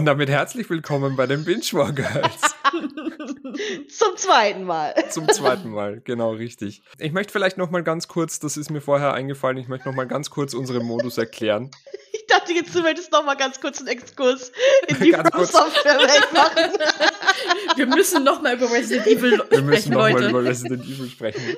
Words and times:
Und 0.00 0.06
damit 0.06 0.30
herzlich 0.30 0.70
willkommen 0.70 1.14
bei 1.14 1.26
den 1.26 1.44
Binge 1.44 1.60
War 1.72 1.92
Girls. 1.92 2.40
Zum 3.98 4.16
zweiten 4.16 4.64
Mal. 4.64 4.94
Zum 5.10 5.28
zweiten 5.28 5.68
Mal, 5.68 6.00
genau 6.02 6.30
richtig. 6.30 6.80
Ich 6.98 7.12
möchte 7.12 7.30
vielleicht 7.34 7.58
noch 7.58 7.70
mal 7.70 7.82
ganz 7.82 8.08
kurz, 8.08 8.38
das 8.38 8.56
ist 8.56 8.70
mir 8.70 8.80
vorher 8.80 9.12
eingefallen, 9.12 9.58
ich 9.58 9.68
möchte 9.68 9.86
noch 9.90 9.94
mal 9.94 10.06
ganz 10.06 10.30
kurz 10.30 10.54
unseren 10.54 10.86
Modus 10.86 11.18
erklären. 11.18 11.70
Ich 12.14 12.24
dachte 12.28 12.54
jetzt, 12.54 12.74
du 12.74 12.80
möchtest 12.80 13.12
noch 13.12 13.26
mal 13.26 13.36
ganz 13.36 13.60
kurz 13.60 13.80
einen 13.80 13.88
Exkurs 13.88 14.52
in 14.88 15.00
die 15.00 15.10
Software-Welt 15.34 16.32
machen. 16.32 16.72
Wir 17.76 17.86
müssen 17.86 18.24
noch 18.24 18.40
mal 18.40 18.54
über 18.56 18.70
Resident 18.72 19.06
Evil 19.06 19.34
sprechen, 19.34 19.50
Wir 19.50 19.62
müssen 19.62 19.92
noch 19.92 20.00
Leute. 20.00 20.14
mal 20.14 20.30
über 20.30 20.44
Resident 20.44 20.82
Evil 20.82 21.10
sprechen. 21.10 21.56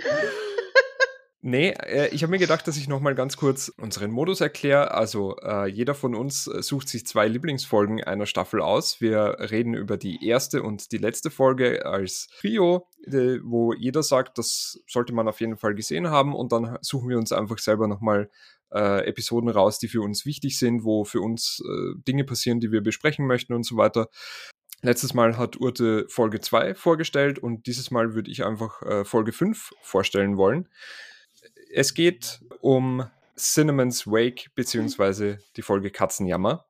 Nee, 1.45 1.70
äh, 1.70 2.09
ich 2.14 2.23
habe 2.23 2.30
mir 2.30 2.38
gedacht, 2.38 2.69
dass 2.69 2.77
ich 2.77 2.87
noch 2.87 3.01
mal 3.01 3.16
ganz 3.16 3.37
kurz 3.37 3.69
unseren 3.69 4.12
Modus 4.12 4.41
erkläre. 4.41 4.92
Also 4.92 5.37
äh, 5.38 5.69
jeder 5.69 5.96
von 5.96 6.14
uns 6.14 6.46
äh, 6.46 6.62
sucht 6.62 6.88
sich 6.88 7.05
zwei 7.05 7.27
Lieblingsfolgen 7.27 8.02
einer 8.05 8.27
Staffel 8.27 8.62
aus. 8.62 9.00
Wir 9.00 9.38
reden 9.50 9.74
über 9.74 9.97
die 9.97 10.24
erste 10.24 10.62
und 10.62 10.92
die 10.92 10.98
letzte 10.98 11.30
Folge 11.30 11.84
als 11.84 12.28
Trio, 12.38 12.86
äh, 13.06 13.38
wo 13.42 13.73
jeder 13.73 14.05
sagt, 14.05 14.38
das 14.38 14.84
sollte 14.86 15.12
man 15.12 15.27
auf 15.27 15.41
jeden 15.41 15.56
Fall 15.56 15.74
gesehen 15.74 16.10
haben. 16.10 16.33
Und 16.33 16.52
dann 16.52 16.78
suchen 16.80 17.08
wir 17.08 17.19
uns 17.19 17.33
einfach 17.33 17.58
selber 17.58 17.89
noch 17.89 18.00
mal 18.00 18.30
äh, 18.72 19.05
Episoden 19.05 19.50
raus, 19.50 19.80
die 19.80 19.89
für 19.89 20.00
uns 20.00 20.24
wichtig 20.24 20.61
sind, 20.61 20.84
wo 20.84 21.02
für 21.05 21.22
uns 21.22 21.61
äh, 21.67 22.00
Dinge 22.06 22.22
passieren, 22.22 22.61
die 22.61 22.70
wir 22.70 22.83
besprechen 22.83 23.27
möchten 23.27 23.52
und 23.52 23.67
so 23.67 23.77
weiter. 23.77 24.06
Letztes 24.80 25.12
Mal 25.12 25.36
hat 25.36 25.56
Urte 25.56 26.06
Folge 26.08 26.41
2 26.41 26.77
vorgestellt 26.77 27.41
und 27.41 27.67
dieses 27.67 27.91
Mal 27.91 28.14
würde 28.14 28.30
ich 28.30 28.45
einfach 28.45 28.83
Folge 29.05 29.30
5 29.30 29.70
vorstellen 29.80 30.36
wollen. 30.36 30.69
Es 31.75 31.95
geht 31.95 32.41
um 32.61 33.09
Cinnamon's 33.34 34.06
Wake 34.06 34.51
beziehungsweise 34.55 35.39
die 35.56 35.62
Folge 35.62 35.91
Katzenjammer. 35.91 36.67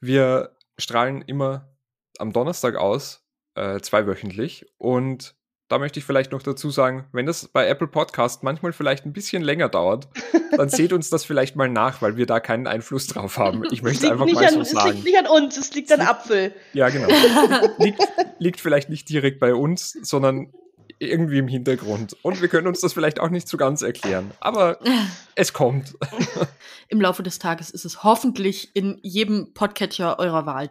Wir 0.00 0.54
strahlen 0.76 1.22
immer 1.22 1.74
am 2.18 2.32
Donnerstag 2.32 2.76
aus, 2.76 3.22
äh, 3.54 3.80
zweiwöchentlich. 3.80 4.66
Und 4.76 5.34
da 5.68 5.78
möchte 5.78 5.98
ich 5.98 6.04
vielleicht 6.04 6.32
noch 6.32 6.42
dazu 6.42 6.68
sagen, 6.68 7.06
wenn 7.12 7.24
das 7.24 7.48
bei 7.48 7.66
Apple 7.66 7.86
Podcast 7.86 8.42
manchmal 8.42 8.74
vielleicht 8.74 9.06
ein 9.06 9.14
bisschen 9.14 9.42
länger 9.42 9.70
dauert, 9.70 10.08
dann 10.54 10.68
seht 10.68 10.92
uns 10.92 11.08
das 11.08 11.24
vielleicht 11.24 11.56
mal 11.56 11.70
nach, 11.70 12.02
weil 12.02 12.18
wir 12.18 12.26
da 12.26 12.38
keinen 12.38 12.66
Einfluss 12.66 13.06
drauf 13.06 13.38
haben. 13.38 13.64
Ich 13.70 13.78
Es 13.78 13.82
möchte 13.82 14.02
liegt, 14.02 14.12
einfach 14.12 14.26
nicht 14.26 14.34
mal 14.34 14.44
an, 14.44 14.54
so 14.54 14.60
es 14.60 14.70
sagen. 14.72 14.92
liegt 14.92 15.04
nicht 15.04 15.18
an 15.18 15.26
uns, 15.26 15.56
es 15.56 15.72
liegt 15.72 15.90
an 15.90 16.02
Apfel. 16.02 16.54
Ja, 16.74 16.90
genau. 16.90 17.08
liegt, 17.78 18.06
liegt 18.38 18.60
vielleicht 18.60 18.90
nicht 18.90 19.08
direkt 19.08 19.40
bei 19.40 19.54
uns, 19.54 19.92
sondern 20.02 20.52
irgendwie 20.98 21.38
im 21.38 21.48
Hintergrund. 21.48 22.16
Und 22.22 22.40
wir 22.40 22.48
können 22.48 22.66
uns 22.66 22.80
das 22.80 22.92
vielleicht 22.92 23.20
auch 23.20 23.30
nicht 23.30 23.48
so 23.48 23.56
ganz 23.56 23.82
erklären. 23.82 24.30
Aber 24.40 24.78
es 25.34 25.52
kommt. 25.52 25.94
Im 26.88 27.00
Laufe 27.00 27.22
des 27.22 27.38
Tages 27.38 27.70
ist 27.70 27.84
es 27.84 28.04
hoffentlich 28.04 28.74
in 28.74 28.98
jedem 29.02 29.52
Podcatcher 29.54 30.18
eurer 30.18 30.46
Wahl. 30.46 30.70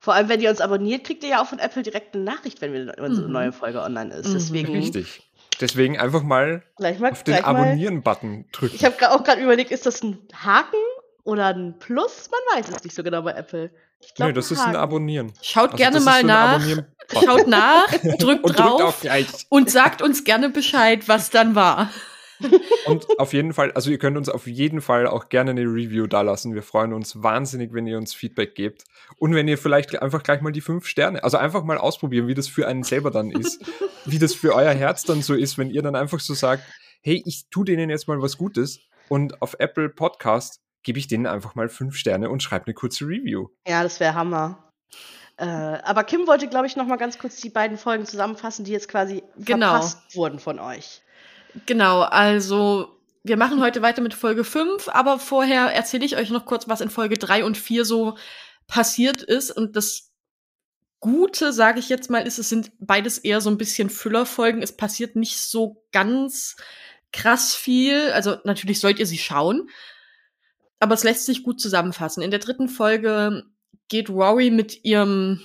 Vor 0.00 0.14
allem, 0.14 0.28
wenn 0.28 0.40
ihr 0.40 0.50
uns 0.50 0.60
abonniert, 0.60 1.04
kriegt 1.04 1.22
ihr 1.24 1.30
ja 1.30 1.42
auch 1.42 1.46
von 1.46 1.58
Apple 1.58 1.82
direkt 1.82 2.14
eine 2.14 2.24
Nachricht, 2.24 2.60
wenn 2.60 2.72
wir- 2.72 2.94
unsere 3.02 3.26
Mhm. 3.26 3.32
neue 3.32 3.52
Folge 3.52 3.80
online 3.82 4.14
ist. 4.14 4.28
Mhm. 4.28 4.32
Deswegen 4.34 4.72
Richtig. 4.74 5.22
Deswegen 5.60 5.98
einfach 5.98 6.22
mal 6.22 6.62
gleich 6.76 6.98
mal, 6.98 7.12
auf 7.12 7.22
den. 7.22 7.42
Abonnieren-Button 7.44 8.46
drücken. 8.52 8.74
Ich 8.74 8.84
habe 8.84 8.96
auch 9.12 9.22
gerade 9.22 9.40
überlegt, 9.42 9.70
ist 9.70 9.86
das 9.86 10.02
ein 10.02 10.18
Haken 10.34 10.76
oder 11.24 11.48
ein 11.48 11.78
Plus? 11.78 12.30
Man 12.30 12.58
weiß 12.58 12.70
es 12.70 12.84
nicht 12.84 12.94
so 12.94 13.02
genau 13.02 13.22
bei 13.22 13.32
Apple. 13.32 13.70
Ich 14.00 14.14
glaub, 14.14 14.28
Nö, 14.28 14.32
das 14.34 14.50
ist 14.50 14.60
ein. 14.60 14.76
Abonnieren. 14.76 15.32
Schaut 15.42 15.72
Also 15.72 15.76
gerne 15.76 16.00
mal 16.00 16.22
nach. 16.22 16.62
Schaut 17.12 17.46
nach, 17.46 17.90
drückt 17.90 18.04
Und 18.04 18.42
drückt 18.42 18.58
drauf 18.58 18.82
auf 18.82 19.00
gleich. 19.00 19.26
und 19.50 19.70
sagt 19.70 20.00
uns 20.02 20.24
gerne 20.24 20.50
Bescheid, 20.50 21.06
was 21.08 21.30
dann 21.30 21.54
war. 21.54 21.90
Und 22.86 23.06
auf 23.18 23.32
jeden 23.32 23.52
Fall, 23.52 23.72
also 23.72 23.90
ihr 23.90 23.98
könnt 23.98 24.16
uns 24.16 24.28
auf 24.28 24.46
jeden 24.46 24.80
Fall 24.80 25.06
auch 25.06 25.28
gerne 25.28 25.52
eine 25.52 25.62
Review 25.62 26.06
dalassen. 26.06 26.54
Wir 26.54 26.62
freuen 26.62 26.92
uns 26.92 27.22
wahnsinnig, 27.22 27.72
wenn 27.72 27.86
ihr 27.86 27.96
uns 27.96 28.12
Feedback 28.12 28.54
gebt. 28.54 28.84
Und 29.18 29.34
wenn 29.34 29.46
ihr 29.46 29.56
vielleicht 29.56 30.00
einfach 30.02 30.22
gleich 30.22 30.40
mal 30.40 30.52
die 30.52 30.60
fünf 30.60 30.86
Sterne, 30.86 31.22
also 31.22 31.36
einfach 31.36 31.62
mal 31.62 31.78
ausprobieren, 31.78 32.26
wie 32.26 32.34
das 32.34 32.48
für 32.48 32.66
einen 32.66 32.82
selber 32.82 33.10
dann 33.10 33.30
ist. 33.30 33.62
wie 34.04 34.18
das 34.18 34.34
für 34.34 34.54
euer 34.54 34.72
Herz 34.72 35.04
dann 35.04 35.22
so 35.22 35.34
ist, 35.34 35.58
wenn 35.58 35.70
ihr 35.70 35.82
dann 35.82 35.94
einfach 35.94 36.20
so 36.20 36.34
sagt, 36.34 36.64
hey, 37.02 37.22
ich 37.24 37.44
tu 37.50 37.64
denen 37.64 37.88
jetzt 37.88 38.08
mal 38.08 38.20
was 38.20 38.36
Gutes. 38.36 38.80
Und 39.08 39.40
auf 39.40 39.56
Apple 39.58 39.88
Podcast 39.88 40.60
gebe 40.84 40.98
ich 40.98 41.08
denen 41.08 41.26
einfach 41.26 41.54
mal 41.54 41.68
fünf 41.68 41.96
Sterne 41.96 42.30
und 42.30 42.42
schreibe 42.42 42.66
eine 42.66 42.74
kurze 42.74 43.04
Review. 43.06 43.48
Ja, 43.66 43.82
das 43.82 43.98
wäre 44.00 44.14
Hammer. 44.14 44.70
Äh, 45.36 45.44
aber 45.46 46.04
Kim 46.04 46.26
wollte, 46.26 46.46
glaube 46.48 46.66
ich, 46.66 46.76
noch 46.76 46.86
mal 46.86 46.96
ganz 46.96 47.18
kurz 47.18 47.36
die 47.40 47.50
beiden 47.50 47.76
Folgen 47.76 48.06
zusammenfassen, 48.06 48.64
die 48.64 48.72
jetzt 48.72 48.88
quasi 48.88 49.24
Genau. 49.38 49.70
verpasst 49.70 50.14
wurden 50.14 50.38
von 50.38 50.60
euch. 50.60 51.02
Genau, 51.66 52.02
also 52.02 53.00
wir 53.24 53.36
machen 53.36 53.60
heute 53.60 53.82
weiter 53.82 54.02
mit 54.02 54.14
Folge 54.14 54.44
5, 54.44 54.88
aber 54.88 55.18
vorher 55.18 55.72
erzähle 55.74 56.04
ich 56.04 56.16
euch 56.16 56.30
noch 56.30 56.46
kurz, 56.46 56.68
was 56.68 56.80
in 56.80 56.90
Folge 56.90 57.16
3 57.16 57.44
und 57.44 57.56
4 57.56 57.84
so 57.84 58.16
passiert 58.66 59.22
ist. 59.22 59.50
Und 59.50 59.76
das 59.76 60.12
Gute, 61.00 61.52
sage 61.52 61.80
ich 61.80 61.88
jetzt 61.88 62.10
mal, 62.10 62.26
ist, 62.26 62.38
es 62.38 62.48
sind 62.48 62.72
beides 62.78 63.18
eher 63.18 63.40
so 63.40 63.50
ein 63.50 63.58
bisschen 63.58 63.90
Füllerfolgen. 63.90 64.62
Es 64.62 64.76
passiert 64.76 65.16
nicht 65.16 65.38
so 65.38 65.84
ganz 65.92 66.56
krass 67.12 67.54
viel. 67.54 68.10
Also 68.12 68.36
natürlich 68.44 68.80
sollt 68.80 68.98
ihr 68.98 69.06
sie 69.06 69.18
schauen. 69.18 69.68
Aber 70.84 70.92
es 70.92 71.02
lässt 71.02 71.24
sich 71.24 71.42
gut 71.42 71.62
zusammenfassen. 71.62 72.22
In 72.22 72.30
der 72.30 72.40
dritten 72.40 72.68
Folge 72.68 73.44
geht 73.88 74.10
Rory 74.10 74.50
mit 74.50 74.84
ihrem 74.84 75.40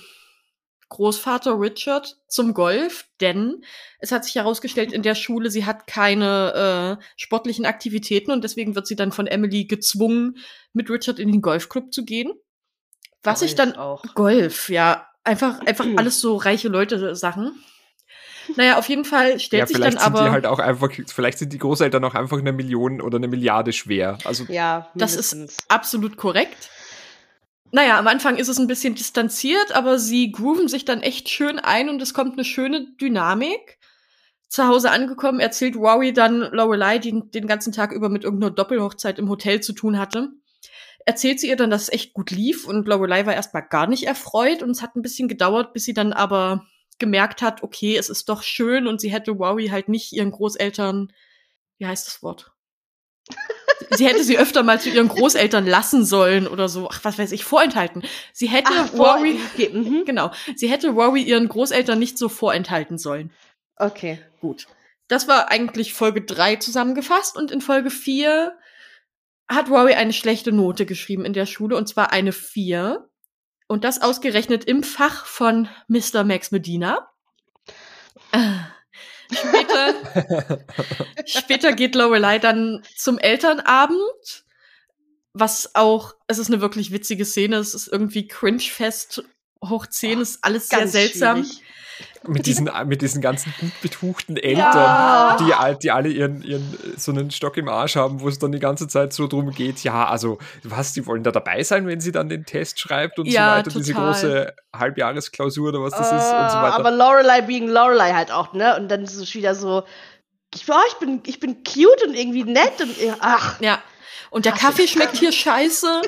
Großvater 0.90 1.58
Richard 1.58 2.18
zum 2.28 2.52
Golf, 2.52 3.06
denn 3.22 3.64
es 4.00 4.12
hat 4.12 4.26
sich 4.26 4.34
herausgestellt 4.34 4.92
in 4.92 5.00
der 5.00 5.14
Schule, 5.14 5.50
sie 5.50 5.64
hat 5.64 5.86
keine 5.86 6.98
äh, 7.00 7.04
sportlichen 7.16 7.64
Aktivitäten 7.64 8.32
und 8.32 8.44
deswegen 8.44 8.74
wird 8.74 8.86
sie 8.86 8.96
dann 8.96 9.12
von 9.12 9.26
Emily 9.26 9.64
gezwungen, 9.64 10.36
mit 10.74 10.90
Richard 10.90 11.18
in 11.18 11.32
den 11.32 11.40
Golfclub 11.40 11.90
zu 11.90 12.04
gehen. 12.04 12.34
Was 13.22 13.40
ich 13.40 13.56
Golf 13.56 13.72
dann 13.72 13.76
auch. 13.80 14.04
Golf, 14.14 14.68
ja, 14.68 15.06
einfach 15.24 15.60
einfach 15.60 15.86
alles 15.96 16.20
so 16.20 16.36
reiche 16.36 16.68
Leute 16.68 17.16
Sachen. 17.16 17.64
Naja, 18.56 18.78
auf 18.78 18.88
jeden 18.88 19.04
Fall 19.04 19.38
stellt 19.40 19.60
ja, 19.60 19.66
sich 19.66 19.76
vielleicht 19.76 19.96
dann 19.96 20.02
sind 20.02 20.14
aber 20.14 20.24
die 20.24 20.30
halt 20.30 20.46
auch 20.46 20.58
einfach, 20.58 20.90
vielleicht 21.08 21.38
sind 21.38 21.52
die 21.52 21.58
Großeltern 21.58 22.04
auch 22.04 22.14
einfach 22.14 22.38
eine 22.38 22.52
Million 22.52 23.00
oder 23.00 23.16
eine 23.16 23.28
Milliarde 23.28 23.72
schwer. 23.72 24.18
Also 24.24 24.44
Ja, 24.48 24.90
Das 24.94 25.16
ist- 25.16 25.64
absolut 25.68 26.16
korrekt. 26.16 26.70
Naja, 27.72 27.98
am 27.98 28.08
Anfang 28.08 28.36
ist 28.36 28.48
es 28.48 28.58
ein 28.58 28.66
bisschen 28.66 28.96
distanziert, 28.96 29.72
aber 29.72 29.98
sie 29.98 30.32
grooven 30.32 30.66
sich 30.68 30.84
dann 30.84 31.02
echt 31.02 31.28
schön 31.28 31.58
ein 31.58 31.88
und 31.88 32.02
es 32.02 32.14
kommt 32.14 32.32
eine 32.32 32.44
schöne 32.44 32.86
Dynamik. 33.00 33.78
Zu 34.48 34.66
Hause 34.66 34.90
angekommen 34.90 35.38
erzählt 35.38 35.76
Rory 35.76 36.12
dann 36.12 36.40
Lorelei, 36.40 36.98
die 36.98 37.22
den 37.30 37.46
ganzen 37.46 37.72
Tag 37.72 37.92
über 37.92 38.08
mit 38.08 38.24
irgendeiner 38.24 38.52
Doppelhochzeit 38.52 39.20
im 39.20 39.28
Hotel 39.28 39.60
zu 39.60 39.72
tun 39.72 39.96
hatte. 40.00 40.30
Erzählt 41.06 41.38
sie 41.38 41.48
ihr 41.48 41.56
dann, 41.56 41.70
dass 41.70 41.82
es 41.82 41.92
echt 41.92 42.12
gut 42.12 42.32
lief 42.32 42.66
und 42.66 42.88
Lorelei 42.88 43.24
war 43.26 43.34
erstmal 43.34 43.62
gar 43.68 43.86
nicht 43.86 44.08
erfreut 44.08 44.62
und 44.64 44.70
es 44.70 44.82
hat 44.82 44.96
ein 44.96 45.02
bisschen 45.02 45.28
gedauert, 45.28 45.72
bis 45.72 45.84
sie 45.84 45.94
dann 45.94 46.12
aber 46.12 46.66
gemerkt 47.00 47.42
hat, 47.42 47.62
okay, 47.62 47.96
es 47.96 48.08
ist 48.08 48.28
doch 48.28 48.42
schön 48.42 48.86
und 48.86 49.00
sie 49.00 49.10
hätte 49.10 49.32
Rory 49.32 49.68
halt 49.68 49.88
nicht 49.88 50.12
ihren 50.12 50.30
Großeltern, 50.30 51.12
wie 51.78 51.86
heißt 51.86 52.06
das 52.06 52.22
Wort? 52.22 52.52
sie 53.90 54.06
hätte 54.06 54.22
sie 54.22 54.38
öfter 54.38 54.62
mal 54.62 54.80
zu 54.80 54.90
ihren 54.90 55.08
Großeltern 55.08 55.66
lassen 55.66 56.04
sollen 56.04 56.46
oder 56.46 56.68
so, 56.68 56.88
ach, 56.90 57.00
was 57.02 57.18
weiß 57.18 57.32
ich, 57.32 57.44
vorenthalten. 57.44 58.02
Sie 58.32 58.48
hätte 58.48 58.70
Ach, 58.72 58.92
okay, 58.94 59.70
mhm. 59.72 60.04
genau, 60.04 60.30
sie 60.54 60.68
hätte 60.68 60.90
Rory 60.90 61.22
ihren 61.22 61.48
Großeltern 61.48 61.98
nicht 61.98 62.18
so 62.18 62.28
vorenthalten 62.28 62.98
sollen. 62.98 63.32
okay. 63.76 64.20
Gut. 64.40 64.68
Das 65.08 65.26
war 65.26 65.50
eigentlich 65.50 65.92
Folge 65.92 66.22
3 66.22 66.56
zusammengefasst 66.56 67.36
und 67.36 67.50
in 67.50 67.60
Folge 67.60 67.90
4 67.90 68.56
hat 69.48 69.68
Rory 69.68 69.94
eine 69.94 70.12
schlechte 70.12 70.52
Note 70.52 70.86
geschrieben 70.86 71.24
in 71.24 71.32
der 71.32 71.46
Schule 71.46 71.76
und 71.76 71.88
zwar 71.88 72.12
eine 72.12 72.32
4. 72.32 73.09
Und 73.70 73.84
das 73.84 74.02
ausgerechnet 74.02 74.64
im 74.64 74.82
Fach 74.82 75.26
von 75.26 75.68
Mr. 75.86 76.24
Max 76.24 76.50
Medina. 76.50 77.08
Später, 79.32 80.64
später 81.24 81.72
geht 81.74 81.94
Lorelei 81.94 82.40
dann 82.40 82.82
zum 82.96 83.16
Elternabend, 83.18 84.44
was 85.34 85.76
auch, 85.76 86.16
es 86.26 86.38
ist 86.38 86.48
eine 86.48 86.60
wirklich 86.60 86.90
witzige 86.90 87.24
Szene, 87.24 87.58
es 87.58 87.74
ist 87.74 87.86
irgendwie 87.86 88.26
cringe-fest, 88.26 89.22
hoch 89.64 89.86
10, 89.86 90.20
ist 90.20 90.42
alles 90.42 90.68
sehr 90.68 90.88
seltsam. 90.88 91.44
schwierig. 91.44 91.62
Mit 92.26 92.44
diesen, 92.46 92.68
mit 92.86 93.00
diesen 93.02 93.22
ganzen 93.22 93.52
gut 93.60 93.72
betuchten 93.80 94.36
Eltern, 94.36 94.58
Ja. 94.74 95.36
die, 95.40 95.54
all- 95.54 95.76
die 95.76 95.90
alle 95.90 96.08
ihren, 96.10 96.42
ihren 96.42 96.76
so 96.96 97.12
einen 97.12 97.30
Stock 97.30 97.56
im 97.56 97.68
Arsch 97.68 97.96
haben, 97.96 98.20
wo 98.20 98.28
es 98.28 98.38
dann 98.38 98.52
die 98.52 98.58
ganze 98.58 98.88
Zeit 98.88 99.12
so 99.14 99.26
drum 99.26 99.50
geht, 99.52 99.82
ja, 99.84 100.06
also 100.06 100.38
was, 100.62 100.92
die 100.92 101.06
wollen 101.06 101.22
da 101.22 101.30
dabei 101.30 101.62
sein, 101.62 101.86
wenn 101.86 102.00
sie 102.00 102.12
dann 102.12 102.28
den 102.28 102.44
Test 102.44 102.78
schreibt 102.78 103.18
und 103.18 103.26
Ja, 103.26 103.52
so 103.52 103.58
weiter, 103.58 103.70
diese 103.78 103.92
total. 103.92 104.06
große 104.12 104.54
Halbjahresklausur 104.76 105.68
oder 105.70 105.80
was 105.82 105.92
das 105.92 106.08
ist 106.08 106.12
und 106.12 106.50
so 106.50 106.56
weiter. 106.58 106.74
Aber 106.74 106.90
Lorelei 106.90 107.40
being 107.40 107.68
Lorelei 107.68 108.12
halt 108.12 108.30
auch, 108.30 108.52
ne? 108.52 108.76
Und 108.76 108.88
dann 108.88 109.02
ist 109.02 109.14
es 109.16 109.34
wieder 109.34 109.54
so, 109.54 109.84
ich, 110.54 110.64
oh, 110.68 110.74
ich, 110.88 110.94
bin, 110.94 111.22
ich 111.26 111.40
bin 111.40 111.62
cute 111.64 112.06
und 112.06 112.14
irgendwie 112.14 112.44
nett 112.44 112.80
und 112.80 112.90
ach. 113.20 113.60
Ja. 113.60 113.78
Und 114.30 114.44
der 114.44 114.52
Kaffee 114.52 114.86
schmeckt 114.86 115.16
hier 115.16 115.32
scheiße. 115.32 116.02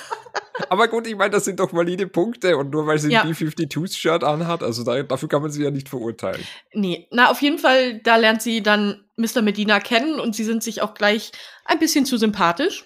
Aber 0.68 0.88
gut, 0.88 1.06
ich 1.06 1.16
meine, 1.16 1.30
das 1.30 1.44
sind 1.44 1.60
doch 1.60 1.72
valide 1.72 2.06
Punkte 2.06 2.56
und 2.56 2.70
nur 2.70 2.86
weil 2.86 2.98
sie 2.98 3.08
ein 3.08 3.12
Ja. 3.12 3.22
B-52-Shirt 3.24 4.24
anhat, 4.24 4.62
also 4.62 4.84
da, 4.84 5.02
dafür 5.02 5.28
kann 5.28 5.42
man 5.42 5.50
sie 5.50 5.62
ja 5.62 5.70
nicht 5.70 5.88
verurteilen. 5.88 6.44
Nee, 6.72 7.08
na, 7.10 7.30
auf 7.30 7.42
jeden 7.42 7.58
Fall, 7.58 8.00
da 8.00 8.16
lernt 8.16 8.42
sie 8.42 8.62
dann 8.62 9.04
Mr. 9.16 9.42
Medina 9.42 9.80
kennen 9.80 10.20
und 10.20 10.34
sie 10.34 10.44
sind 10.44 10.62
sich 10.62 10.82
auch 10.82 10.94
gleich 10.94 11.32
ein 11.64 11.78
bisschen 11.78 12.06
zu 12.06 12.16
sympathisch. 12.16 12.84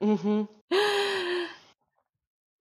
Mhm. 0.00 0.48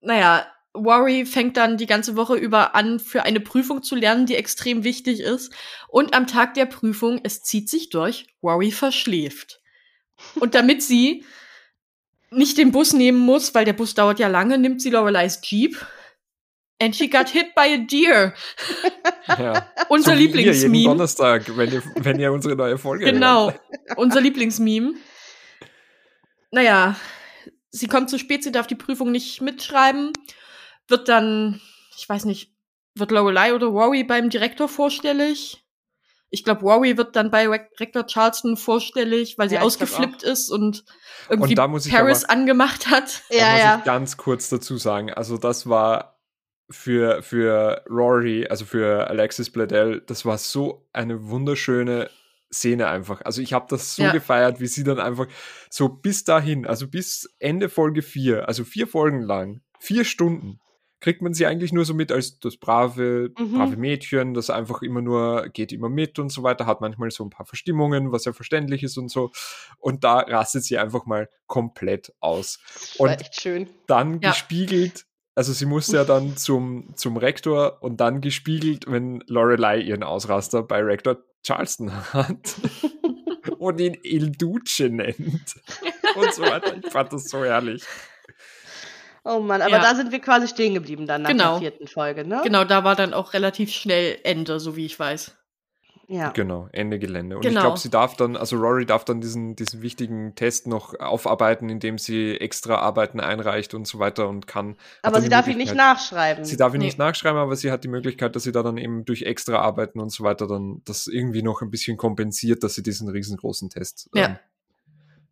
Naja, 0.06 0.46
Rory 0.76 1.26
fängt 1.26 1.56
dann 1.56 1.78
die 1.78 1.86
ganze 1.86 2.18
Woche 2.18 2.36
über 2.36 2.76
an, 2.76 3.00
für 3.00 3.24
eine 3.24 3.40
Prüfung 3.40 3.84
zu 3.84 3.96
lernen, 3.96 4.26
die 4.26 4.36
extrem 4.36 4.84
wichtig 4.84 5.22
ist. 5.22 5.54
Und 5.88 6.14
am 6.14 6.28
Tag 6.28 6.56
der 6.56 6.66
Prüfung, 6.66 7.22
es 7.24 7.42
zieht 7.42 7.70
sich 7.70 7.90
durch, 7.90 8.28
Rory 8.44 8.72
verschläft. 8.72 9.62
Und 10.40 10.56
damit 10.56 10.82
sie 10.84 11.26
nicht 12.32 12.58
den 12.58 12.72
Bus 12.72 12.94
nehmen 12.94 13.20
muss, 13.20 13.54
weil 13.54 13.66
der 13.66 13.74
Bus 13.74 13.94
dauert 13.94 14.20
ja 14.20 14.28
lange, 14.28 14.58
nimmt 14.58 14.82
sie 14.82 14.90
Loreleis 14.90 15.40
Jeep. 15.44 15.86
And 16.82 16.96
she 16.96 17.08
got 17.08 17.30
hit 17.30 17.54
by 17.56 17.62
a 17.62 17.78
deer. 17.78 18.34
Ja. 19.28 19.68
Unser 19.90 20.12
So 20.12 20.16
ihr 20.16 20.22
jeden 20.22 20.38
Lieblingsmeme. 20.38 20.84
Donnerstag, 20.86 21.56
wenn 21.56 21.72
ihr, 21.72 21.84
wenn 21.96 22.20
ihr 22.20 22.32
unsere 22.34 22.56
neue 22.56 22.78
Folge 22.78 23.06
Genau, 23.06 23.52
hört. 23.52 23.62
unser 23.98 24.20
Lieblingsmeme. 24.20 24.96
Naja, 26.52 26.96
sie 27.70 27.88
kommt 27.88 28.10
zu 28.10 28.20
spät, 28.20 28.44
sie 28.44 28.52
darf 28.52 28.68
die 28.68 28.76
Prüfung 28.76 29.12
nicht 29.12 29.42
mitschreiben, 29.42 30.12
wird 30.88 31.08
dann, 31.10 31.62
ich 31.98 32.08
weiß 32.10 32.26
nicht, 32.26 32.52
wird 32.96 33.12
Lorelei 33.12 33.54
oder 33.54 33.68
Rory 33.68 34.04
beim 34.04 34.30
Direktor 34.30 34.68
vorstellig? 34.68 35.63
Ich 36.36 36.44
glaube, 36.44 36.62
Rory 36.62 36.98
wird 36.98 37.16
dann 37.16 37.30
bei 37.30 37.48
Re- 37.48 37.70
Rektor 37.80 38.08
Charleston 38.08 38.58
vorstellig, 38.58 39.38
weil 39.38 39.50
sie 39.50 39.56
Ja, 39.56 39.62
ausgeflippt 39.62 40.24
ist 40.24 40.50
und 40.50 40.84
irgendwie 41.30 41.54
da 41.54 41.68
muss 41.68 41.86
ich 41.86 41.94
Paris 41.94 42.24
aber- 42.26 42.34
angemacht 42.34 42.88
hat. 42.90 43.22
Da 43.30 43.36
Ja, 43.38 43.52
muss 43.52 43.62
ja. 43.62 43.78
ich 43.78 43.84
ganz 43.84 44.18
kurz 44.18 44.50
dazu 44.50 44.78
sagen, 44.78 45.14
also 45.14 45.38
das 45.38 45.70
war 45.70 46.20
für, 46.72 47.22
für 47.22 47.84
Rory, 47.88 48.48
also 48.50 48.66
für 48.66 49.08
Alexis 49.08 49.52
Bledel, 49.52 50.02
das 50.08 50.26
war 50.26 50.40
so 50.40 50.88
eine 50.92 51.28
wunderschöne 51.30 52.10
Szene 52.52 52.88
einfach. 52.88 53.22
Also 53.26 53.42
ich 53.44 53.54
habe 53.54 53.68
das 53.70 53.96
so 53.96 54.02
Ja. 54.04 54.12
gefeiert, 54.12 54.60
wie 54.60 54.68
sie 54.68 54.84
dann 54.84 55.00
einfach 55.00 55.28
so 55.70 55.88
bis 55.88 56.24
dahin, 56.24 56.66
also 56.66 56.88
bis 56.88 57.32
Ende 57.38 57.70
Folge 57.70 58.02
4, 58.02 58.48
also 58.48 58.64
vier 58.64 58.88
Folgen 58.88 59.22
lang, 59.22 59.62
vier 59.80 60.04
Stunden, 60.04 60.60
kriegt 61.04 61.22
man 61.22 61.34
sie 61.34 61.46
eigentlich 61.46 61.74
nur 61.74 61.86
so 61.86 61.94
mit 61.94 62.12
als 62.12 62.40
das 62.40 62.58
brave, 62.58 63.30
Mhm. 63.38 63.54
brave 63.54 63.76
Mädchen, 63.78 64.34
das 64.34 64.50
einfach 64.50 64.82
immer 64.82 65.02
nur, 65.02 65.50
geht 65.50 65.72
immer 65.72 65.90
mit 65.90 66.18
und 66.18 66.30
so 66.32 66.42
weiter, 66.44 66.66
hat 66.66 66.82
manchmal 66.82 67.12
so 67.12 67.24
ein 67.24 67.30
paar 67.30 67.46
Verstimmungen, 67.46 68.12
was 68.12 68.26
ja 68.26 68.34
verständlich 68.34 68.82
ist 68.84 68.98
und 68.98 69.10
so. 69.10 69.32
Und 69.78 70.04
da 70.04 70.20
rastet 70.20 70.64
sie 70.64 70.78
einfach 70.78 71.06
mal 71.06 71.30
komplett 71.46 72.14
aus 72.22 72.60
Und- 72.98 73.10
echt 73.10 73.40
schön. 73.42 73.70
dann 73.88 74.20
Ja. 74.22 74.30
gespiegelt, 74.32 75.06
also 75.36 75.52
sie 75.52 75.66
musste 75.66 75.98
ja 75.98 76.04
dann 76.06 76.38
zum, 76.38 76.96
zum 76.96 77.18
Rektor 77.18 77.80
und 77.84 77.98
dann 77.98 78.22
gespiegelt, 78.22 78.86
wenn 78.88 79.24
Lorelei 79.28 79.80
ihren 79.80 80.04
Ausraster 80.04 80.64
bei 80.64 80.82
Rektor 80.82 81.18
Charleston 81.46 81.92
hat 82.14 82.56
und 83.60 83.82
ihn 83.82 83.98
Il 84.04 84.32
Duce 84.32 84.88
nennt 84.90 85.56
und 86.16 86.34
so 86.34 86.44
weiter. 86.44 86.78
Ich 86.82 86.92
fand 86.92 87.12
das 87.12 87.26
so 87.26 87.44
herrlich. 87.44 87.84
Oh 89.26 89.40
Mann, 89.40 89.62
aber 89.62 89.72
Ja. 89.72 89.82
da 89.82 89.96
sind 89.96 90.12
wir 90.12 90.20
quasi 90.20 90.48
stehen 90.48 90.74
geblieben 90.74 91.08
dann 91.08 91.22
nach 91.22 91.30
Genau. 91.30 91.52
der 91.54 91.72
vierten 91.72 91.88
Folge, 91.88 92.28
ne? 92.28 92.42
Genau, 92.44 92.66
da 92.66 92.84
war 92.84 92.96
dann 92.96 93.14
auch 93.14 93.34
relativ 93.34 93.72
schnell 93.72 94.18
Ende, 94.24 94.60
so 94.60 94.76
wie 94.76 94.86
ich 94.86 95.00
weiß. 95.00 95.36
Ja. 96.10 96.32
Genau, 96.32 96.68
Ende 96.74 97.00
Gelände. 97.00 97.38
Und 97.38 97.46
ich 97.46 97.50
Genau. 97.50 97.62
glaube, 97.62 97.80
sie 97.80 97.90
darf 97.90 98.18
dann, 98.18 98.36
also 98.36 98.58
Rory 98.58 98.86
darf 98.86 99.06
dann 99.06 99.22
diesen, 99.22 99.56
diesen 99.56 99.82
wichtigen 99.82 100.36
Test 100.36 100.68
noch 100.68 101.00
aufarbeiten, 101.00 101.70
indem 101.70 101.98
sie 101.98 102.36
extra 102.42 102.76
Arbeiten 102.76 103.22
einreicht 103.22 103.74
und 103.74 103.88
so 103.88 104.00
weiter 104.00 104.28
und 104.28 104.46
kann. 104.46 104.76
Aber 105.02 105.22
sie 105.22 105.30
darf 105.30 105.48
ihn 105.48 105.58
nicht 105.58 105.74
nachschreiben. 105.74 106.44
Sie 106.44 106.58
darf 106.58 106.74
ihn 106.74 106.80
Nee. 106.80 106.86
nicht 106.88 106.98
nachschreiben, 106.98 107.40
aber 107.40 107.56
sie 107.56 107.72
hat 107.72 107.86
die 107.86 107.88
Möglichkeit, 107.88 108.36
dass 108.36 108.44
sie 108.44 108.52
da 108.52 108.62
dann 108.64 108.78
eben 108.78 109.06
durch 109.06 109.22
extra 109.22 109.60
Arbeiten 109.60 110.02
und 110.02 110.10
so 110.12 110.26
weiter 110.26 110.46
dann 110.46 110.82
das 110.84 111.08
irgendwie 111.08 111.42
noch 111.42 111.62
ein 111.62 111.72
bisschen 111.72 111.96
kompensiert, 111.96 112.64
dass 112.64 112.76
sie 112.76 112.84
diesen 112.84 113.08
riesengroßen 113.08 113.70
Test 113.70 114.10
Ja. 114.14 114.26
ähm, 114.26 114.36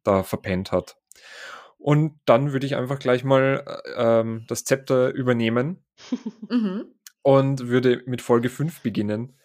da 0.04 0.24
verpennt 0.24 0.72
hat. 0.72 0.96
Und 1.82 2.20
dann 2.26 2.54
würde 2.54 2.68
ich 2.68 2.76
einfach 2.76 3.00
gleich 3.00 3.24
mal 3.24 3.64
äh, 3.66 4.20
ähm, 4.20 4.46
das 4.48 4.64
Zepter 4.66 5.12
übernehmen 5.14 5.84
Mhm. 6.50 6.86
und 7.24 7.68
würde 7.70 8.04
mit 8.06 8.22
Folge 8.22 8.50
5 8.50 8.82
beginnen 8.82 9.36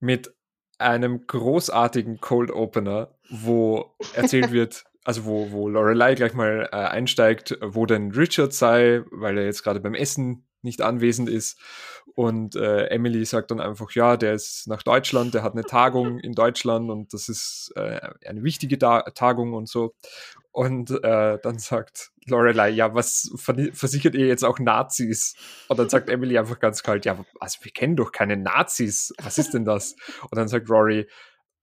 mit 0.00 0.34
einem 0.78 1.24
großartigen 1.28 2.20
Cold 2.20 2.50
Opener, 2.50 3.16
wo 3.30 3.94
erzählt 4.14 4.50
wird, 4.50 4.84
also 5.04 5.24
wo, 5.24 5.52
wo 5.52 5.68
Lorelei 5.68 6.16
gleich 6.16 6.34
mal 6.34 6.68
äh, 6.72 6.76
einsteigt, 6.76 7.56
wo 7.62 7.86
denn 7.86 8.10
Richard 8.10 8.52
sei, 8.52 9.04
weil 9.12 9.38
er 9.38 9.44
jetzt 9.44 9.62
gerade 9.62 9.78
beim 9.78 9.94
Essen 9.94 10.48
nicht 10.62 10.82
anwesend 10.82 11.28
ist. 11.28 11.60
Und 12.14 12.54
äh, 12.54 12.86
Emily 12.86 13.24
sagt 13.24 13.50
dann 13.50 13.60
einfach, 13.60 13.90
ja, 13.92 14.16
der 14.16 14.34
ist 14.34 14.68
nach 14.68 14.84
Deutschland, 14.84 15.34
der 15.34 15.42
hat 15.42 15.52
eine 15.52 15.64
Tagung 15.64 16.20
in 16.20 16.32
Deutschland 16.32 16.88
und 16.88 17.12
das 17.12 17.28
ist 17.28 17.72
äh, 17.74 18.00
eine 18.24 18.44
wichtige 18.44 18.78
da 18.78 19.02
Tagung 19.02 19.52
und 19.52 19.68
so. 19.68 19.94
Und 20.52 20.92
äh, 21.02 21.38
dann 21.42 21.58
sagt 21.58 22.12
Lorelei, 22.26 22.70
ja, 22.70 22.94
was 22.94 23.32
versichert 23.72 24.14
ihr 24.14 24.28
jetzt 24.28 24.44
auch 24.44 24.60
Nazis? 24.60 25.34
Und 25.66 25.76
dann 25.80 25.88
sagt 25.88 26.08
Emily 26.08 26.38
einfach 26.38 26.60
ganz 26.60 26.84
kalt, 26.84 27.04
ja, 27.04 27.24
also 27.40 27.58
wir 27.62 27.72
kennen 27.72 27.96
doch 27.96 28.12
keine 28.12 28.36
Nazis. 28.36 29.12
Was 29.20 29.36
ist 29.36 29.52
denn 29.52 29.64
das? 29.64 29.96
Und 30.22 30.36
dann 30.36 30.46
sagt 30.46 30.70
Rory, 30.70 31.08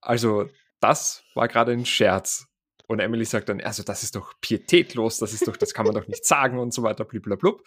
also 0.02 0.50
das 0.80 1.24
war 1.34 1.48
gerade 1.48 1.72
ein 1.72 1.86
Scherz. 1.86 2.46
Und 2.86 3.00
Emily 3.00 3.24
sagt 3.24 3.48
dann, 3.48 3.62
also 3.62 3.82
das 3.82 4.02
ist 4.02 4.16
doch 4.16 4.34
pietätlos, 4.42 5.16
das 5.16 5.32
ist 5.32 5.48
doch, 5.48 5.56
das 5.56 5.72
kann 5.72 5.86
man 5.86 5.94
doch 5.94 6.08
nicht 6.08 6.26
sagen 6.26 6.58
und 6.58 6.74
so 6.74 6.82
weiter, 6.82 7.06
bliblablub. 7.06 7.62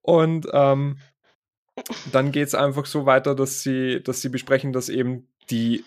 Und 0.00 0.48
ähm, 0.54 0.98
dann 2.12 2.32
geht 2.32 2.48
es 2.48 2.54
einfach 2.54 2.86
so 2.86 3.06
weiter, 3.06 3.34
dass 3.34 3.62
sie, 3.62 4.02
dass 4.02 4.20
sie 4.20 4.28
besprechen, 4.28 4.72
dass 4.72 4.88
eben 4.88 5.28
die 5.50 5.84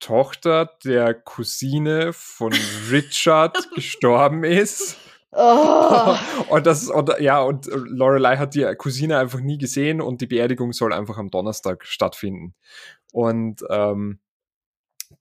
Tochter 0.00 0.70
der 0.84 1.14
Cousine 1.14 2.12
von 2.12 2.52
Richard 2.90 3.70
gestorben 3.74 4.44
ist. 4.44 4.96
Oh. 5.34 6.14
und 6.50 6.66
das 6.66 6.90
und, 6.90 7.10
ja 7.18 7.40
und 7.40 7.66
Lorelei 7.66 8.36
hat 8.36 8.54
die 8.54 8.70
Cousine 8.76 9.16
einfach 9.16 9.40
nie 9.40 9.56
gesehen 9.56 10.02
und 10.02 10.20
die 10.20 10.26
Beerdigung 10.26 10.74
soll 10.74 10.92
einfach 10.92 11.16
am 11.16 11.30
Donnerstag 11.30 11.86
stattfinden. 11.86 12.54
Und 13.12 13.62
ähm, 13.70 14.18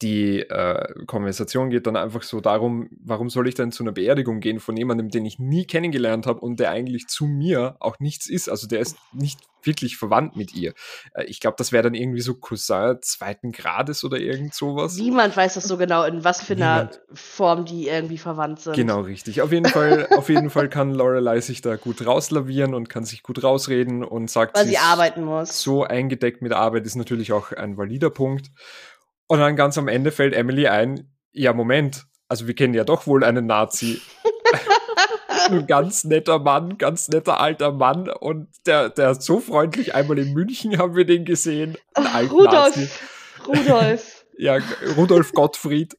die 0.02 0.40
äh, 0.40 1.06
Konversation 1.06 1.70
geht 1.70 1.86
dann 1.88 1.96
einfach 1.96 2.24
so 2.24 2.42
darum, 2.42 2.90
warum 3.04 3.30
soll 3.30 3.48
ich 3.48 3.56
denn 3.56 3.72
zu 3.72 3.84
einer 3.84 3.92
Beerdigung 3.92 4.40
gehen 4.40 4.60
von 4.60 4.76
jemandem, 4.76 5.10
den 5.10 5.26
ich 5.26 5.38
nie 5.40 5.66
kennengelernt 5.66 6.26
habe 6.26 6.40
und 6.40 6.60
der 6.60 6.72
eigentlich 6.72 7.08
zu 7.08 7.26
mir 7.26 7.76
auch 7.80 8.00
nichts 8.00 8.28
ist. 8.28 8.50
Also 8.50 8.68
der 8.68 8.80
ist 8.80 8.98
nicht 9.14 9.40
wirklich 9.64 9.98
verwandt 9.98 10.36
mit 10.36 10.54
ihr. 10.56 10.74
Äh, 11.14 11.26
ich 11.26 11.40
glaube, 11.40 11.56
das 11.58 11.72
wäre 11.72 11.84
dann 11.84 11.94
irgendwie 11.94 12.22
so 12.22 12.34
Cousin 12.34 12.98
zweiten 13.02 13.52
Grades 13.52 14.04
oder 14.04 14.18
irgend 14.18 14.54
sowas. 14.56 14.96
Niemand 14.98 15.38
weiß 15.38 15.54
das 15.54 15.66
so 15.66 15.78
genau, 15.78 16.04
in 16.04 16.24
was 16.24 16.42
für 16.42 16.54
einer 16.54 16.86
Niemand. 16.86 17.02
Form 17.14 17.66
die 17.66 17.88
irgendwie 17.88 18.18
verwandt 18.18 18.62
sind. 18.62 18.76
Genau, 18.76 19.02
richtig. 19.02 19.42
Auf 19.42 19.52
jeden 19.52 19.70
Fall, 19.70 20.08
auf 20.18 20.30
jeden 20.30 20.50
Fall 20.50 20.70
kann 20.70 20.94
Lorelei 20.94 21.42
sich 21.42 21.62
da 21.62 21.76
gut 21.76 22.06
rauslavieren 22.06 22.74
und 22.74 22.90
kann 22.90 23.06
sich 23.06 23.22
gut 23.22 23.44
rausreden 23.44 24.04
und 24.04 24.32
sagt, 24.32 24.58
Weil 24.58 24.66
sie 24.66 24.74
ist 24.74 24.84
arbeiten 24.84 25.24
muss. 25.24 25.62
so 25.62 25.84
eingedeckt 25.84 26.42
mit 26.42 26.54
Arbeit 26.54 26.86
ist 26.86 26.96
natürlich 26.96 27.32
auch 27.34 27.52
ein 27.52 27.78
valider 27.78 28.10
Punkt. 28.10 28.52
Und 29.32 29.40
dann 29.40 29.56
ganz 29.56 29.78
am 29.78 29.88
Ende 29.88 30.12
fällt 30.12 30.34
Emily 30.34 30.68
ein, 30.68 31.10
ja, 31.32 31.54
Moment, 31.54 32.06
also 32.28 32.48
wir 32.48 32.54
kennen 32.54 32.74
ja 32.74 32.84
doch 32.84 33.08
wohl 33.08 33.24
einen 33.24 33.46
Nazi. 33.46 34.02
ein 35.50 35.68
ganz 35.68 36.04
netter 36.04 36.38
Mann, 36.38 36.78
ganz 36.78 37.08
netter 37.08 37.40
alter 37.40 37.72
Mann 37.72 38.10
und 38.10 38.50
der, 38.66 38.90
der 38.90 39.12
ist 39.12 39.22
so 39.22 39.40
freundlich, 39.40 39.96
einmal 39.96 40.20
in 40.20 40.34
München 40.34 40.78
haben 40.78 40.98
wir 40.98 41.06
den 41.06 41.24
gesehen. 41.24 41.78
Ein 41.94 42.28
Ach. 42.28 42.30
Rudolf. 42.30 43.00
Rudolf. 43.48 44.18
Ja, 44.38 44.58
Rudolf 44.98 45.32
Gottfried. 45.34 45.96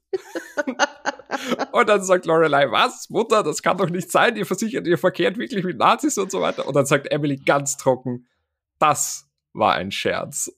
und 1.72 1.88
dann 1.88 2.02
sagt 2.02 2.26
Lorelei, 2.26 2.70
was? 2.70 3.08
Mutter, 3.08 3.42
das 3.42 3.62
kann 3.62 3.78
doch 3.78 3.88
nicht 3.88 4.10
sein. 4.10 4.36
Ihr 4.36 4.46
versichert, 4.46 4.86
ihr 4.86 4.98
verkehrt 4.98 5.38
wirklich 5.38 5.64
mit 5.64 5.78
Nazis 5.78 6.18
und 6.18 6.30
so 6.30 6.40
weiter. 6.40 6.66
Und 6.66 6.74
dann 6.74 6.84
sagt 6.84 7.10
Emily 7.12 7.36
ganz 7.36 7.76
trocken, 7.76 8.26
das 8.80 9.31
war 9.52 9.74
ein 9.74 9.90
Scherz. 9.90 10.50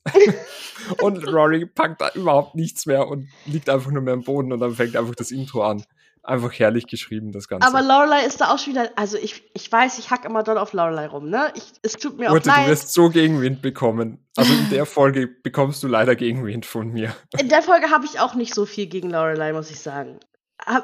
und 1.02 1.26
Rory 1.26 1.66
packt 1.66 2.00
da 2.00 2.10
überhaupt 2.14 2.54
nichts 2.54 2.86
mehr 2.86 3.08
und 3.08 3.28
liegt 3.46 3.68
einfach 3.68 3.90
nur 3.90 4.02
mehr 4.02 4.14
am 4.14 4.22
Boden 4.22 4.52
und 4.52 4.60
dann 4.60 4.74
fängt 4.74 4.96
einfach 4.96 5.14
das 5.14 5.30
Intro 5.30 5.62
an. 5.62 5.84
Einfach 6.22 6.58
herrlich 6.58 6.86
geschrieben, 6.86 7.32
das 7.32 7.48
Ganze. 7.48 7.68
Aber 7.68 7.82
Lorelei 7.82 8.24
ist 8.24 8.40
da 8.40 8.48
auch 8.48 8.58
schon 8.58 8.72
wieder, 8.72 8.90
also 8.96 9.18
ich, 9.18 9.42
ich 9.52 9.70
weiß, 9.70 9.98
ich 9.98 10.10
hack 10.10 10.24
immer 10.24 10.42
doll 10.42 10.56
auf 10.56 10.72
Lorelei 10.72 11.06
rum, 11.06 11.28
ne? 11.28 11.52
Ich, 11.54 11.64
es 11.82 11.92
tut 11.92 12.18
mir 12.18 12.30
auch 12.30 12.32
Urte, 12.32 12.48
du 12.48 12.56
leid. 12.56 12.68
wirst 12.68 12.94
so 12.94 13.10
Gegenwind 13.10 13.60
bekommen. 13.60 14.26
Also 14.34 14.54
in 14.54 14.70
der 14.70 14.86
Folge 14.86 15.26
bekommst 15.26 15.82
du 15.82 15.86
leider 15.86 16.16
Gegenwind 16.16 16.64
von 16.64 16.88
mir. 16.88 17.14
In 17.38 17.50
der 17.50 17.60
Folge 17.60 17.90
habe 17.90 18.06
ich 18.06 18.20
auch 18.20 18.34
nicht 18.34 18.54
so 18.54 18.64
viel 18.64 18.86
gegen 18.86 19.10
Lorelei, 19.10 19.52
muss 19.52 19.70
ich 19.70 19.80
sagen. 19.80 20.18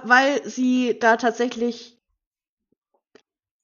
Weil 0.04 0.46
sie 0.46 0.98
da 1.00 1.16
tatsächlich 1.16 1.98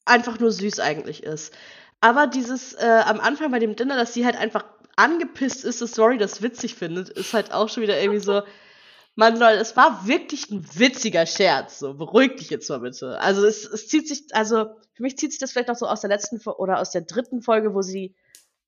einfach 0.06 0.38
nur 0.38 0.52
süß 0.52 0.80
eigentlich 0.80 1.24
ist. 1.24 1.52
Aber 2.00 2.26
dieses 2.26 2.74
äh, 2.74 3.02
am 3.04 3.20
Anfang 3.20 3.50
bei 3.50 3.58
dem 3.58 3.76
Dinner, 3.76 3.96
dass 3.96 4.14
sie 4.14 4.24
halt 4.24 4.36
einfach 4.36 4.64
angepisst 4.96 5.64
ist, 5.64 5.82
dass 5.82 5.98
Rory 5.98 6.18
das 6.18 6.42
witzig 6.42 6.74
findet, 6.74 7.08
ist 7.10 7.34
halt 7.34 7.52
auch 7.52 7.68
schon 7.68 7.82
wieder 7.82 8.00
irgendwie 8.00 8.20
so. 8.20 8.42
Mann, 9.18 9.38
Leute, 9.38 9.58
es 9.60 9.74
war 9.76 10.06
wirklich 10.06 10.50
ein 10.50 10.66
witziger 10.78 11.24
Scherz. 11.24 11.78
So, 11.78 11.94
beruhig 11.94 12.36
dich 12.36 12.50
jetzt 12.50 12.68
mal 12.68 12.80
bitte. 12.80 13.18
Also 13.18 13.46
es, 13.46 13.64
es 13.64 13.88
zieht 13.88 14.06
sich, 14.06 14.26
also 14.32 14.66
für 14.92 15.02
mich 15.02 15.16
zieht 15.16 15.30
sich 15.32 15.40
das 15.40 15.52
vielleicht 15.52 15.68
noch 15.68 15.76
so 15.76 15.86
aus 15.86 16.02
der 16.02 16.10
letzten 16.10 16.38
oder 16.50 16.80
aus 16.80 16.90
der 16.90 17.00
dritten 17.00 17.40
Folge, 17.40 17.74
wo 17.74 17.80
sie 17.80 18.14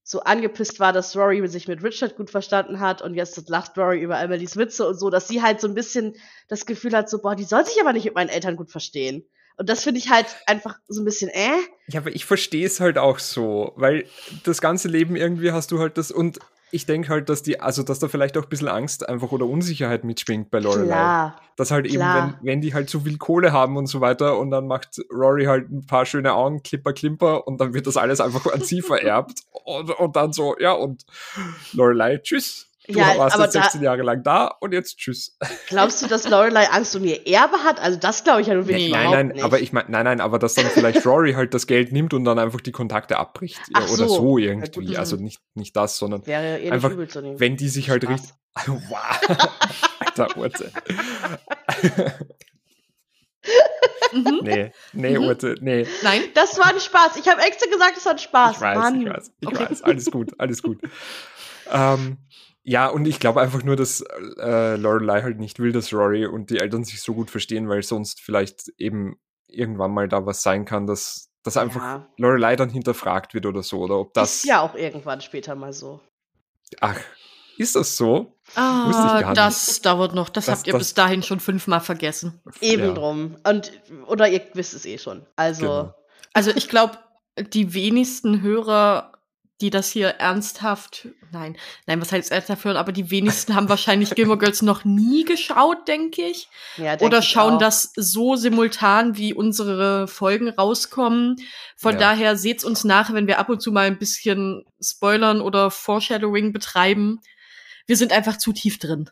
so 0.08 0.20
angepisst 0.20 0.80
war, 0.80 0.94
dass 0.94 1.14
Rory 1.14 1.46
sich 1.48 1.68
mit 1.68 1.82
Richard 1.82 2.16
gut 2.16 2.30
verstanden 2.30 2.80
hat 2.80 3.02
und 3.02 3.14
jetzt 3.14 3.46
lacht 3.50 3.76
Rory 3.76 4.00
über 4.00 4.18
Emilys 4.18 4.56
Witze 4.56 4.88
und 4.88 4.98
so, 4.98 5.10
dass 5.10 5.28
sie 5.28 5.42
halt 5.42 5.60
so 5.60 5.68
ein 5.68 5.74
bisschen 5.74 6.16
das 6.48 6.64
Gefühl 6.64 6.96
hat, 6.96 7.10
so, 7.10 7.20
boah, 7.20 7.36
die 7.36 7.44
soll 7.44 7.66
sich 7.66 7.78
aber 7.78 7.92
nicht 7.92 8.06
mit 8.06 8.14
meinen 8.14 8.30
Eltern 8.30 8.56
gut 8.56 8.70
verstehen. 8.70 9.28
Und 9.58 9.68
das 9.68 9.82
finde 9.82 9.98
ich 9.98 10.08
halt 10.08 10.26
einfach 10.46 10.78
so 10.86 11.02
ein 11.02 11.04
bisschen, 11.04 11.28
äh? 11.30 11.50
Ja, 11.88 12.00
aber 12.00 12.10
ich 12.14 12.24
verstehe 12.24 12.64
es 12.64 12.78
halt 12.78 12.96
auch 12.96 13.18
so, 13.18 13.72
weil 13.76 14.06
das 14.44 14.60
ganze 14.60 14.88
Leben 14.88 15.16
irgendwie 15.16 15.50
hast 15.50 15.72
du 15.72 15.80
halt 15.80 15.98
das 15.98 16.10
und 16.12 16.38
ich 16.70 16.86
denke 16.86 17.08
halt, 17.08 17.28
dass 17.28 17.42
die, 17.42 17.60
also 17.60 17.82
dass 17.82 17.98
da 17.98 18.08
vielleicht 18.08 18.36
auch 18.36 18.44
ein 18.44 18.48
bisschen 18.48 18.68
Angst 18.68 19.08
einfach 19.08 19.32
oder 19.32 19.46
Unsicherheit 19.46 20.04
mitschwingt 20.04 20.50
bei 20.50 20.60
Lorelei. 20.60 20.86
Klar. 20.86 21.40
Dass 21.56 21.70
halt 21.70 21.88
klar. 21.88 22.18
eben, 22.18 22.34
wenn, 22.40 22.46
wenn 22.46 22.60
die 22.60 22.74
halt 22.74 22.90
so 22.90 23.00
viel 23.00 23.16
Kohle 23.16 23.52
haben 23.52 23.76
und 23.76 23.86
so 23.86 24.00
weiter 24.00 24.38
und 24.38 24.50
dann 24.50 24.66
macht 24.66 25.00
Rory 25.10 25.46
halt 25.46 25.70
ein 25.70 25.86
paar 25.86 26.04
schöne 26.04 26.34
Augen, 26.34 26.62
klipper, 26.62 26.92
klimper 26.92 27.46
und 27.46 27.60
dann 27.60 27.74
wird 27.74 27.86
das 27.86 27.96
alles 27.96 28.20
einfach 28.20 28.46
an 28.52 28.60
sie 28.60 28.82
vererbt 28.82 29.40
und, 29.64 29.90
und 29.90 30.16
dann 30.16 30.32
so, 30.32 30.56
ja 30.58 30.72
und 30.72 31.04
Lorelei, 31.72 32.18
tschüss. 32.18 32.66
Du 32.88 32.98
Ja, 32.98 33.18
warst 33.18 33.34
aber 33.34 33.44
jetzt 33.44 33.54
da- 33.54 33.62
16 33.64 33.82
Jahre 33.82 34.00
lang 34.02 34.22
da 34.22 34.46
und 34.60 34.72
jetzt 34.72 34.96
tschüss. 34.96 35.36
Glaubst 35.68 36.00
du, 36.02 36.06
dass 36.06 36.26
Lorelei 36.26 36.68
Angst 36.70 36.96
um 36.96 37.04
ihr 37.04 37.26
Erbe 37.26 37.58
hat? 37.62 37.78
Also 37.80 37.98
das 37.98 38.24
glaube 38.24 38.40
ich 38.40 38.46
ja 38.46 38.54
nun 38.54 38.66
wirklich 38.66 38.90
nein, 38.90 39.00
überhaupt 39.02 39.14
nein, 39.16 39.28
nicht. 39.28 39.44
aber 39.44 39.60
ich 39.60 39.72
meine, 39.74 39.90
nein, 39.90 40.04
nein, 40.06 40.20
aber 40.22 40.38
dass 40.38 40.54
dann 40.54 40.66
vielleicht 40.66 41.04
Rory 41.04 41.34
halt 41.34 41.52
das 41.52 41.66
Geld 41.66 41.92
nimmt 41.92 42.14
und 42.14 42.24
dann 42.24 42.38
einfach 42.38 42.62
die 42.62 42.72
Kontakte 42.72 43.18
abbricht 43.18 43.58
ja, 43.58 43.74
Ach 43.74 43.82
oder 43.90 44.08
so. 44.08 44.16
so 44.16 44.38
Ja, 44.38 44.48
irgendwie. 44.48 44.86
gut. 44.86 44.96
also 44.96 45.16
nicht, 45.16 45.40
nicht 45.54 45.76
das, 45.76 45.98
sondern 45.98 46.26
Wäre 46.26 46.58
ihr 46.60 46.72
einfach, 46.72 46.90
übel 46.90 47.08
zu 47.08 47.20
nehmen. 47.20 47.38
wenn 47.38 47.56
die 47.58 47.68
sich 47.68 47.90
halt 47.90 48.04
Spaß. 48.04 48.12
richtig. 48.12 48.34
Wow. 48.66 49.48
Alter 50.00 50.36
Urte. 50.36 50.72
Mhm. 54.12 54.40
Nee, 54.42 54.72
nee, 54.92 55.18
Mhm. 55.18 55.24
Urte, 55.24 55.54
nee. 55.60 55.86
Nein? 56.02 56.22
Das 56.34 56.58
war 56.58 56.66
ein 56.72 56.80
Spaß. 56.80 57.16
Ich 57.16 57.28
habe 57.28 57.42
extra 57.42 57.70
gesagt, 57.70 57.96
es 57.96 58.04
war 58.06 58.12
ein 58.12 58.18
Spaß. 58.18 58.56
Ich 58.56 58.60
weiß, 58.62 58.78
Mann. 58.78 59.00
ich 59.02 59.08
weiß, 59.08 59.32
ich 59.40 59.48
Okay. 59.48 59.66
weiß. 59.70 59.82
Alles 59.82 60.10
gut, 60.10 60.32
alles 60.38 60.62
gut. 60.62 60.78
ähm, 61.70 62.16
ja, 62.68 62.86
und 62.88 63.06
ich 63.06 63.18
glaube 63.20 63.40
einfach 63.40 63.62
nur, 63.62 63.76
dass 63.76 64.02
äh, 64.38 64.76
Lorelei 64.76 65.22
halt 65.22 65.38
nicht 65.38 65.58
will, 65.58 65.72
dass 65.72 65.92
Rory 65.92 66.26
und 66.26 66.50
die 66.50 66.58
Eltern 66.58 66.84
sich 66.84 67.00
so 67.00 67.14
gut 67.14 67.30
verstehen, 67.30 67.68
weil 67.68 67.82
sonst 67.82 68.20
vielleicht 68.20 68.68
eben 68.76 69.18
irgendwann 69.46 69.92
mal 69.92 70.08
da 70.08 70.26
was 70.26 70.42
sein 70.42 70.64
kann, 70.64 70.86
dass, 70.86 71.30
dass 71.42 71.56
einfach 71.56 71.80
Ja. 71.80 72.06
Lorelei 72.18 72.56
dann 72.56 72.68
hinterfragt 72.70 73.32
wird 73.34 73.46
oder 73.46 73.62
so. 73.62 73.78
Oder 73.80 73.98
ob 73.98 74.12
das. 74.14 74.36
ist 74.36 74.44
ja 74.44 74.60
auch 74.60 74.74
irgendwann 74.74 75.20
später 75.20 75.54
mal 75.54 75.72
so. 75.72 76.00
Ach, 76.80 76.98
ist 77.56 77.74
das 77.74 77.96
so? 77.96 78.36
Wusste 78.44 78.52
ich 78.52 78.56
Ah, 78.56 79.20
gar 79.22 79.28
nicht. 79.30 79.36
das 79.38 79.80
dauert 79.80 80.14
noch. 80.14 80.28
Das, 80.28 80.46
Das- 80.46 80.58
habt 80.58 80.66
ihr 80.66 80.74
das- 80.74 80.80
bis 80.80 80.94
dahin 80.94 81.22
schon 81.22 81.40
fünfmal 81.40 81.80
vergessen. 81.80 82.40
Eben 82.60 82.84
Ja. 82.88 82.92
drum. 82.92 83.36
Und, 83.48 83.72
oder 84.06 84.28
ihr 84.28 84.42
wisst 84.54 84.74
es 84.74 84.84
eh 84.84 84.98
schon. 84.98 85.24
Also, 85.36 85.62
Genau. 85.66 85.94
Also 86.34 86.50
ich 86.54 86.68
glaube, 86.68 86.98
die 87.52 87.72
wenigsten 87.72 88.42
Hörer, 88.42 89.12
die 89.60 89.70
das 89.70 89.90
hier 89.90 90.08
ernsthaft, 90.08 91.08
nein, 91.32 91.56
nein, 91.86 92.00
was 92.00 92.12
heißt 92.12 92.30
ernsthaft 92.30 92.64
hören, 92.64 92.76
aber 92.76 92.92
die 92.92 93.10
wenigsten 93.10 93.54
haben 93.56 93.68
wahrscheinlich 93.68 94.14
Gilmore 94.14 94.38
Girls 94.38 94.62
noch 94.62 94.84
nie 94.84 95.24
geschaut, 95.24 95.88
denke 95.88 96.22
ich. 96.22 96.48
ja, 96.76 96.94
denk 96.96 97.02
Oder 97.08 97.18
ich 97.18 97.28
schauen 97.28 97.54
auch. 97.54 97.58
das 97.58 97.92
so 97.96 98.36
simultan, 98.36 99.16
wie 99.16 99.34
unsere 99.34 100.06
Folgen 100.06 100.48
rauskommen. 100.48 101.36
Von 101.76 101.94
Ja. 101.94 101.98
daher 101.98 102.36
seht's 102.36 102.64
uns 102.64 102.84
nach, 102.84 103.12
wenn 103.12 103.26
wir 103.26 103.38
ab 103.40 103.48
und 103.48 103.60
zu 103.60 103.72
mal 103.72 103.86
ein 103.86 103.98
bisschen 103.98 104.64
spoilern 104.80 105.40
oder 105.40 105.70
Foreshadowing 105.72 106.52
betreiben. 106.52 107.20
Wir 107.86 107.96
sind 107.96 108.12
einfach 108.12 108.36
zu 108.38 108.52
tief 108.52 108.78
drin. 108.78 109.10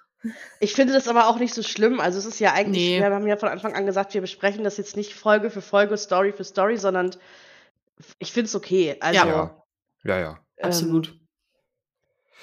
Ich 0.61 0.75
finde 0.75 0.93
das 0.93 1.09
aber 1.09 1.29
auch 1.29 1.39
nicht 1.39 1.55
so 1.55 1.63
schlimm. 1.63 1.99
Also 2.01 2.19
es 2.19 2.27
ist 2.27 2.39
ja 2.41 2.53
eigentlich, 2.53 2.83
Nee. 2.83 2.99
wir 3.01 3.11
haben 3.11 3.27
ja 3.27 3.37
von 3.37 3.49
Anfang 3.49 3.75
an 3.75 3.87
gesagt, 3.87 4.15
wir 4.15 4.21
besprechen 4.21 4.65
das 4.65 4.77
jetzt 4.77 4.97
nicht 4.97 5.15
Folge 5.15 5.51
für 5.51 5.63
Folge, 5.63 5.97
Story 5.97 6.33
für 6.33 6.45
Story, 6.45 6.77
sondern 6.77 7.11
ich 8.19 8.33
finde 8.33 8.47
es 8.47 8.55
okay. 8.55 8.97
Also 9.01 9.27
Ja. 9.27 9.63
Ja, 10.07 10.19
ja. 10.19 10.31
ähm, 10.59 10.65
Absolut. 10.67 11.19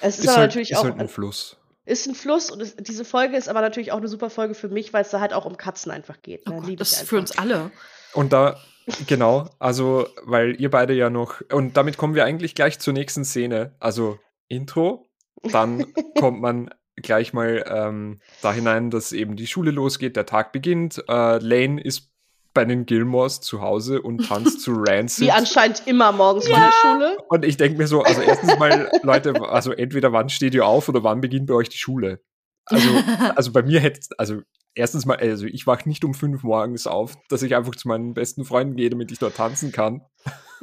Es 0.00 0.18
ist, 0.18 0.24
Ist, 0.24 0.28
aber 0.30 0.38
halt, 0.38 0.50
natürlich 0.50 0.70
ist 0.72 0.78
auch 0.78 0.84
halt 0.84 0.98
ein 0.98 1.08
Fluss. 1.08 1.56
ist 1.86 2.06
ein 2.06 2.14
Fluss 2.14 2.50
und 2.50 2.60
es, 2.60 2.76
diese 2.76 3.04
Folge 3.04 3.36
ist 3.36 3.48
aber 3.48 3.60
natürlich 3.60 3.92
auch 3.92 3.98
eine 3.98 4.08
super 4.08 4.30
Folge 4.30 4.54
für 4.54 4.68
mich, 4.68 4.92
weil 4.92 5.02
es 5.02 5.10
da 5.10 5.20
halt 5.20 5.32
auch 5.32 5.44
um 5.46 5.56
Katzen 5.56 5.90
einfach 5.92 6.20
geht. 6.22 6.42
Oh 6.46 6.50
Ne? 6.50 6.56
Gott, 6.56 6.66
Lieb 6.66 6.78
das 6.78 6.92
ich 6.92 7.00
ist 7.02 7.08
für 7.08 7.18
uns 7.18 7.38
alle. 7.38 7.70
Und 8.12 8.32
da, 8.32 8.58
genau, 9.06 9.48
also, 9.58 10.06
weil 10.24 10.60
ihr 10.60 10.70
beide 10.70 10.92
ja 10.94 11.10
noch, 11.10 11.40
und 11.52 11.76
damit 11.76 11.96
kommen 11.96 12.14
wir 12.14 12.24
eigentlich 12.24 12.54
gleich 12.54 12.78
zur 12.78 12.92
nächsten 12.92 13.24
Szene. 13.24 13.74
Also 13.78 14.18
Intro, 14.48 15.06
dann 15.42 15.86
kommt 16.18 16.40
man 16.40 16.70
gleich 16.96 17.32
mal 17.32 17.64
ähm, 17.68 18.20
da 18.42 18.52
hinein, 18.52 18.90
dass 18.90 19.12
eben 19.12 19.36
die 19.36 19.46
Schule 19.46 19.70
losgeht, 19.70 20.16
der 20.16 20.26
Tag 20.26 20.52
beginnt. 20.52 21.02
Äh, 21.08 21.38
Lane 21.38 21.82
ist 21.82 22.13
bei 22.54 22.64
den 22.64 22.86
Gilmores 22.86 23.40
zu 23.40 23.60
Hause 23.60 24.00
und 24.00 24.26
tanzt 24.26 24.62
zu 24.62 24.72
Rancid. 24.76 25.26
Wie 25.26 25.30
anscheinend 25.32 25.82
immer 25.86 26.12
morgens 26.12 26.48
vor 26.48 26.58
der 26.58 26.72
Schule. 26.72 27.16
Und 27.28 27.44
ich 27.44 27.56
denke 27.56 27.76
mir 27.76 27.86
so, 27.86 28.02
also 28.02 28.22
erstens 28.22 28.58
mal, 28.58 28.90
Leute, 29.02 29.34
also 29.48 29.72
entweder 29.72 30.12
wann 30.12 30.28
steht 30.28 30.54
ihr 30.54 30.64
auf 30.64 30.88
oder 30.88 31.02
wann 31.02 31.20
beginnt 31.20 31.48
bei 31.48 31.54
euch 31.54 31.68
die 31.68 31.78
Schule? 31.78 32.20
Also, 32.66 32.88
also 33.36 33.52
bei 33.52 33.62
mir 33.62 33.80
hätte, 33.80 34.00
also 34.18 34.42
erstens 34.74 35.06
mal, 35.06 35.16
also 35.16 35.46
ich 35.46 35.66
wache 35.66 35.88
nicht 35.88 36.04
um 36.04 36.14
fünf 36.14 36.42
morgens 36.42 36.86
auf, 36.86 37.14
dass 37.28 37.42
ich 37.42 37.54
einfach 37.54 37.74
zu 37.74 37.88
meinen 37.88 38.14
besten 38.14 38.44
Freunden 38.44 38.76
gehe, 38.76 38.90
damit 38.90 39.10
ich 39.12 39.18
dort 39.18 39.36
tanzen 39.36 39.72
kann. 39.72 40.02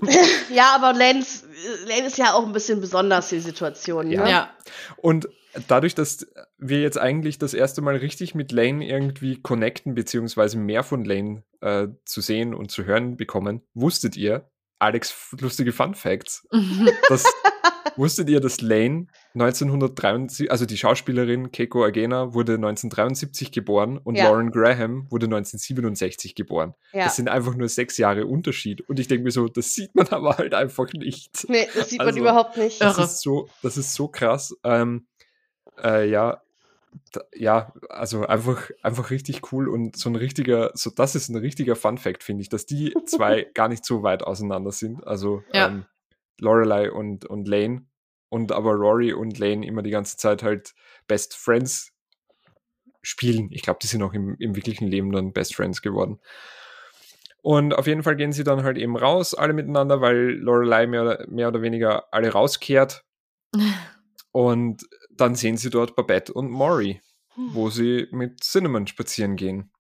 Ja, 0.50 0.74
aber 0.76 0.98
Lance, 0.98 1.46
Lane 1.86 2.08
ist 2.08 2.18
ja 2.18 2.34
auch 2.34 2.44
ein 2.46 2.54
bisschen 2.54 2.82
besonders, 2.82 3.30
die 3.30 3.40
Situation. 3.40 4.08
Ne? 4.08 4.16
Ja. 4.16 4.28
Ja. 4.28 4.58
Und 4.98 5.30
dadurch, 5.68 5.94
dass 5.94 6.26
wir 6.58 6.82
jetzt 6.82 6.98
eigentlich 6.98 7.38
das 7.38 7.54
erste 7.54 7.82
Mal 7.82 7.98
richtig 7.98 8.34
mit 8.34 8.52
Lane 8.52 8.88
irgendwie 8.88 9.42
connecten, 9.42 9.94
beziehungsweise 9.94 10.58
mehr 10.58 10.84
von 10.84 11.06
Lane 11.06 11.44
äh, 11.62 11.88
zu 12.06 12.22
sehen 12.22 12.56
und 12.56 12.72
zu 12.72 12.86
hören 12.86 13.18
bekommen, 13.18 13.62
wusstet 13.74 14.18
ihr, 14.18 14.50
Alex, 14.80 15.36
lustige 15.40 15.72
Fun 15.72 15.94
Facts, 15.94 16.48
das, 17.10 17.24
wusstet 17.96 18.30
ihr, 18.30 18.40
dass 18.40 18.62
Lane 18.62 19.08
1973, 19.34 20.52
also 20.52 20.66
die 20.66 20.78
Schauspielerin 20.78 21.52
Keiko 21.52 21.84
Agena 21.84 22.34
wurde 22.34 22.54
1973 22.56 23.52
geboren 23.52 23.98
und 23.98 24.16
Ja. 24.16 24.26
Lauren 24.26 24.52
Graham 24.52 25.08
wurde 25.10 25.26
1967 25.28 26.36
geboren. 26.36 26.74
Ja. 26.94 27.06
Das 27.06 27.16
sind 27.16 27.30
einfach 27.30 27.56
nur 27.56 27.70
sechs 27.70 27.98
Jahre 27.98 28.26
Unterschied. 28.26 28.82
Und 28.90 29.00
ich 29.00 29.08
denke 29.08 29.24
mir 29.24 29.32
so, 29.32 29.48
das 29.48 29.74
sieht 29.74 29.96
man 29.96 30.08
aber 30.10 30.38
halt 30.38 30.54
einfach 30.54 30.92
nicht. 30.94 31.46
Nee, 31.50 31.68
das 31.74 31.90
sieht 31.90 32.00
man 32.00 32.08
Also, 32.08 32.20
überhaupt 32.20 32.58
nicht. 32.58 32.82
Das 32.82 32.98
Irre. 32.98 33.06
ist 33.06 33.22
so, 33.22 33.50
das 33.62 33.78
ist 33.78 33.94
so 33.94 34.08
krass. 34.08 34.56
Ähm, 34.64 35.08
äh, 35.84 36.10
ja, 36.10 36.42
da, 37.14 37.22
ja, 37.34 37.72
also 37.90 38.26
einfach, 38.26 38.70
einfach 38.84 39.12
richtig 39.12 39.52
cool 39.54 39.70
und 39.70 39.96
so 39.96 40.10
ein 40.10 40.16
richtiger, 40.18 40.72
so 40.74 40.90
das 40.90 41.16
ist 41.16 41.30
ein 41.30 41.38
richtiger 41.38 41.76
Fun 41.78 41.98
Fact, 41.98 42.22
finde 42.24 42.42
ich, 42.42 42.50
dass 42.50 42.66
die 42.66 42.94
zwei 43.06 43.44
gar 43.54 43.70
nicht 43.70 43.86
so 43.86 44.04
weit 44.04 44.24
auseinander 44.24 44.72
sind. 44.72 45.06
Also 45.08 45.42
Ja. 45.54 45.68
ähm, 45.68 45.86
Lorelei 46.42 46.92
und, 46.92 47.26
und 47.26 47.48
Lane 47.48 47.86
und 48.30 48.52
aber 48.52 48.74
Rory 48.74 49.14
und 49.14 49.40
Lane 49.40 49.66
immer 49.66 49.82
die 49.82 49.90
ganze 49.92 50.18
Zeit 50.18 50.44
halt 50.44 50.74
Best 51.08 51.36
Friends 51.36 51.94
spielen. 53.02 53.50
Ich 53.52 53.62
glaube, 53.62 53.80
die 53.82 53.88
sind 53.88 54.04
auch 54.04 54.14
im, 54.14 54.36
im 54.40 54.56
wirklichen 54.56 54.88
Leben 54.88 55.12
dann 55.12 55.34
Best 55.34 55.56
Friends 55.56 55.82
geworden. 55.82 56.20
Und 57.42 57.74
auf 57.74 57.88
jeden 57.88 58.04
Fall 58.04 58.16
gehen 58.16 58.34
sie 58.34 58.44
dann 58.44 58.64
halt 58.64 58.78
eben 58.78 58.96
raus, 58.96 59.34
alle 59.34 59.54
miteinander, 59.54 60.00
weil 60.02 60.34
Lorelei 60.38 60.86
mehr, 60.86 61.02
oder- 61.02 61.26
mehr 61.28 61.48
oder 61.48 61.62
weniger 61.64 62.14
alle 62.14 62.30
rauskehrt. 62.32 63.04
Und 64.32 64.88
dann 65.10 65.36
sehen 65.36 65.58
sie 65.58 65.70
dort 65.70 65.96
Babette 65.98 66.32
und 66.34 66.50
Maury, 66.50 67.02
wo 67.36 67.70
sie 67.70 68.08
mit 68.12 68.42
Cinnamon 68.44 68.88
spazieren 68.88 69.36
gehen. 69.36 69.72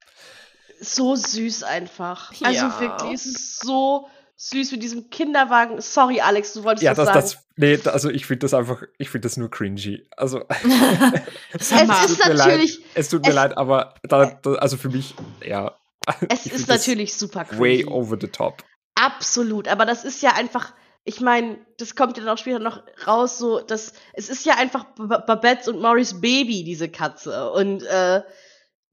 So 0.81 1.15
süß 1.15 1.63
einfach. 1.63 2.31
Also 2.43 2.65
Ja. 2.65 2.79
wirklich, 2.81 3.13
es 3.13 3.25
ist 3.27 3.59
so 3.61 4.09
süß 4.49 4.71
mit 4.71 4.81
diesem 4.83 5.09
Kinderwagen. 5.09 5.79
Sorry, 5.81 6.19
Alex, 6.21 6.53
du 6.53 6.63
wolltest 6.63 6.83
Ja, 6.83 6.91
was 6.97 6.97
das, 6.97 7.07
sagen. 7.07 7.19
das, 7.21 7.37
nee, 7.57 7.89
also 7.91 8.09
ich 8.09 8.25
finde 8.25 8.39
das 8.39 8.53
einfach, 8.55 8.81
ich 8.97 9.09
finde 9.09 9.27
das 9.27 9.37
nur 9.37 9.49
cringy. 9.51 10.03
Also, 10.17 10.39
mal, 10.63 11.13
Es 11.53 11.71
ist 11.71 12.17
tut 12.17 12.27
mir 12.27 12.33
natürlich- 12.35 12.77
leid, 12.79 12.85
es 12.95 13.09
tut 13.09 13.21
mir 13.23 13.29
es- 13.29 13.35
leid, 13.35 13.57
aber 13.57 13.93
da, 14.03 14.25
da, 14.41 14.53
also 14.53 14.77
für 14.77 14.89
mich, 14.89 15.13
ja. 15.45 15.75
es 16.29 16.45
ist 16.47 16.67
das 16.67 16.87
natürlich 16.87 17.13
super 17.15 17.45
Way 17.51 17.83
cringy. 17.83 17.93
over 17.93 18.17
the 18.19 18.27
top. 18.27 18.63
Absolut, 18.95 19.67
aber 19.67 19.85
das 19.85 20.03
ist 20.03 20.21
ja 20.23 20.33
einfach, 20.33 20.73
ich 21.03 21.21
meine, 21.21 21.57
das 21.77 21.95
kommt 21.95 22.17
ja 22.17 22.23
dann 22.23 22.33
auch 22.33 22.39
später 22.39 22.59
noch 22.59 22.81
raus, 23.05 23.37
so, 23.37 23.59
dass 23.59 23.93
es 24.13 24.29
ist 24.29 24.45
ja 24.45 24.55
einfach 24.55 24.85
B- 24.95 25.05
Babettes 25.07 25.67
und 25.67 25.79
Morris 25.81 26.19
Baby, 26.19 26.63
diese 26.63 26.89
Katze. 26.89 27.51
Und 27.51 27.83
äh, 27.83 28.21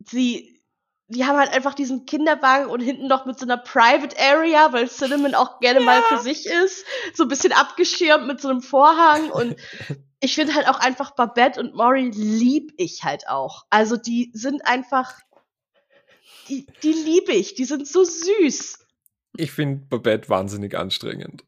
sie, 0.04 0.57
die 1.08 1.24
haben 1.24 1.38
halt 1.38 1.52
einfach 1.52 1.74
diesen 1.74 2.04
Kinderwagen 2.04 2.66
und 2.68 2.80
hinten 2.80 3.08
noch 3.08 3.24
mit 3.24 3.38
so 3.38 3.46
einer 3.46 3.56
Private 3.56 4.14
Area, 4.18 4.72
weil 4.72 4.88
Cinnamon 4.88 5.34
auch 5.34 5.58
gerne 5.58 5.80
mal 5.80 6.02
für 6.02 6.18
sich 6.18 6.46
ist, 6.46 6.84
so 7.14 7.24
ein 7.24 7.28
bisschen 7.28 7.52
abgeschirmt 7.52 8.26
mit 8.26 8.40
so 8.40 8.48
einem 8.48 8.60
Vorhang 8.60 9.30
und 9.30 9.56
ich 10.20 10.34
finde 10.34 10.54
halt 10.54 10.68
auch 10.68 10.78
einfach 10.78 11.12
Babette 11.12 11.60
und 11.60 11.74
Maury 11.74 12.10
lieb 12.12 12.72
ich 12.76 13.04
halt 13.04 13.26
auch. 13.28 13.64
Also 13.70 13.96
die 13.96 14.30
sind 14.34 14.66
einfach, 14.66 15.14
die, 16.48 16.66
die 16.82 16.92
liebe 16.92 17.32
ich, 17.32 17.54
die 17.54 17.64
sind 17.64 17.86
so 17.86 18.04
süß. 18.04 18.78
Ich 19.36 19.52
finde 19.52 19.86
Babette 19.86 20.28
wahnsinnig 20.28 20.76
anstrengend. 20.76 21.44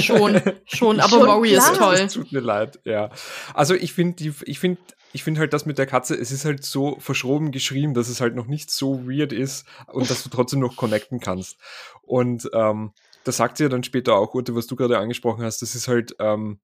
schon, 0.00 0.40
schon, 0.64 0.98
aber 0.98 1.10
Schon, 1.10 1.26
Maury 1.26 1.52
ist 1.52 1.76
toll. 1.76 1.94
Es 1.94 2.14
tut 2.14 2.32
mir 2.32 2.40
leid, 2.40 2.80
ja. 2.84 3.10
Also 3.54 3.74
ich 3.74 3.92
finde 3.92 4.16
die, 4.16 4.32
ich 4.44 4.58
finde, 4.58 4.80
ich 5.12 5.24
finde 5.24 5.40
halt 5.40 5.52
das 5.52 5.66
mit 5.66 5.78
der 5.78 5.86
Katze, 5.86 6.14
es 6.14 6.30
ist 6.32 6.44
halt 6.44 6.64
so 6.64 6.98
verschroben 6.98 7.50
geschrieben, 7.52 7.94
dass 7.94 8.08
es 8.08 8.20
halt 8.20 8.34
noch 8.34 8.46
nicht 8.46 8.70
so 8.70 9.06
weird 9.06 9.32
ist 9.32 9.66
und 9.86 10.10
dass 10.10 10.22
du 10.22 10.28
trotzdem 10.30 10.60
noch 10.60 10.76
connecten 10.76 11.20
kannst. 11.20 11.56
Und 12.02 12.50
ähm, 12.54 12.92
das 13.24 13.36
sagt 13.36 13.56
sie 13.58 13.64
ja 13.64 13.68
dann 13.68 13.84
später 13.84 14.14
auch, 14.16 14.34
Ute, 14.34 14.54
was 14.54 14.66
du 14.66 14.76
gerade 14.76 14.98
angesprochen 14.98 15.44
hast, 15.44 15.62
das 15.62 15.74
ist 15.74 15.88
halt, 15.88 16.16
ähm, 16.18 16.58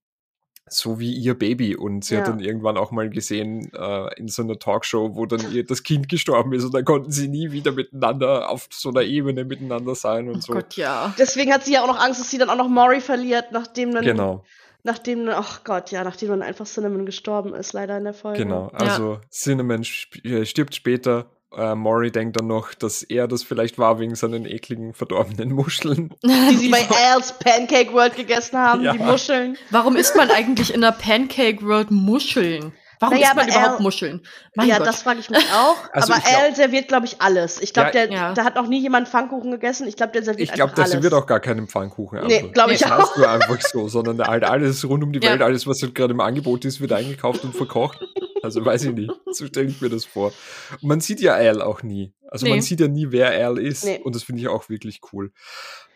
so 0.70 0.98
wie 1.00 1.12
ihr 1.14 1.32
Baby. 1.38 1.76
Und 1.76 2.04
sie 2.04 2.16
hat 2.16 2.26
Ja. 2.26 2.32
dann 2.32 2.40
irgendwann 2.40 2.76
auch 2.76 2.90
mal 2.90 3.08
gesehen 3.08 3.72
äh, 3.72 4.14
in 4.18 4.28
so 4.28 4.42
einer 4.42 4.58
Talkshow, 4.58 5.14
wo 5.14 5.24
dann 5.24 5.50
ihr 5.52 5.64
das 5.64 5.82
Kind 5.82 6.08
gestorben 6.10 6.52
ist 6.52 6.62
und 6.64 6.74
dann 6.74 6.84
konnten 6.84 7.10
sie 7.10 7.26
nie 7.28 7.52
wieder 7.52 7.72
miteinander 7.72 8.50
auf 8.50 8.68
so 8.70 8.90
einer 8.90 9.00
Ebene 9.02 9.44
miteinander 9.46 9.94
sein 9.94 10.28
und 10.28 10.36
Oh 10.36 10.40
so. 10.40 10.52
Gott, 10.52 10.76
ja. 10.76 11.14
Deswegen 11.18 11.52
hat 11.54 11.64
sie 11.64 11.72
ja 11.72 11.82
auch 11.82 11.86
noch 11.86 11.98
Angst, 11.98 12.20
dass 12.20 12.30
sie 12.30 12.36
dann 12.36 12.50
auch 12.50 12.56
noch 12.56 12.68
Maury 12.68 13.00
verliert, 13.00 13.46
nachdem 13.52 13.92
dann, 13.94 14.04
Genau, 14.04 14.44
nachdem, 14.88 15.28
ach 15.28 15.62
Gott, 15.64 15.90
ja, 15.92 16.02
nachdem 16.02 16.30
dann 16.30 16.42
einfach 16.42 16.66
Cinnamon 16.66 17.06
gestorben 17.06 17.54
ist, 17.54 17.72
leider 17.74 17.96
in 17.98 18.04
der 18.04 18.14
Folge. 18.14 18.42
genau. 18.42 18.68
Also 18.72 19.20
Cinnamon 19.30 19.82
sp 19.86 20.18
äh, 20.24 20.44
stirbt 20.44 20.74
später. 20.74 21.26
Äh, 21.56 21.74
Maury 21.74 22.10
denkt 22.10 22.38
dann 22.38 22.46
noch, 22.46 22.74
dass 22.74 23.02
er 23.02 23.26
das 23.26 23.42
vielleicht 23.42 23.78
war 23.78 23.98
wegen 23.98 24.14
seinen 24.14 24.44
ekligen, 24.44 24.92
verdorbenen 24.92 25.50
Muscheln. 25.52 26.10
Die 26.24 26.56
sie 26.56 26.68
bei 26.68 26.86
Al's 27.10 27.32
Pancake 27.38 27.92
World 27.94 28.16
gegessen 28.16 28.58
haben, 28.58 28.82
Ja. 28.82 28.92
die 28.92 28.98
Muscheln. 28.98 29.56
Warum 29.70 29.96
isst 29.96 30.14
man 30.16 30.30
eigentlich 30.30 30.74
in 30.74 30.82
der 30.82 30.92
Pancake 30.92 31.62
World 31.62 31.90
Muscheln? 31.90 32.72
Warum 33.00 33.14
Naja, 33.14 33.28
isst 33.28 33.36
man 33.36 33.44
aber 33.48 33.54
überhaupt 33.56 33.76
Al- 33.78 33.82
Muscheln? 33.82 34.20
Mein 34.56 34.68
ja, 34.68 34.78
Gott. 34.78 34.86
das 34.88 35.02
frage 35.02 35.20
ich 35.20 35.30
mich 35.30 35.38
auch. 35.52 35.76
Also 35.92 36.12
aber 36.12 36.22
ich 36.22 36.28
glaub- 36.28 36.42
Al 36.42 36.54
serviert, 36.56 36.88
glaube 36.88 37.06
ich, 37.06 37.20
alles. 37.20 37.60
Ich 37.60 37.72
glaube, 37.72 37.90
Ja, 37.94 38.06
der, 38.06 38.10
ja. 38.12 38.34
da 38.34 38.44
hat 38.44 38.54
noch 38.56 38.66
nie 38.66 38.80
jemand 38.80 39.08
Pfannkuchen 39.08 39.50
gegessen. 39.50 39.86
Ich 39.86 39.96
glaube, 39.96 40.12
der 40.12 40.22
serviert 40.24 40.48
Ich 40.48 40.54
glaube, 40.54 40.70
einfach 40.72 40.84
das 40.84 40.92
alles. 40.92 41.04
wird 41.04 41.14
auch 41.14 41.26
gar 41.26 41.40
keinen 41.40 41.68
Pfannkuchen. 41.68 42.26
Nee, 42.26 42.50
glaube 42.52 42.72
ich 42.72 42.80
das 42.80 42.90
auch. 42.90 42.98
heißt 42.98 43.16
nur 43.18 43.28
einfach 43.28 43.60
so, 43.60 43.88
sondern 43.88 44.20
halt 44.26 44.44
alles 44.44 44.86
rund 44.88 45.04
um 45.04 45.12
die 45.12 45.20
Ja. 45.20 45.30
Welt, 45.30 45.42
alles, 45.42 45.66
was 45.66 45.80
halt 45.82 45.94
gerade 45.94 46.12
im 46.12 46.20
Angebot 46.20 46.64
ist, 46.64 46.80
wird 46.80 46.92
eingekauft 46.92 47.44
und 47.44 47.54
verkocht. 47.54 48.00
Also 48.42 48.64
weiß 48.64 48.84
ich 48.84 48.92
nicht. 48.94 49.12
So 49.32 49.46
stelle 49.46 49.66
ich 49.68 49.80
mir 49.80 49.90
das 49.90 50.04
vor. 50.04 50.32
Und 50.80 50.84
man 50.84 51.00
sieht 51.00 51.20
ja 51.20 51.34
Al 51.34 51.60
auch 51.62 51.82
nie. 51.82 52.14
Also 52.28 52.46
Nee. 52.46 52.52
man 52.52 52.62
sieht 52.62 52.80
ja 52.80 52.88
nie, 52.88 53.06
wer 53.10 53.30
Al 53.46 53.58
ist. 53.58 53.84
Nee. 53.84 54.00
Und 54.04 54.14
das 54.14 54.22
finde 54.22 54.42
ich 54.42 54.48
auch 54.48 54.68
wirklich 54.68 55.00
cool. 55.12 55.32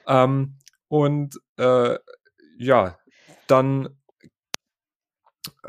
Ähm, 0.06 0.56
und 0.88 1.40
äh, 1.59 1.97
ja, 2.59 2.99
dann 3.47 3.88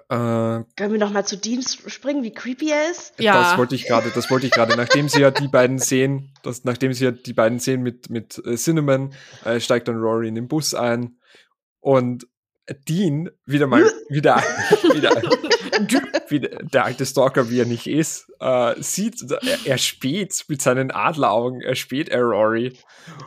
äh, 0.10 0.64
Können 0.76 0.92
wir 0.92 0.98
noch 0.98 1.12
mal 1.12 1.26
zu 1.26 1.38
Dean 1.38 1.62
springen, 1.62 2.24
wie 2.24 2.34
creepy 2.34 2.72
er 2.72 2.92
ist? 2.92 3.14
Ja. 3.20 3.34
Das 3.34 3.58
wollte 3.58 3.76
ich 3.76 3.86
gerade, 3.86 4.10
das 4.14 4.30
wollte 4.32 4.48
ich 4.48 4.52
gerade, 4.52 4.76
nachdem 4.76 5.08
sie 5.10 5.22
ja 5.22 5.32
die 5.32 5.48
beiden 5.48 5.78
sehen, 5.80 6.34
das, 6.44 6.64
nachdem 6.64 6.94
sie 6.94 7.06
ja 7.06 7.12
die 7.12 7.34
beiden 7.34 7.60
sehen 7.60 7.82
mit, 7.84 8.10
mit 8.10 8.42
äh, 8.46 8.56
Cinnamon, 8.56 9.14
äh, 9.46 9.60
steigt 9.60 9.88
dann 9.88 9.98
Rory 9.98 10.28
in 10.28 10.36
den 10.36 10.48
Bus 10.48 10.74
ein 10.74 11.18
und 11.80 12.28
Dean, 12.88 13.29
wieder 13.46 13.67
mal, 13.67 13.84
wieder, 14.10 14.38
wieder, 14.93 15.12
wieder, 16.29 16.50
der 16.63 16.86
alte 16.86 17.05
Stalker, 17.05 17.50
wie 17.50 17.60
er 17.60 17.65
nicht 17.65 17.88
ist, 17.88 18.32
äh, 18.39 18.82
sieht, 18.82 19.22
er, 19.22 19.58
er 19.65 19.77
späht 19.77 20.46
mit 20.48 20.62
seinen 20.62 20.91
Adleraugen, 20.91 21.60
er 21.62 21.75
späht 21.75 22.08
er 22.08 22.22
Rory 22.22 22.77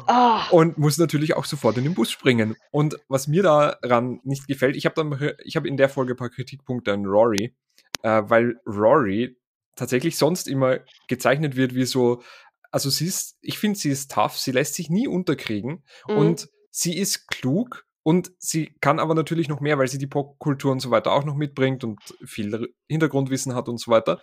Ah, 0.06 0.48
und 0.50 0.78
muss 0.78 0.96
natürlich 0.96 1.36
auch 1.36 1.44
sofort 1.44 1.76
in 1.76 1.84
den 1.84 1.94
Bus 1.94 2.10
springen. 2.10 2.56
Und 2.70 2.96
was 3.08 3.26
mir 3.26 3.42
daran 3.42 4.20
nicht 4.24 4.46
gefällt, 4.46 4.74
ich 4.74 4.86
habe 4.86 4.94
dann, 4.94 5.34
ich 5.44 5.56
habe 5.56 5.68
in 5.68 5.76
der 5.76 5.90
Folge 5.90 6.14
ein 6.14 6.18
paar 6.18 6.30
Kritikpunkte 6.30 6.92
an 6.92 7.04
Rory, 7.04 7.54
äh, 8.02 8.22
weil 8.24 8.58
Rory 8.66 9.36
tatsächlich 9.76 10.16
sonst 10.16 10.48
immer 10.48 10.78
gezeichnet 11.08 11.56
wird 11.56 11.74
wie 11.74 11.84
so, 11.84 12.22
also 12.70 12.88
sie 12.88 13.06
ist, 13.06 13.36
ich 13.42 13.58
finde, 13.58 13.78
sie 13.78 13.90
ist 13.90 14.10
tough, 14.10 14.38
sie 14.38 14.52
lässt 14.52 14.74
sich 14.74 14.88
nie 14.88 15.08
unterkriegen 15.08 15.84
mhm. 16.08 16.16
und 16.16 16.48
sie 16.70 16.96
ist 16.96 17.28
klug 17.28 17.85
und 18.06 18.30
sie 18.38 18.72
kann 18.80 19.00
aber 19.00 19.16
natürlich 19.16 19.48
noch 19.48 19.58
mehr, 19.58 19.78
weil 19.78 19.88
sie 19.88 19.98
die 19.98 20.06
Popkultur 20.06 20.70
und 20.70 20.78
so 20.78 20.92
weiter 20.92 21.10
auch 21.10 21.24
noch 21.24 21.34
mitbringt 21.34 21.82
und 21.82 21.98
viel 22.24 22.72
Hintergrundwissen 22.86 23.56
hat 23.56 23.68
und 23.68 23.80
so 23.80 23.90
weiter. 23.90 24.22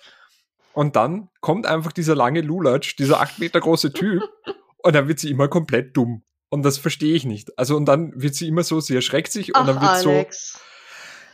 Und 0.72 0.96
dann 0.96 1.28
kommt 1.42 1.66
einfach 1.66 1.92
dieser 1.92 2.16
lange 2.16 2.39
Lulatsch, 2.39 2.96
dieser 2.98 3.19
acht 3.19 3.39
Meter 3.39 3.60
große 3.60 3.91
Typ 3.91 4.24
und 4.78 4.96
dann 4.96 5.10
wird 5.10 5.19
sie 5.19 5.30
immer 5.30 5.50
komplett 5.50 5.98
dumm. 5.98 6.24
Und 6.48 6.63
das 6.63 6.78
verstehe 6.78 7.13
ich 7.13 7.26
nicht. 7.26 7.60
Also 7.60 7.76
und 7.76 7.84
dann 7.84 8.13
wird 8.15 8.36
sie 8.36 8.48
immer 8.48 8.63
so, 8.63 8.80
sie 8.80 8.96
erschreckt 8.96 9.34
sich 9.34 9.50
und 9.50 9.58
Ach, 9.58 9.65
dann 9.65 9.82
wird 9.82 9.98
so, 9.98 10.12
Alex. 10.12 10.62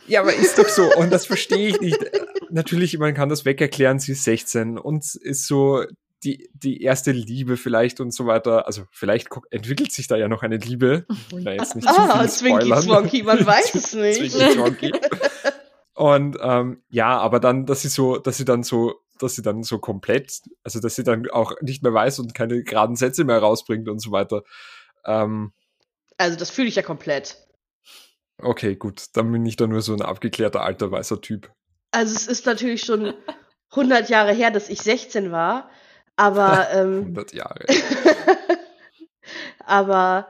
ja, 0.07 0.21
aber 0.21 0.33
ist 0.33 0.57
doch 0.57 0.69
so. 0.69 0.91
Und 0.95 1.11
das 1.11 1.27
verstehe 1.27 1.67
ich 1.67 1.79
nicht. 1.81 1.99
Natürlich, 2.49 2.97
man 2.97 3.13
kann 3.13 3.29
das 3.29 3.45
wegerklären, 3.45 3.99
sie 3.99 4.13
ist 4.13 4.23
16 4.23 4.79
und 4.79 5.03
ist 5.03 5.45
so 5.45 5.83
die, 6.23 6.49
die 6.53 6.81
erste 6.81 7.11
Liebe 7.11 7.55
vielleicht 7.57 7.99
und 8.01 8.11
so 8.13 8.25
weiter. 8.25 8.67
Also 8.67 8.83
vielleicht 8.91 9.29
entwickelt 9.51 9.91
sich 9.91 10.07
da 10.07 10.17
ja 10.17 10.27
noch 10.27 10.43
eine 10.43 10.57
Liebe. 10.57 11.05
Will 11.31 11.43
da 11.43 11.51
jetzt 11.51 11.75
nicht 11.75 11.87
zu 11.87 11.95
Ah, 11.97 12.19
viel 12.19 12.29
Zwinky. 12.29 12.69
Zwonky, 12.81 13.23
man 13.23 13.45
weiß 13.45 13.73
es 13.75 13.93
nicht. 13.93 14.35
Und 15.93 16.37
ähm, 16.41 16.81
ja, 16.89 17.17
aber 17.17 17.39
dann, 17.41 17.65
dass 17.65 17.81
sie 17.81 17.89
so, 17.89 18.17
dass 18.17 18.37
sie 18.37 18.45
dann 18.45 18.63
so, 18.63 18.95
dass 19.19 19.35
sie 19.35 19.41
dann 19.41 19.63
so 19.63 19.79
komplett, 19.79 20.39
also 20.63 20.79
dass 20.79 20.95
sie 20.95 21.03
dann 21.03 21.29
auch 21.29 21.53
nicht 21.61 21.83
mehr 21.83 21.93
weiß 21.93 22.19
und 22.19 22.33
keine 22.33 22.63
geraden 22.63 22.95
Sätze 22.95 23.25
mehr 23.25 23.39
rausbringt 23.39 23.89
und 23.89 23.99
so 23.99 24.11
weiter. 24.11 24.43
Ähm, 25.05 25.51
Also, 26.17 26.37
das 26.37 26.51
fühle 26.51 26.69
ich 26.69 26.75
ja 26.75 26.83
komplett. 26.83 27.35
okay, 28.41 28.77
gut, 28.77 29.07
dann 29.13 29.29
bin 29.31 29.45
ich 29.45 29.57
da 29.57 29.67
nur 29.67 29.81
so 29.81 29.91
ein 29.93 30.01
abgeklärter 30.01 30.61
alter 30.63 30.89
weißer 30.89 31.19
Typ. 31.19 31.51
Also, 31.91 32.15
es 32.15 32.27
ist 32.27 32.45
natürlich 32.45 32.83
schon 32.83 33.13
100 33.71 34.09
Jahre 34.09 34.31
her, 34.31 34.51
dass 34.51 34.69
ich 34.69 34.81
16 34.81 35.33
war. 35.33 35.69
Aber, 36.19 36.67
ähm, 36.73 36.99
100 37.01 37.33
Jahre. 37.33 37.65
aber 39.65 40.27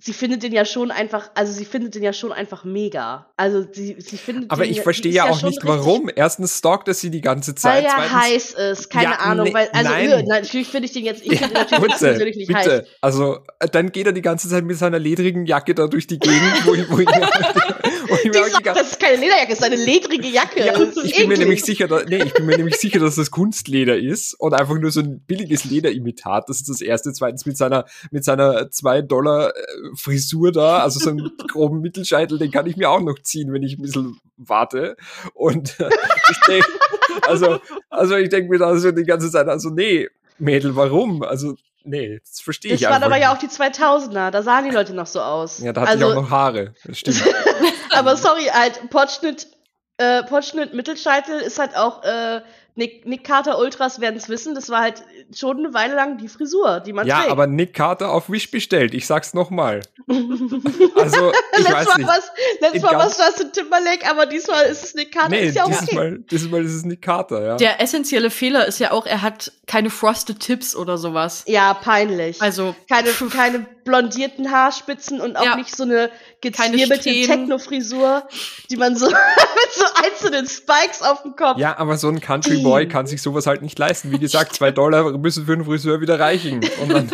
sie 0.00 0.12
findet 0.12 0.42
den 0.44 0.52
ja 0.52 0.64
schon 0.64 0.90
einfach, 0.92 1.30
also 1.34 1.52
sie 1.52 1.64
findet 1.64 1.94
den 1.94 2.02
ja 2.02 2.12
schon 2.12 2.32
einfach 2.32 2.64
mega. 2.64 3.32
Also 3.36 3.66
sie, 3.72 3.96
sie 3.98 4.16
findet 4.16 4.50
Aber 4.50 4.64
ich 4.64 4.76
ja- 4.76 4.82
verstehe 4.84 5.12
ja 5.12 5.24
auch 5.28 5.42
nicht, 5.42 5.60
warum. 5.64 6.08
Erstens 6.14 6.56
stalkt 6.58 6.86
er 6.88 6.94
sie 6.94 7.10
die 7.10 7.20
ganze 7.20 7.54
Zeit. 7.54 7.78
Weil 7.78 7.84
er 7.84 7.94
Zweitens, 7.96 8.12
heiß 8.56 8.78
ist, 8.78 8.90
keine 8.90 9.10
Ja, 9.10 9.16
Ahnung, 9.18 9.46
nee, 9.46 9.54
weil, 9.54 9.68
also 9.72 9.90
nein. 9.90 10.24
natürlich 10.26 10.68
finde 10.68 10.86
ich 10.86 10.92
den 10.92 11.04
jetzt, 11.04 11.22
ich 11.24 11.38
finde 11.38 11.48
den 11.48 11.52
natürlich 11.54 11.82
bitte, 11.84 11.98
persönlich 12.04 12.36
nicht 12.36 12.48
bitte. 12.48 12.78
heiß. 12.82 12.88
Also, 13.00 13.38
äh, 13.58 13.68
dann 13.68 13.90
geht 13.90 14.06
er 14.06 14.12
die 14.12 14.22
ganze 14.22 14.48
Zeit 14.48 14.64
mit 14.64 14.78
seiner 14.78 14.98
ledrigen 15.00 15.46
Jacke 15.46 15.74
da 15.74 15.88
durch 15.88 16.06
die 16.06 16.18
Gegend, 16.18 16.64
wo 16.66 16.74
ich, 16.74 16.88
wo 16.90 16.98
ich 16.98 17.08
Die 18.22 18.30
mir 18.30 18.40
auch 18.40 18.46
die 18.46 18.52
sagt, 18.52 18.64
ganze 18.64 18.82
das 18.82 18.90
ist 18.92 19.00
keine 19.00 19.16
Lederjacke, 19.16 19.48
das 19.48 19.58
ist 19.58 19.64
eine 19.64 19.76
ledrige 19.76 20.28
Jacke. 20.28 20.64
ja, 20.64 20.74
ich 21.04 21.16
bin 21.16 21.28
mir 21.28 21.38
nämlich 21.38 21.64
sicher, 21.64 21.88
da, 21.88 22.02
nee, 22.04 22.22
ich 22.22 22.34
bin 22.34 22.46
mir 22.46 22.56
nämlich 22.56 22.76
sicher, 22.76 22.98
dass 22.98 23.16
das 23.16 23.30
Kunstleder 23.30 23.96
ist 23.96 24.34
und 24.34 24.54
einfach 24.54 24.78
nur 24.78 24.90
so 24.90 25.00
ein 25.00 25.20
billiges 25.20 25.64
Lederimitat. 25.64 26.48
Das 26.48 26.58
ist 26.58 26.68
das 26.68 26.80
erste. 26.80 27.12
Zweitens 27.12 27.46
mit 27.46 27.56
seiner, 27.56 27.84
mit 28.10 28.24
seiner 28.24 28.70
2 28.70 29.02
Dollar 29.02 29.50
äh, 29.50 29.52
Frisur 29.94 30.52
da, 30.52 30.78
also 30.78 30.98
so 31.00 31.10
einen 31.10 31.30
groben 31.48 31.80
Mittelscheitel, 31.80 32.38
den 32.38 32.50
kann 32.50 32.66
ich 32.66 32.76
mir 32.76 32.90
auch 32.90 33.00
noch 33.00 33.18
ziehen, 33.22 33.52
wenn 33.52 33.62
ich 33.62 33.78
ein 33.78 33.82
bisschen 33.82 34.20
warte. 34.36 34.96
Und 35.34 35.78
äh, 35.80 35.88
ich 36.30 36.38
denk, 36.46 36.64
also, 37.22 37.60
also 37.90 38.16
ich 38.16 38.28
denke 38.28 38.50
mir 38.50 38.58
da 38.58 38.76
so 38.76 38.90
die 38.90 39.04
ganze 39.04 39.30
Zeit, 39.30 39.48
also 39.48 39.70
nee, 39.70 40.08
Mädel, 40.38 40.76
warum? 40.76 41.22
Also, 41.22 41.56
nee, 41.84 42.20
das 42.20 42.40
verstehe 42.40 42.72
Das 42.72 42.80
ich 42.80 42.86
waren 42.86 42.94
einfach 42.94 43.06
aber 43.06 43.16
ja 43.16 43.32
auch 43.32 43.38
die 43.38 43.48
2000er, 43.48 44.30
da 44.30 44.42
sahen 44.42 44.64
die 44.64 44.70
Leute 44.70 44.94
noch 44.94 45.06
so 45.06 45.20
aus. 45.20 45.58
Ja, 45.58 45.72
da 45.72 45.82
hatte 45.82 45.92
also, 45.92 46.10
ich 46.10 46.16
auch 46.16 46.22
noch 46.22 46.30
Haare. 46.30 46.74
Das 46.84 46.98
stimmt. 47.00 47.24
aber 47.90 48.16
sorry, 48.16 48.44
halt, 48.44 48.90
Potschnitt, 48.90 49.48
äh, 49.98 50.22
Potschnitt 50.24 50.74
Mittelscheitel 50.74 51.40
ist 51.40 51.58
halt 51.58 51.76
auch, 51.76 52.02
äh, 52.02 52.40
Nick, 52.78 53.04
Nick 53.06 53.24
Carter 53.24 53.58
Ultras 53.58 54.00
werden 54.00 54.14
es 54.16 54.28
wissen, 54.28 54.54
das 54.54 54.70
war 54.70 54.80
halt 54.82 55.02
schon 55.34 55.58
eine 55.58 55.74
Weile 55.74 55.96
lang 55.96 56.16
die 56.16 56.28
Frisur, 56.28 56.78
die 56.80 56.92
man 56.92 57.06
Ja, 57.08 57.18
trägt. 57.18 57.32
aber 57.32 57.48
Nick 57.48 57.74
Carter 57.74 58.10
auf 58.12 58.30
Wish 58.30 58.50
bestellt. 58.52 58.94
Ich 58.94 59.06
sag's 59.06 59.34
nochmal. 59.34 59.80
Also, 60.96 61.32
ich 61.52 61.58
letztes 61.58 61.74
weiß 61.74 61.86
Mal 61.88 61.96
nicht. 61.98 62.08
was, 62.08 62.30
letztes 62.60 62.82
Mal 62.82 62.96
was 62.96 63.18
Justin 63.18 63.52
Timberlake, 63.52 64.08
aber 64.10 64.26
diesmal 64.26 64.64
ist 64.66 64.84
es 64.84 64.94
Nick 64.94 65.12
Carter, 65.12 65.28
Nee, 65.30 65.46
ist 65.48 65.54
ja 65.56 65.64
auch 65.64 65.68
dieses, 65.68 65.82
okay. 65.84 65.94
Mal, 65.96 66.18
dieses 66.30 66.50
Mal 66.50 66.64
ist 66.64 66.74
es 66.74 66.84
Nick 66.84 67.02
Carter, 67.02 67.44
ja. 67.44 67.56
Der 67.56 67.80
essentielle 67.80 68.30
Fehler 68.30 68.66
ist 68.66 68.78
ja 68.78 68.90
auch, 68.92 69.06
er 69.06 69.22
hat 69.22 69.52
keine 69.66 69.90
Frosted 69.90 70.40
Tips 70.40 70.74
oder 70.74 70.98
sowas. 70.98 71.44
Ja, 71.46 71.74
peinlich. 71.74 72.40
Also, 72.42 72.74
keine, 72.88 73.10
keine 73.10 73.66
blondierten 73.88 74.50
Haarspitzen 74.52 75.20
und 75.20 75.36
auch 75.36 75.44
Ja. 75.44 75.56
nicht 75.56 75.74
so 75.74 75.82
eine 75.84 76.10
gezwirbelte. 76.42 77.04
Techno-Frisur, 77.10 78.28
die 78.70 78.76
man 78.76 78.94
so 78.96 79.06
mit 79.10 79.16
so 79.72 79.84
einzelnen 80.04 80.46
Spikes 80.46 81.02
auf 81.02 81.22
dem 81.22 81.34
Kopf. 81.34 81.58
ja, 81.58 81.76
aber 81.78 81.96
so 81.96 82.08
ein 82.08 82.20
Country 82.20 82.58
Boy 82.62 82.86
kann 82.86 83.06
sich 83.06 83.22
sowas 83.22 83.46
halt 83.46 83.62
nicht 83.62 83.78
leisten. 83.78 84.10
Wie 84.12 84.18
gesagt, 84.18 84.54
zwei 84.54 84.70
Dollar 84.70 85.16
müssen 85.18 85.46
für 85.46 85.54
einen 85.54 85.64
Friseur 85.64 86.00
wieder 86.00 86.20
reichen. 86.20 86.60
Und, 86.82 86.92
dann, 86.92 87.10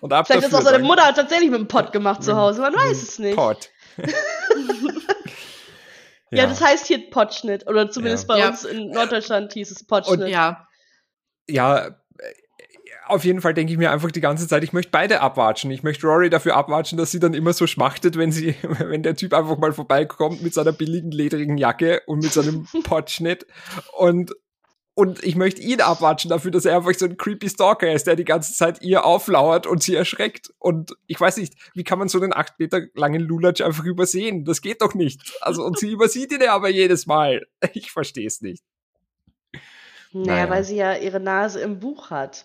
und 0.00 0.12
ab 0.12 0.26
Vielleicht 0.28 0.46
ist 0.48 0.54
auch 0.54 0.62
seine. 0.62 0.78
Mutter 0.84 1.12
tatsächlich 1.14 1.50
mit 1.50 1.58
dem 1.58 1.68
Pott 1.68 1.92
gemacht 1.92 2.22
zu 2.22 2.36
Hause, 2.36 2.60
man 2.62 2.74
weiß 2.74 3.02
es 3.02 3.18
nicht. 3.18 3.36
Pot. 3.36 3.70
Ja. 6.34 6.46
das 6.46 6.62
heißt 6.62 6.86
hier 6.86 7.10
Pottschnitt, 7.10 7.66
oder 7.66 7.90
zumindest 7.90 8.26
Ja. 8.26 8.34
bei 8.34 8.40
Ja. 8.40 8.48
uns 8.48 8.64
in 8.64 8.90
Norddeutschland 8.90 9.52
hieß 9.52 9.70
es 9.70 9.86
Pottschnitt. 9.86 10.28
ja. 10.28 10.66
ja, 11.46 11.78
äh, 11.88 11.90
auf 13.06 13.24
jeden 13.24 13.40
Fall 13.40 13.54
denke 13.54 13.72
ich 13.72 13.78
mir 13.78 13.90
einfach 13.90 14.10
die 14.10 14.20
ganze 14.20 14.46
Zeit, 14.48 14.64
ich 14.64 14.72
möchte 14.72 14.90
beide 14.90 15.20
abwatschen. 15.20 15.70
Ich 15.70 15.82
möchte 15.82 16.06
Rory 16.06 16.30
dafür 16.30 16.56
abwatschen, 16.56 16.98
dass 16.98 17.10
sie 17.10 17.20
dann 17.20 17.34
immer 17.34 17.52
so 17.52 17.66
schmachtet, 17.66 18.16
wenn 18.16 18.32
sie, 18.32 18.54
wenn 18.62 19.02
der 19.02 19.16
Typ 19.16 19.34
einfach 19.34 19.58
mal 19.58 19.72
vorbeikommt 19.72 20.42
mit 20.42 20.54
seiner 20.54 20.72
billigen 20.72 21.10
ledrigen 21.10 21.58
Jacke 21.58 22.02
und 22.06 22.22
mit 22.22 22.32
seinem 22.32 22.66
Potschnitt 22.84 23.46
und 23.96 24.32
und 24.94 25.24
ich 25.24 25.36
möchte 25.36 25.62
ihn 25.62 25.80
abwatschen 25.80 26.28
dafür, 26.28 26.50
dass 26.50 26.66
er 26.66 26.76
einfach 26.76 26.92
so 26.92 27.06
ein 27.06 27.16
creepy 27.16 27.48
Stalker 27.48 27.90
ist, 27.90 28.06
der 28.06 28.14
die 28.14 28.26
ganze 28.26 28.52
Zeit 28.52 28.82
ihr 28.82 29.06
auflauert 29.06 29.66
und 29.66 29.82
sie 29.82 29.94
erschreckt. 29.94 30.52
Und 30.58 30.94
ich 31.06 31.18
weiß 31.18 31.38
nicht, 31.38 31.54
wie 31.72 31.82
kann 31.82 31.98
man 31.98 32.08
so 32.08 32.20
einen 32.20 32.34
acht 32.34 32.58
Meter 32.58 32.82
langen 32.92 33.22
Lulatsch 33.22 33.62
einfach 33.62 33.84
übersehen? 33.84 34.44
Das 34.44 34.60
geht 34.60 34.82
doch 34.82 34.92
nicht. 34.92 35.22
Also, 35.40 35.64
und 35.64 35.78
sie 35.78 35.90
übersieht 35.90 36.30
ihn 36.30 36.42
ja 36.42 36.52
aber 36.54 36.68
jedes 36.68 37.06
Mal. 37.06 37.46
Ich 37.72 37.90
verstehe 37.90 38.26
es 38.26 38.42
nicht. 38.42 38.62
Naja, 40.12 40.26
Naja. 40.26 40.50
weil 40.50 40.64
sie 40.64 40.76
ja 40.76 40.94
ihre 40.94 41.20
Nase 41.20 41.60
im 41.60 41.78
Buch 41.80 42.10
hat. 42.10 42.44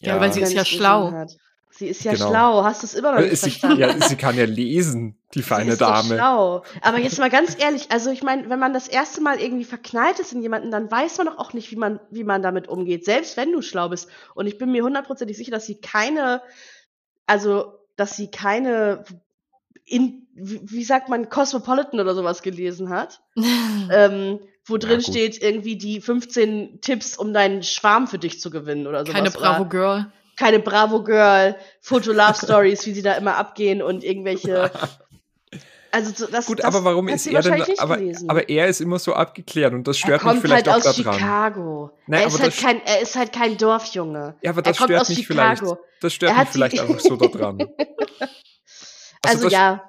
Ja, 0.00 0.20
weil 0.20 0.32
sie 0.32 0.40
ist 0.40 0.52
ja 0.52 0.60
nicht 0.62 0.76
schlau. 0.76 1.12
hat. 1.12 1.36
Sie 1.70 1.86
ist 1.86 2.02
ja 2.02 2.12
Genau. 2.14 2.28
schlau. 2.30 2.64
Hast 2.64 2.82
du 2.82 2.86
es 2.86 2.94
immer 2.94 3.12
noch 3.12 3.20
nicht 3.20 3.32
Äh, 3.32 3.36
sie, 3.36 3.50
verstanden? 3.50 3.78
ja, 3.80 4.00
sie 4.08 4.16
kann 4.16 4.36
ja 4.36 4.44
lesen, 4.46 5.16
die 5.34 5.38
Sie 5.40 5.42
feine 5.44 5.72
ist 5.72 5.80
doch 5.80 5.88
Dame. 5.92 6.14
schlau. 6.16 6.62
Aber 6.82 6.98
jetzt 6.98 7.18
mal 7.20 7.30
ganz 7.30 7.56
ehrlich, 7.60 7.90
also 7.90 8.10
ich 8.10 8.22
meine, 8.22 8.48
wenn 8.50 8.58
man 8.58 8.72
das 8.72 8.88
erste 8.88 9.20
Mal 9.20 9.40
irgendwie 9.40 9.64
verknallt 9.64 10.18
ist 10.18 10.32
in 10.32 10.42
jemanden, 10.42 10.70
dann 10.70 10.90
weiß 10.90 11.18
man 11.18 11.26
doch 11.28 11.38
auch 11.38 11.52
nicht, 11.52 11.70
wie 11.70 11.76
man, 11.76 12.00
wie 12.10 12.24
man 12.24 12.42
damit 12.42 12.68
umgeht, 12.68 13.04
selbst 13.04 13.36
wenn 13.36 13.52
du 13.52 13.62
schlau 13.62 13.88
bist. 13.90 14.08
Und 14.34 14.46
ich 14.46 14.58
bin 14.58 14.72
mir 14.72 14.82
hundertprozentig 14.82 15.36
sicher, 15.36 15.50
dass 15.52 15.66
sie 15.66 15.80
keine, 15.80 16.42
also, 17.26 17.74
dass 17.96 18.16
sie 18.16 18.30
keine, 18.30 19.04
in, 19.84 20.26
wie, 20.34 20.60
wie 20.64 20.84
sagt 20.84 21.08
man, 21.08 21.28
Cosmopolitan 21.28 22.00
oder 22.00 22.14
sowas 22.14 22.42
gelesen 22.42 22.88
hat, 22.90 23.20
ähm, 23.90 24.40
wo 24.68 24.74
Ja, 24.74 24.78
drin 24.80 25.00
gut. 25.00 25.06
steht 25.08 25.42
irgendwie 25.42 25.76
die 25.76 26.00
15 26.00 26.80
Tipps, 26.80 27.16
um 27.16 27.32
deinen 27.32 27.62
Schwarm 27.62 28.06
für 28.06 28.18
dich 28.18 28.40
zu 28.40 28.50
gewinnen 28.50 28.86
oder 28.86 29.00
sowas. 29.00 29.14
Keine 29.14 29.30
Bravo 29.30 29.60
Oder 29.62 29.68
Girl. 29.70 30.12
keine 30.36 30.58
Bravo 30.60 31.02
Girl, 31.02 31.56
Foto-Love-Stories, 31.80 32.86
wie 32.86 32.92
sie 32.94 33.02
da 33.02 33.14
immer 33.14 33.36
abgehen 33.36 33.82
und 33.82 34.04
irgendwelche. 34.04 34.70
Also 35.90 36.12
so, 36.14 36.30
das, 36.30 36.44
Gut, 36.44 36.58
das 36.58 36.66
aber 36.66 36.84
warum 36.84 37.08
ist 37.08 37.24
sie 37.24 37.32
er 37.32 37.40
denn, 37.40 37.52
wahrscheinlich 37.52 37.68
nicht 37.68 37.80
aber, 37.80 37.98
aber 38.28 38.48
er 38.50 38.66
ist 38.66 38.82
immer 38.82 38.98
so 38.98 39.14
abgeklärt 39.14 39.72
und 39.72 39.88
das 39.88 39.96
er 39.96 40.00
stört 40.00 40.22
mich 40.22 40.30
kommt 40.32 40.42
vielleicht 40.42 40.68
halt 40.68 40.84
auch 40.84 40.86
aus 40.86 40.96
daran. 40.96 41.14
Chicago. 41.18 41.90
Nein, 42.06 42.20
er, 42.20 42.26
ist 42.26 42.34
aber 42.34 42.42
halt 42.42 42.56
kein, 42.58 42.82
er 42.84 43.00
ist 43.00 43.16
halt 43.16 43.32
kein 43.32 43.56
Dorfjunge. 43.56 44.34
Ja, 44.42 44.50
aber 44.50 44.58
Er 44.58 44.62
das 44.64 44.76
kommt 44.76 44.88
stört 44.90 45.00
aus 45.00 45.08
mich 45.08 45.18
Chicago. 45.26 45.56
vielleicht. 45.56 45.82
Das 46.02 46.12
stört 46.12 46.32
Er 46.34 46.40
mich 46.40 46.48
vielleicht 46.50 46.78
einfach 46.78 47.00
so 47.00 47.16
daran. 47.16 47.66
Also, 49.22 49.44
das, 49.44 49.52
ja, 49.52 49.82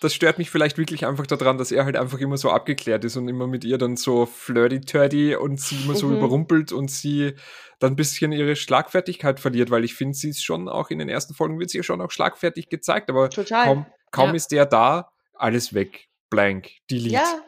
das 0.00 0.14
stört 0.14 0.38
mich 0.38 0.50
vielleicht 0.50 0.78
wirklich 0.78 1.06
einfach 1.06 1.26
daran, 1.26 1.58
dass 1.58 1.70
er 1.72 1.84
halt 1.84 1.96
einfach 1.96 2.18
immer 2.18 2.36
so 2.38 2.50
abgeklärt 2.50 3.04
ist 3.04 3.16
und 3.16 3.28
immer 3.28 3.46
mit 3.46 3.64
ihr 3.64 3.76
dann 3.78 3.96
so 3.96 4.26
flirty-turdy 4.26 5.36
und 5.36 5.60
sie 5.60 5.76
immer 5.84 5.94
so 5.94 6.06
Mhm. 6.08 6.16
überrumpelt 6.16 6.72
und 6.72 6.90
sie 6.90 7.34
dann 7.78 7.92
ein 7.92 7.96
bisschen 7.96 8.32
ihre 8.32 8.56
Schlagfertigkeit 8.56 9.40
verliert, 9.40 9.70
weil 9.70 9.84
ich 9.84 9.94
finde, 9.94 10.14
sie 10.16 10.30
ist 10.30 10.42
schon 10.44 10.68
auch 10.68 10.90
in 10.90 10.98
den 10.98 11.08
ersten 11.08 11.34
Folgen 11.34 11.58
wird 11.58 11.70
sie 11.70 11.78
ja 11.78 11.82
schon 11.84 12.00
auch 12.00 12.10
schlagfertig 12.10 12.68
gezeigt, 12.68 13.08
aber 13.10 13.30
total. 13.30 13.64
kaum, 13.64 13.86
kaum 14.10 14.28
Ja. 14.30 14.34
ist 14.34 14.48
der 14.52 14.66
da, 14.66 15.10
alles 15.34 15.72
weg, 15.74 16.08
blank, 16.30 16.70
delete. 16.90 17.14
ja, 17.14 17.38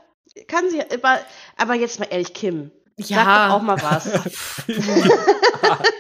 kann 0.47 0.69
sie. 0.71 0.81
Aber, 0.91 1.21
aber 1.57 1.75
jetzt 1.75 1.99
mal 2.01 2.09
ehrlich, 2.11 2.33
Kim. 2.35 2.71
Sag 2.99 3.11
Ja. 3.11 3.49
doch 3.49 3.55
auch 3.57 3.62
mal 3.62 3.81
was. 3.83 4.09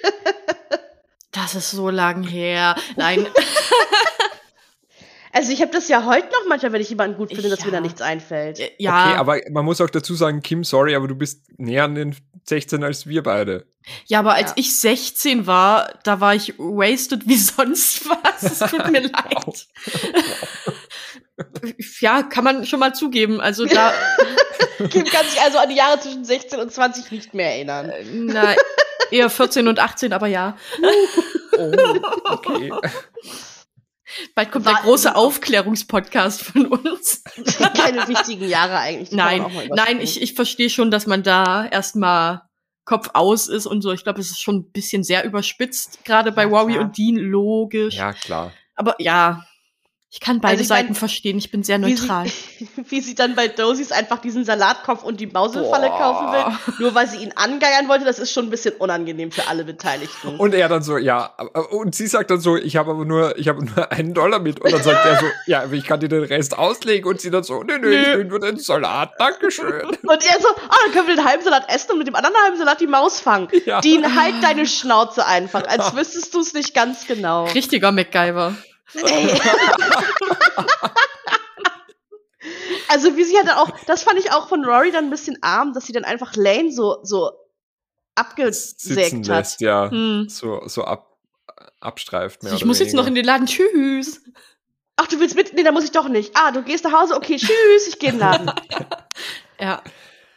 Das 1.34 1.54
ist 1.54 1.70
so 1.70 1.88
lang 1.88 2.22
her. 2.24 2.76
Nein. 2.96 3.26
Also 5.34 5.50
ich 5.50 5.62
habe 5.62 5.72
das 5.72 5.88
ja 5.88 6.04
heute 6.04 6.26
noch 6.26 6.46
manchmal, 6.48 6.72
wenn 6.72 6.82
ich 6.82 6.90
jemanden 6.90 7.16
gut 7.16 7.30
finde, 7.32 7.48
dass 7.48 7.60
Ja. 7.60 7.66
mir 7.66 7.72
da 7.72 7.80
nichts 7.80 8.02
einfällt. 8.02 8.60
ja. 8.78 9.06
Okay, 9.10 9.16
aber 9.18 9.40
man 9.50 9.64
muss 9.64 9.80
auch 9.80 9.88
dazu 9.90 10.14
sagen, 10.14 10.42
Kim, 10.42 10.62
sorry, 10.62 10.94
aber 10.94 11.08
du 11.08 11.14
bist 11.14 11.44
näher 11.58 11.84
an 11.84 11.94
den 11.94 12.14
16 12.44 12.84
als 12.84 13.06
wir 13.06 13.22
beide. 13.22 13.66
Ja, 14.06 14.18
aber 14.18 14.34
als 14.34 14.50
Ja. 14.50 14.56
ich 14.58 14.76
16 14.78 15.46
war, 15.46 15.98
da 16.04 16.20
war 16.20 16.34
ich 16.34 16.58
wasted 16.58 17.26
wie 17.26 17.36
sonst 17.38 18.06
was. 18.08 18.42
Es 18.42 18.58
tut 18.70 18.90
mir 18.90 19.00
leid. 19.08 19.66
ja, 22.00 22.22
kann 22.22 22.44
man 22.44 22.66
schon 22.66 22.80
mal 22.80 22.94
zugeben. 22.94 23.40
Also 23.40 23.64
da, 23.64 23.92
Kim 24.90 25.04
kann 25.04 25.26
sich 25.26 25.40
also 25.40 25.58
an 25.58 25.68
die 25.70 25.76
Jahre 25.76 25.98
zwischen 26.00 26.24
16 26.24 26.60
und 26.60 26.72
20 26.72 27.10
nicht 27.10 27.34
mehr 27.34 27.52
erinnern. 27.54 27.88
äh, 27.90 28.04
na, 28.12 28.54
eher 29.10 29.30
14 29.30 29.66
und 29.68 29.78
18, 29.78 30.12
aber 30.12 30.26
ja. 30.26 30.56
Oh, 31.58 31.72
okay. 32.26 32.72
Bald 34.34 34.52
kommt 34.52 34.66
der 34.66 34.74
große 34.74 35.14
Aufklärungspodcast 35.14 36.42
von 36.42 36.66
uns. 36.66 37.22
Keine 37.76 38.06
wichtigen 38.08 38.48
Jahre 38.48 38.78
eigentlich. 38.78 39.10
die 39.10 39.16
Nein, 39.16 39.44
nein, 39.70 40.00
ich, 40.00 40.20
ich 40.20 40.34
verstehe 40.34 40.70
schon, 40.70 40.90
dass 40.90 41.06
man 41.06 41.22
da 41.22 41.66
erstmal 41.66 42.42
Kopf 42.84 43.10
aus 43.14 43.48
ist 43.48 43.66
und 43.66 43.82
so. 43.82 43.92
Ich 43.92 44.02
glaube, 44.02 44.20
es 44.20 44.30
ist 44.30 44.40
schon 44.40 44.56
ein 44.56 44.72
bisschen 44.72 45.04
sehr 45.04 45.24
überspitzt, 45.24 46.04
gerade 46.04 46.32
bei 46.32 46.44
Ja, 46.44 46.50
Wowie 46.50 46.78
und 46.78 46.96
Dean, 46.98 47.16
logisch. 47.16 47.94
Ja, 47.94 48.12
klar. 48.12 48.52
Aber 48.74 48.96
ja, 48.98 49.44
ich 50.14 50.20
kann 50.20 50.42
beide 50.42 50.52
Also 50.52 50.64
ich 50.64 50.68
mein, 50.68 50.78
Seiten 50.82 50.94
verstehen. 50.94 51.38
Ich 51.38 51.50
bin 51.50 51.62
sehr 51.62 51.80
wie 51.80 51.94
neutral. 51.94 52.26
sie, 52.26 52.68
wie 52.90 53.00
sie 53.00 53.14
dann 53.14 53.34
bei 53.34 53.48
Dosies 53.48 53.92
einfach 53.92 54.18
diesen 54.18 54.44
Salatkopf 54.44 55.02
und 55.02 55.20
die 55.20 55.26
Mauselfalle 55.26 55.88
Boah. 55.88 55.98
kaufen 55.98 56.32
will, 56.32 56.76
nur 56.80 56.94
weil 56.94 57.08
sie 57.08 57.16
ihn 57.16 57.32
angeiern 57.34 57.88
wollte, 57.88 58.04
das 58.04 58.18
ist 58.18 58.30
schon 58.30 58.44
ein 58.44 58.50
bisschen 58.50 58.74
unangenehm 58.74 59.32
für 59.32 59.48
alle 59.48 59.64
Beteiligten. 59.64 60.36
Und 60.36 60.52
er 60.52 60.68
dann 60.68 60.82
so, 60.82 60.98
ja, 60.98 61.32
und 61.70 61.94
sie 61.94 62.06
sagt 62.06 62.30
dann 62.30 62.40
so, 62.40 62.58
ich 62.58 62.76
habe 62.76 62.90
aber 62.90 63.06
nur, 63.06 63.38
ich 63.38 63.48
habe 63.48 63.64
nur 63.64 63.90
einen 63.90 64.12
Dollar 64.12 64.38
mit. 64.38 64.60
Und 64.60 64.70
dann 64.70 64.82
sagt 64.82 65.02
er 65.06 65.18
so, 65.18 65.26
ja, 65.46 65.64
ich 65.72 65.84
kann 65.86 66.00
dir 66.00 66.10
den 66.10 66.24
Rest 66.24 66.58
auslegen. 66.58 67.08
Und 67.08 67.22
sie 67.22 67.30
dann 67.30 67.42
so, 67.42 67.62
nö, 67.62 67.78
nö, 67.78 67.90
ich 67.90 68.06
Nö. 68.08 68.18
will 68.18 68.24
nur 68.26 68.40
den 68.40 68.58
Salat, 68.58 69.14
Dankeschön. 69.18 69.86
Und 69.86 70.10
er 70.10 70.40
so, 70.42 70.48
ah, 70.48 70.76
dann 70.84 70.92
können 70.92 71.08
wir 71.08 71.16
den 71.16 71.24
halben 71.24 71.42
Salat 71.42 71.72
essen 71.74 71.92
und 71.92 71.98
mit 71.98 72.06
dem 72.06 72.16
anderen 72.16 72.36
halben 72.44 72.58
Salat 72.58 72.82
die 72.82 72.86
Maus 72.86 73.18
fangen. 73.18 73.48
Ja. 73.64 73.80
Dean, 73.80 74.14
halt 74.14 74.34
deine 74.42 74.66
Schnauze 74.66 75.24
einfach, 75.24 75.66
als 75.66 75.96
wüsstest 75.96 76.34
du 76.34 76.40
es 76.40 76.52
nicht 76.52 76.74
ganz 76.74 77.06
genau. 77.06 77.46
Richtiger 77.46 77.92
MacGyver. 77.92 78.54
Ey. 78.94 79.40
also 82.88 83.16
wie 83.16 83.24
sie 83.24 83.36
halt 83.36 83.50
auch, 83.50 83.70
das 83.86 84.02
fand 84.02 84.18
ich 84.18 84.32
auch 84.32 84.48
von 84.48 84.64
Rory 84.64 84.90
dann 84.92 85.04
ein 85.04 85.10
bisschen 85.10 85.38
arm, 85.42 85.72
dass 85.72 85.86
sie 85.86 85.92
dann 85.92 86.04
einfach 86.04 86.34
Lane 86.36 86.72
so, 86.72 86.98
so 87.02 87.32
abgesägt 88.14 89.12
hat. 89.14 89.26
lässt, 89.26 89.60
ja. 89.60 89.90
Hm. 89.90 90.28
So, 90.28 90.62
so 90.66 90.84
ab, 90.84 91.16
abstreift. 91.80 92.42
Mehr 92.42 92.52
Ich 92.52 92.58
oder 92.58 92.66
muss 92.66 92.78
jetzt 92.80 92.94
noch 92.94 93.06
in 93.06 93.14
weniger. 93.14 93.22
den 93.38 93.44
Laden. 93.44 93.46
Tschüss. 93.46 94.20
Ach, 94.96 95.06
du 95.06 95.18
willst 95.20 95.34
mit? 95.36 95.54
Nee, 95.54 95.62
da 95.62 95.72
muss 95.72 95.84
ich 95.84 95.90
doch 95.92 96.08
nicht. 96.08 96.32
Ah, 96.36 96.50
du 96.52 96.62
gehst 96.62 96.84
nach 96.84 96.92
Hause? 96.92 97.16
Okay, 97.16 97.36
tschüss, 97.36 97.86
ich 97.88 97.98
gehe 97.98 98.10
in 98.10 98.16
den 98.16 98.20
Laden. 98.20 98.52
Ja. 99.60 99.80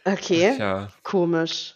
Okay, 0.04 0.56
Ja, 0.60 0.90
komisch. 1.02 1.75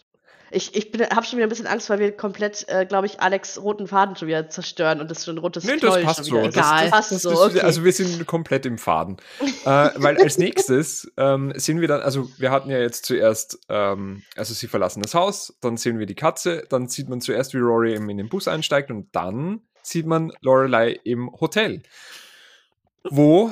Ich, 0.50 0.74
ich 0.74 0.90
bin, 0.90 1.02
hab 1.02 1.24
schon 1.24 1.36
wieder 1.36 1.46
ein 1.46 1.50
bisschen 1.50 1.66
Angst, 1.66 1.88
weil 1.90 1.98
wir 1.98 2.16
komplett, 2.16 2.66
äh, 2.68 2.84
glaube 2.84 3.06
ich, 3.06 3.20
Alex 3.20 3.58
roten 3.58 3.86
Faden 3.86 4.16
schon 4.16 4.28
wieder 4.28 4.48
zerstören 4.48 5.00
und 5.00 5.10
das 5.10 5.24
schon 5.24 5.36
ein 5.36 5.38
rotes 5.38 5.64
nee, 5.64 5.76
das 5.76 6.02
passt 6.02 6.24
so. 6.24 6.38
ist. 6.38 6.56
Das, 6.56 6.66
Egal. 6.66 6.82
das, 6.82 6.90
Passt 6.90 7.12
das, 7.12 7.22
so, 7.22 7.30
ist 7.30 7.38
okay. 7.38 7.60
Also 7.60 7.84
wir 7.84 7.92
sind 7.92 8.26
komplett 8.26 8.66
im 8.66 8.78
Faden. 8.78 9.18
äh, 9.64 9.90
weil 9.96 10.18
als 10.18 10.38
nächstes 10.38 11.10
ähm, 11.16 11.52
sehen 11.56 11.80
wir 11.80 11.88
dann, 11.88 12.00
also 12.00 12.28
wir 12.38 12.50
hatten 12.50 12.70
ja 12.70 12.78
jetzt 12.78 13.06
zuerst, 13.06 13.58
ähm, 13.68 14.22
also 14.36 14.54
sie 14.54 14.66
verlassen 14.66 15.02
das 15.02 15.14
Haus, 15.14 15.56
dann 15.60 15.76
sehen 15.76 15.98
wir 15.98 16.06
die 16.06 16.14
Katze, 16.14 16.64
dann 16.68 16.88
sieht 16.88 17.08
man 17.08 17.20
zuerst, 17.20 17.54
wie 17.54 17.58
Rory 17.58 17.94
eben 17.94 18.08
in 18.10 18.18
den 18.18 18.28
Bus 18.28 18.48
einsteigt 18.48 18.90
und 18.90 19.08
dann 19.12 19.60
sieht 19.82 20.06
man 20.06 20.32
Lorelei 20.40 20.98
im 21.04 21.30
Hotel, 21.40 21.82
wo 23.08 23.50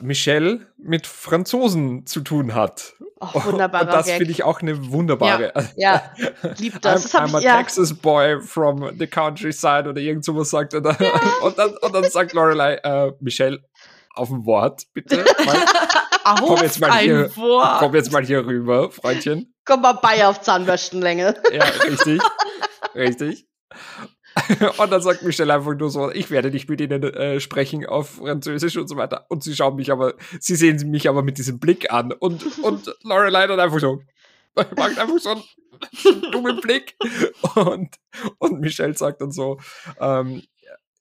Michelle 0.00 0.66
mit 0.76 1.06
Franzosen 1.06 2.06
zu 2.06 2.20
tun 2.20 2.54
hat. 2.54 2.94
Oh, 3.20 3.44
wunderbarer 3.46 3.84
und 3.84 3.92
das 3.92 4.10
finde 4.10 4.30
ich 4.30 4.44
auch 4.44 4.60
eine 4.60 4.92
wunderbare. 4.92 5.52
Ja, 5.76 6.12
lieb 6.58 6.74
das. 6.82 7.04
das 7.04 7.14
hab 7.14 7.24
I'm, 7.24 7.32
I'm 7.32 7.40
ich, 7.40 7.46
a 7.46 7.48
ja. 7.48 7.56
Texas 7.58 7.94
boy 7.94 8.40
from 8.40 8.92
the 8.98 9.06
countryside 9.06 9.88
oder 9.88 10.00
irgend 10.00 10.24
sowas 10.24 10.50
sagt 10.50 10.74
er 10.74 10.82
da. 10.82 10.90
Und, 11.42 11.58
dann, 11.58 11.76
und 11.76 11.94
dann 11.94 12.04
sagt 12.04 12.32
Lorelei, 12.32 12.74
äh, 12.74 13.12
Michelle, 13.20 13.60
auf 14.14 14.30
ein 14.30 14.44
Wort, 14.44 14.84
bitte. 14.92 15.24
Auf 16.24 16.60
jetzt 16.60 16.78
mal 16.78 16.92
hier. 16.98 17.34
Wort. 17.36 17.78
komm 17.78 17.94
jetzt 17.94 18.12
mal 18.12 18.22
hier 18.22 18.44
rüber, 18.44 18.90
Freundchen. 18.90 19.54
Komm 19.64 19.80
mal 19.80 19.94
bei 19.94 20.26
auf 20.26 20.42
Zahnbürstenlänge. 20.42 21.34
Ja, 21.50 21.64
richtig. 21.88 22.20
richtig. 22.94 23.46
Und 24.78 24.92
dann 24.92 25.02
sagt 25.02 25.22
Michelle 25.22 25.54
einfach 25.54 25.74
nur 25.74 25.90
so, 25.90 26.10
ich 26.10 26.30
werde 26.30 26.50
nicht 26.50 26.68
mit 26.68 26.80
ihnen 26.80 27.02
äh, 27.02 27.40
sprechen 27.40 27.86
auf 27.86 28.16
Französisch 28.16 28.76
und 28.76 28.88
so 28.88 28.96
weiter. 28.96 29.26
Und 29.28 29.42
sie 29.42 29.54
schauen 29.54 29.76
mich 29.76 29.90
aber, 29.90 30.14
sie 30.40 30.56
sehen 30.56 30.90
mich 30.90 31.08
aber 31.08 31.22
mit 31.22 31.38
diesem 31.38 31.58
Blick 31.58 31.92
an. 31.92 32.12
Und, 32.12 32.58
und 32.62 32.94
Lorelei 33.02 33.46
dann 33.46 33.60
einfach 33.60 33.80
so, 33.80 34.02
macht 34.54 34.98
einfach 34.98 35.18
so 35.18 35.30
einen, 35.30 36.32
dummen 36.32 36.60
Blick. 36.60 36.96
Und, 37.54 37.96
und 38.38 38.60
Michelle 38.60 38.94
sagt 38.94 39.20
dann 39.20 39.32
so, 39.32 39.58
ähm, 40.00 40.42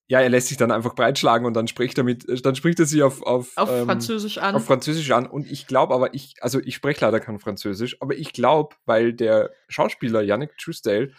ja, 0.09 0.21
er 0.21 0.29
lässt 0.29 0.47
sich 0.47 0.57
dann 0.57 0.71
einfach 0.71 0.95
breitschlagen 0.95 1.45
und 1.45 1.53
dann 1.53 1.67
spricht 1.67 1.97
er 1.97 2.05
mit, 2.05 2.45
dann 2.45 2.55
spricht 2.55 2.79
er 2.79 2.85
sie 2.85 3.03
auf, 3.03 3.21
auf, 3.23 3.51
Auf 3.57 3.69
ähm, 3.69 3.85
Französisch 3.85 4.37
an. 4.37 4.55
auf 4.55 4.63
Französisch 4.65 5.11
an. 5.11 5.25
Und 5.25 5.51
ich 5.51 5.67
glaube 5.67 5.93
aber, 5.93 6.13
ich, 6.13 6.35
also 6.39 6.59
ich 6.59 6.75
spreche 6.75 7.03
leider 7.03 7.19
kein 7.19 7.39
Französisch, 7.39 8.01
aber 8.01 8.15
ich 8.15 8.31
glaube, 8.31 8.75
weil 8.85 9.11
der 9.11 9.51
Schauspieler 9.67 10.21
Yannick 10.21 10.57
Truesdale 10.57 11.11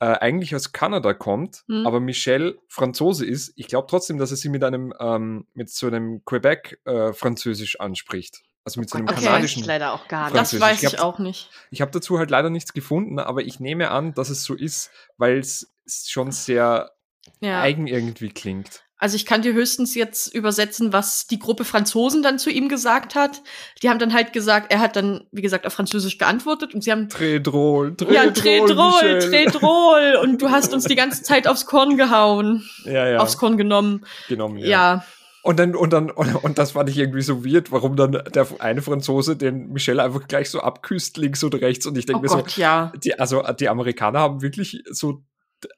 äh, 0.00 0.06
eigentlich 0.06 0.54
aus 0.54 0.72
Kanada 0.72 1.14
kommt, 1.14 1.64
Hm. 1.68 1.86
aber 1.86 2.00
Michelle 2.00 2.58
Franzose 2.68 3.24
ist, 3.24 3.52
ich 3.56 3.66
glaube 3.68 3.86
trotzdem, 3.88 4.18
dass 4.18 4.30
er 4.30 4.36
sie 4.36 4.48
mit 4.50 4.62
einem, 4.64 4.92
ähm, 5.00 5.46
mit 5.54 5.70
so 5.70 5.86
einem 5.86 6.22
Quebec-Französisch 6.24 7.80
anspricht. 7.80 8.42
Also 8.64 8.80
mit 8.80 8.90
so 8.90 8.98
einem 8.98 9.08
Okay. 9.08 9.24
Kanadischen. 9.24 9.60
ich 9.62 9.66
leider 9.66 9.92
auch 9.92 10.08
gar 10.08 10.24
nicht. 10.24 10.36
das 10.36 10.58
weiß 10.58 10.82
Ich 10.82 10.94
ich 10.94 10.98
auch 11.00 11.18
nicht. 11.20 11.50
Ich 11.70 11.80
habe 11.80 11.92
dazu 11.92 12.18
halt 12.18 12.30
leider 12.30 12.50
nichts 12.50 12.72
gefunden, 12.72 13.18
aber 13.20 13.42
ich 13.42 13.60
nehme 13.60 13.90
an, 13.92 14.12
dass 14.14 14.28
es 14.28 14.42
so 14.42 14.54
ist, 14.54 14.90
weil 15.18 15.38
es 15.38 15.72
schon 16.08 16.32
sehr 16.32 16.90
Ja. 17.40 17.60
eigen 17.60 17.86
irgendwie 17.86 18.28
klingt. 18.30 18.82
Also 18.98 19.16
ich 19.16 19.26
kann 19.26 19.42
dir 19.42 19.52
höchstens 19.52 19.94
jetzt 19.94 20.34
übersetzen, 20.34 20.92
was 20.92 21.26
die 21.26 21.38
Gruppe 21.38 21.64
Franzosen 21.64 22.22
dann 22.22 22.38
zu 22.38 22.50
ihm 22.50 22.68
gesagt 22.70 23.14
hat. 23.14 23.42
Die 23.82 23.90
haben 23.90 23.98
dann 23.98 24.14
halt 24.14 24.32
gesagt, 24.32 24.72
er 24.72 24.80
hat 24.80 24.96
dann, 24.96 25.26
wie 25.32 25.42
gesagt, 25.42 25.66
auf 25.66 25.74
Französisch 25.74 26.16
geantwortet 26.16 26.74
und 26.74 26.82
sie 26.82 26.92
haben 26.92 27.08
drôle, 27.08 27.94
très 27.94 28.12
ja, 28.12 28.30
Tredrol, 28.30 28.90
Michel. 28.92 29.30
Tredrol. 29.30 30.18
Und 30.22 30.40
du 30.40 30.50
hast 30.50 30.72
uns 30.72 30.84
die 30.84 30.94
ganze 30.94 31.22
Zeit 31.22 31.46
aufs 31.46 31.66
Korn 31.66 31.98
gehauen. 31.98 32.64
Ja, 32.84 33.06
ja, 33.06 33.18
Aufs 33.18 33.36
Korn 33.36 33.58
genommen. 33.58 34.06
genommen. 34.28 34.56
Ja. 34.58 35.04
Und 35.42 35.60
dann, 35.60 35.76
und 35.76 35.92
dann, 35.92 36.10
und, 36.10 36.34
und 36.34 36.58
das 36.58 36.72
fand 36.72 36.88
ich 36.88 36.98
irgendwie 36.98 37.22
so 37.22 37.44
weird, 37.44 37.70
warum 37.70 37.96
dann 37.96 38.12
der 38.12 38.48
eine 38.58 38.82
Franzose 38.82 39.36
den 39.36 39.68
Michelle 39.68 40.02
einfach 40.02 40.26
gleich 40.26 40.50
so 40.50 40.60
abküsst, 40.60 41.18
links 41.18 41.44
und 41.44 41.54
rechts. 41.54 41.86
Und 41.86 41.96
ich 41.98 42.06
denke 42.06 42.20
Oh 42.20 42.22
mir 42.22 42.28
so, 42.30 42.36
Gott, 42.38 42.56
ja. 42.56 42.92
die, 43.04 43.16
also 43.18 43.44
die 43.60 43.68
Amerikaner 43.68 44.20
haben 44.20 44.42
wirklich 44.42 44.82
so 44.90 45.22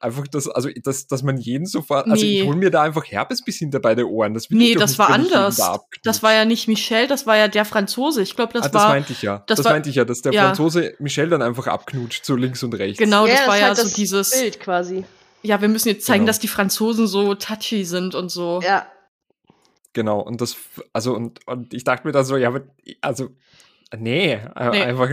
einfach 0.00 0.26
das, 0.28 0.48
also 0.48 0.68
dass, 0.82 1.06
dass 1.06 1.22
man 1.22 1.36
jeden 1.36 1.66
sofort, 1.66 2.06
also 2.06 2.24
Nee. 2.24 2.40
ich 2.40 2.46
hole 2.46 2.56
mir 2.56 2.70
da 2.70 2.82
einfach 2.82 3.04
Herpes 3.04 3.42
bis 3.44 3.56
hinter 3.58 3.80
beide 3.80 4.08
Ohren. 4.08 4.34
Das 4.34 4.48
Nee, 4.50 4.74
das 4.74 4.90
nicht, 4.92 4.98
war 4.98 5.10
anders. 5.10 5.56
da. 5.56 5.80
Das 6.04 6.22
war 6.22 6.32
ja 6.32 6.44
nicht 6.44 6.68
Michel, 6.68 7.06
das 7.06 7.26
war 7.26 7.36
ja 7.36 7.48
der 7.48 7.64
Franzose. 7.64 8.22
Ich 8.22 8.36
glaube, 8.36 8.52
das 8.52 8.64
ah, 8.66 8.68
das 8.68 8.82
war 8.82 8.88
meinte 8.90 9.12
ich 9.12 9.22
ja. 9.22 9.42
das 9.46 9.56
Das, 9.58 9.64
war- 9.66 9.72
meinte 9.72 9.90
ich 9.90 9.96
ja, 9.96 10.04
dass 10.04 10.22
der 10.22 10.32
ja. 10.32 10.44
Franzose 10.46 10.94
Michelle 10.98 11.28
dann 11.30 11.42
einfach 11.42 11.66
abknutscht, 11.66 12.24
so 12.24 12.36
links 12.36 12.62
und 12.62 12.74
rechts. 12.74 12.98
genau, 12.98 13.26
das 13.26 13.40
ja, 13.40 13.46
war 13.46 13.54
ist 13.56 13.60
ja 13.60 13.66
halt 13.68 13.76
so 13.76 13.82
das 13.84 13.92
dieses. 13.94 14.30
Bild 14.40 14.60
quasi. 14.60 15.04
Ja, 15.42 15.60
wir 15.60 15.68
müssen 15.68 15.88
jetzt 15.88 16.04
zeigen, 16.04 16.20
Genau. 16.24 16.28
dass 16.30 16.38
die 16.40 16.48
Franzosen 16.48 17.06
so 17.06 17.34
touchy 17.34 17.84
sind 17.84 18.14
und 18.14 18.28
so. 18.30 18.60
Ja. 18.62 18.86
Genau, 19.92 20.20
und 20.20 20.40
das, 20.40 20.56
also, 20.92 21.14
und, 21.14 21.46
und 21.46 21.72
ich 21.72 21.84
dachte 21.84 22.06
mir 22.06 22.12
da 22.12 22.22
so, 22.24 22.36
ja, 22.36 22.48
aber, 22.48 22.62
also, 23.00 23.30
nee, 23.96 24.32
äh, 24.34 24.70
Nee. 24.70 24.82
einfach, 24.82 25.08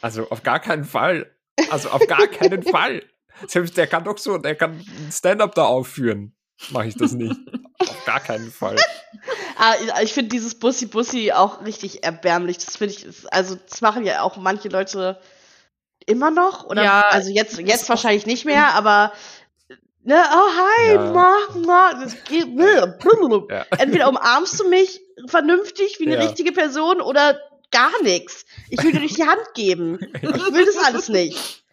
also 0.00 0.28
auf 0.30 0.42
gar 0.42 0.58
keinen 0.60 0.84
Fall. 0.84 1.30
Also 1.70 1.90
auf 1.90 2.06
gar 2.06 2.26
keinen 2.26 2.62
Fall. 2.74 3.02
Selbst 3.46 3.76
der 3.76 3.86
kann 3.86 4.04
doch 4.04 4.18
so, 4.18 4.38
der 4.38 4.54
kann 4.54 4.72
ein 4.78 5.10
Stand-up 5.12 5.54
da 5.54 5.64
aufführen. 5.64 6.34
Mache 6.70 6.86
ich 6.88 6.96
das 6.96 7.12
nicht. 7.12 7.38
auf 7.80 8.04
gar 8.06 8.20
keinen 8.20 8.50
Fall. 8.50 8.76
Ah, 9.58 9.74
ich 10.02 10.12
finde 10.14 10.30
dieses 10.30 10.58
Bussi 10.58 10.86
Bussi 10.86 11.32
auch 11.32 11.64
richtig 11.64 12.04
erbärmlich. 12.04 12.58
Das 12.58 12.76
finde 12.76 12.94
ich, 12.94 13.06
also 13.32 13.56
das 13.68 13.80
machen 13.82 14.04
ja 14.04 14.22
auch 14.22 14.36
manche 14.36 14.68
Leute 14.68 15.20
immer 16.06 16.30
noch. 16.30 16.64
Oder 16.64 16.82
Ja, 16.82 17.00
also 17.08 17.30
jetzt, 17.30 17.58
jetzt 17.58 17.88
wahrscheinlich 17.88 18.26
nicht 18.26 18.44
mehr, 18.46 18.74
aber 18.74 19.12
ne, 20.02 20.16
oh 20.32 20.50
hi, 20.56 20.94
Ja. 20.94 21.12
ma, 21.12 21.34
ma, 21.66 21.94
das 22.02 22.14
geht, 22.24 22.46
Ja. 22.58 23.66
entweder 23.78 24.08
umarmst 24.08 24.58
du 24.60 24.68
mich 24.68 25.00
vernünftig 25.26 25.98
wie 25.98 26.06
eine 26.06 26.14
Ja. 26.16 26.20
richtige 26.22 26.52
Person 26.52 27.00
oder 27.00 27.38
gar 27.70 27.90
nichts. 28.02 28.46
Ich 28.70 28.82
will 28.82 28.92
dir 28.92 29.00
nicht 29.00 29.18
die 29.18 29.26
Hand 29.26 29.42
geben. 29.54 29.98
Ich 30.22 30.22
will 30.54 30.64
das 30.64 30.76
alles 30.78 31.08
nicht. 31.08 31.64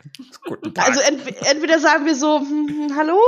Guten 0.46 0.74
Tag. 0.74 0.88
Also 0.88 1.02
ent 1.02 1.22
entweder 1.46 1.80
sagen 1.80 2.06
wir 2.06 2.16
so, 2.16 2.40
hm, 2.40 2.68
hm, 2.68 2.96
hallo, 2.98 3.20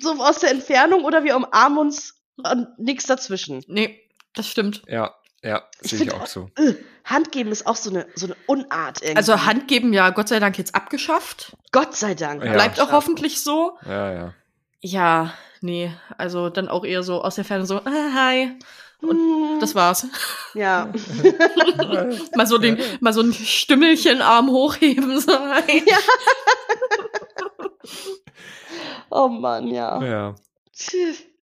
so 0.00 0.12
aus 0.12 0.38
der 0.38 0.50
Entfernung, 0.50 1.04
oder 1.04 1.24
wir 1.24 1.36
umarmen 1.36 1.78
uns 1.78 2.14
und 2.36 2.68
nichts 2.78 3.06
dazwischen. 3.06 3.64
Nee, 3.66 4.00
das 4.34 4.48
stimmt. 4.48 4.82
ja, 4.86 5.14
ja, 5.42 5.62
Ich 5.80 5.90
sehe 5.90 6.02
ich 6.02 6.10
find 6.10 6.20
auch 6.20 6.26
so. 6.26 6.50
Äh, 6.56 6.74
Hand 7.04 7.32
geben 7.32 7.50
ist 7.50 7.66
auch 7.66 7.76
so 7.76 7.90
eine, 7.90 8.06
so 8.14 8.26
eine 8.26 8.36
Unart 8.46 9.02
irgendwie. 9.02 9.16
Also 9.16 9.44
Hand 9.44 9.66
geben 9.66 9.92
ja 9.92 10.10
Gott 10.10 10.28
sei 10.28 10.38
Dank 10.38 10.56
jetzt 10.56 10.74
abgeschafft. 10.74 11.56
Gott 11.72 11.96
sei 11.96 12.14
Dank. 12.14 12.44
Ja. 12.44 12.52
Bleibt 12.52 12.80
auch 12.80 12.92
hoffentlich 12.92 13.42
so. 13.42 13.76
Ja, 13.84 14.12
ja. 14.12 14.34
Ja, 14.80 15.34
nee, 15.60 15.92
also 16.16 16.48
dann 16.48 16.68
auch 16.68 16.84
eher 16.84 17.02
so 17.02 17.22
aus 17.22 17.36
der 17.36 17.44
Ferne 17.44 17.66
so, 17.66 17.78
ah, 17.84 18.14
hi. 18.14 18.56
Und 19.02 19.60
Das 19.60 19.74
war's. 19.74 20.06
ja. 20.54 20.92
Mal 22.36 22.46
so 22.46 22.58
den, 22.58 22.78
mal 23.00 23.12
so 23.12 23.20
ein 23.20 23.32
Stümmelchenarm 23.32 24.50
hochheben. 24.50 25.20
So, 25.20 25.32
hi. 25.32 25.82
Oh 29.14 29.28
Mann, 29.28 29.68
ja. 29.68 30.02
ja. 30.02 30.34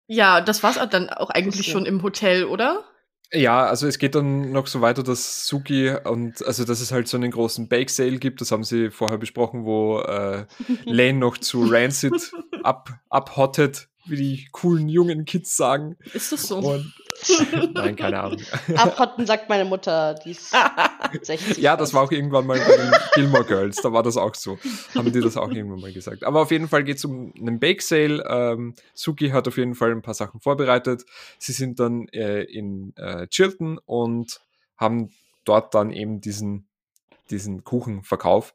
Ja, 0.07 0.39
das 0.39 0.63
war's 0.63 0.79
dann 0.89 1.09
auch 1.09 1.29
eigentlich 1.29 1.69
schon 1.69 1.85
im 1.85 2.01
Hotel, 2.01 2.45
oder? 2.45 2.85
Ja, 3.33 3.65
also 3.65 3.87
es 3.87 3.97
geht 3.99 4.15
dann 4.15 4.53
noch 4.53 4.67
so 4.67 4.79
weiter, 4.79 5.03
dass 5.03 5.45
Suki 5.47 5.89
und 6.05 6.45
also 6.45 6.63
dass 6.63 6.79
es 6.79 6.93
halt 6.93 7.09
so 7.09 7.17
einen 7.17 7.29
großen 7.29 7.67
Bake 7.67 7.89
Sale 7.91 8.19
gibt, 8.19 8.39
das 8.39 8.53
haben 8.53 8.63
sie 8.63 8.89
vorher 8.89 9.17
besprochen, 9.17 9.65
wo 9.65 9.99
äh, 9.99 10.45
Lane 10.85 11.19
noch 11.19 11.37
zu 11.37 11.65
Rancid 11.65 12.31
ab, 12.63 12.89
abhottet, 13.09 13.89
wie 14.05 14.15
die 14.15 14.47
coolen 14.53 14.87
jungen 14.87 15.25
Kids 15.25 15.57
sagen. 15.57 15.97
Ist 16.13 16.31
das 16.31 16.43
so? 16.43 16.59
Und 16.59 16.93
nein, 17.73 17.95
keine 17.95 18.19
Ahnung. 18.21 18.41
Abhotten 18.75 19.25
sagt 19.25 19.49
meine 19.49 19.65
Mutter, 19.65 20.15
die 20.15 20.31
ist 20.31 20.55
60. 21.21 21.57
Ja, 21.57 21.75
das 21.75 21.93
war 21.93 22.03
auch 22.03 22.11
irgendwann 22.11 22.45
mal 22.45 22.59
bei 22.59 22.77
den 22.77 22.91
Gilmore 23.13 23.45
Girls, 23.45 23.77
da 23.77 23.91
war 23.91 24.03
das 24.03 24.17
auch 24.17 24.35
so. 24.35 24.57
Haben 24.95 25.11
die 25.11 25.21
das 25.21 25.37
auch 25.37 25.51
irgendwann 25.51 25.81
mal 25.81 25.93
gesagt. 25.93 26.23
Aber 26.23 26.41
auf 26.41 26.51
jeden 26.51 26.67
Fall 26.67 26.83
geht 26.83 26.97
es 26.97 27.05
um 27.05 27.33
einen 27.39 27.59
Bake 27.59 27.81
Sale. 27.81 28.23
Ähm, 28.27 28.75
Suki 28.93 29.29
hat 29.29 29.47
auf 29.47 29.57
jeden 29.57 29.75
Fall 29.75 29.91
ein 29.91 30.01
paar 30.01 30.13
Sachen 30.13 30.39
vorbereitet. 30.39 31.05
Sie 31.39 31.53
sind 31.53 31.79
dann 31.79 32.07
äh, 32.09 32.43
in 32.43 32.95
äh, 32.97 33.27
Chilton 33.27 33.79
und 33.85 34.41
haben 34.77 35.11
dort 35.43 35.73
dann 35.73 35.91
eben 35.91 36.21
diesen, 36.21 36.67
diesen 37.29 37.63
Kuchenverkauf, 37.63 38.53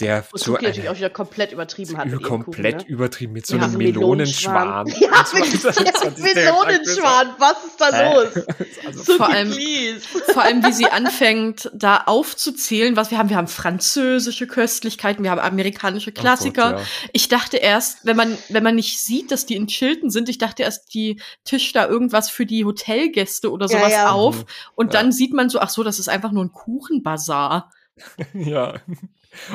der 0.00 0.24
Wo 0.30 0.36
so 0.36 0.44
Suki 0.44 0.58
eine- 0.58 0.68
natürlich 0.68 0.90
auch 0.90 0.96
wieder 0.96 1.10
komplett 1.10 1.52
übertrieben 1.52 1.96
hat. 1.96 2.22
komplett 2.22 2.44
Kuchen, 2.78 2.86
ne? 2.88 2.94
übertrieben 2.94 3.32
mit 3.32 3.46
so 3.46 3.56
Ja, 3.56 3.62
einem 3.62 3.72
so 3.72 3.78
Melonenschwan. 3.78 4.86
Ja, 5.00 5.18
Und 5.20 5.28
so 5.28 5.36
wirklich, 5.36 5.64
weiter. 5.64 5.84
ja, 5.84 6.10
der 6.10 6.34
Melonenschwan, 6.34 7.28
was 7.38 7.64
ist 7.64 7.80
da 7.80 8.12
los? 8.12 8.28
Also, 8.86 9.14
vor 9.16 9.28
allem- 9.28 9.50
please. 9.50 10.00
Vor 10.32 10.42
allem, 10.42 10.62
wie 10.64 10.72
sie 10.72 10.86
anfängt, 10.90 11.70
da 11.74 12.04
aufzuzählen, 12.06 12.96
was 12.96 13.10
wir 13.10 13.18
haben. 13.18 13.28
Wir 13.30 13.36
haben 13.36 13.48
französische 13.48 14.46
Köstlichkeiten, 14.46 15.24
wir 15.24 15.30
haben 15.30 15.40
amerikanische 15.40 16.10
oh 16.16 16.20
Klassiker. 16.20 16.72
Gott, 16.74 16.80
ja. 16.80 16.86
Ich 17.12 17.28
dachte 17.28 17.56
erst, 17.56 18.04
wenn 18.04 18.16
man, 18.16 18.36
wenn 18.48 18.62
man 18.62 18.74
nicht 18.76 19.00
sieht, 19.00 19.30
dass 19.32 19.46
die 19.46 19.56
in 19.56 19.66
Chilton 19.66 20.10
sind, 20.10 20.28
ich 20.28 20.38
dachte 20.38 20.62
erst, 20.62 20.94
die 20.94 21.20
tischt 21.44 21.74
da 21.74 21.86
irgendwas 21.86 22.30
für 22.30 22.46
die 22.46 22.64
Hotelgäste 22.64 23.50
oder 23.50 23.66
Ja, 23.66 23.78
sowas 23.78 23.92
ja. 23.92 24.10
auf. 24.10 24.36
Mhm. 24.38 24.44
Und 24.76 24.94
Ja. 24.94 25.00
dann 25.00 25.12
sieht 25.12 25.32
man 25.32 25.48
so, 25.48 25.58
ach 25.60 25.70
so, 25.70 25.82
das 25.82 25.98
ist 25.98 26.08
einfach 26.08 26.32
nur 26.32 26.44
ein 26.44 26.52
Kuchenbazar. 26.52 27.72
Ja. 28.34 28.74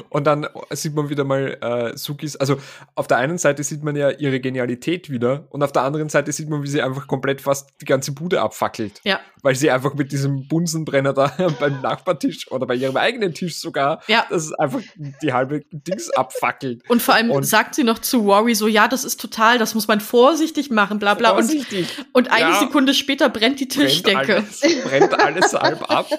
Und 0.10 0.26
dann 0.28 0.48
sieht 0.72 0.96
man 0.96 1.10
wieder 1.10 1.24
mal 1.24 1.58
äh, 1.62 1.98
Sukis, 1.98 2.36
also 2.36 2.58
auf 2.96 3.08
der 3.08 3.18
einen 3.18 3.38
Seite 3.38 3.64
sieht 3.64 3.84
man 3.84 3.96
ja 3.96 4.10
ihre 4.12 4.40
Genialität 4.40 5.10
wieder 5.10 5.46
und 5.50 5.64
auf 5.64 5.72
der 5.72 5.84
anderen 5.84 6.10
Seite 6.10 6.32
sieht 6.32 6.50
man, 6.50 6.64
wie 6.64 6.68
sie 6.68 6.82
einfach 6.82 7.08
komplett 7.08 7.42
fast 7.42 7.70
die 7.82 7.86
ganze 7.86 8.12
Bude 8.14 8.42
abfackelt. 8.42 9.00
Ja. 9.04 9.20
Weil 9.42 9.56
sie 9.56 9.72
einfach 9.72 9.94
mit 9.96 10.12
diesem 10.12 10.48
Bunsenbrenner 10.48 11.14
da 11.14 11.32
beim 11.60 11.82
Nachbartisch 11.82 12.50
oder 12.52 12.66
bei 12.68 12.76
ihrem 12.76 12.98
eigenen 12.98 13.34
Tisch 13.34 13.56
sogar, 13.58 14.02
Ja. 14.08 14.26
das 14.30 14.46
ist 14.46 14.54
einfach 14.60 14.82
die 15.22 15.34
halbe 15.34 15.62
Dings 15.72 16.10
abfackelt. 16.12 16.88
Und 16.90 17.02
vor 17.02 17.16
allem 17.16 17.32
Und- 17.32 17.44
sagt 17.46 17.76
sie 17.76 17.84
noch 17.84 18.00
zu 18.00 18.20
Rory 18.20 18.56
so, 18.56 18.68
ja, 18.68 18.88
das 18.88 19.04
ist 19.04 19.20
total, 19.20 19.58
das 19.58 19.76
muss 19.76 19.88
man 19.88 20.00
vorsichtig 20.02 20.70
machen, 20.72 21.00
bla 21.00 21.14
bla. 21.16 21.32
Und, 21.32 21.44
Vorsichtig. 21.46 21.88
und 22.14 22.32
eine 22.32 22.52
Ja. 22.52 22.60
Sekunde 22.60 22.94
später 22.94 23.30
brennt 23.30 23.60
die 23.60 23.66
brennt 23.66 23.90
Tischdecke. 23.90 24.36
alles, 24.38 24.62
brennt 24.84 25.20
alles 25.20 25.54
halb 25.54 25.90
ab. 25.90 26.08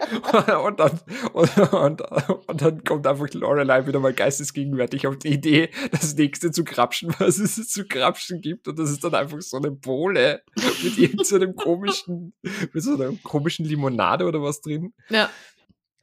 und, 0.64 0.80
dann, 0.80 1.00
und, 1.32 1.58
und, 1.72 2.00
und 2.48 2.62
dann 2.62 2.84
kommt 2.90 3.06
einfach 3.06 3.32
Lorelei 3.34 3.86
wieder 3.86 4.00
mal 4.00 4.12
geistesgegenwärtig 4.12 5.06
auf 5.06 5.16
die 5.16 5.28
Idee, 5.28 5.70
das 5.92 6.16
nächste 6.16 6.50
zu 6.50 6.64
krapschen, 6.64 7.14
was 7.20 7.38
es 7.38 7.68
zu 7.68 7.84
krapschen 7.84 8.40
gibt. 8.40 8.66
Und 8.66 8.80
das 8.80 8.90
ist 8.90 9.04
dann 9.04 9.14
einfach 9.14 9.40
so 9.40 9.58
eine 9.58 9.70
Bohle 9.70 10.42
mit 10.82 10.98
irgendeinem 10.98 11.54
komischen, 11.54 12.32
mit 12.42 12.82
so 12.82 12.94
einer 12.94 13.12
komischen 13.22 13.64
Limonade 13.64 14.26
oder 14.26 14.42
was 14.42 14.60
drin. 14.60 14.92
Ja. 15.08 15.30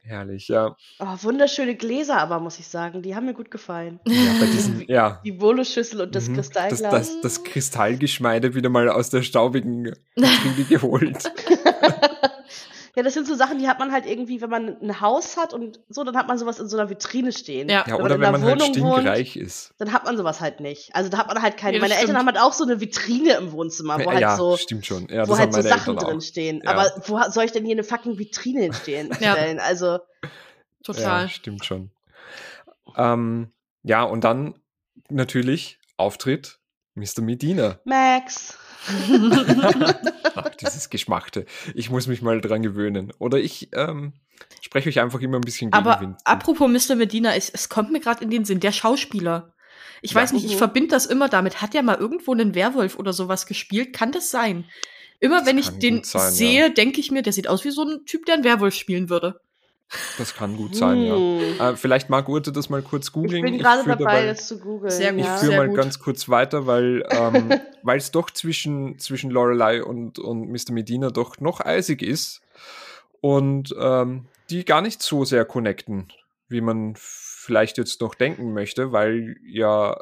Herrlich, 0.00 0.48
ja. 0.48 0.74
Oh, 1.00 1.16
wunderschöne 1.20 1.76
Gläser 1.76 2.16
aber, 2.16 2.40
muss 2.40 2.58
ich 2.58 2.66
sagen. 2.66 3.02
Die 3.02 3.14
haben 3.14 3.26
mir 3.26 3.34
gut 3.34 3.50
gefallen. 3.50 4.00
ja 4.06 4.32
bei 4.40 4.46
diesen, 4.46 4.80
ja. 4.88 5.20
Die 5.22 5.32
Bolo-Schüssel 5.32 6.00
und 6.00 6.14
das 6.14 6.30
Mhm. 6.30 6.36
Kristallglas. 6.36 6.80
Das, 6.80 6.90
das, 6.90 7.20
das 7.20 7.44
Kristallgeschmeide 7.44 8.54
wieder 8.54 8.70
mal 8.70 8.88
aus 8.88 9.10
der 9.10 9.20
staubigen 9.20 9.92
Vitrine 10.16 10.64
geholt. 10.66 11.30
ja, 12.96 13.02
das 13.02 13.14
sind 13.14 13.26
so 13.26 13.34
Sachen, 13.34 13.58
die 13.58 13.68
hat 13.68 13.78
man 13.78 13.92
halt 13.92 14.06
irgendwie, 14.06 14.40
wenn 14.40 14.50
man 14.50 14.76
ein 14.80 15.00
Haus 15.00 15.36
hat 15.36 15.54
und 15.54 15.80
so, 15.88 16.04
dann 16.04 16.16
hat 16.16 16.28
man 16.28 16.38
sowas 16.38 16.58
in 16.58 16.68
so 16.68 16.76
einer 16.78 16.90
Vitrine 16.90 17.32
stehen. 17.32 17.68
Ja. 17.68 17.84
Ja, 17.86 17.98
Wenn 17.98 18.04
oder 18.04 18.14
in 18.16 18.20
wenn 18.20 18.28
einer 18.28 18.38
man 18.38 18.48
halt 18.48 18.60
Wohnung 18.60 18.80
wohnt, 18.80 18.98
stinkreich 18.98 19.36
ist. 19.36 19.74
dann 19.78 19.92
hat 19.92 20.04
man 20.04 20.16
sowas 20.16 20.40
halt 20.40 20.60
nicht. 20.60 20.94
Also 20.94 21.08
da 21.10 21.18
hat 21.18 21.28
man 21.28 21.40
halt 21.42 21.56
keine. 21.56 21.76
Ja, 21.76 21.80
meine 21.80 21.94
Eltern 21.94 22.08
stimmt. 22.08 22.18
haben 22.18 22.26
halt 22.26 22.38
auch 22.38 22.52
so 22.52 22.64
eine 22.64 22.80
Vitrine 22.80 23.34
im 23.34 23.52
Wohnzimmer, 23.52 23.98
wo 24.04 24.10
halt 24.10 24.20
ja, 24.20 24.36
so, 24.36 24.56
stimmt 24.56 24.86
schon. 24.86 25.08
Ja, 25.08 25.28
wo 25.28 25.38
halt 25.38 25.52
so 25.52 25.62
Sachen 25.62 25.94
Eltern 25.94 25.96
drin 25.96 26.20
stehen. 26.20 26.62
Ja. 26.64 26.70
Aber 26.70 26.92
wo 27.06 27.20
soll 27.30 27.44
ich 27.44 27.52
denn 27.52 27.64
hier 27.64 27.74
eine 27.74 27.84
fucking 27.84 28.18
Vitrine 28.18 28.62
hinstehen? 28.62 29.10
Ja. 29.20 29.34
stellen? 29.34 29.58
Also 29.58 29.98
Total. 30.84 31.22
Ja, 31.22 31.28
stimmt 31.28 31.64
schon. 31.64 31.90
Ähm, 32.96 33.52
ja, 33.82 34.02
und 34.04 34.24
dann 34.24 34.54
natürlich 35.10 35.78
Auftritt 35.96 36.60
Mr. 36.98 37.22
Medina. 37.22 37.78
Max. 37.84 38.56
Ach, 40.34 40.48
dieses 40.60 40.90
Geschmachte. 40.90 41.46
Ich 41.74 41.90
muss 41.90 42.06
mich 42.06 42.22
mal 42.22 42.40
dran 42.40 42.62
gewöhnen. 42.62 43.12
Oder 43.18 43.38
ich 43.38 43.68
ähm, 43.72 44.12
spreche 44.60 44.88
euch 44.88 45.00
einfach 45.00 45.20
immer 45.20 45.38
ein 45.38 45.42
bisschen 45.42 45.72
Aber 45.72 45.94
Gegenwind. 45.96 46.20
zu. 46.20 46.26
apropos 46.26 46.68
Mr. 46.88 46.94
Medina, 46.96 47.34
es, 47.34 47.50
es 47.50 47.68
kommt 47.68 47.90
mir 47.92 48.00
gerade 48.00 48.22
in 48.24 48.30
den 48.30 48.44
Sinn, 48.44 48.60
der 48.60 48.72
Schauspieler. 48.72 49.52
Ich 50.00 50.12
Ja. 50.12 50.20
weiß 50.20 50.32
nicht, 50.32 50.44
ich 50.46 50.54
Mhm. 50.54 50.58
verbinde 50.58 50.88
das 50.88 51.06
immer 51.06 51.28
damit. 51.28 51.60
Hat 51.60 51.74
der 51.74 51.82
mal 51.82 51.96
irgendwo 51.96 52.32
einen 52.32 52.54
Werwolf 52.54 52.98
oder 52.98 53.12
sowas 53.12 53.46
gespielt? 53.46 53.92
Kann 53.92 54.12
das 54.12 54.30
sein? 54.30 54.64
Immer 55.20 55.38
Das 55.40 55.46
wenn 55.48 55.58
ich 55.58 55.70
den 55.70 56.04
sein, 56.04 56.30
sehe, 56.32 56.70
denke 56.70 57.00
ich 57.00 57.10
mir, 57.10 57.22
der 57.22 57.32
sieht 57.32 57.48
aus 57.48 57.64
wie 57.64 57.70
so 57.72 57.82
ein 57.82 58.04
Typ, 58.06 58.24
der 58.26 58.34
einen 58.34 58.44
Werwolf 58.44 58.74
spielen 58.74 59.08
würde. 59.10 59.40
Das 60.18 60.34
kann 60.34 60.56
gut 60.56 60.76
sein, 60.76 61.02
ja. 61.02 61.14
Hm. 61.14 61.60
Äh, 61.60 61.76
vielleicht 61.76 62.10
mag 62.10 62.28
Urte 62.28 62.52
das 62.52 62.68
mal 62.68 62.82
kurz 62.82 63.06
Ich 63.06 63.12
googeln. 63.12 63.42
bin 63.42 63.58
gerade 63.58 63.84
führ 63.84 63.96
dabei, 63.96 64.26
das 64.26 64.46
zu 64.46 64.58
googeln. 64.58 64.90
Sehr 64.90 65.12
gut. 65.12 65.20
Ich 65.20 65.26
ja. 65.26 65.36
führe 65.38 65.56
mal 65.56 65.68
gut. 65.68 65.76
ganz 65.76 65.98
kurz 65.98 66.28
weiter, 66.28 66.66
weil 66.66 67.04
ähm, 67.10 67.50
weil 67.82 67.96
es 67.96 68.10
doch 68.10 68.30
zwischen, 68.30 68.98
zwischen 68.98 69.30
Lorelei 69.30 69.82
und, 69.82 70.18
und 70.18 70.50
Mr. 70.50 70.72
Medina 70.72 71.10
doch 71.10 71.40
noch 71.40 71.60
eisig 71.60 72.02
ist 72.02 72.42
und 73.20 73.74
ähm, 73.80 74.26
die 74.50 74.64
gar 74.64 74.82
nicht 74.82 75.02
so 75.02 75.24
sehr 75.24 75.44
connecten, 75.44 76.12
wie 76.48 76.60
man 76.60 76.94
vielleicht 76.96 77.78
jetzt 77.78 78.00
noch 78.02 78.14
denken 78.14 78.52
möchte, 78.52 78.92
weil 78.92 79.36
ja 79.46 79.96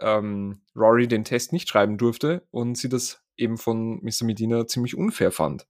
ähm, 0.00 0.60
Rory 0.74 1.06
den 1.06 1.24
Test 1.24 1.52
nicht 1.52 1.68
schreiben 1.68 1.98
durfte 1.98 2.42
und 2.50 2.76
sie 2.76 2.88
das 2.88 3.22
eben 3.36 3.58
von 3.58 4.00
Mr. 4.02 4.24
Medina 4.24 4.66
ziemlich 4.66 4.96
unfair 4.96 5.30
fand. 5.30 5.66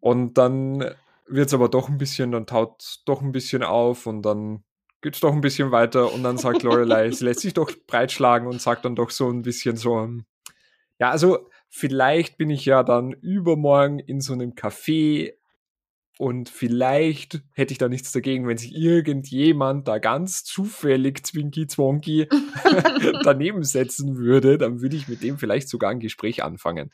Und 0.00 0.38
dann 0.38 0.94
wird 1.28 1.48
es 1.48 1.54
aber 1.54 1.68
doch 1.68 1.88
ein 1.88 1.98
bisschen, 1.98 2.32
dann 2.32 2.46
taut 2.46 3.00
doch 3.06 3.22
ein 3.22 3.32
bisschen 3.32 3.62
auf 3.62 4.06
und 4.06 4.22
dann 4.22 4.64
geht's 5.00 5.20
doch 5.20 5.32
ein 5.32 5.40
bisschen 5.40 5.70
weiter 5.70 6.12
und 6.12 6.22
dann 6.22 6.38
sagt 6.38 6.62
Lorelei, 6.62 7.10
sie 7.10 7.24
lässt 7.24 7.40
sich 7.40 7.54
doch 7.54 7.70
breitschlagen 7.86 8.48
und 8.48 8.60
sagt 8.60 8.84
dann 8.84 8.96
doch 8.96 9.10
so 9.10 9.30
ein 9.30 9.42
bisschen 9.42 9.76
so, 9.76 9.98
ähm, 9.98 10.24
ja, 10.98 11.10
also 11.10 11.48
vielleicht 11.68 12.38
bin 12.38 12.50
ich 12.50 12.64
ja 12.64 12.82
dann 12.82 13.12
übermorgen 13.12 14.00
in 14.00 14.20
so 14.20 14.32
einem 14.32 14.54
Café 14.54 15.34
und 16.18 16.48
vielleicht 16.48 17.42
hätte 17.52 17.70
ich 17.72 17.78
da 17.78 17.88
nichts 17.88 18.10
dagegen, 18.10 18.48
wenn 18.48 18.58
sich 18.58 18.74
irgendjemand 18.74 19.86
da 19.86 19.98
ganz 19.98 20.42
zufällig 20.42 21.24
Zwinky 21.24 21.68
Zwonky 21.68 22.28
daneben 23.22 23.62
setzen 23.62 24.16
würde, 24.16 24.58
dann 24.58 24.80
würde 24.80 24.96
ich 24.96 25.06
mit 25.06 25.22
dem 25.22 25.38
vielleicht 25.38 25.68
sogar 25.68 25.90
ein 25.90 26.00
Gespräch 26.00 26.42
anfangen. 26.42 26.90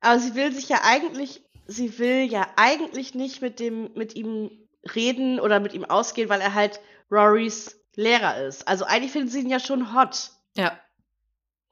Aber 0.00 0.18
sie 0.18 0.34
will 0.34 0.52
sich 0.52 0.68
ja 0.68 0.80
eigentlich, 0.82 1.44
sie 1.66 1.98
will 1.98 2.24
ja 2.30 2.46
eigentlich 2.56 3.14
nicht 3.14 3.42
mit 3.42 3.60
dem, 3.60 3.90
mit 3.94 4.14
ihm 4.14 4.50
reden 4.94 5.40
oder 5.40 5.60
mit 5.60 5.74
ihm 5.74 5.84
ausgehen, 5.84 6.28
weil 6.28 6.40
er 6.40 6.54
halt 6.54 6.80
Rorys 7.10 7.80
Lehrer 7.96 8.44
ist. 8.46 8.68
Also 8.68 8.84
eigentlich 8.84 9.12
finden 9.12 9.28
sie 9.28 9.40
ihn 9.40 9.48
ja 9.50 9.58
schon 9.58 9.94
hot. 9.94 10.30
Ja. 10.56 10.78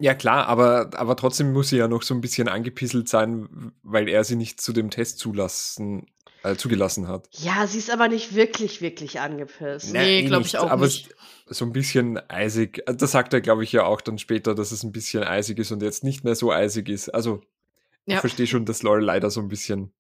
Ja, 0.00 0.14
klar, 0.14 0.48
aber, 0.48 0.90
aber 0.94 1.16
trotzdem 1.16 1.52
muss 1.52 1.68
sie 1.68 1.76
ja 1.76 1.87
noch 1.87 2.02
so 2.02 2.14
ein 2.14 2.20
bisschen 2.20 2.48
angepisselt 2.48 3.09
sein, 3.09 3.72
weil 3.83 4.09
er 4.09 4.24
sie 4.24 4.35
nicht 4.37 4.61
zu 4.61 4.72
dem 4.72 4.90
Test 4.90 5.18
zulassen, 5.18 6.07
äh, 6.42 6.57
zugelassen 6.57 7.07
hat. 7.07 7.28
Ja, 7.33 7.66
sie 7.66 7.78
ist 7.78 7.90
aber 7.90 8.09
nicht 8.09 8.35
wirklich, 8.35 8.80
wirklich 8.80 9.20
angepisst. 9.20 9.92
Nee, 9.92 10.20
eh 10.20 10.24
glaub 10.24 10.44
ich 10.44 10.59
auch 10.59 10.68
aber 10.70 10.87
nicht. 10.87 11.14
so 11.46 11.64
ein 11.64 11.72
bisschen 11.72 12.18
eisig. 12.28 12.83
äh, 12.87 12.94
Das 12.96 13.12
sagt 13.12 13.33
er, 13.35 13.40
glaube 13.40 13.62
ich, 13.64 13.70
ja 13.70 13.85
auch 13.85 14.00
dann 14.00 14.18
später, 14.18 14.54
dass 14.54 14.72
es 14.72 14.83
ein 14.83 14.92
bisschen 14.92 15.22
eisig 15.22 15.59
ist 15.59 15.70
und 15.70 15.80
jetzt 15.83 16.02
nicht 16.02 16.24
mehr 16.24 16.35
so 16.35 16.50
eisig 16.50 16.88
ist. 16.88 17.11
Also, 17.11 17.42
ich 18.06 18.14
Ja. 18.14 18.20
verstehe 18.20 18.46
schon, 18.46 18.64
dass 18.64 18.82
Laurel 18.82 19.04
leider 19.04 19.30
so 19.30 19.40
ein 19.40 19.48
bisschen. 19.48 19.92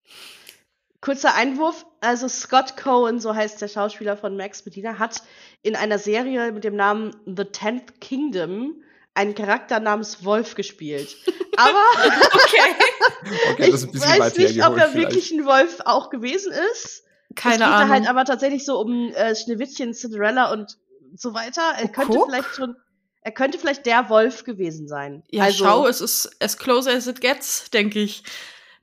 Kurzer 1.00 1.34
Einwurf, 1.34 1.84
also 2.00 2.28
Scott 2.28 2.76
Cohen, 2.78 3.20
so 3.20 3.34
heißt 3.34 3.60
der 3.60 3.68
Schauspieler 3.68 4.16
von 4.16 4.36
Max 4.36 4.64
Medina, 4.64 4.98
hat 4.98 5.22
in 5.62 5.76
einer 5.76 5.98
Serie 5.98 6.50
mit 6.52 6.64
dem 6.64 6.76
Namen 6.76 7.14
The 7.26 7.44
Tenth 7.44 8.00
Kingdom 8.00 8.82
einen 9.12 9.34
Charakter 9.34 9.80
namens 9.80 10.24
Wolf 10.24 10.54
gespielt. 10.54 11.14
Aber 11.56 11.78
Okay. 12.32 12.74
Okay, 13.52 13.70
das 13.70 13.82
ist 13.84 13.88
ein 14.04 14.12
ich 14.14 14.20
weiß 14.20 14.36
nicht, 14.36 14.66
ob 14.66 14.76
er 14.76 14.88
vielleicht. 14.88 14.94
wirklich 14.94 15.30
ein 15.32 15.44
Wolf 15.46 15.78
auch 15.84 16.10
gewesen 16.10 16.52
ist. 16.72 17.04
es 17.30 17.34
Keine 17.36 17.54
geht 17.56 17.62
da 17.66 17.76
Ahnung. 17.76 17.90
halt 17.90 18.08
aber 18.08 18.24
tatsächlich 18.26 18.64
so 18.66 18.78
um 18.80 19.12
äh, 19.14 19.34
Schneewittchen, 19.34 19.94
Cinderella 19.94 20.52
und 20.52 20.76
so 21.16 21.32
weiter. 21.32 21.62
Er 21.78 21.88
könnte 21.88 22.18
Guck. 22.18 22.26
vielleicht 22.30 22.54
schon, 22.54 22.76
er 23.24 23.32
könnte 23.32 23.58
vielleicht 23.58 23.86
der 23.86 24.08
Wolf 24.08 24.44
gewesen 24.44 24.86
sein. 24.86 25.22
ja, 25.30 25.44
also, 25.44 25.64
schau, 25.64 25.86
es 25.86 26.00
ist 26.00 26.30
as 26.40 26.56
close 26.58 26.90
as 26.90 27.06
it 27.08 27.20
gets, 27.20 27.68
denke 27.70 27.98
ich. 28.00 28.22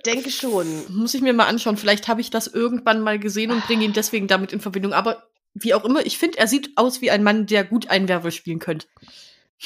denke 0.06 0.30
schon. 0.32 0.68
Muss 0.90 1.14
ich 1.14 1.22
mir 1.22 1.32
mal 1.34 1.46
anschauen. 1.46 1.78
Vielleicht 1.78 2.08
habe 2.08 2.22
ich 2.22 2.30
das 2.32 2.48
irgendwann 2.48 3.02
mal 3.02 3.20
gesehen 3.20 3.52
und 3.52 3.66
bringe 3.68 3.86
ihn 3.86 3.94
deswegen 3.94 4.28
damit 4.28 4.52
in 4.52 4.60
Verbindung. 4.60 4.94
Aber 4.94 5.28
wie 5.54 5.74
auch 5.74 5.86
immer, 5.86 6.06
ich 6.06 6.18
finde, 6.18 6.40
er 6.40 6.48
sieht 6.48 6.72
aus 6.76 7.02
wie 7.02 7.12
ein 7.12 7.24
Mann, 7.24 7.46
der 7.46 7.64
gut 7.64 7.90
einen 7.90 8.08
Werwolf 8.08 8.34
spielen 8.34 8.60
könnte. 8.60 8.88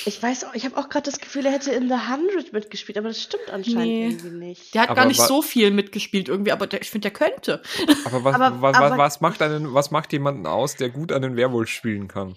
Ich 0.03 0.21
weiß 0.21 0.43
auch, 0.43 0.53
ich 0.53 0.65
habe 0.65 0.75
auch 0.75 0.89
gerade 0.89 1.09
das 1.09 1.21
Gefühl, 1.21 1.45
er 1.45 1.53
hätte 1.53 1.71
in 1.71 1.87
The 1.87 1.95
Hundred 2.11 2.51
mitgespielt, 2.51 2.97
aber 2.97 3.07
das 3.07 3.23
stimmt 3.23 3.49
anscheinend 3.49 3.85
Nee. 3.85 4.07
irgendwie 4.07 4.29
nicht. 4.47 4.73
Der 4.73 4.81
hat 4.81 4.89
Aber 4.89 4.97
gar 5.01 5.05
nicht 5.05 5.21
so 5.21 5.41
viel 5.41 5.71
mitgespielt 5.71 6.27
irgendwie, 6.27 6.51
aber 6.51 6.67
der, 6.67 6.81
ich 6.81 6.89
finde, 6.89 7.09
der 7.09 7.17
könnte. 7.17 7.61
Aber, 8.03 8.25
was, 8.25 8.35
Aber- 8.35 8.61
wa, 8.61 8.73
wa, 8.73 8.77
aber- 8.77 8.97
was, 8.97 9.21
macht 9.21 9.41
einen, 9.41 9.73
was 9.73 9.91
macht 9.91 10.11
jemanden 10.11 10.47
aus, 10.47 10.75
der 10.75 10.89
gut 10.89 11.13
einen 11.13 11.37
Werwolf 11.37 11.69
spielen 11.69 12.09
kann? 12.09 12.35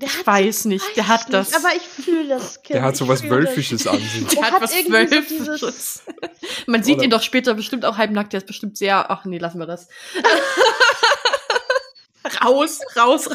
Der 0.00 0.08
Ich 0.08 0.18
hat, 0.18 0.26
weiß 0.26 0.64
nicht, 0.66 0.96
der 0.96 1.04
weiß 1.04 1.08
hat 1.10 1.20
nicht, 1.28 1.34
das. 1.34 1.54
Aber 1.54 1.74
ich 1.76 1.82
fühle 1.82 2.28
das 2.28 2.62
Kind. 2.62 2.70
Der 2.76 2.82
hat 2.82 2.92
ich 2.94 2.98
sowas 2.98 3.20
fühl 3.20 3.30
das. 3.30 3.38
Wölfisches 3.38 3.86
an 3.86 3.98
sich. 3.98 4.26
Der 4.28 4.40
Der 4.40 4.50
hat 4.50 4.62
was 4.62 4.74
irgendwie 4.74 5.38
so 5.38 5.46
Wölfisches. 5.46 6.02
dieses- 6.06 6.66
Man 6.66 6.82
sieht 6.82 6.96
Oder- 6.96 7.04
ihn 7.04 7.10
doch 7.10 7.22
später 7.22 7.54
bestimmt 7.54 7.84
auch 7.84 7.96
halbnackt, 7.98 8.32
der 8.32 8.38
ist 8.38 8.46
bestimmt 8.46 8.78
sehr. 8.78 9.10
Ach 9.10 9.24
nee, 9.24 9.38
lassen 9.38 9.58
wir 9.58 9.66
das. 9.66 9.88
raus, 12.44 12.80
raus. 12.96 13.28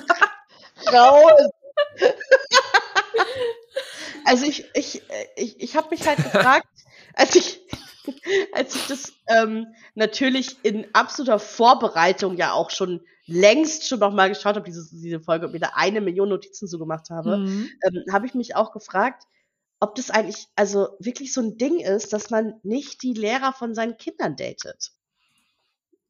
raus. 0.91 1.31
also 4.25 4.45
ich, 4.45 4.65
ich, 4.73 5.01
ich, 5.35 5.59
ich 5.61 5.75
habe 5.75 5.89
mich 5.91 6.07
halt 6.07 6.17
gefragt, 6.17 6.67
als 7.13 7.35
ich, 7.35 7.59
als 8.53 8.75
ich 8.75 8.87
das 8.87 9.13
ähm, 9.27 9.67
natürlich 9.95 10.57
in 10.63 10.87
absoluter 10.93 11.39
Vorbereitung 11.39 12.37
ja 12.37 12.53
auch 12.53 12.69
schon 12.71 13.01
längst 13.27 13.87
schon 13.87 13.99
noch 13.99 14.13
mal 14.13 14.29
geschaut 14.29 14.55
habe, 14.55 14.65
diese, 14.65 14.87
diese 14.91 15.19
Folge, 15.19 15.47
und 15.47 15.53
mir 15.53 15.59
da 15.59 15.71
eine 15.75 16.01
Million 16.01 16.29
Notizen 16.29 16.67
zu 16.67 16.79
gemacht 16.79 17.09
habe, 17.09 17.37
Mhm. 17.37 17.69
ähm, 17.83 18.03
habe 18.11 18.25
ich 18.27 18.33
mich 18.33 18.55
auch 18.55 18.71
gefragt, 18.71 19.23
ob 19.79 19.95
das 19.95 20.09
eigentlich 20.09 20.47
also 20.55 20.89
wirklich 20.99 21.33
so 21.33 21.41
ein 21.41 21.57
Ding 21.57 21.79
ist, 21.79 22.13
dass 22.13 22.29
man 22.29 22.53
nicht 22.63 23.03
die 23.03 23.13
Lehrer 23.13 23.53
von 23.53 23.75
seinen 23.75 23.97
Kindern 23.97 24.35
datet. 24.35 24.91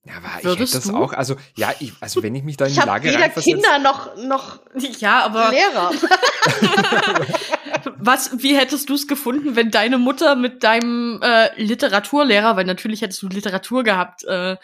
Ja, 0.06 0.17
aber 0.17 0.28
ich 0.28 0.34
hätte 0.36 0.45
Würdest 0.49 0.75
das 0.75 0.84
du? 0.84 0.95
auch, 0.95 1.13
also 1.13 1.36
ja, 1.56 1.73
ich, 1.80 1.93
also 1.99 2.21
wenn 2.21 2.36
ich 2.36 2.43
mich 2.43 2.58
da 2.58 2.65
in 2.65 2.73
Ich 2.73 2.80
die 2.80 2.86
Lage 2.86 3.10
weder 3.10 3.30
Kinder 3.30 3.80
noch, 3.80 4.15
noch 4.17 4.60
Ja, 4.99 5.25
aber 5.25 5.49
Lehrer. 5.49 5.91
was, 7.97 8.43
wie 8.43 8.56
hättest 8.56 8.89
du 8.89 8.93
es 8.93 9.08
gefunden, 9.08 9.56
wenn 9.56 9.71
deine 9.71 9.97
Mutter 9.97 10.36
mit 10.36 10.63
deinem 10.63 11.19
äh, 11.23 11.49
Literaturlehrer, 11.60 12.56
weil 12.56 12.65
natürlich 12.65 13.01
hättest 13.01 13.23
du 13.23 13.30
Literatur 13.30 13.84
gehabt, 13.84 14.23
äh, 14.25 14.58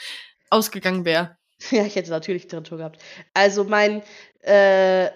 ausgegangen 0.51 1.05
wäre? 1.05 1.37
Ja, 1.71 1.85
ich 1.85 1.95
hätte 1.95 2.09
natürlich 2.09 2.43
Literatur 2.43 2.79
gehabt. 2.79 3.01
Also 3.33 3.63
mein, 3.63 4.01
äh, 4.41 5.09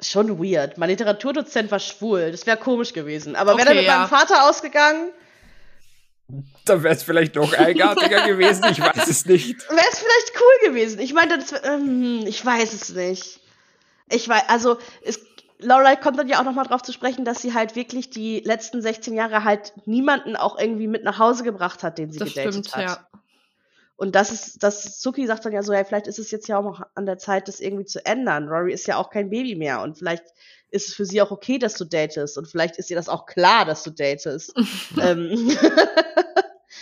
schon 0.00 0.38
weird. 0.38 0.78
Mein 0.78 0.90
Literaturdozent 0.90 1.70
war 1.70 1.78
schwul. 1.80 2.30
Das 2.32 2.46
wäre 2.46 2.56
komisch 2.56 2.92
gewesen. 2.92 3.36
Aber 3.36 3.56
wäre 3.56 3.68
er 3.68 3.70
Okay, 3.72 3.76
mit 3.78 3.86
ja. 3.86 3.98
meinem 3.98 4.08
Vater 4.08 4.48
ausgegangen, 4.48 5.12
dann 6.66 6.82
wäre 6.82 6.94
es 6.94 7.02
vielleicht 7.02 7.36
noch 7.36 7.54
eigenartiger 7.54 8.26
gewesen, 8.26 8.64
ich 8.70 8.80
weiß 8.80 9.08
es 9.08 9.24
nicht. 9.24 9.66
wäre 9.70 9.86
es 9.90 9.98
vielleicht 9.98 10.32
cool 10.38 10.68
gewesen. 10.68 11.00
Ich 11.00 11.14
meine, 11.14 11.42
ähm, 11.64 12.24
ich 12.26 12.44
weiß 12.44 12.74
es 12.74 12.90
nicht. 12.90 13.40
Ich 14.10 14.28
weiß, 14.28 14.42
also, 14.48 14.76
es, 15.02 15.20
Lorelei 15.58 15.96
kommt 15.96 16.18
dann 16.18 16.28
ja 16.28 16.38
auch 16.38 16.44
noch 16.44 16.52
mal 16.52 16.64
drauf 16.64 16.82
zu 16.82 16.92
sprechen, 16.92 17.24
dass 17.24 17.40
sie 17.40 17.54
halt 17.54 17.76
wirklich 17.76 18.10
die 18.10 18.40
letzten 18.40 18.82
16 18.82 19.14
Jahre 19.14 19.42
halt 19.44 19.72
niemanden 19.86 20.36
auch 20.36 20.58
irgendwie 20.58 20.86
mit 20.86 21.02
nach 21.02 21.18
Hause 21.18 21.44
gebracht 21.44 21.82
hat, 21.82 21.96
den 21.96 22.12
sie 22.12 22.18
Das 22.18 22.28
gedatet 22.28 22.52
stimmt, 22.52 22.76
hat. 22.76 22.82
ja. 22.82 23.08
Und 23.98 24.14
das 24.14 24.30
ist, 24.30 24.62
das 24.62 25.02
Suki 25.02 25.26
sagt 25.26 25.44
dann 25.44 25.52
ja 25.52 25.62
so, 25.62 25.72
ja, 25.72 25.82
vielleicht 25.84 26.06
ist 26.06 26.18
es 26.20 26.30
jetzt 26.30 26.46
ja 26.48 26.58
auch 26.58 26.62
noch 26.62 26.82
an 26.94 27.04
der 27.04 27.18
Zeit, 27.18 27.48
das 27.48 27.58
irgendwie 27.60 27.84
zu 27.84 28.06
ändern. 28.06 28.48
Rory 28.48 28.72
ist 28.72 28.86
ja 28.86 28.96
auch 28.96 29.10
kein 29.10 29.28
Baby 29.28 29.56
mehr 29.56 29.82
und 29.82 29.98
vielleicht 29.98 30.22
ist 30.70 30.88
es 30.88 30.94
für 30.94 31.04
sie 31.04 31.20
auch 31.20 31.32
okay, 31.32 31.58
dass 31.58 31.74
du 31.74 31.84
datest 31.84 32.38
und 32.38 32.46
vielleicht 32.46 32.76
ist 32.76 32.90
ihr 32.90 32.96
das 32.96 33.08
auch 33.08 33.26
klar, 33.26 33.64
dass 33.64 33.82
du 33.82 33.90
datest. 33.90 34.54
ähm, 35.02 35.50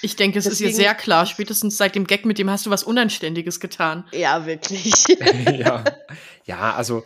Ich 0.03 0.15
denke, 0.17 0.39
es 0.39 0.45
ist 0.47 0.61
ihr 0.61 0.67
Deswegen- 0.67 0.85
sehr 0.85 0.95
klar. 0.95 1.25
Spätestens 1.25 1.79
seit 1.79 1.95
dem 1.95 2.07
Gag 2.07 2.27
mit 2.27 2.39
dem 2.39 2.51
hast 2.51 2.67
du 2.67 2.71
was 2.71 2.83
Unanständiges 2.83 3.61
getan. 3.61 4.05
ja, 4.13 4.45
wirklich. 4.45 4.93
ja. 5.59 5.85
ja, 6.45 6.75
also 6.75 7.05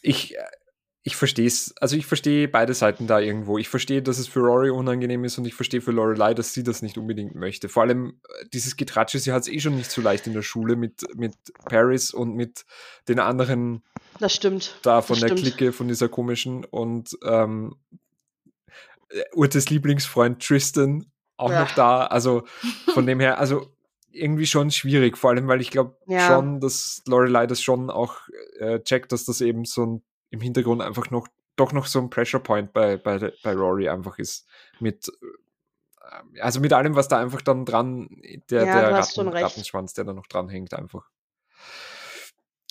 ich, 0.00 0.34
äh, 0.34 0.42
ich 1.04 1.16
verstehe 1.16 1.46
es, 1.48 1.74
also 1.80 1.96
ich 1.96 2.06
verstehe 2.06 2.46
beide 2.46 2.74
Seiten 2.74 3.06
da 3.08 3.18
irgendwo. 3.18 3.58
Ich 3.58 3.68
verstehe, 3.68 4.02
dass 4.02 4.18
es 4.18 4.28
für 4.28 4.38
Rory 4.40 4.70
unangenehm 4.70 5.24
ist 5.24 5.36
und 5.36 5.44
ich 5.46 5.54
verstehe 5.54 5.80
für 5.80 5.90
Lorelei, 5.90 6.32
dass 6.32 6.54
sie 6.54 6.62
das 6.62 6.80
nicht 6.80 6.96
unbedingt 6.96 7.34
möchte. 7.34 7.68
Vor 7.68 7.82
allem 7.82 8.20
äh, 8.40 8.44
dieses 8.52 8.76
Getratsche, 8.76 9.18
sie 9.18 9.32
hat 9.32 9.42
es 9.42 9.48
eh 9.48 9.58
schon 9.58 9.74
nicht 9.74 9.90
so 9.90 10.00
leicht 10.00 10.26
in 10.28 10.32
der 10.32 10.42
Schule 10.42 10.76
mit, 10.76 11.02
mit 11.16 11.34
Paris 11.64 12.12
und 12.14 12.34
mit 12.36 12.64
den 13.08 13.18
anderen 13.18 13.82
Das 14.20 14.32
stimmt. 14.32 14.78
da 14.82 15.02
von 15.02 15.14
das 15.14 15.20
der 15.20 15.28
stimmt. 15.36 15.40
Clique, 15.56 15.72
von 15.72 15.88
dieser 15.88 16.08
komischen 16.08 16.64
und 16.64 17.18
ähm, 17.24 17.74
äh, 19.10 19.22
Urtes 19.34 19.70
Lieblingsfreund 19.70 20.40
Tristan 20.46 21.06
auch 21.36 21.50
Ja. 21.50 21.60
noch 21.62 21.72
da. 21.72 22.06
Also 22.06 22.44
von 22.94 23.06
dem 23.06 23.18
her, 23.20 23.38
also 23.38 23.66
irgendwie 24.12 24.46
schon 24.46 24.70
schwierig, 24.70 25.16
vor 25.16 25.30
allem, 25.30 25.48
weil 25.48 25.60
ich 25.60 25.70
glaube 25.70 25.96
Ja. 26.06 26.20
schon, 26.26 26.60
dass 26.60 27.02
Lorelei 27.06 27.46
das 27.46 27.60
schon 27.62 27.90
auch 27.90 28.16
äh, 28.60 28.78
checkt, 28.80 29.10
dass 29.10 29.24
das 29.24 29.40
eben 29.40 29.64
so 29.64 29.84
ein, 29.86 30.02
im 30.32 30.40
Hintergrund 30.40 30.82
einfach 30.82 31.10
noch 31.10 31.28
doch 31.54 31.72
noch 31.72 31.86
so 31.86 32.00
ein 32.00 32.10
Pressure 32.10 32.40
Point 32.40 32.72
bei, 32.72 32.96
bei, 32.96 33.32
bei 33.42 33.52
Rory 33.52 33.88
einfach 33.88 34.18
ist. 34.18 34.48
Mit 34.80 35.08
äh, 35.08 36.40
also 36.40 36.60
mit 36.60 36.72
allem, 36.72 36.96
was 36.96 37.08
da 37.08 37.20
einfach 37.20 37.42
dann 37.42 37.64
dran, 37.64 38.08
der, 38.50 38.66
Ja, 38.66 38.80
der 38.80 38.90
Ratten. 38.92 39.28
Rattenschwanz, 39.28 39.94
der 39.94 40.04
da 40.04 40.12
noch 40.12 40.26
dran 40.26 40.48
hängt, 40.48 40.74
einfach. 40.74 41.08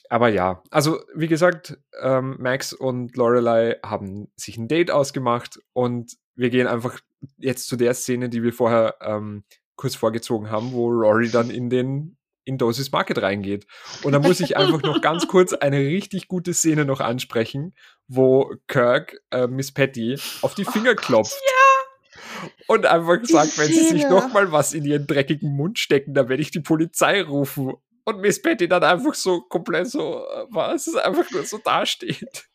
Aber 0.10 0.28
ja, 0.28 0.62
also 0.72 1.00
wie 1.16 1.28
gesagt, 1.28 1.78
ähm, 2.02 2.36
Max 2.40 2.74
und 2.74 3.16
Lorelei 3.16 3.78
haben 3.84 4.30
sich 4.36 4.58
ein 4.58 4.68
Date 4.68 4.92
ausgemacht 4.92 5.62
und 5.72 6.18
wir 6.36 6.50
gehen 6.50 6.68
einfach 6.68 7.00
jetzt 7.38 7.68
zu 7.68 7.78
der 7.78 7.94
Szene, 7.94 8.28
die 8.28 8.44
wir 8.44 8.52
vorher 8.52 8.96
ähm, 9.00 9.46
kurz 9.76 9.96
vorgezogen 9.96 10.50
haben, 10.50 10.74
wo 10.74 10.90
Rory 10.90 11.30
dann 11.30 11.50
in 11.50 11.70
den 11.70 12.18
in 12.52 12.58
Dosis 12.58 12.92
Market 12.92 13.22
reingeht. 13.22 13.66
Und 14.04 14.12
da 14.12 14.20
muss 14.20 14.40
ich 14.40 14.58
einfach 14.58 14.82
noch 14.82 15.02
ganz 15.02 15.28
kurz 15.28 15.54
eine 15.54 15.78
richtig 15.78 16.28
gute 16.28 16.54
Szene 16.54 16.86
noch 16.86 17.00
ansprechen, 17.00 17.74
wo 18.08 18.54
Kirk 18.68 19.18
äh, 19.32 19.48
Miss 19.48 19.74
Patty 19.74 20.20
auf 20.42 20.54
die 20.54 20.66
Finger 20.66 20.96
klopft. 20.96 21.34
Und 22.68 22.86
einfach 22.86 23.20
sagt, 23.24 23.58
wenn 23.58 23.68
sie 23.68 23.84
sich 23.84 24.02
Szene. 24.02 24.10
noch 24.10 24.34
mal 24.34 24.52
was 24.52 24.74
in 24.74 24.86
ihren 24.86 25.06
dreckigen 25.06 25.56
Mund 25.56 25.78
stecken, 25.80 26.14
dann 26.14 26.30
werde 26.30 26.42
ich 26.42 26.52
die 26.52 26.60
Polizei 26.60 27.22
rufen. 27.22 27.74
Und 28.04 28.20
Miss 28.20 28.42
Patty 28.42 28.68
dann 28.68 28.84
einfach 28.84 29.14
so 29.14 29.42
komplett 29.42 29.90
so, 29.90 30.26
äh, 30.26 30.46
was, 30.50 30.88
es 30.88 30.96
einfach 30.96 31.30
nur 31.32 31.46
so 31.46 31.60
dasteht. 31.60 32.46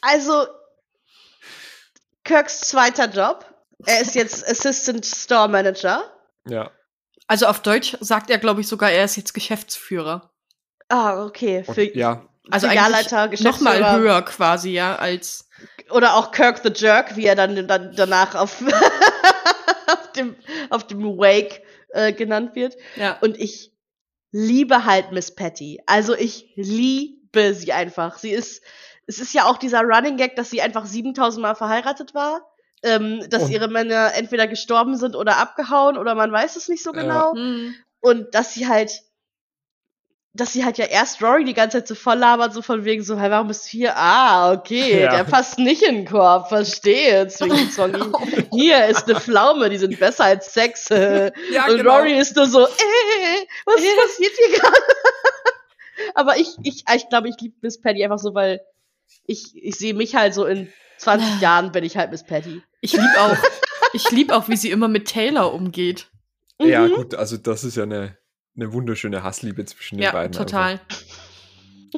Also, 0.00 0.46
Kirks 2.24 2.60
zweiter 2.60 3.08
Job. 3.08 3.46
Er 3.86 4.00
ist 4.00 4.14
jetzt 4.14 4.46
Assistant 4.46 5.06
Store 5.06 5.48
Manager. 5.48 6.04
Ja. 6.46 6.70
Also 7.28 7.46
auf 7.46 7.60
Deutsch 7.62 7.96
sagt 8.00 8.30
er, 8.30 8.38
glaube 8.38 8.62
ich, 8.62 8.68
sogar, 8.68 8.90
er 8.90 9.04
ist 9.04 9.16
jetzt 9.16 9.34
Geschäftsführer. 9.34 10.30
Ah, 10.88 11.24
okay. 11.24 11.62
Und, 11.66 11.74
Für, 11.74 11.96
ja, 11.96 12.26
Also 12.50 12.66
Filialleiter, 12.68 13.22
eigentlich 13.22 13.42
noch 13.42 13.60
mal 13.60 13.78
Geschäftsführer. 13.78 14.00
höher 14.00 14.22
quasi, 14.22 14.70
ja, 14.70 14.96
als 14.96 15.48
Oder 15.90 16.14
auch 16.16 16.32
Kirk 16.32 16.60
the 16.64 16.72
Jerk, 16.74 17.16
wie 17.16 17.26
er 17.26 17.36
dann, 17.36 17.68
dann 17.68 17.92
danach 17.94 18.34
auf, 18.34 18.62
auf, 19.86 20.12
dem, 20.12 20.34
auf 20.70 20.86
dem 20.86 21.02
Wake 21.02 21.62
äh, 21.90 22.12
genannt 22.12 22.54
wird. 22.54 22.76
ja. 22.96 23.18
Und 23.20 23.38
ich 23.38 23.72
liebe 24.32 24.84
halt 24.84 25.12
Miss 25.12 25.34
Patty. 25.34 25.82
Also 25.86 26.14
ich 26.14 26.52
liebe 26.56 27.54
sie 27.54 27.72
einfach. 27.72 28.18
Sie 28.18 28.30
ist, 28.30 28.62
es 29.06 29.18
ist 29.18 29.34
ja 29.34 29.44
auch 29.44 29.58
dieser 29.58 29.82
Running 29.82 30.16
Gag, 30.16 30.36
dass 30.36 30.50
sie 30.50 30.62
einfach 30.62 30.86
7000 30.86 31.42
Mal 31.42 31.54
verheiratet 31.54 32.14
war. 32.14 32.40
Ähm, 32.82 33.24
dass 33.28 33.44
Und- 33.44 33.50
ihre 33.50 33.68
Männer 33.68 34.12
entweder 34.14 34.46
gestorben 34.46 34.96
sind 34.96 35.16
oder 35.16 35.36
abgehauen 35.38 35.96
oder 35.98 36.14
man 36.14 36.30
weiß 36.32 36.56
es 36.56 36.68
nicht 36.68 36.82
so 36.82 36.92
Ja. 36.94 37.00
genau. 37.02 37.32
Hm. 37.34 37.74
Und 38.00 38.34
dass 38.34 38.54
sie 38.54 38.68
halt, 38.68 38.92
dass 40.32 40.52
sie 40.52 40.64
halt 40.64 40.78
ja 40.78 40.84
erst 40.84 41.20
Rory 41.20 41.44
die 41.44 41.54
ganze 41.54 41.78
Zeit 41.78 41.88
so 41.88 41.96
voll 41.96 42.16
labert, 42.18 42.52
so 42.54 42.62
von 42.62 42.84
wegen 42.84 43.02
so, 43.02 43.18
hey, 43.18 43.30
warum 43.30 43.48
bist 43.48 43.66
du 43.66 43.70
hier? 43.70 43.96
Ah, 43.96 44.52
okay, 44.52 45.02
Ja. 45.02 45.10
der 45.16 45.24
passt 45.24 45.58
nicht 45.58 45.82
in 45.82 45.96
den 45.96 46.04
Korb, 46.06 46.48
verstehe, 46.48 47.26
Zwinky 47.26 47.68
Zwonky. 47.70 47.98
Hier 48.52 48.86
ist 48.86 49.08
eine 49.08 49.18
Pflaume, 49.20 49.68
die 49.70 49.78
sind 49.78 49.98
besser 49.98 50.24
als 50.26 50.54
Sex. 50.54 50.90
äh. 50.92 51.32
ja 51.50 51.66
Und 51.66 51.84
Rory 51.84 52.16
ist 52.16 52.36
nur 52.36 52.46
so, 52.46 52.60
äh, 52.64 52.68
was 53.66 53.74
passiert 53.80 54.32
hier 54.36 54.58
gerade? 54.60 54.76
Aber 56.14 56.36
ich, 56.36 56.54
ich, 56.62 56.84
ich 56.94 57.08
glaube, 57.08 57.28
ich 57.28 57.34
liebe 57.40 57.56
Miss 57.62 57.80
Patty 57.80 58.04
einfach 58.04 58.18
so, 58.20 58.34
weil 58.34 58.60
ich, 59.26 59.50
ich 59.56 59.74
sehe 59.76 59.94
mich 59.94 60.14
halt 60.14 60.34
so 60.34 60.44
in 60.46 60.72
20 60.98 61.40
Jahren 61.40 61.72
bin 61.72 61.84
ich 61.84 61.96
halt 61.96 62.10
Miss 62.10 62.24
Patty. 62.24 62.62
Ich 62.80 62.92
lieb 62.92 63.10
auch, 63.18 63.36
ich 63.92 64.10
lieb 64.10 64.30
auch, 64.32 64.48
wie 64.48 64.56
sie 64.56 64.70
immer 64.70 64.88
mit 64.88 65.08
Taylor 65.08 65.52
umgeht. 65.52 66.10
Ja, 66.60 66.86
Mhm. 66.86 66.92
gut, 66.94 67.14
also 67.14 67.36
das 67.36 67.64
ist 67.64 67.76
ja 67.76 67.84
eine, 67.84 68.16
eine 68.56 68.72
wunderschöne 68.72 69.22
Hassliebe 69.22 69.64
zwischen 69.64 69.96
den 69.98 70.04
Ja, 70.04 70.12
beiden. 70.12 70.32
total. 70.32 70.80
Also, 70.90 71.04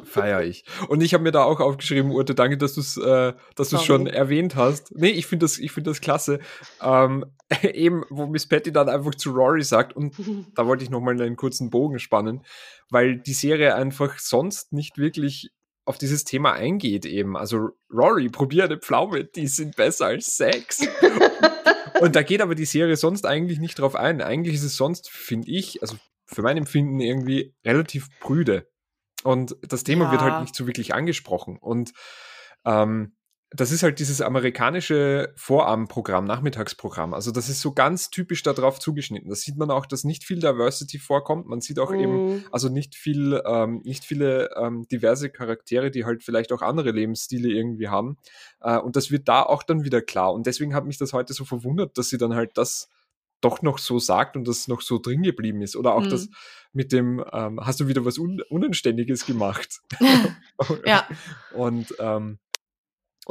Feier 0.05 0.41
ich. 0.43 0.63
Und 0.87 1.01
ich 1.01 1.13
habe 1.13 1.23
mir 1.23 1.31
da 1.31 1.43
auch 1.43 1.59
aufgeschrieben, 1.59 2.11
Urte, 2.11 2.33
danke, 2.33 2.57
dass 2.57 2.75
du 2.75 2.79
es 2.81 2.95
äh, 2.95 3.33
dass 3.55 3.69
du's 3.69 3.83
schon 3.83 4.07
erwähnt 4.07 4.55
hast. 4.55 4.95
Nee, 4.95 5.09
ich 5.09 5.27
finde 5.27 5.43
das, 5.43 5.57
ich 5.57 5.73
find 5.73 5.85
das 5.85 5.99
klasse. 5.99 6.39
Ähm, 6.81 7.25
eben, 7.63 8.05
wo 8.09 8.25
Miss 8.27 8.47
Patty 8.47 8.71
dann 8.71 8.87
einfach 8.87 9.15
zu 9.15 9.31
Rory 9.31 9.63
sagt, 9.63 9.93
und 9.95 10.15
da 10.55 10.65
wollte 10.65 10.83
ich 10.85 10.89
nochmal 10.89 11.21
einen 11.21 11.35
kurzen 11.35 11.69
Bogen 11.69 11.99
spannen, 11.99 12.41
weil 12.89 13.17
die 13.17 13.33
Serie 13.33 13.75
einfach 13.75 14.17
sonst 14.19 14.71
nicht 14.71 14.97
wirklich 14.97 15.51
auf 15.91 15.99
dieses 15.99 16.23
Thema 16.23 16.53
eingeht 16.53 17.05
eben. 17.05 17.37
Also 17.37 17.69
Rory, 17.93 18.29
probier 18.29 18.63
eine 18.63 18.77
Pflaume, 18.79 19.25
die 19.25 19.45
sind 19.47 19.75
besser 19.75 20.07
als 20.07 20.35
Sex. 20.37 20.79
Und 21.99 22.15
da 22.15 22.23
geht 22.23 22.41
aber 22.41 22.55
die 22.55 22.65
Serie 22.65 22.95
sonst 22.95 23.25
eigentlich 23.27 23.59
nicht 23.59 23.77
drauf 23.77 23.95
ein. 23.95 24.21
Eigentlich 24.21 24.55
ist 24.55 24.63
es 24.63 24.75
sonst, 24.75 25.09
finde 25.11 25.51
ich, 25.51 25.81
also 25.83 25.95
für 26.25 26.41
mein 26.41 26.57
Empfinden 26.57 26.99
irgendwie 26.99 27.53
relativ 27.63 28.07
prüde. 28.19 28.67
Und 29.23 29.55
das 29.61 29.83
Thema 29.83 30.05
Ja. 30.05 30.11
wird 30.13 30.21
halt 30.21 30.41
nicht 30.41 30.55
so 30.55 30.65
wirklich 30.65 30.95
angesprochen. 30.95 31.57
Und 31.59 31.91
ähm, 32.65 33.15
das 33.53 33.73
ist 33.73 33.83
halt 33.83 33.99
dieses 33.99 34.21
amerikanische 34.21 35.33
Vorabendprogramm, 35.35 36.23
Nachmittagsprogramm. 36.23 37.13
Also 37.13 37.31
das 37.31 37.49
ist 37.49 37.59
so 37.59 37.73
ganz 37.73 38.09
typisch 38.09 38.43
darauf 38.43 38.79
zugeschnitten. 38.79 39.29
Das 39.29 39.41
sieht 39.41 39.57
man 39.57 39.69
auch, 39.71 39.85
dass 39.85 40.05
nicht 40.05 40.23
viel 40.23 40.39
Diversity 40.39 40.99
vorkommt. 40.99 41.47
Man 41.47 41.59
sieht 41.59 41.77
auch 41.77 41.93
eben, 41.93 42.35
Mhm. 42.35 42.43
also 42.51 42.69
nicht 42.69 42.95
viel, 42.95 43.41
ähm, 43.45 43.81
nicht 43.83 44.05
viele 44.05 44.51
ähm, 44.55 44.87
diverse 44.89 45.29
Charaktere, 45.29 45.91
die 45.91 46.05
halt 46.05 46.23
vielleicht 46.23 46.53
auch 46.53 46.61
andere 46.61 46.91
Lebensstile 46.91 47.49
irgendwie 47.49 47.89
haben. 47.89 48.17
Äh, 48.61 48.77
und 48.77 48.95
das 48.95 49.11
wird 49.11 49.27
da 49.27 49.43
auch 49.43 49.63
dann 49.63 49.83
wieder 49.83 50.01
klar. 50.01 50.31
Und 50.33 50.47
deswegen 50.47 50.73
hat 50.73 50.85
mich 50.85 50.97
das 50.97 51.11
heute 51.11 51.33
so 51.33 51.43
verwundert, 51.43 51.97
dass 51.97 52.07
sie 52.07 52.17
dann 52.17 52.33
halt 52.33 52.51
das 52.57 52.87
doch 53.41 53.61
noch 53.63 53.79
so 53.79 53.99
sagt 53.99 54.37
und 54.37 54.47
das 54.47 54.69
noch 54.69 54.79
so 54.81 54.97
drin 54.97 55.23
geblieben 55.23 55.61
ist. 55.61 55.75
Oder 55.75 55.95
auch 55.95 56.05
Mhm. 56.05 56.09
das 56.09 56.29
mit 56.71 56.93
dem, 56.93 57.21
ähm, 57.33 57.59
hast 57.65 57.81
du 57.81 57.87
wieder 57.89 58.05
was 58.05 58.17
Un 58.17 58.41
Unanständiges 58.49 59.25
gemacht. 59.25 59.81
Ja, 60.85 61.05
Und 61.53 61.93
ähm, 61.99 62.37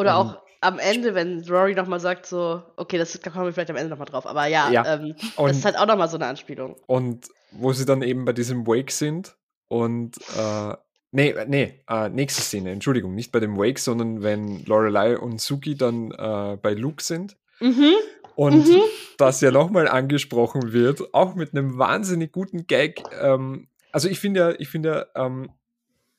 Oder 0.01 0.11
Ähm, 0.11 0.17
auch 0.17 0.43
am 0.63 0.79
Ende, 0.79 1.15
wenn 1.15 1.43
Rory 1.49 1.75
nochmal 1.75 2.01
sagt, 2.01 2.27
so, 2.27 2.63
okay, 2.77 2.99
das 2.99 3.13
da 3.19 3.31
kommen 3.31 3.47
wir 3.47 3.53
vielleicht 3.53 3.71
am 3.71 3.77
Ende 3.77 3.91
nochmal 3.91 4.07
drauf, 4.07 4.27
aber 4.27 4.47
ja, 4.47 4.71
Ja. 4.71 4.95
Ähm, 4.95 5.15
das 5.39 5.57
ist 5.59 5.65
halt 5.65 5.79
auch 5.79 5.87
nochmal 5.87 6.09
so 6.09 6.17
eine 6.17 6.27
Anspielung. 6.27 6.77
und 6.87 7.29
wo 7.53 7.73
sie 7.73 7.85
dann 7.87 8.03
eben 8.03 8.25
bei 8.25 8.33
diesem 8.33 8.67
Wake 8.67 8.91
sind 8.93 9.37
und 9.69 10.17
äh, 10.39 10.75
nee, 11.13 11.35
nee, 11.49 11.83
äh, 11.89 12.09
nächste 12.09 12.43
Szene, 12.43 12.71
Entschuldigung, 12.73 13.15
nicht 13.15 13.33
bei 13.33 13.41
dem 13.41 13.57
Wake, 13.57 13.79
sondern 13.79 14.23
wenn 14.23 14.65
Lorelei 14.67 15.19
und 15.19 15.41
Suki 15.41 15.77
dann 15.77 16.13
äh, 16.13 16.57
bei 16.61 16.75
Luke 16.75 17.03
sind 17.03 17.37
Mhm. 17.61 17.95
und 18.37 18.69
Mhm. 18.69 18.81
das 19.19 19.41
ja 19.41 19.51
nochmal 19.51 19.89
angesprochen 19.89 20.73
wird, 20.73 21.13
auch 21.15 21.35
mit 21.35 21.53
einem 21.55 21.77
wahnsinnig 21.79 22.33
guten 22.33 22.67
Gag. 22.67 23.03
Ähm, 23.21 23.67
also 23.93 24.09
ich 24.09 24.21
finde 24.21 24.41
ja, 24.41 24.51
ich 24.59 24.69
finde 24.69 25.09
ja, 25.15 25.27
ähm, 25.27 25.51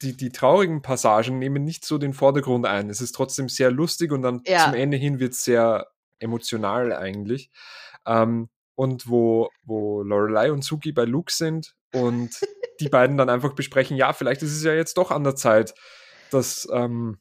die, 0.02 0.16
die 0.18 0.32
traurigen 0.32 0.82
Passagen 0.82 1.40
nehmen 1.40 1.64
nicht 1.64 1.86
so 1.86 1.98
den 1.98 2.14
Vordergrund 2.14 2.66
ein. 2.66 2.90
Es 2.90 3.02
ist 3.02 3.14
trotzdem 3.14 3.50
sehr 3.50 3.72
lustig 3.72 4.12
und 4.12 4.22
dann 4.22 4.42
Ja. 4.46 4.66
zum 4.66 4.74
Ende 4.74 4.98
hin 4.98 5.20
wird 5.20 5.34
es 5.34 5.44
sehr 5.44 5.88
emotional 6.20 6.94
eigentlich. 6.94 7.50
Ähm, 8.06 8.50
und 8.76 9.08
wo, 9.08 9.50
wo 9.64 10.02
Lorelei 10.02 10.52
und 10.52 10.64
Suki 10.64 10.92
bei 10.92 11.04
Luke 11.06 11.32
sind 11.32 11.76
und 11.94 12.32
die 12.80 12.90
beiden 12.90 13.18
dann 13.18 13.30
einfach 13.30 13.54
besprechen, 13.54 13.96
ja, 13.98 14.14
vielleicht 14.14 14.42
ist 14.42 14.56
es 14.56 14.64
ja 14.64 14.74
jetzt 14.74 14.98
doch 14.98 15.12
an 15.12 15.24
der 15.24 15.36
Zeit, 15.36 15.76
dass, 16.32 16.68
ähm, 16.72 17.20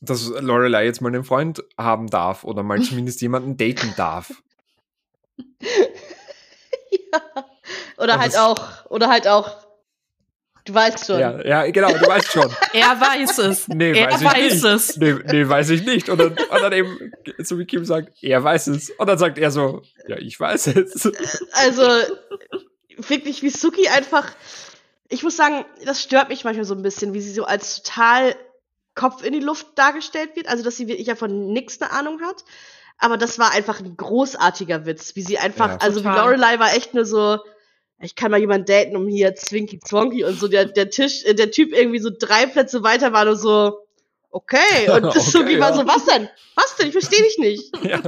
dass 0.00 0.28
Lorelei 0.28 0.84
jetzt 0.84 1.00
mal 1.00 1.08
einen 1.08 1.24
Freund 1.24 1.64
haben 1.76 2.06
darf 2.08 2.44
oder 2.44 2.62
mal 2.62 2.80
zumindest 2.82 3.20
jemanden 3.20 3.56
daten 3.56 3.94
darf. 3.96 4.30
ja. 6.90 7.20
Oder 7.96 8.14
Und 8.14 8.20
halt 8.20 8.38
auch, 8.38 8.86
oder 8.90 9.08
halt 9.08 9.26
auch, 9.26 9.67
du 10.68 10.74
weißt 10.74 11.06
schon. 11.06 11.18
Ja, 11.18 11.44
ja, 11.44 11.70
genau, 11.70 11.88
du 11.88 12.06
weißt 12.06 12.30
schon. 12.32 12.50
er 12.72 13.00
weiß 13.00 13.38
es. 13.38 13.68
Nee, 13.68 13.92
er 13.98 14.12
weiß 14.12 14.20
ich 14.20 14.26
weiß 14.26 14.52
nicht. 14.52 14.64
es. 14.64 14.96
Nee, 14.96 15.14
nee, 15.26 15.48
weiß 15.48 15.70
ich 15.70 15.84
nicht. 15.84 16.08
Und 16.08 16.18
dann, 16.18 16.28
und 16.32 16.50
dann 16.62 16.72
eben, 16.72 17.12
so 17.38 17.58
wie 17.58 17.64
Kim 17.66 17.84
sagt, 17.84 18.10
er 18.22 18.42
weiß 18.42 18.68
es. 18.68 18.90
Und 18.90 19.06
dann 19.08 19.18
sagt 19.18 19.38
er 19.38 19.50
so, 19.50 19.82
ja, 20.06 20.16
ich 20.18 20.38
weiß 20.38 20.68
es. 20.68 21.10
Also, 21.52 21.82
wirklich, 22.96 23.42
wie 23.42 23.50
Suki 23.50 23.88
einfach, 23.88 24.26
ich 25.08 25.22
muss 25.22 25.36
sagen, 25.36 25.64
das 25.84 26.02
stört 26.02 26.28
mich 26.28 26.44
manchmal 26.44 26.64
so 26.64 26.74
ein 26.74 26.82
bisschen, 26.82 27.14
wie 27.14 27.20
sie 27.20 27.32
so 27.32 27.44
als 27.44 27.82
total 27.82 28.34
Kopf 28.94 29.22
in 29.24 29.32
die 29.32 29.40
Luft 29.40 29.66
dargestellt 29.76 30.36
wird. 30.36 30.48
Also, 30.48 30.64
dass 30.64 30.76
sie 30.76 30.88
wirklich 30.88 31.06
ja 31.06 31.14
von 31.14 31.52
nix 31.52 31.80
eine 31.80 31.90
Ahnung 31.92 32.20
hat. 32.22 32.44
Aber 32.98 33.16
das 33.16 33.38
war 33.38 33.52
einfach 33.52 33.78
ein 33.80 33.96
großartiger 33.96 34.84
Witz, 34.84 35.14
wie 35.14 35.22
sie 35.22 35.38
einfach, 35.38 35.68
Ja. 35.70 35.76
also 35.78 36.02
wie. 36.02 36.08
Lorelei 36.08 36.58
war 36.58 36.74
echt 36.74 36.94
nur 36.94 37.04
so, 37.04 37.38
ich 38.00 38.14
kann 38.14 38.30
mal 38.30 38.38
jemanden 38.40 38.66
daten, 38.66 38.96
um 38.96 39.08
hier 39.08 39.34
Zwinky 39.34 39.80
Zwonky 39.80 40.24
und 40.24 40.38
so 40.38 40.48
der, 40.48 40.66
der 40.66 40.90
Tisch, 40.90 41.24
äh, 41.24 41.34
der 41.34 41.50
Typ 41.50 41.72
irgendwie 41.72 41.98
so 41.98 42.10
drei 42.16 42.46
Plätze 42.46 42.82
weiter 42.82 43.12
war 43.12 43.24
nur 43.24 43.36
so, 43.36 43.80
okay. 44.30 44.88
Und 44.90 45.04
Okay, 45.06 45.20
Suki 45.20 45.58
war 45.58 45.70
ja. 45.70 45.76
so, 45.76 45.86
was 45.86 46.04
denn? 46.04 46.28
Was 46.54 46.76
denn? 46.76 46.88
Ich 46.88 46.92
verstehe 46.92 47.22
dich 47.22 47.38
nicht. 47.38 47.72
Ja. 47.84 48.00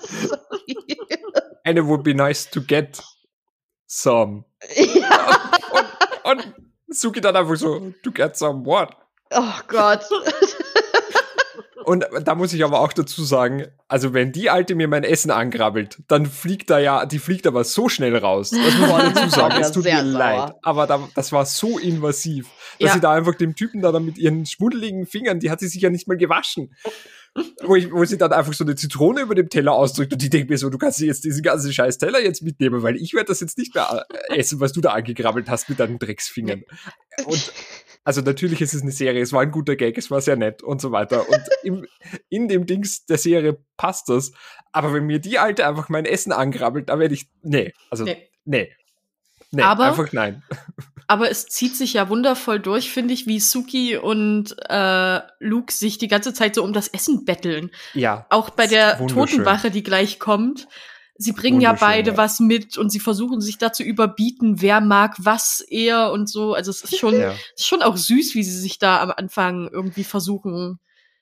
Sorry. 0.00 0.76
And 1.64 1.78
it 1.78 1.84
would 1.84 2.02
be 2.02 2.14
nice 2.14 2.46
to 2.50 2.60
get 2.60 3.00
some. 3.86 4.44
ja. 4.76 5.52
Und, 6.24 6.44
und 6.46 6.54
Suki 6.88 7.20
dann 7.20 7.36
einfach 7.36 7.56
so, 7.56 7.92
to 8.02 8.10
get 8.10 8.36
some 8.36 8.64
what? 8.64 8.90
Oh 9.32 9.60
Gott. 9.68 10.04
Und 11.84 12.04
da 12.24 12.34
muss 12.34 12.52
ich 12.52 12.62
aber 12.64 12.80
auch 12.80 12.92
dazu 12.92 13.24
sagen, 13.24 13.66
also 13.88 14.12
wenn 14.12 14.32
die 14.32 14.50
Alte 14.50 14.74
mir 14.74 14.86
mein 14.86 15.02
Essen 15.04 15.30
angrabbelt, 15.30 15.98
dann 16.08 16.26
fliegt 16.26 16.68
da 16.70 16.78
ja, 16.78 17.06
die 17.06 17.18
fliegt 17.18 17.46
aber 17.46 17.64
so 17.64 17.88
schnell 17.88 18.16
raus. 18.16 18.50
Das 18.50 18.76
muss 18.78 18.88
man 18.88 19.14
dazu 19.14 19.28
sagen. 19.34 19.60
Es 19.60 19.72
tut 19.72 19.84
mir 19.84 19.96
sauer. 19.96 20.04
leid. 20.04 20.52
Aber 20.62 20.86
da, 20.86 21.08
das 21.14 21.32
war 21.32 21.46
so 21.46 21.78
invasiv, 21.78 22.48
dass 22.78 22.88
Ja. 22.88 22.94
sie 22.94 23.00
da 23.00 23.12
einfach 23.12 23.34
dem 23.34 23.54
Typen 23.56 23.80
da 23.80 23.92
dann 23.92 24.04
mit 24.04 24.18
ihren 24.18 24.44
schmuddeligen 24.46 25.06
Fingern, 25.06 25.40
die 25.40 25.50
hat 25.50 25.60
sie 25.60 25.68
sich 25.68 25.80
ja 25.82 25.90
nicht 25.90 26.06
mal 26.06 26.16
gewaschen. 26.18 26.74
Wo, 27.62 27.76
ich, 27.76 27.92
wo 27.92 28.04
sie 28.04 28.18
dann 28.18 28.32
einfach 28.32 28.52
so 28.54 28.64
eine 28.64 28.74
Zitrone 28.74 29.20
über 29.20 29.36
dem 29.36 29.48
Teller 29.48 29.72
ausdrückt 29.72 30.12
und 30.12 30.20
die 30.20 30.30
denkt 30.30 30.50
mir 30.50 30.58
so, 30.58 30.68
du 30.68 30.78
kannst 30.78 30.98
jetzt 30.98 31.22
diesen 31.24 31.42
ganzen 31.44 31.72
scheiß 31.72 31.98
Teller 31.98 32.20
jetzt 32.20 32.42
mitnehmen, 32.42 32.82
weil 32.82 32.96
ich 32.96 33.14
werde 33.14 33.28
das 33.28 33.38
jetzt 33.38 33.56
nicht 33.56 33.72
mehr 33.72 34.04
äh, 34.28 34.36
essen, 34.38 34.58
was 34.58 34.72
du 34.72 34.80
da 34.80 34.90
angegrabbelt 34.90 35.48
hast 35.48 35.68
mit 35.68 35.78
deinen 35.78 36.00
Drecksfingern. 36.00 36.64
Und 37.26 37.52
also 38.10 38.22
natürlich 38.22 38.60
ist 38.60 38.74
es 38.74 38.82
eine 38.82 38.90
Serie, 38.90 39.22
es 39.22 39.32
war 39.32 39.42
ein 39.42 39.52
guter 39.52 39.76
Gag, 39.76 39.96
es 39.96 40.10
war 40.10 40.20
sehr 40.20 40.34
nett 40.34 40.64
und 40.64 40.80
so 40.80 40.90
weiter. 40.90 41.28
Und 41.28 41.42
im, 41.62 41.86
in 42.28 42.48
dem 42.48 42.66
Dings 42.66 43.06
der 43.06 43.18
Serie 43.18 43.56
passt 43.76 44.08
das. 44.08 44.32
Aber 44.72 44.92
wenn 44.92 45.04
mir 45.06 45.20
die 45.20 45.38
Alte 45.38 45.64
einfach 45.64 45.88
mein 45.90 46.06
Essen 46.06 46.32
angrabbelt, 46.32 46.88
da 46.88 46.98
werde 46.98 47.14
ich. 47.14 47.28
Nee, 47.42 47.72
also 47.88 48.02
nee. 48.02 48.28
Nee. 48.44 48.72
Nee, 49.52 49.62
Aber- 49.62 49.84
einfach 49.84 50.12
nein. 50.12 50.42
Aber 51.06 51.30
es 51.30 51.46
zieht 51.46 51.76
sich 51.76 51.92
ja 51.94 52.08
wundervoll 52.08 52.58
durch, 52.58 52.90
finde 52.90 53.14
ich, 53.14 53.28
wie 53.28 53.38
Suki 53.38 53.96
und 53.96 54.56
äh, 54.68 55.20
Luke 55.38 55.72
sich 55.72 55.98
die 55.98 56.08
ganze 56.08 56.32
Zeit 56.34 56.56
so 56.56 56.64
um 56.64 56.72
das 56.72 56.88
Essen 56.88 57.24
betteln. 57.24 57.70
Ja. 57.94 58.26
Auch 58.30 58.50
bei 58.50 58.66
der. 58.66 59.06
Totenwache, 59.06 59.70
die 59.70 59.84
gleich 59.84 60.18
kommt. 60.18 60.66
Sie 61.22 61.32
bringen 61.32 61.60
ja 61.60 61.74
beide 61.74 62.12
ja. 62.12 62.16
was 62.16 62.40
mit 62.40 62.78
und 62.78 62.90
sie 62.90 62.98
versuchen 62.98 63.42
sich 63.42 63.58
da 63.58 63.72
zu 63.72 63.82
überbieten, 63.82 64.62
wer 64.62 64.80
mag 64.80 65.16
was 65.18 65.60
eher 65.60 66.12
und 66.12 66.30
so. 66.30 66.54
Also 66.54 66.70
es 66.70 66.82
ist 66.82 66.96
schon, 66.96 67.18
ja. 67.18 67.34
ist 67.54 67.66
schon 67.66 67.82
auch 67.82 67.96
süß, 67.96 68.34
wie 68.34 68.42
sie 68.42 68.58
sich 68.58 68.78
da 68.78 69.02
am 69.02 69.12
Anfang 69.14 69.68
irgendwie 69.70 70.04
versuchen, 70.04 70.80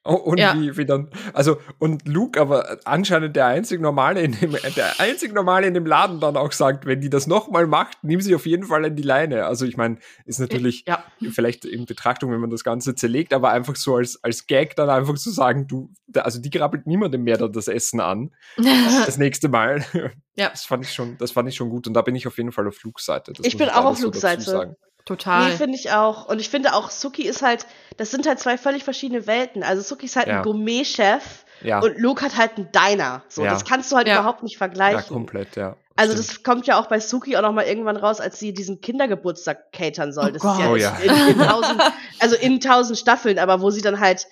Oh, 0.09 0.15
und 0.15 0.39
Ja. 0.39 0.55
wie, 0.57 0.75
wie 0.79 0.87
dann, 0.87 1.11
also, 1.35 1.59
und 1.79 2.09
Luke 2.09 2.41
aber 2.41 2.79
anscheinend 2.85 3.37
der 3.37 3.47
einzig 3.47 3.79
Normale 3.81 4.23
in 4.23 4.33
dem, 4.33 4.57
der 4.75 4.99
einzig 4.99 5.35
Normale 5.35 5.67
in 5.67 5.75
dem 5.75 5.85
Laden 5.85 6.19
dann 6.19 6.37
auch 6.39 6.53
sagt, 6.53 6.87
wenn 6.87 7.01
die 7.03 7.11
das 7.11 7.27
nochmal 7.27 7.67
macht, 7.67 7.99
nimm 8.03 8.21
sie 8.23 8.35
auf 8.35 8.47
jeden 8.47 8.65
Fall 8.65 8.85
an 8.87 8.97
die 8.97 9.03
Leine. 9.03 9.45
Also, 9.45 9.67
ich 9.67 9.77
meine, 9.77 9.99
ist 10.25 10.39
natürlich 10.41 10.85
Ja. 10.89 11.05
vielleicht 11.31 11.67
in 11.67 11.85
Betrachtung, 11.85 12.33
wenn 12.33 12.41
man 12.41 12.49
das 12.51 12.65
Ganze 12.65 12.95
zerlegt, 12.95 13.35
aber 13.35 13.51
einfach 13.51 13.77
so 13.77 13.97
als, 13.97 14.23
als 14.25 14.47
Gag 14.47 14.77
dann 14.77 14.89
einfach 14.89 15.15
zu 15.17 15.31
sagen, 15.31 15.67
du, 15.67 15.91
also 16.15 16.41
die 16.41 16.51
grabbelt 16.51 16.87
niemandem 16.87 17.23
mehr 17.25 17.37
dann 17.37 17.53
das 17.53 17.69
Essen 17.69 18.01
an, 18.01 18.31
das 19.07 19.19
nächste 19.19 19.49
Mal. 19.49 19.85
Ja. 20.37 20.49
Das 20.49 20.65
fand 20.65 20.85
ich 20.87 20.93
schon, 20.95 21.19
das 21.19 21.33
fand 21.33 21.49
ich 21.51 21.55
schon 21.57 21.69
gut 21.69 21.87
und 21.87 21.93
da 21.95 22.01
bin 22.01 22.15
ich 22.15 22.27
auf 22.27 22.39
jeden 22.39 22.53
Fall 22.53 22.67
auf 22.67 22.77
Flugseite. 22.77 23.33
Ich 23.43 23.59
bin 23.59 23.69
auch 23.69 23.85
auf 23.85 23.97
so 23.99 24.05
Flugseite. 24.11 24.43
sagen. 24.43 24.77
Total. 25.09 25.49
Nee, 25.51 25.57
finde 25.57 25.77
ich 25.79 25.91
auch. 25.91 26.27
Und 26.29 26.39
ich 26.39 26.51
finde 26.51 26.75
auch, 26.75 26.91
Suki 26.91 27.23
ist 27.23 27.41
halt, 27.43 27.67
das 27.97 28.11
sind 28.11 28.27
halt 28.27 28.39
zwei 28.39 28.59
völlig 28.59 28.85
verschiedene 28.85 29.27
Welten. 29.27 29.63
Also 29.63 29.81
Suki 29.83 30.05
ist 30.05 30.17
halt 30.17 30.29
Ja. 30.29 30.37
ein 30.39 30.43
Gourmet-Chef 30.43 31.23
Ja, 31.63 31.81
und 31.81 31.99
Luke 31.99 32.23
hat 32.23 32.37
halt 32.37 32.59
einen 32.59 32.71
Diner. 32.73 33.23
So, 33.29 33.43
Ja. 33.43 33.51
das 33.51 33.65
kannst 33.65 33.91
du 33.91 33.97
halt 33.97 34.07
Ja. 34.07 34.17
überhaupt 34.21 34.43
nicht 34.43 34.53
ja, 34.55 34.59
vergleichen. 34.59 35.09
komplett, 35.09 35.57
ja. 35.57 35.77
Also 35.97 36.13
Stimmt. 36.13 36.29
das 36.29 36.43
kommt 36.45 36.67
ja 36.67 36.79
auch 36.79 36.87
bei 36.89 37.01
Suki 37.01 37.37
auch 37.39 37.43
noch 37.43 37.53
mal 37.53 37.65
irgendwann 37.65 37.97
raus, 37.97 38.21
als 38.21 38.39
sie 38.39 38.53
diesen 38.53 38.81
Kindergeburtstag 38.83 39.73
catern 39.73 40.13
soll. 40.13 40.29
Oh 40.29 40.33
das 40.33 40.43
Gott. 40.43 40.59
ist 40.59 40.61
ja, 40.61 40.71
Oh 40.71 40.75
in- 40.75 40.81
ja. 40.83 40.97
In, 40.99 41.29
in 41.33 41.39
tausend, 41.47 41.83
also 42.21 42.37
in 42.37 42.61
tausend 42.61 42.99
Staffeln, 42.99 43.39
aber 43.39 43.61
wo 43.63 43.71
sie 43.71 43.81
dann 43.83 43.99
halt, 43.99 44.27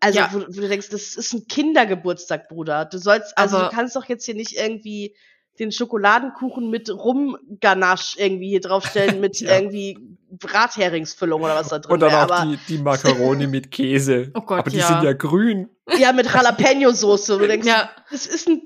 also 0.00 0.18
Ja. 0.18 0.28
wo, 0.32 0.40
wo 0.40 0.60
du 0.60 0.68
denkst, 0.68 0.90
das 0.90 1.16
ist 1.16 1.32
ein 1.32 1.48
Kindergeburtstag, 1.48 2.48
Bruder. 2.50 2.84
Du 2.84 2.98
sollst, 2.98 3.36
also 3.38 3.56
Aber- 3.56 3.70
du 3.70 3.74
kannst 3.74 3.96
doch 3.96 4.04
jetzt 4.04 4.26
hier 4.26 4.34
nicht 4.34 4.52
irgendwie 4.52 5.16
den 5.58 5.70
Schokoladenkuchen 5.72 6.68
mit 6.70 6.90
Rumganache 6.90 8.18
irgendwie 8.20 8.48
hier 8.48 8.60
draufstellen 8.60 9.20
mit 9.20 9.40
Ja. 9.40 9.56
irgendwie 9.58 9.98
Bratheringsfüllung 10.30 11.42
oder 11.42 11.54
was 11.54 11.68
da 11.68 11.78
drin 11.78 11.92
Und 11.92 12.00
dann 12.00 12.10
wäre. 12.10 12.26
auch 12.26 12.30
Aber 12.30 12.46
die, 12.50 12.58
die 12.68 12.78
Macaroni 12.78 13.46
mit 13.46 13.70
Käse. 13.70 14.30
Oh 14.34 14.40
Gott, 14.40 14.60
aber 14.60 14.70
die 14.70 14.78
ja. 14.78 14.88
sind 14.88 15.02
ja 15.04 15.12
grün. 15.12 15.68
ja, 15.98 16.12
mit 16.12 16.26
Jalapeno-Soße. 16.26 17.38
Du 17.38 17.46
denkst, 17.46 17.66
Ja. 17.66 17.88
das 18.10 18.26
ist 18.26 18.48
ein 18.48 18.62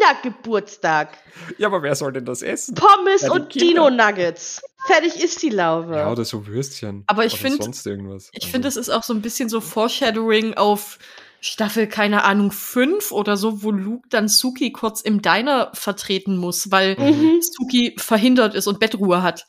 Kindergeburtstag. 0.00 1.16
Ja, 1.58 1.68
aber 1.68 1.82
wer 1.82 1.94
soll 1.94 2.12
denn 2.12 2.24
das 2.24 2.42
essen? 2.42 2.74
Pommes 2.74 3.22
Ja, 3.22 3.32
und. 3.32 3.54
Dino-Nuggets. 3.54 4.62
Fertig 4.86 5.22
ist 5.22 5.42
die 5.42 5.50
Laube. 5.50 5.96
Ja, 5.96 6.10
oder 6.10 6.24
so 6.24 6.46
Würstchen. 6.46 7.04
Aber 7.06 7.24
ich 7.24 7.34
oder 7.34 7.42
find- 7.50 7.62
sonst 7.62 7.86
irgendwas. 7.86 8.28
Ich 8.32 8.42
Also, 8.44 8.52
finde, 8.52 8.68
es 8.68 8.76
ist 8.76 8.88
auch 8.90 9.02
so 9.02 9.12
ein 9.12 9.20
bisschen 9.22 9.48
so 9.48 9.60
Foreshadowing 9.60 10.54
auf 10.54 10.98
Staffel, 11.40 11.86
keine 11.86 12.24
Ahnung, 12.24 12.52
fünf 12.52 13.12
oder 13.12 13.36
so, 13.36 13.62
wo 13.62 13.70
Luke 13.70 14.08
dann 14.10 14.28
Suki 14.28 14.72
kurz 14.72 15.00
im 15.00 15.22
Diner 15.22 15.70
vertreten 15.74 16.36
muss, 16.36 16.70
weil 16.70 16.96
Mhm. 16.98 17.40
Suki 17.40 17.96
verhindert 17.98 18.54
ist 18.54 18.66
und 18.66 18.78
Bettruhe 18.80 19.22
hat. 19.22 19.46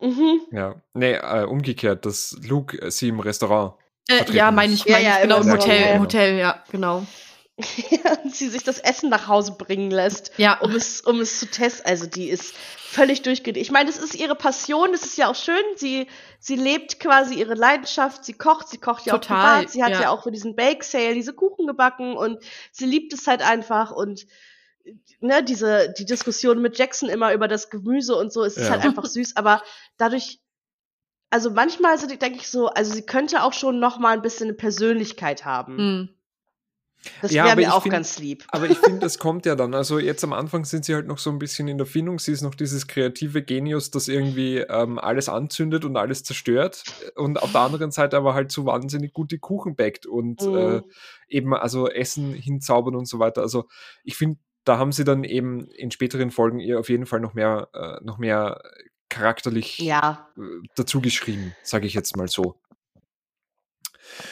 Mhm. 0.00 0.40
Ja, 0.52 0.74
nee, 0.92 1.14
äh, 1.14 1.44
umgekehrt, 1.44 2.04
dass 2.06 2.36
Luke 2.46 2.80
äh, 2.80 2.90
sie 2.90 3.08
im 3.08 3.20
Restaurant. 3.20 3.74
Äh, 4.08 4.16
Vertreten 4.16 4.36
ja, 4.36 4.50
muss. 4.50 4.56
meine 4.56 4.72
ich, 4.74 4.84
Ja, 4.84 4.92
meine 4.92 5.04
ja, 5.04 5.10
ich, 5.16 5.22
im 5.22 5.28
genau, 5.28 5.40
im 5.40 5.50
Hotel, 5.52 5.80
ja. 5.80 5.86
im 5.94 6.00
Hotel, 6.02 6.38
ja, 6.38 6.64
genau. 6.70 7.06
Ja, 7.56 8.18
und 8.24 8.34
sie 8.34 8.48
sich 8.48 8.64
das 8.64 8.78
Essen 8.80 9.10
nach 9.10 9.28
Hause 9.28 9.52
bringen 9.52 9.90
lässt, 9.90 10.32
Ja, 10.38 10.58
um 10.60 10.74
es, 10.74 11.00
um 11.02 11.20
es 11.20 11.38
zu 11.38 11.46
testen. 11.46 11.86
Also 11.86 12.06
die 12.06 12.28
ist 12.28 12.54
völlig 12.78 13.22
durchgedreht. 13.22 13.62
Ich 13.62 13.70
meine, 13.70 13.90
das 13.90 13.98
ist 13.98 14.14
ihre 14.14 14.34
Passion, 14.34 14.90
das 14.92 15.04
ist 15.04 15.16
ja 15.18 15.28
auch 15.28 15.34
schön. 15.36 15.62
Sie, 15.76 16.08
sie 16.40 16.56
lebt 16.56 16.98
quasi 17.00 17.34
ihre 17.34 17.54
Leidenschaft, 17.54 18.24
sie 18.24 18.32
kocht, 18.32 18.68
sie 18.68 18.78
kocht 18.78 19.06
ja 19.06 19.14
auch 19.14 19.20
Total, 19.20 19.58
privat. 19.58 19.70
Sie 19.70 19.82
hat 19.82 19.92
ja. 19.92 20.02
ja. 20.02 20.10
auch 20.10 20.24
für 20.24 20.32
diesen 20.32 20.56
Bake 20.56 20.84
Sale 20.84 21.14
diese 21.14 21.32
Kuchen 21.32 21.66
gebacken 21.66 22.16
und 22.16 22.42
sie 22.72 22.86
liebt 22.86 23.12
es 23.12 23.26
halt 23.26 23.42
einfach 23.42 23.90
und 23.92 24.26
ne, 25.20 25.42
diese, 25.42 25.92
die 25.96 26.04
Diskussion 26.04 26.60
mit 26.60 26.76
Jackson 26.78 27.08
immer 27.08 27.32
über 27.32 27.48
das 27.48 27.70
Gemüse 27.70 28.16
und 28.16 28.32
so, 28.32 28.44
es 28.44 28.56
ist 28.56 28.64
Ja. 28.64 28.70
halt 28.72 28.84
einfach 28.84 29.06
süß, 29.06 29.36
aber 29.36 29.62
dadurch, 29.96 30.40
also 31.30 31.50
manchmal 31.50 31.98
so, 31.98 32.06
denke 32.06 32.38
ich 32.38 32.48
so, 32.48 32.68
also 32.68 32.92
sie 32.92 33.06
könnte 33.06 33.42
auch 33.42 33.52
schon 33.52 33.80
noch 33.80 33.98
mal 33.98 34.10
ein 34.12 34.22
bisschen 34.22 34.48
eine 34.48 34.54
Persönlichkeit 34.56 35.44
haben. 35.44 35.78
hm. 35.78 36.08
Das 37.22 37.32
Ja, 37.32 37.44
wäre 37.44 37.52
aber 37.52 37.60
mir 37.60 37.66
ich 37.68 37.72
auch 37.72 37.82
find- 37.82 37.92
ganz 37.94 38.18
lieb. 38.18 38.44
Aber 38.48 38.68
ich 38.68 38.78
finde, 38.78 39.00
das 39.00 39.18
kommt 39.18 39.46
ja 39.46 39.54
dann. 39.56 39.74
Also 39.74 39.98
jetzt 39.98 40.22
am 40.24 40.32
Anfang 40.32 40.64
sind 40.64 40.84
sie 40.84 40.94
halt 40.94 41.06
noch 41.06 41.18
so 41.18 41.30
ein 41.30 41.38
bisschen 41.38 41.68
in 41.68 41.78
der 41.78 41.86
Findung. 41.86 42.18
Sie 42.18 42.32
ist 42.32 42.42
noch 42.42 42.54
dieses 42.54 42.86
kreative 42.86 43.42
Genius, 43.42 43.90
das 43.90 44.08
irgendwie 44.08 44.58
ähm, 44.58 44.98
alles 44.98 45.28
anzündet 45.28 45.84
und 45.84 45.96
alles 45.96 46.22
zerstört. 46.24 46.82
Und 47.16 47.42
auf 47.42 47.52
der 47.52 47.60
anderen 47.62 47.90
Seite 47.90 48.16
aber 48.16 48.34
halt 48.34 48.52
so 48.52 48.66
wahnsinnig 48.66 49.12
gut 49.12 49.30
die 49.32 49.38
Kuchen 49.38 49.76
backt 49.76 50.06
und 50.06 50.42
Mhm. 50.46 50.54
äh, 50.56 50.82
eben 51.28 51.54
also 51.54 51.88
Essen 51.88 52.32
hinzaubern 52.34 52.94
und 52.96 53.06
so 53.06 53.18
weiter. 53.18 53.42
Also 53.42 53.66
ich 54.04 54.16
finde, 54.16 54.38
da 54.64 54.78
haben 54.78 54.92
sie 54.92 55.04
dann 55.04 55.24
eben 55.24 55.66
in 55.68 55.90
späteren 55.90 56.30
Folgen 56.30 56.58
ihr 56.60 56.80
auf 56.80 56.88
jeden 56.88 57.06
Fall 57.06 57.20
noch 57.20 57.34
mehr, 57.34 57.68
äh, 57.74 58.02
noch 58.04 58.18
mehr 58.18 58.62
charakterlich 59.10 59.78
Ja, 59.78 60.28
äh, 60.36 60.40
dazu 60.76 61.00
geschrieben, 61.00 61.54
sage 61.62 61.86
ich 61.86 61.94
jetzt 61.94 62.16
mal 62.16 62.28
so. 62.28 62.56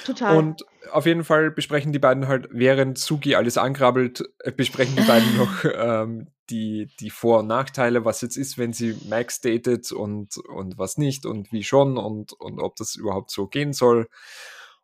Total. 0.04 0.36
Und 0.36 0.64
auf 0.90 1.06
jeden 1.06 1.24
Fall 1.24 1.50
besprechen 1.50 1.92
die 1.92 1.98
beiden 1.98 2.28
halt, 2.28 2.48
während 2.50 2.98
Suki 2.98 3.34
alles 3.34 3.56
angrabbelt, 3.58 4.22
äh, 4.40 4.52
besprechen 4.52 4.96
die 4.96 5.02
beiden 5.02 5.36
noch 5.36 5.64
ähm, 5.64 6.28
die, 6.50 6.88
die 7.00 7.10
Vor- 7.10 7.40
und 7.40 7.46
Nachteile, 7.46 8.04
was 8.04 8.20
jetzt 8.20 8.36
ist, 8.36 8.58
wenn 8.58 8.72
sie 8.72 8.96
Max 9.08 9.40
datet 9.40 9.92
und, 9.92 10.36
und 10.36 10.76
was 10.78 10.98
nicht 10.98 11.24
und 11.24 11.52
wie 11.52 11.64
schon 11.64 11.96
und, 11.98 12.32
und 12.34 12.60
ob 12.60 12.76
das 12.76 12.96
überhaupt 12.96 13.30
so 13.30 13.46
gehen 13.46 13.72
soll. 13.72 14.08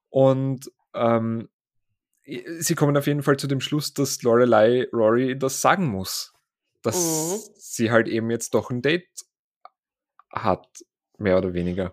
Und 0.09 0.71
ähm, 0.95 1.49
sie 2.25 2.75
kommen 2.75 2.97
auf 2.97 3.07
jeden 3.07 3.23
Fall 3.23 3.37
zu 3.39 3.47
dem 3.47 3.61
Schluss, 3.61 3.93
dass 3.95 4.23
Lorelei 4.23 4.87
Rory 4.93 5.39
das 5.39 5.61
sagen 5.61 5.87
muss. 5.87 6.33
Dass 6.83 6.97
Mhm. 6.97 7.53
sie 7.57 7.91
halt 7.91 8.09
eben 8.09 8.31
jetzt 8.31 8.55
doch 8.55 8.71
ein 8.71 8.83
Date 8.83 9.09
hat, 10.31 10.69
mehr 11.19 11.39
oder 11.39 11.53
weniger. 11.55 11.93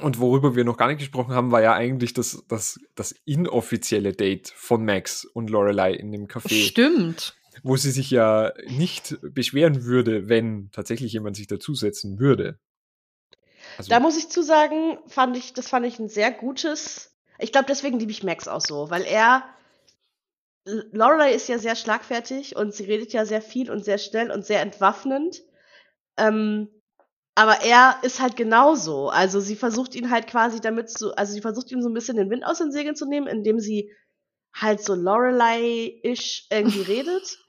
Und 0.00 0.18
worüber 0.18 0.54
wir 0.56 0.64
noch 0.64 0.76
gar 0.76 0.88
nicht 0.88 0.98
gesprochen 0.98 1.34
haben, 1.34 1.52
war 1.52 1.62
ja 1.62 1.74
eigentlich 1.74 2.14
das, 2.14 2.44
das, 2.48 2.80
das 2.94 3.14
inoffizielle 3.24 4.12
Date 4.12 4.52
von 4.56 4.84
Max 4.84 5.24
und 5.24 5.50
Lorelei 5.50 5.92
in 5.92 6.12
dem 6.12 6.26
Café, 6.26 6.68
Stimmt. 6.68 7.36
wo 7.62 7.76
sie 7.76 7.90
sich 7.90 8.10
ja 8.10 8.52
nicht 8.66 9.18
beschweren 9.22 9.84
würde, 9.84 10.28
wenn 10.28 10.70
tatsächlich 10.72 11.12
jemand 11.12 11.36
sich 11.36 11.48
dazusetzen 11.48 12.18
würde. 12.18 12.58
Also, 13.76 13.90
Da 13.90 14.00
muss 14.00 14.18
ich 14.18 14.28
zu 14.28 14.42
sagen, 14.42 14.98
fand 15.06 15.36
ich, 15.36 15.52
das 15.52 15.68
fand 15.68 15.86
ich 15.86 15.98
ein 15.98 16.08
sehr 16.08 16.30
gutes. 16.30 17.14
Ich 17.38 17.52
glaube, 17.52 17.66
deswegen 17.68 17.98
liebe 17.98 18.12
ich 18.12 18.22
Max 18.22 18.48
auch 18.48 18.60
so, 18.60 18.90
weil 18.90 19.02
er. 19.02 19.44
Lorelei 20.92 21.32
ist 21.32 21.48
ja 21.48 21.58
sehr 21.58 21.74
schlagfertig 21.74 22.54
und 22.54 22.74
sie 22.74 22.84
redet 22.84 23.14
ja 23.14 23.24
sehr 23.24 23.40
viel 23.40 23.70
und 23.70 23.82
sehr 23.82 23.96
schnell 23.96 24.30
und 24.30 24.44
sehr 24.44 24.60
entwaffnend. 24.60 25.42
Ähm, 26.18 26.68
aber 27.34 27.62
er 27.62 27.96
ist 28.02 28.20
halt 28.20 28.36
genauso. 28.36 29.08
Also 29.08 29.40
sie 29.40 29.56
versucht 29.56 29.94
ihn 29.94 30.10
halt 30.10 30.26
quasi 30.26 30.60
damit 30.60 30.90
zu, 30.90 31.14
also 31.16 31.32
sie 31.32 31.40
versucht 31.40 31.70
ihm 31.70 31.80
so 31.82 31.88
ein 31.88 31.94
bisschen 31.94 32.16
den 32.16 32.30
Wind 32.30 32.44
aus 32.44 32.58
den 32.58 32.72
Segeln 32.72 32.96
zu 32.96 33.06
nehmen, 33.06 33.26
indem 33.26 33.60
sie 33.60 33.90
halt 34.54 34.82
so 34.84 34.94
Lorelei-ish 34.94 36.46
irgendwie 36.50 36.82
redet. 36.82 37.38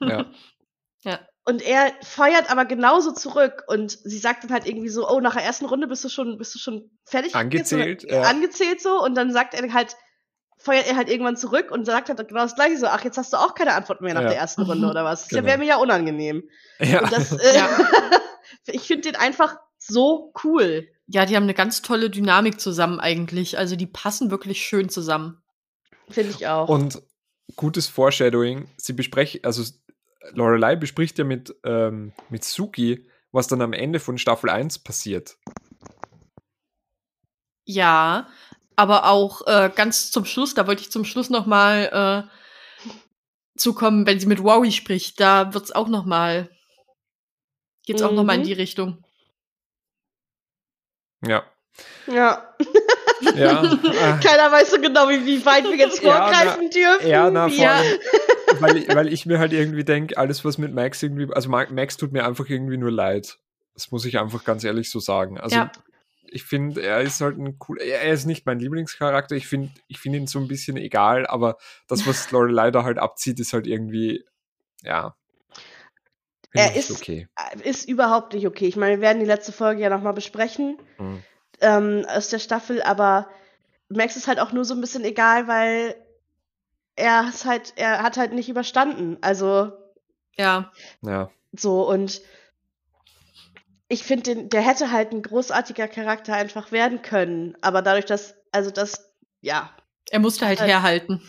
ja. 1.02 1.20
Und 1.44 1.60
er 1.60 1.92
feuert 2.02 2.50
aber 2.52 2.64
genauso 2.64 3.10
zurück 3.12 3.64
und 3.66 3.90
sie 3.90 4.18
sagt 4.18 4.44
dann 4.44 4.52
halt 4.52 4.64
irgendwie 4.66 4.88
so, 4.88 5.08
oh, 5.10 5.18
nach 5.18 5.34
der 5.34 5.42
ersten 5.42 5.64
Runde 5.66 5.88
bist 5.88 6.04
du 6.04 6.08
schon, 6.08 6.38
bist 6.38 6.54
du 6.54 6.60
schon 6.60 6.88
fertig? 7.04 7.34
Angezählt, 7.34 8.04
oder- 8.04 8.14
ja. 8.14 8.22
Angezählt 8.22 8.80
so 8.80 9.02
und 9.02 9.16
dann 9.16 9.32
sagt 9.32 9.54
er 9.54 9.72
halt, 9.72 9.96
feuert 10.58 10.86
er 10.86 10.94
halt 10.96 11.08
irgendwann 11.10 11.36
zurück 11.36 11.72
und 11.72 11.84
sagt 11.84 12.08
halt 12.08 12.28
genau 12.28 12.42
das 12.42 12.54
gleiche 12.54 12.78
so, 12.78 12.86
ach, 12.86 13.02
jetzt 13.02 13.18
hast 13.18 13.32
du 13.32 13.36
auch 13.38 13.56
keine 13.56 13.74
Antwort 13.74 14.00
mehr 14.00 14.14
nach 14.14 14.22
Ja. 14.22 14.28
der 14.28 14.38
ersten 14.38 14.62
Runde 14.62 14.86
oder 14.88 15.04
was? 15.04 15.22
Das 15.22 15.30
Genau. 15.30 15.44
wäre 15.48 15.58
mir 15.58 15.64
ja 15.64 15.76
unangenehm. 15.78 16.44
ja. 16.78 17.02
Und 17.02 17.12
das, 17.12 17.32
äh, 17.32 17.56
Ja. 17.56 17.68
ich 18.66 18.82
finde 18.82 19.10
den 19.10 19.16
einfach 19.16 19.56
so 19.86 20.32
cool. 20.44 20.88
Ja, 21.06 21.26
die 21.26 21.36
haben 21.36 21.42
eine 21.44 21.54
ganz 21.54 21.82
tolle 21.82 22.10
Dynamik 22.10 22.60
zusammen 22.60 23.00
eigentlich. 23.00 23.58
Also 23.58 23.76
die 23.76 23.86
passen 23.86 24.30
wirklich 24.30 24.62
schön 24.64 24.88
zusammen. 24.88 25.42
Finde 26.08 26.30
ich 26.30 26.46
auch. 26.46 26.68
Und 26.68 27.02
gutes 27.56 27.88
Foreshadowing, 27.88 28.68
sie 28.76 28.92
besprechen, 28.92 29.40
also 29.44 29.62
Lorelei 30.32 30.76
bespricht 30.76 31.18
ja 31.18 31.24
mit, 31.24 31.54
ähm, 31.64 32.12
mit 32.30 32.44
Suki, 32.44 33.08
was 33.32 33.48
dann 33.48 33.60
am 33.60 33.72
Ende 33.72 33.98
von 33.98 34.18
Staffel 34.18 34.50
1 34.50 34.78
passiert. 34.80 35.36
Ja, 37.64 38.28
aber 38.76 39.06
auch 39.10 39.46
äh, 39.46 39.70
ganz 39.74 40.10
zum 40.10 40.24
Schluss, 40.24 40.54
da 40.54 40.66
wollte 40.66 40.82
ich 40.82 40.90
zum 40.90 41.04
Schluss 41.04 41.30
noch 41.30 41.46
mal 41.46 42.28
äh, 42.28 42.88
zukommen, 43.56 44.06
wenn 44.06 44.18
sie 44.18 44.26
mit 44.26 44.42
Wowie 44.42 44.72
spricht, 44.72 45.20
da 45.20 45.52
wird's 45.54 45.72
auch 45.72 45.88
noch 45.88 46.04
mal 46.04 46.48
geht's 47.84 48.02
auch 48.02 48.12
noch 48.12 48.24
mal 48.24 48.34
in 48.34 48.40
Mhm. 48.40 48.46
die 48.46 48.52
Richtung. 48.52 49.04
Ja. 51.26 51.44
ja. 52.06 52.54
Ja. 53.36 53.62
äh, 53.62 53.76
Keiner 54.22 54.50
weiß 54.50 54.70
so 54.72 54.80
genau, 54.80 55.08
wie, 55.08 55.24
wie 55.24 55.44
weit 55.46 55.64
wir 55.64 55.76
jetzt 55.76 56.02
Ja, 56.02 56.10
vorgreifen 56.12 56.70
dürfen. 56.70 57.06
Ja, 57.08 57.30
na, 57.30 57.46
Ja. 57.46 57.76
allem, 57.76 57.98
weil, 58.60 58.76
ich- 58.78 58.88
weil 58.94 59.12
ich 59.12 59.26
mir 59.26 59.38
halt 59.38 59.52
irgendwie 59.52 59.84
denke, 59.84 60.18
alles, 60.18 60.44
was 60.44 60.58
mit 60.58 60.74
Max 60.74 61.02
irgendwie, 61.02 61.32
also 61.32 61.48
Ma- 61.48 61.66
Max 61.70 61.96
tut 61.96 62.12
mir 62.12 62.24
einfach 62.26 62.48
irgendwie 62.48 62.76
nur 62.76 62.90
leid. 62.90 63.38
Das 63.74 63.90
muss 63.92 64.04
ich 64.04 64.18
einfach 64.18 64.44
ganz 64.44 64.64
ehrlich 64.64 64.90
so 64.90 64.98
sagen. 64.98 65.38
Also, 65.38 65.56
Ja. 65.56 65.72
ich 66.24 66.42
finde, 66.44 66.82
er 66.82 67.00
ist 67.00 67.20
halt 67.20 67.38
ein 67.38 67.58
cool, 67.68 67.78
er 67.80 68.12
ist 68.12 68.26
nicht 68.26 68.44
mein 68.44 68.58
Lieblingscharakter. 68.58 69.36
Ich 69.36 69.46
finde, 69.46 69.70
ich 69.88 69.98
finde 70.00 70.18
ihn 70.18 70.26
so 70.26 70.38
ein 70.40 70.48
bisschen 70.48 70.76
egal, 70.76 71.26
aber 71.26 71.56
das, 71.88 72.06
was 72.06 72.30
Lorelei 72.32 72.70
da 72.72 72.82
halt 72.82 72.98
abzieht, 72.98 73.38
ist 73.40 73.52
halt 73.52 73.66
irgendwie, 73.66 74.24
ja. 74.82 75.14
Er 76.54 76.74
ist- 76.76 76.90
okay. 76.90 77.28
Ist 77.62 77.88
überhaupt 77.88 78.34
nicht 78.34 78.46
okay. 78.46 78.66
Ich 78.66 78.76
meine, 78.76 78.96
wir 78.96 79.00
werden 79.00 79.20
die 79.20 79.26
letzte 79.26 79.52
Folge 79.52 79.80
ja 79.82 79.90
nochmal 79.90 80.12
besprechen. 80.14 80.78
Mhm. 80.98 81.22
ähm, 81.60 82.04
aus 82.08 82.28
der 82.28 82.40
Staffel, 82.40 82.82
aber 82.82 83.28
Max 83.88 84.16
ist 84.16 84.26
halt 84.26 84.40
auch 84.40 84.50
nur 84.52 84.64
so 84.64 84.74
ein 84.74 84.80
bisschen 84.80 85.04
egal, 85.04 85.46
weil 85.46 85.94
er 86.96 87.28
ist 87.28 87.44
halt, 87.44 87.74
er 87.76 88.02
hat 88.02 88.16
halt 88.16 88.32
nicht 88.32 88.48
überstanden. 88.48 89.16
Also 89.20 89.70
Ja. 90.36 90.72
Ja. 91.02 91.30
so 91.52 91.88
und 91.88 92.20
ich 93.88 94.02
finde, 94.04 94.44
der 94.46 94.60
hätte 94.62 94.90
halt 94.90 95.12
ein 95.12 95.22
großartiger 95.22 95.86
Charakter 95.86 96.34
einfach 96.34 96.72
werden 96.72 97.02
können. 97.02 97.56
Aber 97.60 97.82
dadurch, 97.82 98.06
dass, 98.06 98.34
also 98.50 98.70
das, 98.70 99.12
ja, 99.40 99.70
Er 100.10 100.18
musste 100.18 100.46
halt 100.46 100.60
Halt- 100.60 100.70
herhalten. 100.70 101.22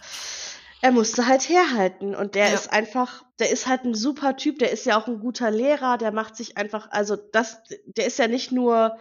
er 0.82 0.92
musste 0.92 1.28
halt 1.28 1.48
herhalten. 1.48 2.16
Und 2.16 2.36
der 2.36 2.48
Ja. 2.50 2.54
ist 2.56 2.72
einfach, 2.72 3.23
der 3.40 3.50
ist 3.50 3.68
halt 3.68 3.84
ein 3.84 3.96
super 3.96 4.36
Typ, 4.38 4.60
der 4.60 4.72
ist 4.72 4.86
ja 4.86 5.00
auch 5.00 5.08
ein 5.08 5.20
guter 5.20 5.52
Lehrer, 5.52 5.98
der 5.98 6.12
macht 6.12 6.36
sich 6.36 6.58
einfach, 6.58 6.92
also 6.92 7.16
das, 7.16 7.62
der 7.86 8.06
ist 8.06 8.20
ja 8.20 8.28
nicht 8.28 8.52
nur, 8.52 8.98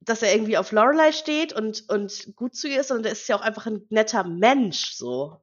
dass 0.00 0.22
er 0.22 0.34
irgendwie 0.34 0.58
auf 0.58 0.72
Lorelei 0.72 1.12
steht 1.12 1.52
und, 1.52 1.88
und 1.88 2.34
gut 2.36 2.54
zu 2.54 2.68
ihr 2.68 2.80
ist, 2.80 2.88
sondern 2.88 3.04
der 3.04 3.12
ist 3.12 3.28
ja 3.28 3.36
auch 3.36 3.40
einfach 3.40 3.66
ein 3.66 3.86
netter 3.88 4.24
Mensch, 4.24 4.92
so. 4.94 5.40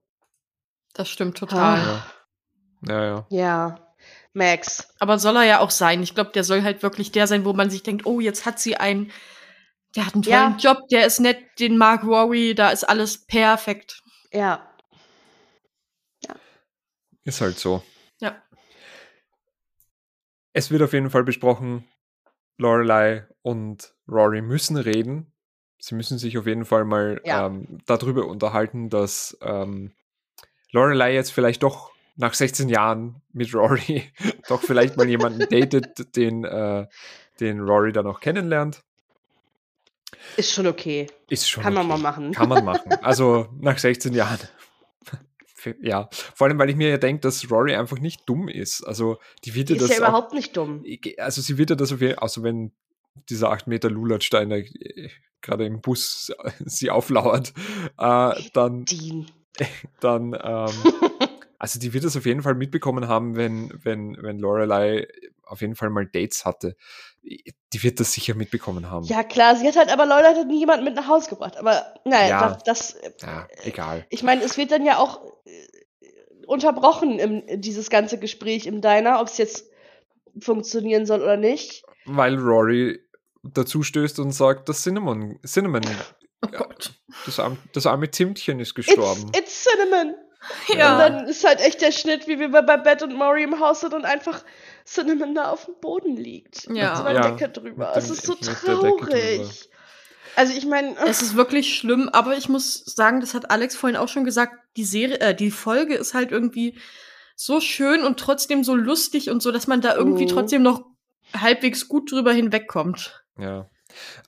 Das 0.94 1.10
stimmt 1.10 1.38
total. 1.38 1.80
Ah. 1.80 2.06
Ja. 2.88 2.94
Ja, 2.94 3.06
ja. 3.06 3.26
Ja. 3.30 3.90
Max. 4.34 4.94
Aber 5.00 5.18
soll 5.18 5.36
er 5.38 5.44
ja 5.44 5.60
auch 5.60 5.72
sein. 5.72 6.04
Ich 6.04 6.14
glaube, 6.14 6.32
der 6.32 6.44
soll 6.44 6.64
halt 6.64 6.84
wirklich 6.84 7.12
der 7.12 7.28
sein, 7.28 7.46
wo 7.46 7.54
man 7.54 7.70
sich 7.70 7.84
denkt, 7.84 8.06
oh, 8.06 8.20
jetzt 8.20 8.46
hat 8.46 8.60
sie 8.60 8.78
einen, 8.78 9.12
der 9.96 10.06
hat 10.06 10.14
einen 10.14 10.24
tollen 10.24 10.58
Ja. 10.58 10.58
Job, 10.60 10.88
der 10.90 11.06
ist 11.06 11.20
nett, 11.20 11.40
den 11.60 11.78
mag 11.78 12.04
Rory, 12.04 12.54
da 12.54 12.70
ist 12.70 12.84
alles 12.84 13.26
perfekt. 13.26 14.02
Ja. 14.32 14.69
Ist 17.24 17.42
halt 17.42 17.58
so. 17.60 17.84
Ja. 18.20 18.42
Es 20.54 20.72
wird 20.72 20.82
auf 20.82 20.94
jeden 20.94 21.10
Fall 21.10 21.24
besprochen, 21.24 21.86
Lorelei 22.58 23.28
und 23.42 23.94
Rory 24.08 24.42
müssen 24.42 24.78
reden. 24.78 25.32
Sie 25.80 25.96
müssen 25.96 26.18
sich 26.18 26.38
auf 26.38 26.46
jeden 26.48 26.66
Fall 26.66 26.84
mal 26.86 27.22
Ja. 27.24 27.46
ähm, 27.46 27.80
darüber 27.86 28.26
unterhalten, 28.26 28.90
dass 28.90 29.38
ähm, 29.42 29.94
Lorelei 30.72 31.14
jetzt 31.14 31.32
vielleicht 31.32 31.64
doch 31.64 31.92
nach 32.16 32.34
16 32.34 32.68
Jahren 32.68 33.22
mit 33.32 33.54
Rory 33.56 34.12
doch 34.50 34.62
vielleicht 34.62 34.98
mal 34.98 35.08
jemanden 35.08 35.40
datet, 35.50 36.16
den, 36.18 36.44
äh, 36.44 36.88
den 37.40 37.62
Rory 37.62 37.94
dann 37.94 38.08
auch 38.08 38.20
kennenlernt. 38.20 38.84
Ist 40.36 40.52
schon 40.52 40.68
okay. 40.68 41.08
Ist 41.30 41.50
schon 41.50 41.64
Kann 41.64 41.74
man 41.76 41.86
okay. 41.90 42.02
mal 42.02 42.12
machen. 42.12 42.32
Kann 42.34 42.50
man 42.50 42.66
machen. 42.66 42.92
Also 43.02 43.48
nach 43.60 43.78
16 43.78 44.14
Jahren. 44.14 44.40
Ja, 45.82 46.10
vor 46.12 46.48
allem, 46.48 46.60
weil 46.60 46.70
ich 46.70 46.76
mir 46.76 46.90
ja 46.90 46.98
denke, 46.98 47.22
dass 47.22 47.50
Rory 47.50 47.76
einfach 47.76 48.00
nicht 48.00 48.28
dumm 48.28 48.48
ist. 48.48 48.84
Also 48.84 49.18
die 49.46 49.56
wird 49.56 49.70
ja 49.70 49.76
ist 49.76 49.82
das 49.84 49.90
ja 49.90 50.06
auch 50.06 50.10
überhaupt 50.10 50.34
nicht 50.34 50.56
dumm. 50.56 50.84
also 51.18 51.42
sie 51.42 51.58
wird 51.58 51.70
ja 51.70 51.76
das 51.76 51.92
auf 51.92 52.02
jeden 52.02 52.20
also 52.20 52.44
wenn 52.44 52.72
dieser 53.30 53.52
8 53.52 53.68
Meter 53.68 53.90
Lulatsteiner 53.90 54.58
äh, 54.58 55.10
gerade 55.42 55.66
im 55.66 55.82
Bus 55.82 56.32
sie 56.66 56.90
auflauert, 56.90 57.54
äh, 57.98 58.34
dann, 58.54 58.86
Dean. 58.86 59.28
dann 60.00 60.34
ähm, 60.42 60.72
also 61.60 61.80
die 61.80 61.94
wird 61.94 62.04
das 62.04 62.18
auf 62.18 62.26
jeden 62.26 62.42
Fall 62.42 62.56
mitbekommen 62.56 63.08
haben, 63.08 63.36
wenn, 63.36 63.72
wenn, 63.84 64.18
wenn 64.22 64.40
Lorelei 64.40 65.08
auf 65.50 65.62
jeden 65.62 65.76
Fall 65.76 65.90
mal 65.90 66.06
Dates 66.06 66.46
hatte. 66.46 66.76
Die 67.24 67.84
wird 67.84 68.00
das 68.00 68.14
sicher 68.14 68.34
mitbekommen 68.36 68.90
haben. 68.90 69.06
Ja, 69.06 69.24
klar, 69.24 69.56
sie 69.56 69.68
hat 69.68 69.76
halt 69.76 69.90
aber 69.90 70.06
Leute 70.06 70.28
hat 70.30 70.48
nie 70.48 70.60
jemanden 70.60 70.86
mit 70.86 70.96
nach 70.96 71.08
Hause 71.08 71.30
gebracht. 71.30 71.58
Aber 71.58 71.94
naja, 72.06 72.28
Ja. 72.30 72.58
das, 72.66 72.96
das 73.02 73.14
Ja, 73.22 73.48
egal. 73.64 74.06
ich 74.10 74.24
meine, 74.24 74.44
es 74.44 74.58
wird 74.58 74.72
dann 74.72 74.86
ja 74.86 74.98
auch 74.98 75.22
äh, 75.46 76.46
unterbrochen, 76.48 77.20
im, 77.20 77.62
dieses 77.62 77.90
ganze 77.90 78.18
Gespräch 78.18 78.66
im 78.66 78.82
Diner, 78.82 79.20
ob 79.22 79.28
es 79.28 79.38
jetzt 79.38 79.70
funktionieren 80.40 81.06
soll 81.06 81.22
oder 81.22 81.38
nicht. 81.38 81.84
Weil 82.06 82.36
Rory 82.36 83.00
dazu 83.44 83.84
stößt 83.84 84.20
und 84.20 84.32
sagt, 84.32 84.70
das 84.70 84.82
Cinnamon, 84.84 85.40
Cinnamon, 85.46 85.82
Oh 86.42 86.48
das, 87.26 87.38
arm, 87.40 87.58
das 87.74 87.86
arme 87.86 88.10
Zimtchen 88.12 88.60
ist 88.62 88.70
It's, 88.70 88.76
gestorben. 88.88 89.30
it's 89.38 89.66
Cinnamon. 89.66 90.16
Ja. 90.74 90.94
Und 90.94 91.00
dann 91.00 91.28
ist 91.28 91.44
halt 91.46 91.60
echt 91.60 91.82
der 91.82 91.92
Schnitt, 91.92 92.26
wie 92.30 92.40
wir 92.40 92.48
bei 92.50 92.78
Beth 92.78 93.04
und 93.04 93.14
Maury 93.14 93.44
im 93.44 93.60
Haus 93.60 93.82
sind 93.82 93.94
und 93.94 94.06
einfach 94.06 94.42
Cinnamon 94.86 95.36
da 95.36 95.52
auf 95.52 95.66
dem 95.66 95.76
Boden 95.82 96.16
liegt. 96.16 96.66
Ja. 96.66 96.90
Mit 96.90 96.98
so 96.98 97.04
einer 97.04 97.22
Ja, 97.22 97.32
Decke 97.32 97.50
drüber. 97.50 97.94
Es 97.96 98.10
ist 98.10 98.26
so 98.26 98.36
traurig. 98.36 99.70
Also 100.36 100.54
ich 100.54 100.66
meine, 100.66 100.96
Es 101.06 101.22
ist 101.22 101.36
wirklich 101.36 101.76
schlimm, 101.78 102.08
aber 102.10 102.38
ich 102.38 102.50
muss 102.50 102.84
sagen, 102.86 103.20
das 103.20 103.34
hat 103.34 103.52
Alex 103.52 103.76
vorhin 103.76 103.98
auch 103.98 104.08
schon 104.08 104.24
gesagt, 104.24 104.54
die 104.78 104.86
Serie, 104.86 105.20
äh, 105.20 105.36
die 105.36 105.52
Folge 105.52 105.96
ist 105.96 106.14
halt 106.14 106.32
irgendwie 106.32 106.78
so 107.36 107.60
schön 107.60 108.04
und 108.04 108.20
trotzdem 108.20 108.64
so 108.64 108.76
lustig 108.76 109.30
und 109.30 109.42
so, 109.42 109.52
dass 109.52 109.68
man 109.68 109.82
da 109.82 109.96
irgendwie 109.96 110.26
Mhm. 110.26 110.30
trotzdem 110.30 110.62
noch 110.62 110.86
halbwegs 111.36 111.88
gut 111.88 112.12
drüber 112.12 112.32
hinwegkommt. 112.32 113.24
Ja. 113.38 113.70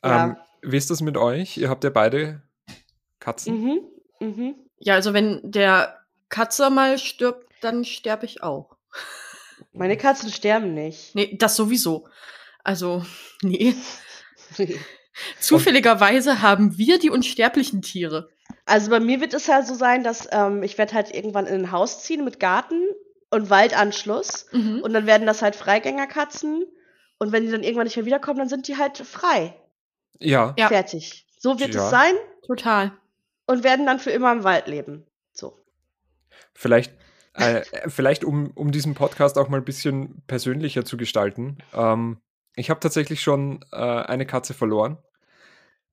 Ja. 0.03 0.23
Ähm, 0.25 0.37
wie 0.63 0.77
ist 0.77 0.89
das 0.89 1.01
mit 1.01 1.17
euch? 1.17 1.57
Ihr 1.57 1.69
habt 1.69 1.83
ja 1.83 1.89
beide 1.89 2.41
Katzen. 3.19 3.61
mhm, 3.61 3.79
mhm. 4.19 4.55
Ja, 4.79 4.95
also 4.95 5.13
wenn 5.13 5.39
der 5.43 5.99
Katzer 6.29 6.69
mal 6.71 6.97
stirbt, 6.97 7.47
dann 7.61 7.85
sterbe 7.85 8.25
ich 8.25 8.41
auch. 8.41 8.75
Meine 9.73 9.97
Katzen 9.97 10.31
sterben 10.31 10.73
nicht. 10.73 11.15
Nee, 11.15 11.35
das 11.37 11.55
sowieso. 11.55 12.07
Also, 12.63 13.05
nee. 13.41 13.75
Zufälligerweise 15.39 16.41
haben 16.41 16.77
wir 16.77 16.99
die 16.99 17.09
unsterblichen 17.09 17.81
Tiere. 17.81 18.29
Also 18.65 18.89
bei 18.89 18.99
mir 18.99 19.21
wird 19.21 19.33
es 19.33 19.47
halt 19.49 19.67
so 19.67 19.73
sein, 19.75 20.03
dass 20.03 20.27
ähm, 20.31 20.63
ich 20.63 20.77
werde 20.77 20.93
halt 20.93 21.13
irgendwann 21.13 21.47
in 21.47 21.55
ein 21.61 21.71
Haus 21.71 22.03
ziehen 22.03 22.23
mit 22.23 22.39
Garten 22.39 22.81
und 23.29 23.49
Waldanschluss. 23.49 24.45
Mhm. 24.51 24.81
Und 24.81 24.93
dann 24.93 25.05
werden 25.05 25.27
das 25.27 25.41
halt 25.41 25.55
Freigängerkatzen. 25.55 26.65
Und 27.17 27.31
wenn 27.31 27.45
die 27.45 27.51
dann 27.51 27.63
irgendwann 27.63 27.85
nicht 27.85 27.95
mehr 27.97 28.05
wiederkommen, 28.05 28.39
dann 28.39 28.49
sind 28.49 28.67
die 28.67 28.77
halt 28.77 28.97
frei. 28.97 29.55
Ja. 30.19 30.53
Ja. 30.57 30.67
Fertig. 30.67 31.25
So 31.37 31.59
wird 31.59 31.73
Ja. 31.73 31.83
es 31.85 31.89
sein 31.89 32.13
Total. 32.45 32.91
und 33.47 33.63
werden 33.63 33.85
dann 33.85 33.99
für 33.99 34.11
immer 34.11 34.31
im 34.31 34.43
Wald 34.43 34.67
leben. 34.67 35.05
So. 35.33 35.57
Vielleicht, 36.53 36.93
äh, 37.33 37.61
vielleicht 37.87 38.23
um, 38.23 38.51
um 38.51 38.71
diesen 38.71 38.93
Podcast 38.93 39.37
auch 39.37 39.47
mal 39.49 39.57
ein 39.57 39.65
bisschen 39.65 40.23
persönlicher 40.27 40.85
zu 40.85 40.97
gestalten. 40.97 41.57
Ähm, 41.73 42.17
ich 42.55 42.69
habe 42.69 42.79
tatsächlich 42.79 43.21
schon 43.21 43.63
äh, 43.71 43.77
eine 43.77 44.25
Katze 44.25 44.53
verloren. 44.53 44.97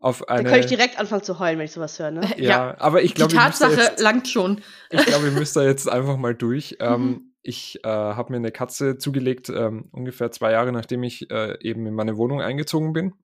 Auf 0.01 0.23
Dann 0.27 0.39
eine. 0.39 0.51
kann 0.51 0.61
ich 0.61 0.67
direkt 0.67 0.99
anfangen 0.99 1.23
zu 1.25 1.39
heulen, 1.41 1.59
wenn 1.59 1.65
ich 1.65 1.73
sowas 1.73 1.99
höre, 1.99 2.13
ne? 2.13 2.21
ja, 2.37 2.77
aber 2.79 3.03
ich 3.03 3.15
glaube, 3.15 3.31
die 3.31 3.37
da 3.37 3.45
Tatsache 3.47 3.81
jetzt, 3.81 4.01
langt 4.01 4.29
schon. 4.29 4.61
ich 4.91 5.05
glaube, 5.07 5.27
ihr 5.27 5.33
müsst 5.33 5.57
da 5.57 5.63
jetzt 5.63 5.89
einfach 5.91 6.17
mal 6.17 6.35
durch. 6.35 6.77
Ähm, 6.81 7.03
Mhm. 7.03 7.25
Ich 7.43 7.83
äh, 7.83 7.89
habe 7.89 8.33
mir 8.33 8.37
eine 8.37 8.51
Katze 8.51 8.99
zugelegt, 8.99 9.49
ähm, 9.49 9.89
ungefähr 9.93 10.31
zwei 10.33 10.53
Jahre 10.53 10.71
nachdem 10.71 11.03
ich 11.03 11.31
äh, 11.31 11.57
eben 11.63 11.87
in 11.87 11.95
meine 11.95 12.17
Wohnung 12.19 12.43
eingezogen 12.43 12.93
bin. 12.93 13.15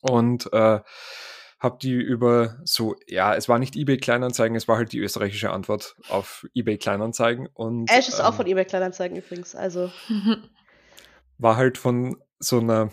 Und 0.00 0.50
äh, 0.52 0.80
habe 1.60 1.78
die 1.80 1.92
über 1.92 2.58
so, 2.64 2.94
ja, 3.06 3.34
es 3.34 3.48
war 3.48 3.58
nicht 3.58 3.74
eBay 3.74 3.96
Kleinanzeigen, 3.96 4.56
es 4.56 4.68
war 4.68 4.76
halt 4.76 4.92
die 4.92 5.00
österreichische 5.00 5.50
Antwort 5.50 5.96
auf 6.08 6.46
eBay 6.54 6.78
Kleinanzeigen. 6.78 7.48
Und, 7.52 7.90
Ash 7.90 8.08
ist 8.08 8.20
auch 8.20 8.30
ähm, 8.30 8.36
von 8.36 8.46
eBay 8.46 8.64
Kleinanzeigen 8.64 9.16
übrigens. 9.16 9.56
Also, 9.56 9.90
war 11.38 11.56
halt 11.56 11.78
von 11.78 12.16
so 12.38 12.60
einer, 12.60 12.90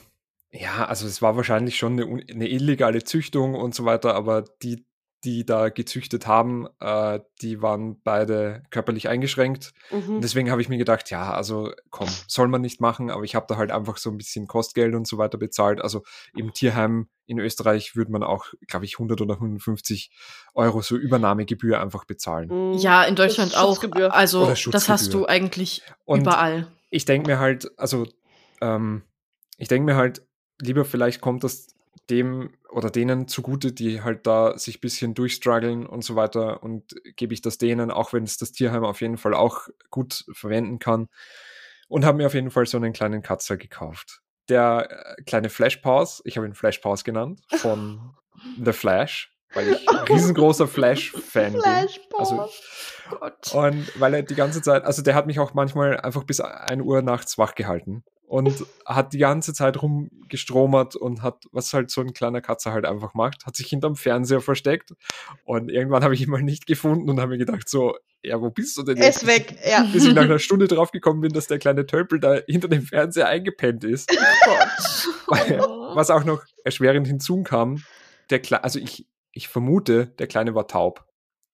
ja, 0.51 0.85
also 0.85 1.05
es 1.05 1.21
war 1.21 1.35
wahrscheinlich 1.35 1.77
schon 1.77 1.99
eine, 1.99 2.23
eine 2.29 2.47
illegale 2.47 3.03
Züchtung 3.03 3.53
und 3.53 3.75
so 3.75 3.85
weiter, 3.85 4.15
aber 4.15 4.45
die, 4.63 4.85
die 5.25 5.45
da 5.45 5.69
gezüchtet 5.69 6.27
haben, 6.27 6.67
äh, 6.79 7.19
die 7.41 7.61
waren 7.61 7.99
beide 8.03 8.61
körperlich 8.69 9.09
eingeschränkt. 9.09 9.73
mhm. 9.91 10.15
Und 10.15 10.21
deswegen 10.23 10.51
habe 10.51 10.61
ich 10.61 10.69
mir 10.69 10.77
gedacht, 10.77 11.09
ja, 11.09 11.33
also 11.33 11.71
komm, 11.89 12.07
soll 12.27 12.47
man 12.47 12.61
nicht 12.61 12.79
machen, 12.79 13.09
aber 13.09 13.23
ich 13.23 13.33
habe 13.35 13.47
da 13.49 13.57
halt 13.57 13.71
einfach 13.71 13.97
so 13.97 14.11
ein 14.11 14.17
bisschen 14.17 14.47
Kostgeld 14.47 14.93
und 14.93 15.07
so 15.07 15.17
weiter 15.17 15.39
bezahlt. 15.39 15.81
Also 15.81 16.03
im 16.35 16.53
Tierheim 16.53 17.09
in 17.25 17.39
Österreich 17.39 17.95
würde 17.95 18.11
man 18.11 18.21
auch, 18.21 18.45
glaube 18.67 18.85
ich, 18.85 18.93
100 18.95 19.19
oder 19.19 19.33
150 19.33 20.11
Euro 20.53 20.81
so 20.81 20.95
Übernahmegebühr 20.95 21.81
einfach 21.81 22.05
bezahlen. 22.05 22.49
Mhm. 22.49 22.77
Ja, 22.77 23.03
in 23.03 23.15
Deutschland 23.15 23.57
auch. 23.57 23.83
Also, 24.11 24.53
das 24.71 24.89
hast 24.89 25.13
du 25.13 25.25
eigentlich 25.25 25.81
Und 26.05 26.21
überall. 26.21 26.67
ich 26.91 27.05
denke 27.05 27.31
mir 27.31 27.39
halt, 27.39 27.71
also 27.79 28.05
ähm, 28.61 29.01
ich 29.57 29.67
denke 29.67 29.85
mir 29.85 29.95
halt, 29.95 30.21
lieber 30.61 30.85
vielleicht 30.85 31.19
kommt 31.19 31.43
das 31.43 31.74
dem 32.09 32.51
oder 32.69 32.89
denen 32.89 33.27
zugute, 33.27 33.71
die 33.71 34.01
halt 34.01 34.27
da 34.27 34.57
sich 34.57 34.77
ein 34.77 34.81
bisschen 34.81 35.13
durchstruggeln 35.13 35.85
und 35.85 36.03
so 36.03 36.15
weiter 36.15 36.61
und 36.63 36.95
gebe 37.15 37.33
ich 37.33 37.41
das 37.41 37.57
denen, 37.57 37.91
auch 37.91 38.13
wenn 38.13 38.23
es 38.23 38.37
das 38.37 38.51
Tierheim 38.51 38.83
auf 38.83 39.01
jeden 39.01 39.17
Fall 39.17 39.33
auch 39.33 39.67
gut 39.89 40.25
verwenden 40.33 40.79
kann 40.79 41.07
und 41.87 42.05
habe 42.05 42.17
mir 42.17 42.27
auf 42.27 42.33
jeden 42.33 42.51
Fall 42.51 42.65
so 42.65 42.77
einen 42.77 42.93
kleinen 42.93 43.21
Katzer 43.21 43.57
gekauft. 43.57 44.21
Der 44.49 45.15
äh, 45.17 45.23
kleine 45.23 45.49
Flash 45.49 45.77
Pause, 45.77 46.21
ich 46.25 46.37
habe 46.37 46.47
ihn 46.47 46.53
Flash 46.53 46.79
Pause 46.79 47.03
genannt, 47.03 47.41
von 47.49 48.15
The 48.63 48.73
Flash, 48.73 49.34
weil 49.53 49.69
ich 49.69 49.89
ein 49.89 49.95
riesengroßer 50.09 50.67
Flash-Fan 50.67 51.53
bin. 51.53 51.61
Also. 52.17 52.49
Gott. 53.09 53.53
und 53.53 53.99
weil 53.99 54.15
er 54.15 54.23
die 54.23 54.35
ganze 54.35 54.61
Zeit, 54.61 54.83
also 54.83 55.03
der 55.03 55.13
hat 55.13 55.27
mich 55.27 55.39
auch 55.39 55.53
manchmal 55.53 55.99
einfach 55.99 56.23
bis 56.23 56.39
1 56.39 56.81
Uhr 56.81 57.01
nachts 57.03 57.37
wach 57.37 57.53
gehalten 57.53 58.03
und 58.27 58.65
hat 58.85 59.13
die 59.13 59.19
ganze 59.19 59.53
Zeit 59.53 59.81
rumgestromert 59.81 60.95
und 60.95 61.21
hat, 61.21 61.43
was 61.51 61.73
halt 61.73 61.91
so 61.91 62.01
ein 62.01 62.13
kleiner 62.13 62.41
Katze 62.41 62.71
halt 62.71 62.85
einfach 62.85 63.13
macht, 63.13 63.45
hat 63.45 63.55
sich 63.55 63.67
hinterm 63.67 63.95
Fernseher 63.95 64.41
versteckt 64.41 64.93
und 65.43 65.69
irgendwann 65.69 66.03
habe 66.03 66.15
ich 66.15 66.21
ihn 66.21 66.29
mal 66.29 66.41
nicht 66.41 66.65
gefunden 66.65 67.09
und 67.09 67.19
habe 67.19 67.31
mir 67.31 67.37
gedacht 67.37 67.69
so, 67.69 67.95
ja, 68.23 68.41
wo 68.41 68.49
bist 68.49 68.75
du 68.77 68.83
denn 68.83 68.97
Er 68.97 69.09
ist 69.09 69.21
jetzt? 69.21 69.27
weg, 69.27 69.55
ja. 69.69 69.83
Bis 69.93 70.05
ich 70.05 70.15
nach 70.15 70.23
einer 70.23 70.39
Stunde 70.45 70.67
drauf 70.67 70.91
gekommen 70.91 71.21
bin, 71.21 71.31
dass 71.31 71.45
der 71.45 71.59
kleine 71.59 71.85
Tölpel 71.85 72.19
da 72.19 72.39
hinter 72.47 72.67
dem 72.67 72.81
Fernseher 72.81 73.27
eingepennt 73.27 73.83
ist. 73.83 74.09
Was 75.27 76.09
auch 76.09 76.23
noch 76.23 76.43
erschwerend 76.63 77.05
hinzukam, 77.05 77.83
der 78.31 78.39
Kle 78.39 78.63
also 78.63 78.79
ich, 78.79 79.05
ich 79.35 79.47
vermute, 79.47 80.07
der 80.07 80.25
Kleine 80.27 80.55
war 80.55 80.67
taub. 80.67 81.05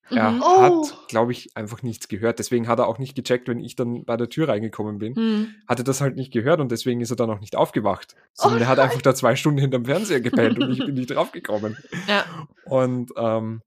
Er 0.10 0.32
Mhm. 0.32 0.44
Oh. 0.46 0.62
hat, 0.62 1.08
glaube 1.08 1.32
ich, 1.32 1.56
einfach 1.56 1.84
nichts 1.84 2.08
gehört. 2.10 2.40
Deswegen 2.40 2.68
hat 2.68 2.80
er 2.80 2.88
auch 2.88 3.00
nicht 3.00 3.16
gecheckt, 3.16 3.48
wenn 3.48 3.60
ich 3.60 3.76
dann 3.76 4.04
bei 4.06 4.18
der 4.18 4.30
Tür 4.30 4.50
reingekommen 4.50 4.98
bin. 4.98 5.16
Hm. 5.16 5.56
Hatte 5.68 5.84
das 5.86 6.02
halt 6.02 6.16
nicht 6.18 6.34
gehört 6.34 6.60
und 6.60 6.70
deswegen 6.72 7.00
ist 7.02 7.12
er 7.12 7.16
dann 7.16 7.30
auch 7.30 7.40
nicht 7.40 7.56
aufgewacht. 7.56 8.16
Sondern 8.34 8.60
Oh 8.60 8.64
er 8.64 8.68
hat 8.68 8.80
einfach 8.80 9.02
da 9.02 9.16
zwei 9.16 9.36
Stunden 9.38 9.60
hinterm 9.60 9.86
Fernseher 9.86 10.20
gepennt 10.22 10.60
und 10.60 10.72
ich 10.72 10.80
bin 10.80 10.96
nicht 10.96 11.12
draufgekommen. 11.12 11.78
Ja. 12.08 12.26
Und 12.66 13.12
ähm, 13.16 13.62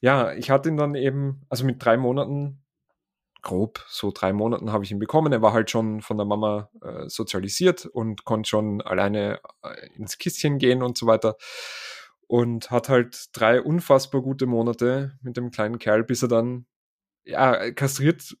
ja, 0.00 0.32
ich 0.32 0.50
hatte 0.50 0.68
ihn 0.68 0.76
dann 0.76 0.94
eben, 0.96 1.42
also 1.48 1.64
mit 1.64 1.84
drei 1.84 1.96
Monaten, 1.96 2.60
grob 3.42 3.84
so 3.88 4.10
drei 4.12 4.32
Monaten 4.32 4.72
habe 4.72 4.82
ich 4.84 4.90
ihn 4.90 4.98
bekommen. 4.98 5.32
Er 5.32 5.42
war 5.42 5.52
halt 5.52 5.70
schon 5.70 6.00
von 6.00 6.16
der 6.16 6.26
Mama 6.26 6.70
äh, 6.82 7.08
sozialisiert 7.08 7.86
und 7.86 8.24
konnte 8.24 8.48
schon 8.48 8.80
alleine 8.80 9.38
äh, 9.62 9.94
ins 9.96 10.18
Kistchen 10.18 10.58
gehen 10.58 10.82
und 10.82 10.98
so 10.98 11.06
weiter. 11.06 11.36
Und 12.26 12.70
hat 12.70 12.88
halt 12.88 13.26
drei 13.32 13.60
unfassbar 13.60 14.22
gute 14.22 14.46
Monate 14.46 15.18
mit 15.22 15.36
dem 15.36 15.50
kleinen 15.50 15.78
Kerl, 15.78 16.04
bis 16.04 16.22
er 16.22 16.28
dann 16.28 16.66
ja, 17.24 17.70
kastriert. 17.72 18.36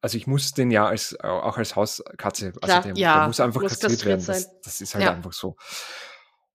Also 0.00 0.16
ich 0.16 0.26
muss 0.26 0.52
den 0.52 0.70
ja 0.70 0.86
als, 0.86 1.18
auch 1.20 1.56
als 1.58 1.74
Hauskatze, 1.76 2.46
also 2.46 2.58
Klar, 2.60 2.82
der, 2.82 2.94
ja, 2.96 3.18
der 3.18 3.26
muss 3.26 3.40
einfach 3.40 3.62
muss 3.62 3.78
kastriert 3.78 4.04
werden. 4.04 4.18
kastriert 4.24 4.36
Das, 4.36 4.42
sein. 4.44 4.60
das 4.64 4.80
ist 4.80 4.94
halt 4.94 5.04
Ja. 5.04 5.12
einfach 5.12 5.32
so. 5.32 5.56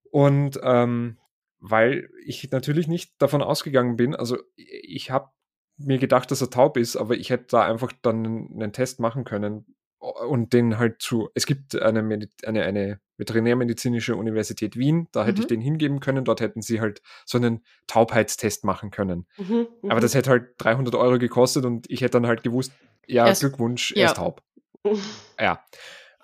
Und 0.09 0.59
ähm, 0.63 1.17
weil 1.59 2.09
ich 2.25 2.49
natürlich 2.51 2.87
nicht 2.87 3.13
davon 3.21 3.41
ausgegangen 3.41 3.95
bin, 3.95 4.15
also 4.15 4.37
ich 4.55 5.11
habe 5.11 5.29
mir 5.77 5.97
gedacht, 5.99 6.31
dass 6.31 6.41
er 6.41 6.49
taub 6.49 6.77
ist, 6.77 6.95
aber 6.95 7.15
ich 7.15 7.29
hätte 7.29 7.45
da 7.49 7.63
einfach 7.65 7.91
dann 8.01 8.25
einen 8.53 8.73
Test 8.73 8.99
machen 8.99 9.23
können 9.23 9.75
und 10.11 10.53
den 10.53 10.77
halt 10.77 11.01
zu, 11.01 11.29
es 11.35 11.45
gibt 11.45 11.79
eine, 11.81 12.01
Medi- 12.01 12.29
eine, 12.45 12.63
eine 12.63 12.99
Veterinärmedizinische 13.17 14.15
Universität 14.15 14.77
Wien, 14.77 15.07
da 15.11 15.21
hätte 15.25 15.37
Mhm. 15.37 15.41
ich 15.41 15.47
den 15.47 15.61
hingeben 15.61 15.99
können, 15.99 16.25
dort 16.25 16.41
hätten 16.41 16.61
sie 16.61 16.81
halt 16.81 17.01
so 17.25 17.37
einen 17.37 17.63
Taubheitstest 17.87 18.63
machen 18.65 18.91
können. 18.91 19.25
Mhm, 19.37 19.67
Aber 19.83 19.95
mhm. 19.95 20.01
das 20.01 20.15
hätte 20.15 20.29
halt 20.31 20.49
300 20.57 20.95
Euro 20.95 21.17
gekostet 21.19 21.65
und 21.65 21.89
ich 21.89 22.01
hätte 22.01 22.13
dann 22.19 22.27
halt 22.27 22.43
gewusst, 22.43 22.71
ja, 23.07 23.25
Er 23.25 23.31
ist- 23.31 23.39
Glückwunsch, 23.41 23.91
ja. 23.95 24.03
er 24.03 24.05
ist 24.07 24.17
taub. 24.17 24.41
Ja. 25.39 25.63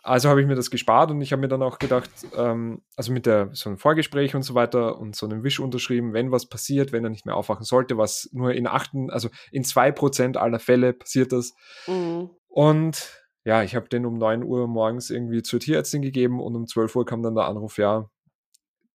Also 0.04 0.30
habe 0.30 0.40
ich 0.40 0.48
mir 0.48 0.56
das 0.56 0.72
gespart 0.72 1.12
und 1.12 1.20
ich 1.20 1.34
habe 1.34 1.42
mir 1.42 1.50
dann 1.50 1.62
auch 1.62 1.80
gedacht, 1.80 2.10
ähm, 2.34 2.82
also 2.96 3.12
mit 3.12 3.26
der 3.26 3.50
so 3.52 3.68
einem 3.70 3.78
Vorgespräch 3.78 4.36
und 4.36 4.44
so 4.44 4.56
weiter 4.56 4.98
und 4.98 5.18
so 5.18 5.26
einem 5.26 5.44
Wisch 5.44 5.60
unterschrieben, 5.60 6.14
wenn 6.14 6.32
was 6.32 6.46
passiert, 6.48 6.94
wenn 6.94 7.04
er 7.04 7.10
nicht 7.10 7.26
mehr 7.26 7.36
aufwachen 7.36 7.66
sollte, 7.66 7.98
was 7.98 8.30
nur 8.32 8.54
in 8.54 8.68
achten, 8.68 9.10
also 9.10 9.28
in 9.52 9.66
zwei 9.66 9.92
Prozent 9.92 10.38
aller 10.38 10.60
Fälle 10.60 10.94
passiert 10.94 11.34
das. 11.34 11.54
Mhm. 11.88 12.30
Und 12.48 13.12
ja, 13.48 13.64
ich 13.64 13.76
habe 13.76 13.88
den 13.88 14.06
um 14.06 14.18
9 14.18 14.44
Uhr 14.44 14.68
morgens 14.68 15.10
irgendwie 15.10 15.42
zur 15.42 15.62
Tierärztin 15.62 16.02
gegeben 16.02 16.42
und 16.42 16.54
um 16.56 16.68
12 16.68 16.94
Uhr 16.98 17.06
kam 17.06 17.24
dann 17.24 17.34
der 17.36 17.46
Anruf, 17.46 17.78
ja, 17.78 18.10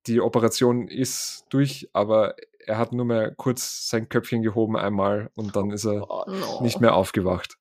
die 0.07 0.21
Operation 0.21 0.89
ist 0.89 1.47
durch, 1.49 1.89
aber 1.95 2.35
er 2.67 2.77
hat 2.77 2.93
nur 2.93 3.07
mehr 3.07 3.35
kurz 3.35 3.89
sein 3.89 4.09
Köpfchen 4.11 4.43
gehoben 4.43 4.77
einmal 4.77 5.31
und 5.37 5.57
dann 5.57 5.71
ist 5.71 5.87
er 5.87 6.01
Gott. 6.01 6.29
No. 6.29 6.61
nicht 6.61 6.81
mehr 6.81 6.95
aufgewacht. 6.95 7.57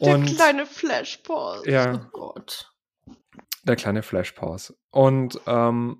Der 0.00 0.14
Und 0.14 0.24
kleine 0.36 0.64
Flashpause. 0.64 1.70
ja, 1.70 1.94
Oh 1.94 2.08
Gott. 2.12 2.72
der 3.64 3.76
kleine 3.76 4.02
Flashpause. 4.02 4.74
Und 4.90 5.38
ähm, 5.46 5.98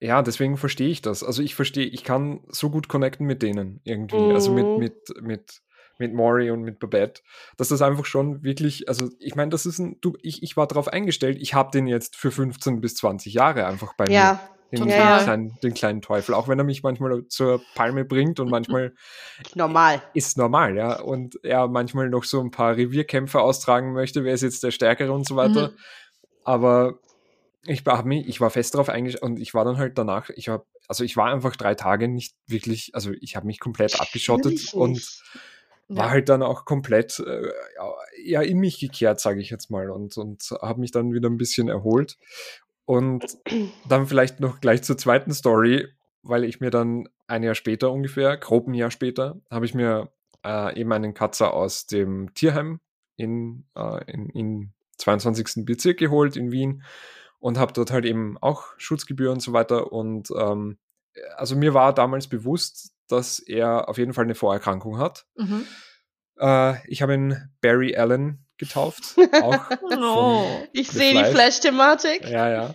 ja, 0.00 0.22
deswegen 0.22 0.56
verstehe 0.56 0.88
ich 0.88 1.02
das. 1.02 1.22
Also 1.22 1.42
ich 1.42 1.54
verstehe, 1.54 1.86
ich 1.86 2.04
kann 2.04 2.40
so 2.48 2.68
gut 2.70 2.88
connecten 2.88 3.26
mit 3.26 3.42
denen 3.42 3.80
irgendwie. 3.84 4.32
Also 4.32 4.52
mit, 4.52 4.66
Mhm. 4.66 4.78
mit, 4.78 5.22
mit, 5.22 5.62
mit 5.98 6.14
Maury 6.14 6.50
und 6.50 6.62
mit 6.62 6.78
Babette, 6.78 7.22
dass 7.56 7.68
das 7.68 7.82
einfach 7.82 8.04
schon 8.04 8.42
wirklich, 8.42 8.88
also 8.88 9.08
ich 9.18 9.34
meine, 9.34 9.50
das 9.50 9.66
ist 9.66 9.78
ein, 9.78 9.96
du, 10.00 10.16
ich, 10.22 10.42
ich 10.42 10.56
war 10.56 10.66
darauf 10.66 10.88
eingestellt, 10.88 11.38
ich 11.40 11.54
habe 11.54 11.70
den 11.70 11.86
jetzt 11.86 12.16
für 12.16 12.30
15 12.30 12.80
bis 12.80 12.94
20 12.96 13.34
Jahre 13.34 13.66
einfach 13.66 13.94
bei 13.96 14.04
mir. 14.06 14.14
Ja, 14.14 14.40
Den, 14.70 14.80
Total. 14.80 15.16
den, 15.18 15.24
kleinen, 15.24 15.58
den 15.62 15.74
kleinen 15.74 16.02
Teufel. 16.02 16.34
Auch 16.34 16.46
wenn 16.46 16.58
er 16.58 16.64
mich 16.64 16.82
manchmal 16.82 17.26
zur 17.28 17.62
Palme 17.74 18.04
bringt 18.04 18.38
und 18.38 18.50
manchmal 18.50 18.94
normal. 19.54 20.02
ist 20.12 20.36
normal, 20.36 20.76
ja. 20.76 21.00
Und 21.00 21.42
er 21.42 21.68
manchmal 21.68 22.10
noch 22.10 22.24
so 22.24 22.40
ein 22.40 22.50
paar 22.50 22.76
Revierkämpfe 22.76 23.40
austragen 23.40 23.92
möchte, 23.92 24.24
wer 24.24 24.34
ist 24.34 24.42
jetzt 24.42 24.62
der 24.62 24.70
Stärkere 24.70 25.12
und 25.12 25.26
so 25.26 25.36
weiter. 25.36 25.68
Mhm. 25.68 25.76
Aber 26.44 26.98
ich 27.64 27.84
war, 27.86 28.04
mich, 28.04 28.28
ich 28.28 28.40
war 28.40 28.50
fest 28.50 28.74
darauf 28.74 28.88
eingestellt 28.88 29.22
und 29.22 29.38
ich 29.38 29.54
war 29.54 29.64
dann 29.64 29.78
halt 29.78 29.98
danach, 29.98 30.30
ich 30.30 30.48
habe, 30.48 30.64
also 30.86 31.02
ich 31.04 31.16
war 31.16 31.32
einfach 31.32 31.56
drei 31.56 31.74
Tage 31.74 32.08
nicht 32.08 32.34
wirklich, 32.46 32.94
also 32.94 33.12
ich 33.20 33.36
habe 33.36 33.46
mich 33.46 33.60
komplett 33.60 34.00
abgeschottet 34.00 34.72
und. 34.74 35.22
War 35.88 36.06
Ja. 36.06 36.10
halt 36.10 36.28
dann 36.28 36.42
auch 36.42 36.64
komplett 36.64 37.18
äh, 37.20 37.50
ja, 38.22 38.42
in 38.42 38.58
mich 38.58 38.78
gekehrt, 38.80 39.20
sage 39.20 39.40
ich 39.40 39.50
jetzt 39.50 39.70
mal, 39.70 39.90
und, 39.90 40.16
und 40.16 40.42
habe 40.60 40.80
mich 40.80 40.90
dann 40.90 41.12
wieder 41.12 41.28
ein 41.28 41.38
bisschen 41.38 41.68
erholt. 41.68 42.16
Und 42.84 43.38
dann 43.88 44.06
vielleicht 44.06 44.40
noch 44.40 44.60
gleich 44.60 44.82
zur 44.82 44.98
zweiten 44.98 45.32
Story, 45.32 45.86
weil 46.22 46.44
ich 46.44 46.60
mir 46.60 46.70
dann 46.70 47.08
ein 47.26 47.42
Jahr 47.42 47.54
später 47.54 47.90
ungefähr, 47.92 48.36
grob 48.36 48.66
ein 48.68 48.74
Jahr 48.74 48.90
später, 48.90 49.40
habe 49.50 49.66
ich 49.66 49.74
mir 49.74 50.10
äh, 50.44 50.78
eben 50.80 50.92
einen 50.92 51.14
Katzer 51.14 51.52
aus 51.54 51.86
dem 51.86 52.32
Tierheim 52.34 52.80
in, 53.16 53.64
äh, 53.74 54.04
in, 54.10 54.28
in 54.30 54.72
22. 54.98 55.64
Bezirk 55.64 55.98
geholt 55.98 56.36
in 56.36 56.50
Wien 56.50 56.82
und 57.38 57.56
habe 57.58 57.72
dort 57.72 57.90
halt 57.92 58.04
eben 58.04 58.36
auch 58.38 58.64
Schutzgebühr 58.78 59.30
und 59.30 59.40
so 59.40 59.52
weiter. 59.52 59.92
Und 59.92 60.30
ähm, 60.36 60.78
also 61.36 61.56
mir 61.56 61.74
war 61.74 61.94
damals 61.94 62.26
bewusst, 62.28 62.92
dass 63.08 63.38
er 63.38 63.88
auf 63.88 63.98
jeden 63.98 64.14
Fall 64.14 64.24
eine 64.24 64.34
Vorerkrankung 64.34 64.98
hat. 64.98 65.26
Mhm. 65.36 65.66
Äh, 66.38 66.86
ich 66.86 67.02
habe 67.02 67.14
ihn 67.14 67.50
Barry 67.60 67.96
Allen 67.96 68.46
getauft. 68.58 69.16
Auch 69.42 69.58
Oh. 69.82 70.44
Ich 70.72 70.88
sehe 70.88 71.12
die 71.12 71.18
Flash. 71.18 71.32
Flash-Thematik. 71.32 72.28
ja, 72.28 72.50
ja. 72.50 72.74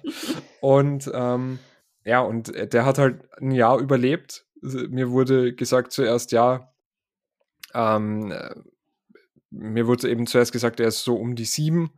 Und 0.62 1.10
ähm, 1.14 1.60
ja, 2.06 2.20
und 2.22 2.52
der 2.74 2.86
hat 2.86 2.98
halt 2.98 3.22
ein 3.40 3.52
Jahr 3.52 3.80
überlebt. 3.80 4.46
Mir 4.62 5.12
wurde 5.12 5.54
gesagt 5.54 5.92
zuerst, 5.92 6.32
ja, 6.32 6.74
ähm, 7.74 8.32
äh, 8.32 8.56
mir 9.50 9.88
wurde 9.88 10.10
eben 10.10 10.26
zuerst 10.28 10.52
gesagt, 10.52 10.80
er 10.80 10.88
ist 10.88 11.04
so 11.04 11.16
um 11.16 11.36
die 11.36 11.46
sieben. 11.46 11.94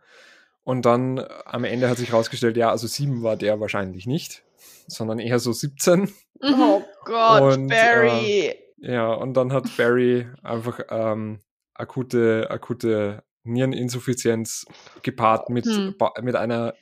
Und 0.63 0.85
dann 0.85 1.19
äh, 1.19 1.27
am 1.45 1.63
Ende 1.63 1.89
hat 1.89 1.97
sich 1.97 2.09
herausgestellt, 2.11 2.57
ja, 2.57 2.69
also 2.69 2.87
sieben 2.87 3.23
war 3.23 3.37
der 3.37 3.59
wahrscheinlich 3.59 4.07
nicht, 4.07 4.43
sondern 4.87 5.19
eher 5.19 5.39
so 5.39 5.53
17. 5.53 6.01
Mhm. 6.01 6.09
Oh 6.41 6.83
Gott, 7.05 7.41
Und, 7.57 7.71
äh, 7.71 7.75
Barry. 7.75 8.55
Ja, 8.77 9.13
und 9.13 9.33
dann 9.35 9.53
hat 9.53 9.65
Barry 9.77 10.27
einfach 10.43 10.79
ähm, 10.89 11.39
akute, 11.73 12.47
akute 12.49 13.23
Niereninsuffizienz 13.43 14.65
gepaart 15.03 15.49
mit, 15.49 15.65
Hm. 15.65 15.95
mit 16.21 16.35
einer 16.35 16.73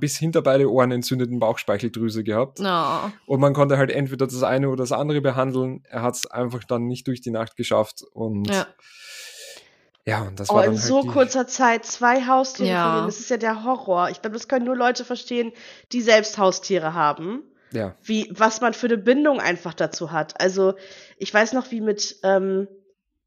bis 0.00 0.16
hinter 0.18 0.40
beide 0.40 0.70
Ohren 0.72 0.90
entzündeten 0.92 1.38
Bauchspeicheldrüse 1.38 2.24
gehabt. 2.24 2.58
No. 2.58 3.12
Und 3.26 3.38
man 3.40 3.52
konnte 3.52 3.76
halt 3.76 3.90
entweder 3.90 4.26
das 4.26 4.42
eine 4.42 4.68
oder 4.68 4.78
das 4.78 4.92
andere 4.92 5.20
behandeln. 5.20 5.84
Er 5.88 6.00
hat 6.02 6.14
es 6.16 6.26
einfach 6.26 6.64
dann 6.64 6.86
nicht 6.86 7.06
durch 7.06 7.20
die 7.20 7.30
Nacht 7.30 7.56
geschafft. 7.56 8.02
Und 8.14 8.48
ja, 8.48 8.66
Ja. 10.06 10.22
und 10.22 10.40
das 10.40 10.48
Oh, 10.48 10.54
war 10.54 10.64
in 10.64 10.70
dann 10.72 10.78
halt 10.80 10.88
so 10.88 11.02
die, 11.02 11.08
kurzer 11.08 11.46
Zeit 11.46 11.84
zwei 11.84 12.26
Haustiere 12.26 12.70
Ja. 12.70 13.04
Das 13.04 13.20
ist 13.20 13.28
ja 13.28 13.36
der 13.36 13.62
Horror. 13.62 14.08
Ich 14.08 14.22
glaube, 14.22 14.34
das 14.34 14.48
können 14.48 14.64
nur 14.64 14.76
Leute 14.76 15.04
verstehen, 15.04 15.52
die 15.92 16.00
selbst 16.00 16.38
Haustiere 16.38 16.94
haben. 16.94 17.42
Ja, 17.72 17.96
Wie, 18.02 18.28
was 18.30 18.60
man 18.60 18.74
für 18.74 18.86
eine 18.86 18.98
Bindung 18.98 19.40
einfach 19.40 19.74
dazu 19.74 20.12
hat. 20.12 20.40
Also, 20.40 20.74
ich 21.16 21.32
weiß 21.32 21.52
noch, 21.54 21.70
wie 21.70 21.80
mit, 21.80 22.16
ähm, 22.22 22.68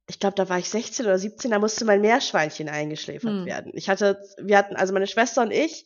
ich 0.07 0.19
glaube, 0.19 0.35
da 0.35 0.47
war 0.49 0.59
ich 0.59 0.69
16 0.69 1.05
oder 1.05 1.17
17, 1.17 1.51
da 1.51 1.59
musste 1.59 1.83
mein 1.85 2.01
Meerschweinchen 2.01 2.69
eingeschläfert 2.69 3.31
Hm. 3.31 3.45
werden. 3.45 3.71
Ich 3.75 3.89
hatte, 3.89 4.19
wir 4.41 4.57
hatten, 4.57 4.75
also 4.75 4.93
meine 4.93 5.07
Schwester 5.07 5.41
und 5.41 5.51
ich, 5.51 5.85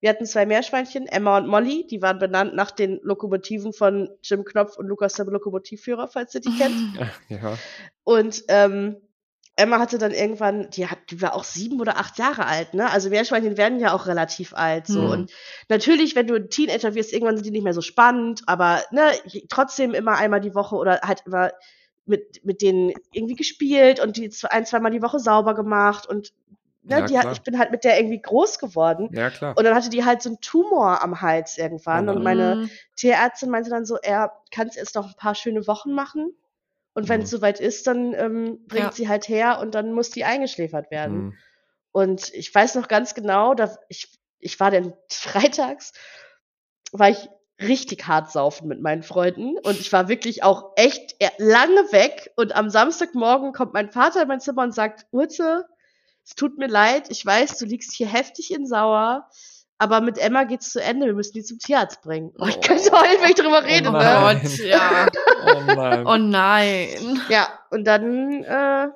wir 0.00 0.10
hatten 0.10 0.26
zwei 0.26 0.46
Meerschweinchen, 0.46 1.06
Emma 1.08 1.38
und 1.38 1.48
Molly, 1.48 1.86
die 1.90 2.00
waren 2.00 2.18
benannt 2.20 2.54
nach 2.54 2.70
den 2.70 3.00
Lokomotiven 3.02 3.72
von 3.72 4.08
Jim 4.22 4.44
Knopf 4.44 4.76
und 4.78 4.86
Lukas 4.86 5.14
der 5.14 5.26
Lokomotivführer, 5.26 6.06
falls 6.06 6.34
ihr 6.36 6.40
die 6.40 6.56
kennt. 6.56 6.74
ja, 7.28 7.58
Und 8.04 8.44
ähm, 8.48 8.96
Emma 9.58 9.78
hatte 9.78 9.98
dann 9.98 10.12
irgendwann, 10.12 10.70
die, 10.70 10.86
hat, 10.86 10.98
die 11.10 11.20
war 11.20 11.34
auch 11.34 11.44
sieben 11.44 11.80
oder 11.80 11.96
acht 11.98 12.16
Jahre 12.18 12.46
alt, 12.46 12.74
ne? 12.74 12.90
Also 12.90 13.10
Meerschweinchen 13.10 13.56
werden 13.56 13.80
ja 13.80 13.92
auch 13.92 14.06
relativ 14.06 14.54
alt. 14.54 14.86
So. 14.86 15.02
Mhm. 15.02 15.10
Und 15.10 15.32
natürlich, 15.68 16.14
wenn 16.16 16.26
du 16.28 16.36
ein 16.36 16.48
Teenager 16.48 16.94
wirst, 16.94 17.12
irgendwann 17.12 17.36
sind 17.36 17.44
die 17.46 17.50
nicht 17.50 17.64
mehr 17.64 17.74
so 17.74 17.80
spannend, 17.80 18.42
aber 18.46 18.82
ne, 18.92 19.10
trotzdem 19.48 19.94
immer 19.94 20.16
einmal 20.16 20.40
die 20.40 20.54
Woche 20.54 20.76
oder 20.76 21.00
halt 21.02 21.22
immer 21.26 21.50
mit, 22.06 22.44
mit 22.44 22.62
denen 22.62 22.92
irgendwie 23.12 23.34
gespielt 23.34 24.00
und 24.00 24.16
die 24.16 24.30
zwei- 24.30 24.50
ein, 24.50 24.64
zweimal 24.64 24.92
die 24.92 25.02
Woche 25.02 25.18
sauber 25.18 25.54
gemacht 25.54 26.06
und 26.06 26.32
ne, 26.84 27.00
Ja, 27.00 27.06
die 27.06 27.18
hat, 27.18 27.32
ich 27.32 27.42
bin 27.42 27.58
halt 27.58 27.70
mit 27.70 27.84
der 27.84 27.98
irgendwie 27.98 28.22
groß 28.22 28.58
geworden. 28.58 29.10
ja, 29.12 29.28
klar. 29.28 29.54
Und 29.58 29.64
dann 29.64 29.74
hatte 29.74 29.90
die 29.90 30.04
halt 30.04 30.22
so 30.22 30.30
einen 30.30 30.40
Tumor 30.40 31.02
am 31.02 31.20
Hals 31.20 31.58
irgendwann. 31.58 32.08
Oh 32.08 32.12
und 32.12 32.22
meine 32.22 32.56
Mhm. 32.56 32.70
Tierärztin 32.96 33.50
meinte 33.50 33.70
dann 33.70 33.84
so, 33.84 33.96
er 33.96 34.32
kann 34.52 34.68
es 34.68 34.76
jetzt 34.76 34.94
noch 34.94 35.06
ein 35.08 35.16
paar 35.16 35.34
schöne 35.34 35.66
Wochen 35.66 35.92
machen. 35.92 36.32
Und 36.98 37.08
wenn 37.08 37.20
Mhm. 37.20 37.24
es 37.26 37.30
soweit 37.30 37.60
ist, 37.60 37.86
dann 37.86 38.12
ähm, 38.14 38.58
bringt 38.66 38.86
Ja. 38.86 38.90
sie 38.90 39.08
halt 39.08 39.28
her 39.28 39.60
und 39.60 39.76
dann 39.76 39.92
muss 39.92 40.10
die 40.10 40.24
eingeschläfert 40.24 40.90
werden. 40.90 41.14
Hm. 41.14 41.32
Und 41.92 42.34
ich 42.34 42.52
weiß 42.52 42.74
noch 42.74 42.88
ganz 42.88 43.14
genau, 43.14 43.54
da 43.54 43.72
ich, 43.88 44.08
ich 44.40 44.58
war 44.58 44.72
dann 44.72 44.94
freitags, 45.08 45.92
war 46.90 47.08
ich 47.10 47.28
richtig 47.60 48.08
hart 48.08 48.32
saufen 48.32 48.66
mit 48.66 48.80
meinen 48.80 49.04
Freunden 49.04 49.56
und 49.58 49.78
ich 49.78 49.92
war 49.92 50.08
wirklich 50.08 50.42
auch 50.42 50.72
echt 50.74 51.14
eher 51.20 51.30
lange 51.38 51.92
weg 51.92 52.32
und 52.34 52.56
am 52.56 52.68
Samstagmorgen 52.68 53.52
kommt 53.52 53.74
mein 53.74 53.92
Vater 53.92 54.22
in 54.22 54.28
mein 54.28 54.40
Zimmer 54.40 54.62
und 54.64 54.74
sagt, 54.74 55.06
Urze, 55.12 55.66
es 56.24 56.34
tut 56.34 56.58
mir 56.58 56.66
leid, 56.66 57.12
ich 57.12 57.24
weiß, 57.24 57.58
du 57.58 57.64
liegst 57.64 57.92
hier 57.94 58.08
heftig 58.08 58.52
in 58.52 58.66
Sauer, 58.66 59.28
aber 59.78 60.00
mit 60.00 60.18
Emma 60.18 60.44
geht's 60.44 60.72
zu 60.72 60.82
Ende. 60.82 61.06
Wir 61.06 61.14
müssen 61.14 61.32
die 61.34 61.42
zum 61.44 61.58
Tierarzt 61.58 62.02
bringen. 62.02 62.32
Oh, 62.38 62.46
ich 62.46 62.60
könnte 62.60 62.90
heulen, 62.90 63.16
wenn 63.20 63.30
ich 63.30 63.36
drüber 63.36 63.62
rede, 63.64 63.88
oh 63.88 63.92
ne? 63.92 63.98
nein. 63.98 64.40
Gott, 64.42 64.58
ja. 64.58 65.06
Oh 65.46 65.60
nein. 65.66 66.06
Oh 66.06 66.16
nein. 66.16 67.20
Ja, 67.28 67.48
und 67.70 67.84
dann, 67.86 68.42
äh, 68.44 68.88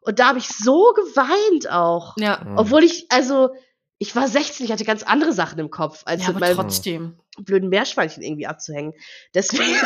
und 0.00 0.18
da 0.18 0.28
habe 0.28 0.38
ich 0.38 0.48
so 0.48 0.92
geweint 0.94 1.70
auch. 1.72 2.14
Ja. 2.18 2.40
Mhm. 2.44 2.58
Obwohl 2.58 2.84
ich, 2.84 3.06
also, 3.10 3.50
ich 3.98 4.14
war 4.14 4.28
16, 4.28 4.66
ich 4.66 4.72
hatte 4.72 4.84
ganz 4.84 5.02
andere 5.02 5.32
Sachen 5.32 5.58
im 5.58 5.70
Kopf, 5.70 6.02
als 6.04 6.20
Ja, 6.22 6.28
mit 6.28 6.36
aber 6.36 6.46
meinem 6.46 6.56
trotzdem. 6.56 7.18
blöden 7.38 7.70
Meerschweinchen 7.70 8.22
irgendwie 8.22 8.46
abzuhängen. 8.46 8.92
Deswegen, 9.34 9.74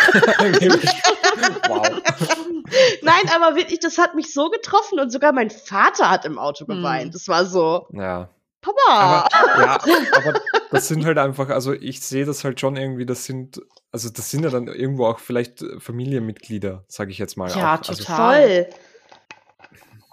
nein, 3.03 3.23
aber 3.35 3.57
wirklich, 3.57 3.81
das 3.81 3.99
hat 3.99 4.15
mich 4.15 4.33
so 4.33 4.51
getroffen 4.51 4.99
und 5.01 5.11
sogar 5.11 5.33
mein 5.33 5.51
Vater 5.51 6.11
hat 6.11 6.25
im 6.25 6.39
Auto 6.39 6.67
Hm. 6.67 6.77
geweint. 6.77 7.15
Das 7.15 7.29
war 7.29 7.45
so, 7.47 7.87
Ja. 7.93 8.29
Papa. 8.61 9.29
Aber, 9.33 9.63
ja, 9.63 9.79
aber 10.13 10.41
das 10.71 10.89
sind 10.89 11.05
halt 11.05 11.19
einfach, 11.19 11.49
also 11.49 11.73
ich 11.73 12.01
sehe 12.01 12.25
das 12.25 12.45
halt 12.45 12.61
schon 12.61 12.77
irgendwie, 12.77 13.07
das 13.07 13.25
sind, 13.25 13.61
also 13.93 14.11
das 14.11 14.31
sind 14.31 14.45
ja 14.45 14.51
dann 14.51 14.69
irgendwo 14.69 15.07
auch 15.07 15.19
vielleicht 15.19 15.65
Familienmitglieder, 15.79 16.85
sage 16.89 17.11
ich 17.11 17.19
jetzt 17.19 17.37
mal. 17.37 17.51
Ja, 17.51 17.75
auch. 17.75 17.89
Also, 17.89 17.95
total. 17.95 18.43
Voll. 18.43 18.67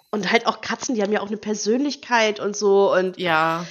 Und 0.10 0.32
halt 0.32 0.48
auch 0.48 0.62
Katzen, 0.62 0.95
die 0.95 1.04
haben 1.04 1.12
ja 1.12 1.22
auch 1.22 1.28
eine 1.28 1.38
Persönlichkeit 1.38 2.39
und 2.39 2.56
so. 2.56 2.93
Und 2.93 3.18
Ja. 3.18 3.66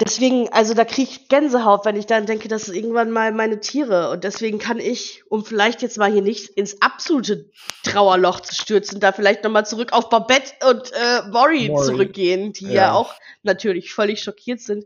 Deswegen, 0.00 0.52
also 0.52 0.74
da 0.74 0.84
kriege 0.84 1.10
ich 1.10 1.28
Gänsehaut, 1.28 1.84
wenn 1.84 1.96
ich 1.96 2.06
dann 2.06 2.26
denke, 2.26 2.48
das 2.48 2.68
ist 2.68 2.74
irgendwann 2.74 3.10
mal 3.10 3.32
meine 3.32 3.60
Tiere. 3.60 4.10
Und 4.10 4.24
deswegen 4.24 4.58
kann 4.58 4.78
ich, 4.78 5.22
um 5.28 5.44
vielleicht 5.44 5.82
jetzt 5.82 5.98
mal 5.98 6.10
hier 6.10 6.22
nicht 6.22 6.48
ins 6.50 6.80
absolute 6.82 7.50
Trauerloch 7.82 8.40
zu 8.40 8.54
stürzen, 8.54 9.00
da 9.00 9.12
vielleicht 9.12 9.44
nochmal 9.44 9.66
zurück 9.66 9.92
auf 9.92 10.08
Babette 10.08 10.52
und 10.68 10.92
äh, 10.92 11.28
Maury 11.30 11.72
zurückgehen, 11.84 12.52
die 12.52 12.66
ja. 12.66 12.72
Ja. 12.72 12.92
auch 12.92 13.14
natürlich 13.42 13.92
völlig 13.94 14.22
schockiert 14.22 14.60
sind. 14.60 14.84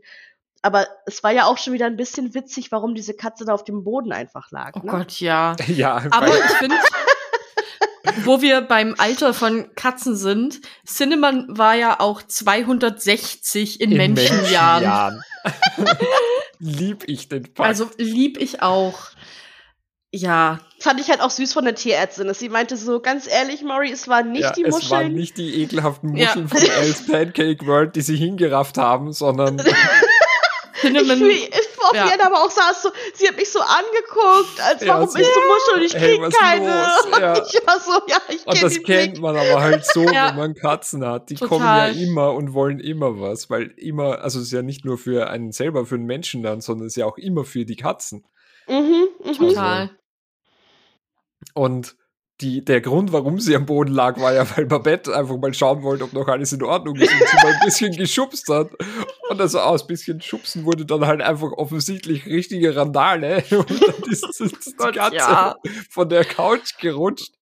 Aber 0.63 0.87
es 1.07 1.23
war 1.23 1.31
ja 1.31 1.45
auch 1.45 1.57
schon 1.57 1.73
wieder 1.73 1.87
ein 1.87 1.97
bisschen 1.97 2.35
witzig, 2.35 2.71
warum 2.71 2.93
diese 2.93 3.15
Katze 3.15 3.45
da 3.45 3.53
auf 3.53 3.63
dem 3.63 3.83
Boden 3.83 4.11
einfach 4.11 4.51
lag. 4.51 4.73
Oh 4.75 4.85
ne? 4.85 4.91
Gott, 4.91 5.19
ja. 5.19 5.55
ja, 5.67 6.03
Aber 6.11 6.27
weil- 6.27 6.37
ich 6.39 6.51
finde, 6.57 6.75
wo 8.23 8.41
wir 8.41 8.61
beim 8.61 8.95
Alter 8.97 9.33
von 9.33 9.73
Katzen 9.75 10.15
sind, 10.15 10.61
Cinnamon 10.87 11.45
war 11.49 11.75
ja 11.75 11.99
auch 11.99 12.21
260 12.23 13.79
in, 13.81 13.91
in 13.91 13.97
Menschenjahren. 13.97 15.21
Menschenjahren. 15.43 15.97
Lieb 16.59 17.03
ich 17.07 17.29
den 17.29 17.51
Pack. 17.53 17.65
Also 17.65 17.89
lieb 17.97 18.39
ich 18.39 18.61
auch. 18.61 19.09
Ja, 20.13 20.59
Fand 20.79 20.99
ich 20.99 21.09
halt 21.09 21.21
auch 21.21 21.29
süß 21.29 21.53
von 21.53 21.63
der 21.63 21.75
Tierärztin, 21.75 22.27
dass 22.27 22.39
sie 22.39 22.49
meinte 22.49 22.75
so, 22.75 22.99
ganz 22.99 23.27
ehrlich, 23.27 23.61
Maury, 23.61 23.91
es 23.91 24.07
waren 24.07 24.31
nicht 24.31 24.41
ja, 24.41 24.51
die 24.51 24.63
es 24.63 24.73
waren 24.89 25.03
Muscheln. 25.03 25.13
nicht 25.13 25.37
die 25.37 25.61
ekelhaften 25.61 26.17
Ja. 26.17 26.27
Muscheln 26.35 26.47
von 26.49 26.59
Alice 26.77 27.05
Pancake 27.05 27.65
World, 27.65 27.95
die 27.95 28.01
sie 28.01 28.17
hingerafft 28.17 28.77
haben, 28.77 29.13
sondern 29.13 29.57
Cinnamon. 30.81 31.29
ich 31.29 31.49
auf 31.89 31.95
Ja. 31.95 32.07
Jen 32.09 32.21
aber 32.21 32.43
auch 32.43 32.49
saß 32.51 32.83
so, 32.83 32.89
sie 33.13 33.27
hat 33.27 33.35
mich 33.37 33.51
so 33.51 33.59
angeguckt, 33.59 34.59
als 34.61 34.81
Ja, 34.81 34.87
warum 34.95 35.07
isst 35.07 35.17
du 35.17 35.39
Muschel 35.41 35.73
und 35.75 35.81
ich 35.83 35.93
Hey, 35.93 36.17
krieg 36.19 36.33
keine. 36.37 36.65
Ja. 36.67 37.33
Und 37.33 37.47
ich 37.53 37.67
war 37.67 37.79
so, 37.79 37.91
ja, 38.07 38.17
ich 38.29 38.45
Und 38.47 38.53
kenn 38.53 38.61
das 38.63 38.73
kennt 38.83 38.85
Blick. 39.13 39.21
man 39.21 39.35
aber 39.37 39.61
halt 39.61 39.85
so, 39.85 40.03
Ja. 40.03 40.29
wenn 40.29 40.35
man 40.37 40.53
Katzen 40.55 41.05
hat. 41.05 41.29
Die 41.29 41.35
Total. 41.35 41.47
kommen 41.49 41.65
ja 41.65 41.87
immer 42.07 42.33
und 42.33 42.53
wollen 42.53 42.79
immer 42.79 43.19
was, 43.19 43.49
weil 43.49 43.67
immer, 43.77 44.21
also 44.21 44.39
es 44.39 44.45
ist 44.47 44.51
ja 44.53 44.61
nicht 44.61 44.85
nur 44.85 44.97
für 44.97 45.29
einen 45.29 45.51
selber, 45.51 45.85
für 45.85 45.95
einen 45.95 46.05
Menschen 46.05 46.43
dann, 46.43 46.61
sondern 46.61 46.87
es 46.87 46.93
ist 46.93 46.97
ja 46.97 47.05
auch 47.05 47.17
immer 47.17 47.43
für 47.45 47.65
die 47.65 47.75
Katzen. 47.75 48.25
Mhm, 48.67 49.07
mhm. 49.23 49.33
Total. 49.33 49.91
Und 51.53 51.95
die, 52.41 52.65
der 52.65 52.81
Grund, 52.81 53.13
warum 53.13 53.39
sie 53.39 53.55
am 53.55 53.65
Boden 53.65 53.93
lag, 53.93 54.19
war 54.19 54.33
ja, 54.33 54.45
weil 54.55 54.65
Babette 54.65 55.15
einfach 55.15 55.37
mal 55.37 55.53
schauen 55.53 55.83
wollte, 55.83 56.03
ob 56.03 56.13
noch 56.13 56.27
alles 56.27 56.51
in 56.53 56.63
Ordnung 56.63 56.95
ist 56.95 57.13
und 57.13 57.27
sie 57.27 57.35
mal 57.37 57.53
ein 57.53 57.65
bisschen 57.65 57.95
geschubst 57.95 58.47
hat. 58.49 58.69
Und 59.29 59.39
also 59.39 59.59
aus 59.59 59.85
bisschen 59.87 60.19
Schubsen 60.21 60.65
wurde 60.65 60.85
dann 60.85 61.05
halt 61.05 61.21
einfach 61.21 61.51
offensichtlich 61.51 62.25
richtige 62.25 62.75
Randale. 62.75 63.43
Und 63.51 63.69
dann 63.69 64.11
ist 64.11 64.39
die 64.65 64.73
Gott, 64.77 64.95
Katze 64.95 65.15
ja. 65.15 65.55
von 65.89 66.09
der 66.09 66.25
Couch 66.25 66.77
gerutscht. 66.79 67.33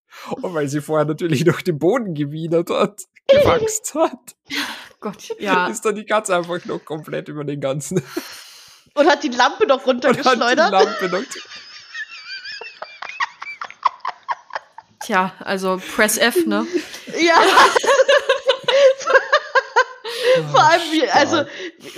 Und 0.42 0.54
weil 0.54 0.68
sie 0.68 0.82
vorher 0.82 1.06
natürlich 1.06 1.46
noch 1.46 1.62
den 1.62 1.80
Boden 1.80 2.14
gewienert 2.14 2.70
hat, 2.70 3.04
gewachst 3.28 3.96
hat, 3.96 4.36
Gott, 5.00 5.30
ja. 5.40 5.68
ist 5.68 5.86
dann 5.86 5.96
die 5.96 6.06
Katze 6.06 6.36
einfach 6.36 6.64
noch 6.66 6.84
komplett 6.84 7.30
über 7.30 7.46
den 7.46 7.62
ganzen 7.62 8.04
Und 8.96 9.08
hat 9.08 9.24
die 9.24 9.30
Lampe 9.30 9.66
noch 9.66 9.86
und 9.86 10.04
hat 10.04 10.16
die 10.16 10.20
runtergeschleudert. 10.20 10.72
Lampe 10.72 11.10
noch. 11.10 11.69
Tja, 15.10 15.34
also 15.40 15.82
Press 15.96 16.20
F, 16.20 16.46
ne? 16.46 16.68
Ja. 17.20 17.34
Vor 20.52 20.64
allem, 20.64 20.82
wie, 20.92 21.10
also, 21.10 21.46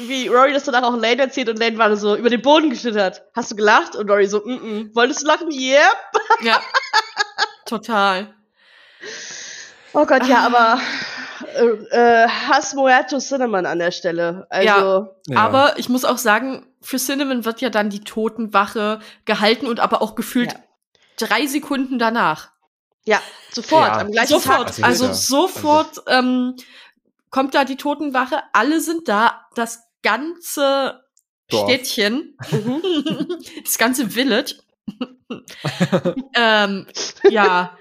wie 0.07 0.29
Rory 0.29 0.53
das 0.53 0.63
danach 0.63 0.83
auch 0.83 0.95
Lane 0.95 1.23
erzählt 1.23 1.49
und 1.49 1.59
Lane 1.59 1.77
war 1.77 1.93
so 1.97 2.15
über 2.15 2.29
den 2.29 2.41
Boden 2.41 2.69
geschlittert. 2.69 3.23
Hast 3.35 3.51
du 3.51 3.57
gelacht? 3.57 3.97
Und 3.97 4.09
Rory 4.09 4.27
so, 4.27 4.37
mm, 4.39 4.49
-mm. 4.49 4.95
wolltest 4.95 5.23
du 5.23 5.27
lachen? 5.27 5.51
Yep. 5.51 5.81
Ja. 6.41 6.61
Total. 7.65 8.33
Oh 9.91 10.05
Gott, 10.05 10.25
ja, 10.27 10.37
Ah. 10.37 10.45
aber 10.45 10.79
äh, 11.53 12.23
äh, 12.23 12.29
Hass 12.29 12.73
Muerto 12.75 13.19
Cinnamon 13.19 13.65
an 13.65 13.79
der 13.79 13.91
Stelle. 13.91 14.47
Also, 14.49 15.09
Ja. 15.27 15.37
Aber 15.37 15.73
ich 15.77 15.89
muss 15.89 16.05
auch 16.05 16.17
sagen, 16.17 16.65
für 16.81 16.95
Cinnamon 16.97 17.43
wird 17.43 17.59
ja 17.59 17.69
dann 17.69 17.89
die 17.89 18.05
Totenwache 18.05 19.01
gehalten 19.25 19.67
und 19.67 19.81
aber 19.81 20.01
auch 20.01 20.15
gefühlt 20.15 20.53
Ja. 20.53 20.59
drei 21.17 21.45
Sekunden 21.47 21.99
danach. 21.99 22.51
Ja, 23.05 23.21
sofort, 23.51 23.87
Ja. 23.87 23.97
am 23.99 24.11
gleichen 24.11 24.29
Sofort, 24.29 24.75
Tag. 24.75 24.85
Also 24.85 25.07
also 25.07 25.13
sofort 25.13 26.01
ähm, 26.07 26.55
kommt 27.29 27.55
da 27.55 27.63
die 27.65 27.77
Totenwache, 27.77 28.43
alle 28.53 28.81
sind 28.81 29.07
da, 29.07 29.45
das 29.55 29.83
ganze 30.03 31.01
Dorf. 31.49 31.69
Städtchen, 31.69 32.37
Mhm. 32.51 32.81
das 33.63 33.77
ganze 33.77 34.09
Village. 34.09 34.55
ähm, 36.35 36.87
ja. 37.29 37.77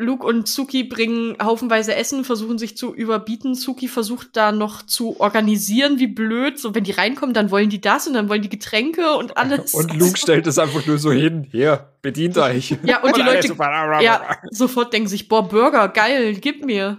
Luke 0.00 0.26
und 0.26 0.48
Suki 0.48 0.84
bringen 0.84 1.36
haufenweise 1.42 1.94
Essen, 1.94 2.24
versuchen 2.24 2.58
sich 2.58 2.76
zu 2.76 2.94
überbieten. 2.94 3.54
Suki 3.54 3.86
versucht 3.86 4.30
da 4.34 4.50
noch 4.50 4.82
zu 4.82 5.20
organisieren, 5.20 5.98
wie 5.98 6.06
blöd. 6.06 6.58
So, 6.58 6.74
wenn 6.74 6.84
die 6.84 6.92
reinkommen, 6.92 7.34
dann 7.34 7.50
wollen 7.50 7.68
die 7.68 7.80
das 7.80 8.06
und 8.06 8.14
dann 8.14 8.28
wollen 8.28 8.42
die 8.42 8.48
Getränke 8.48 9.16
und 9.16 9.36
alles. 9.36 9.74
Und 9.74 9.94
Luke 9.96 10.16
stellt 10.16 10.46
es 10.46 10.58
einfach 10.58 10.84
nur 10.86 10.98
so 10.98 11.12
hin. 11.12 11.46
Hier, 11.50 11.92
bedient 12.02 12.38
euch. 12.38 12.76
Ja, 12.82 13.02
und 13.02 13.14
die 13.16 13.22
alle 13.22 13.34
Leute- 13.34 13.54
ja, 14.02 14.38
sofort 14.50 14.92
denken 14.92 15.08
sich, 15.08 15.28
boah, 15.28 15.46
Burger, 15.46 15.88
geil, 15.88 16.34
gib 16.34 16.64
mir. 16.64 16.98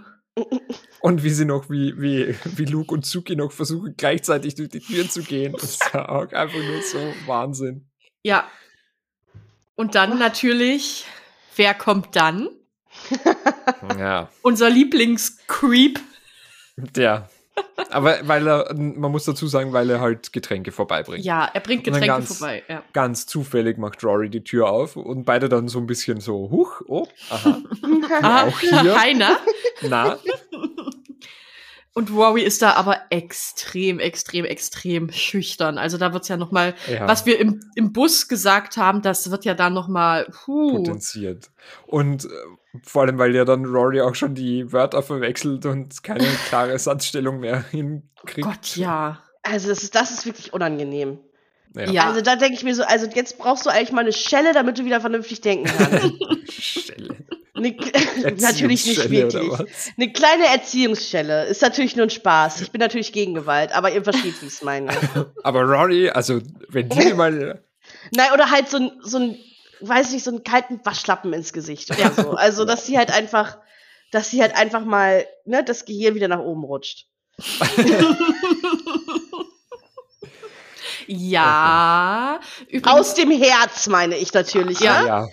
Und 1.00 1.24
wie 1.24 1.30
sie 1.30 1.44
noch, 1.44 1.68
wie, 1.68 2.00
wie, 2.00 2.34
wie 2.56 2.64
Luke 2.64 2.94
und 2.94 3.04
Suki 3.04 3.36
noch 3.36 3.52
versuchen, 3.52 3.94
gleichzeitig 3.96 4.54
durch 4.54 4.70
die 4.70 4.80
Türen 4.80 5.10
zu 5.10 5.22
gehen. 5.22 5.52
Das 5.52 5.64
ist 5.64 5.90
ja 5.92 6.08
auch 6.08 6.32
einfach 6.32 6.58
nur 6.58 6.80
so 6.82 6.98
Wahnsinn. 7.26 7.86
Ja. 8.22 8.48
Und 9.74 9.94
dann 9.94 10.18
natürlich, 10.18 11.04
wer 11.56 11.74
kommt 11.74 12.14
dann? 12.16 12.48
Ja. 13.98 14.28
Unser 14.42 14.70
Lieblingscreep. 14.70 16.00
Der. 16.76 17.28
Aber 17.90 18.16
weil 18.26 18.46
er, 18.48 18.72
man 18.74 19.10
muss 19.12 19.24
dazu 19.24 19.46
sagen, 19.46 19.72
weil 19.74 19.90
er 19.90 20.00
halt 20.00 20.32
Getränke 20.32 20.72
vorbeibringt. 20.72 21.24
Ja, 21.24 21.50
er 21.52 21.60
bringt 21.60 21.84
Getränke 21.84 22.06
ganz- 22.06 22.38
vorbei. 22.38 22.62
Ja. 22.68 22.82
Ganz 22.94 23.26
zufällig 23.26 23.76
macht 23.76 24.02
Rory 24.02 24.30
die 24.30 24.42
Tür 24.42 24.70
auf 24.70 24.96
und 24.96 25.24
beide 25.24 25.48
dann 25.50 25.68
so 25.68 25.78
ein 25.78 25.86
bisschen 25.86 26.20
so, 26.20 26.48
huch, 26.50 26.80
oh, 26.88 27.06
aha, 27.30 27.58
Aha, 28.22 28.46
auch 28.46 28.58
hier. 28.60 28.98
Heiner. 29.00 29.36
na, 29.82 30.18
Und 31.94 32.10
Rory 32.10 32.42
ist 32.42 32.62
da 32.62 32.72
aber 32.72 33.02
extrem, 33.10 33.98
extrem, 33.98 34.46
extrem 34.46 35.12
schüchtern. 35.12 35.76
Also 35.76 35.98
da 35.98 36.14
wird's 36.14 36.28
ja 36.28 36.38
noch 36.38 36.50
mal, 36.50 36.74
ja. 36.90 37.06
was 37.06 37.26
wir 37.26 37.38
im, 37.38 37.60
im 37.74 37.92
Bus 37.92 38.28
gesagt 38.28 38.78
haben, 38.78 39.02
das 39.02 39.30
wird 39.30 39.44
ja 39.44 39.52
dann 39.52 39.74
noch 39.74 39.88
mal, 39.88 40.26
puh. 40.44 40.78
potenziert. 40.78 41.50
Und 41.86 42.24
äh, 42.24 42.28
vor 42.82 43.02
allem, 43.02 43.18
weil 43.18 43.34
ja 43.34 43.44
dann 43.44 43.66
Rory 43.66 44.00
auch 44.00 44.14
schon 44.14 44.34
die 44.34 44.72
Wörter 44.72 45.02
verwechselt 45.02 45.66
und 45.66 46.02
keine 46.02 46.24
klare 46.48 46.78
Satzstellung 46.78 47.40
mehr 47.40 47.62
hinkriegt. 47.70 48.46
Gott, 48.46 48.76
ja. 48.76 49.22
Also, 49.42 49.68
das 49.68 49.82
ist, 49.82 49.94
das 49.94 50.10
ist 50.12 50.24
wirklich 50.24 50.54
unangenehm. 50.54 51.18
Ja. 51.74 51.90
Ja. 51.90 52.06
Also, 52.08 52.20
da 52.20 52.36
denke 52.36 52.54
ich 52.54 52.64
mir 52.64 52.74
so, 52.74 52.82
also 52.82 53.06
jetzt 53.14 53.38
brauchst 53.38 53.64
du 53.66 53.70
eigentlich 53.70 53.92
mal 53.92 54.02
eine 54.02 54.12
Schelle, 54.12 54.52
damit 54.52 54.78
du 54.78 54.84
wieder 54.84 55.00
vernünftig 55.00 55.40
denken 55.40 55.70
kannst. 55.76 56.12
Stelle. 56.52 57.16
Eine, 57.54 57.76
natürlich 58.40 58.86
nicht 58.86 59.10
wirklich. 59.10 59.52
Eine 59.96 60.12
kleine 60.12 60.46
Erziehungsschelle. 60.46 61.46
Ist 61.46 61.62
natürlich 61.62 61.96
nur 61.96 62.06
ein 62.06 62.10
Spaß. 62.10 62.60
Ich 62.62 62.70
bin 62.70 62.80
natürlich 62.80 63.12
gegen 63.12 63.34
Gewalt, 63.34 63.72
aber 63.72 63.92
ihr 63.92 64.02
versteht, 64.02 64.40
wie 64.42 64.46
ich 64.46 64.52
es 64.52 64.62
meine. 64.62 64.90
Aber 65.42 65.62
Rory, 65.62 66.10
also 66.10 66.40
wenn 66.68 66.88
die 66.88 67.14
mal 67.14 67.62
Nein, 68.12 68.32
oder 68.32 68.50
halt 68.50 68.68
so 68.68 68.78
ein, 68.78 68.92
so 69.02 69.18
ein, 69.18 69.38
weiß 69.80 70.12
nicht, 70.12 70.24
so 70.24 70.30
einen 70.30 70.44
kalten 70.44 70.80
Waschlappen 70.84 71.32
ins 71.32 71.52
Gesicht 71.52 71.90
oder 71.90 72.10
so. 72.12 72.30
Also, 72.32 72.64
dass 72.64 72.86
sie 72.86 72.96
halt 72.96 73.12
einfach, 73.12 73.58
dass 74.10 74.30
sie 74.30 74.40
halt 74.40 74.56
einfach 74.56 74.84
mal, 74.84 75.26
ne, 75.44 75.62
das 75.64 75.84
Gehirn 75.84 76.14
wieder 76.14 76.28
nach 76.28 76.40
oben 76.40 76.64
rutscht. 76.64 77.06
Ja. 81.06 82.40
Übrigens, 82.68 82.86
Aus 82.86 83.14
dem 83.14 83.30
Herz, 83.30 83.86
meine 83.88 84.16
ich 84.16 84.32
natürlich, 84.32 84.80
Ja. 84.80 85.00
ne? 85.02 85.06
ja, 85.08 85.28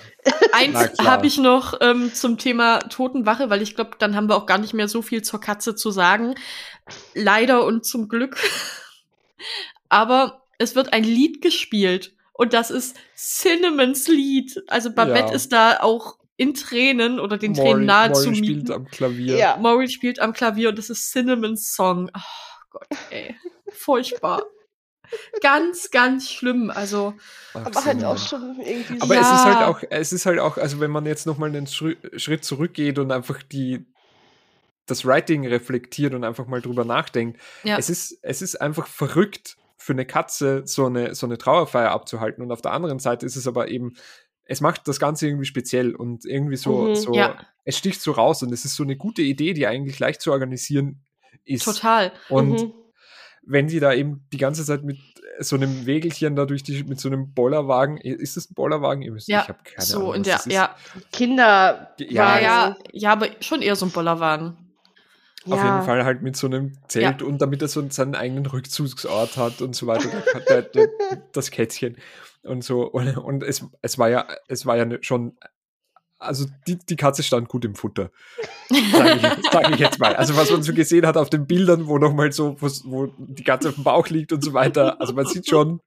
eins 0.54 1.00
habe 1.00 1.28
ich 1.28 1.38
noch 1.38 1.80
ähm, 1.82 2.14
zum 2.14 2.38
Thema 2.38 2.80
Totenwache, 2.80 3.50
weil 3.50 3.62
ich 3.62 3.76
glaube, 3.76 3.92
dann 4.00 4.16
haben 4.16 4.28
wir 4.30 4.36
auch 4.36 4.46
gar 4.46 4.58
nicht 4.58 4.74
mehr 4.74 4.88
so 4.88 5.02
viel 5.02 5.22
zur 5.22 5.40
Katze 5.42 5.76
zu 5.76 5.92
sagen. 5.92 6.36
Leider 7.14 7.66
und 7.66 7.86
zum 7.86 8.08
Glück 8.10 8.38
Aber 9.90 10.44
es 10.58 10.76
wird 10.76 10.94
ein 10.94 11.04
Lied 11.04 11.42
gespielt 11.42 12.14
und 12.34 12.54
das 12.54 12.72
ist 12.72 12.96
Cinnamons 13.16 14.08
Lied. 14.08 14.62
Also 14.68 14.92
Babette 14.92 15.30
Ja. 15.30 15.34
ist 15.34 15.52
da 15.52 15.80
auch 15.82 16.18
in 16.38 16.54
Tränen 16.54 17.20
oder 17.20 17.38
den 17.38 17.54
Tränen 17.54 17.82
Maury- 17.82 17.86
nahe 17.86 18.10
Maury 18.10 18.24
zu 18.24 18.36
spielt 18.36 18.58
mieten. 18.60 18.72
am 18.72 18.86
Klavier. 18.88 19.38
Ja. 19.38 19.58
Maury 19.58 19.90
spielt 19.90 20.20
am 20.20 20.34
Klavier 20.34 20.70
und 20.70 20.78
das 20.78 20.90
ist 20.90 21.12
Cinnamons 21.12 21.74
Song. 21.74 22.10
Oh 22.16 22.20
Gott, 22.72 22.88
ey. 23.10 23.36
Furchtbar. 23.72 24.44
Ganz, 25.42 25.92
ganz 25.92 26.30
schlimm. 26.30 26.70
Also, 26.70 27.14
Ach, 27.54 27.66
Aber 27.66 27.86
halt 27.86 28.04
auch 28.06 28.18
schon 28.18 28.60
irgendwie 28.62 29.02
Aber 29.02 29.16
Ja. 29.16 29.22
es 29.22 29.32
ist 29.32 29.46
halt 29.46 29.64
auch, 29.64 29.82
es 29.90 30.14
ist 30.14 30.26
halt 30.26 30.40
auch, 30.40 30.58
also 30.58 30.80
wenn 30.80 30.92
man 30.92 31.06
jetzt 31.06 31.26
nochmal 31.26 31.50
einen 31.50 31.68
Schri 31.68 31.98
Schritt 32.18 32.44
zurückgeht 32.44 33.00
und 33.00 33.12
einfach 33.12 33.42
die 33.44 33.86
das 34.86 35.06
Writing 35.06 35.46
reflektiert 35.46 36.14
und 36.14 36.24
einfach 36.24 36.48
mal 36.48 36.62
drüber 36.62 36.84
nachdenkt, 36.84 37.40
ja. 37.64 37.78
es 37.78 37.90
ist, 37.90 38.18
es 38.24 38.42
ist 38.42 38.60
einfach 38.60 38.88
verrückt 38.88 39.56
für 39.78 39.94
eine 39.94 40.06
Katze 40.06 40.64
so 40.66 40.88
eine, 40.88 41.14
so 41.16 41.28
eine 41.28 41.38
Trauerfeier 41.38 41.92
abzuhalten. 41.92 42.44
Und 42.44 42.52
auf 42.52 42.62
der 42.62 42.74
anderen 42.74 43.00
Seite 43.00 43.26
ist 43.26 43.36
es 43.36 43.48
aber 43.48 43.70
eben, 43.70 43.96
es 44.46 44.62
macht 44.62 44.88
das 44.88 45.00
Ganze 45.00 45.28
irgendwie 45.28 45.46
speziell 45.46 45.96
und 45.96 46.26
irgendwie 46.26 46.56
so, 46.58 46.88
Mhm. 46.88 46.96
so 46.96 47.14
Ja. 47.14 47.38
es 47.66 47.78
sticht 47.78 48.02
so 48.02 48.12
raus 48.14 48.42
und 48.42 48.52
es 48.52 48.66
ist 48.66 48.76
so 48.76 48.84
eine 48.84 48.96
gute 48.96 49.22
Idee, 49.22 49.54
die 49.54 49.68
eigentlich 49.68 50.00
leicht 50.00 50.22
zu 50.22 50.32
organisieren 50.32 51.02
ist. 51.46 51.66
total. 51.66 52.12
Und 52.30 52.62
Mhm. 52.62 52.74
Wenn 53.50 53.68
die 53.68 53.80
da 53.80 53.94
eben 53.94 54.26
die 54.32 54.38
ganze 54.38 54.64
Zeit 54.64 54.84
mit 54.84 54.98
so 55.40 55.56
einem 55.56 55.86
Wägelchen 55.86 56.36
da 56.36 56.46
durch 56.46 56.64
die, 56.64 56.84
mit 56.84 57.00
so 57.00 57.10
einem 57.10 57.34
Bollerwagen, 57.34 57.98
ist 57.98 58.38
das 58.38 58.50
ein 58.52 58.54
Bollerwagen? 58.54 59.02
Ihr 59.02 59.14
wisst, 59.16 59.28
Ja, 59.28 59.42
ich 59.44 59.50
habe 59.50 59.60
keine 59.64 59.86
so 59.86 60.00
Ahnung. 60.00 60.16
in 60.16 60.24
der, 60.24 60.40
ja, 60.48 60.76
Kinder. 61.12 61.96
Ja, 62.00 62.06
ja, 62.10 62.40
ja. 62.40 62.42
ja, 62.42 62.78
ja, 62.92 63.12
aber 63.14 63.28
schon 63.40 63.62
eher 63.62 63.76
so 63.76 63.86
ein 63.86 63.92
Bollerwagen. 63.92 64.58
Auf 65.46 65.58
Ja. 65.58 65.74
jeden 65.76 65.86
Fall 65.86 66.04
halt 66.04 66.22
mit 66.22 66.36
so 66.36 66.48
einem 66.48 66.78
Zelt 66.90 67.22
und 67.22 67.42
damit 67.42 67.62
er 67.62 67.70
so 67.70 67.88
seinen 67.90 68.16
eigenen 68.16 68.46
Rückzugsort 68.46 69.38
hat 69.38 69.62
und 69.62 69.76
so 69.76 69.88
weiter. 69.88 70.10
Der, 70.50 70.62
der, 70.62 70.62
der, 70.64 70.88
das 71.34 71.50
Kätzchen 71.52 71.98
und 72.44 72.64
so. 72.64 72.82
Und, 72.84 73.18
und 73.18 73.44
es, 73.44 73.66
es 73.82 73.98
war 73.98 74.10
ja, 74.10 74.28
es 74.50 74.66
war 74.66 74.76
ja 74.78 74.86
schon, 75.02 75.38
also 76.20 76.46
die, 76.68 76.78
die 76.78 76.96
Katze 76.96 77.24
stand 77.24 77.48
gut 77.48 77.66
im 77.66 77.76
Futter. 77.76 78.12
Sage 78.70 79.16
ich, 79.16 79.50
sag 79.52 79.70
ich 79.72 79.80
jetzt 79.80 80.00
mal. 80.00 80.16
Also 80.16 80.36
was 80.36 80.52
man 80.52 80.62
so 80.62 80.74
gesehen 80.74 81.08
hat 81.08 81.18
auf 81.18 81.30
den 81.30 81.48
Bildern, 81.48 81.88
wo 81.88 81.98
nochmal 81.98 82.32
so, 82.32 82.58
wo, 82.60 82.70
wo 82.84 83.14
die 83.18 83.44
Katze 83.44 83.70
auf 83.70 83.76
dem 83.76 83.84
Bauch 83.84 84.08
liegt 84.10 84.34
und 84.34 84.44
so 84.44 84.54
weiter. 84.54 85.00
Also 85.00 85.14
man 85.14 85.26
sieht 85.26 85.48
schon. 85.48 85.80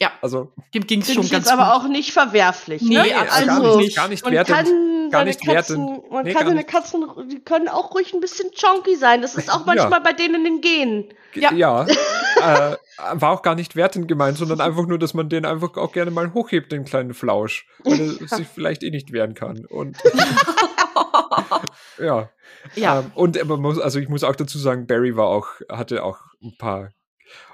Ja. 0.00 0.10
Also 0.22 0.52
Dem 0.74 0.86
ging's 0.86 1.06
Finde 1.06 1.14
schon 1.20 1.24
ich 1.26 1.30
ganz 1.30 1.44
jetzt 1.46 1.52
aber 1.52 1.72
gut. 1.72 1.84
auch 1.84 1.88
nicht 1.88 2.12
verwerflich. 2.12 2.82
Nee, 2.82 2.94
ne? 2.96 3.02
Nee, 3.04 3.14
also 3.14 3.50
also, 3.50 3.62
gar 3.62 3.76
nicht, 3.78 3.96
gar 3.96 4.08
nicht 4.08 4.24
man 4.24 4.32
wertend. 4.32 4.56
kann 4.56 5.10
gar 5.10 5.20
seine 5.20 5.30
nicht 5.30 5.46
Katzen, 5.46 5.86
wertend. 5.86 6.10
man 6.10 6.24
Nee, 6.24 6.32
kann 6.32 6.40
gar 6.40 6.48
seine 6.48 6.60
nicht. 6.60 6.68
Katzen, 6.68 7.06
die 7.30 7.40
können 7.44 7.68
auch 7.68 7.94
ruhig 7.94 8.12
ein 8.12 8.20
bisschen 8.20 8.50
chonky 8.60 8.96
sein. 8.96 9.22
Das 9.22 9.36
ist 9.36 9.48
auch 9.52 9.60
Ja. 9.60 9.74
manchmal 9.74 10.00
bei 10.00 10.12
denen 10.12 10.34
in 10.34 10.44
den 10.44 10.60
Genen. 10.60 11.14
Ja. 11.34 11.52
Ja, 11.52 11.82
äh, 12.42 12.76
war 13.14 13.30
auch 13.30 13.42
gar 13.42 13.54
nicht 13.54 13.76
wertend 13.76 14.08
gemeint, 14.08 14.36
sondern 14.38 14.60
einfach 14.60 14.86
nur, 14.86 14.98
dass 14.98 15.14
man 15.14 15.28
den 15.28 15.44
einfach 15.44 15.76
auch 15.76 15.92
gerne 15.92 16.10
mal 16.10 16.32
hochhebt, 16.34 16.72
den 16.72 16.84
kleinen 16.84 17.14
Flausch, 17.14 17.66
weil 17.84 18.00
er 18.20 18.36
sich 18.36 18.48
vielleicht 18.48 18.82
eh 18.82 18.90
nicht 18.90 19.12
wehren 19.12 19.34
kann. 19.34 19.64
Und 19.66 19.96
ja. 21.98 22.28
ja, 22.74 23.00
Ähm, 23.00 23.12
und 23.14 23.40
aber 23.40 23.56
muss, 23.56 23.78
also 23.78 23.98
ich 23.98 24.08
muss 24.08 24.24
auch 24.24 24.36
dazu 24.36 24.58
sagen, 24.58 24.86
Barry 24.86 25.16
war 25.16 25.26
auch, 25.26 25.46
hatte 25.70 26.02
auch 26.04 26.18
ein 26.42 26.56
paar, 26.58 26.90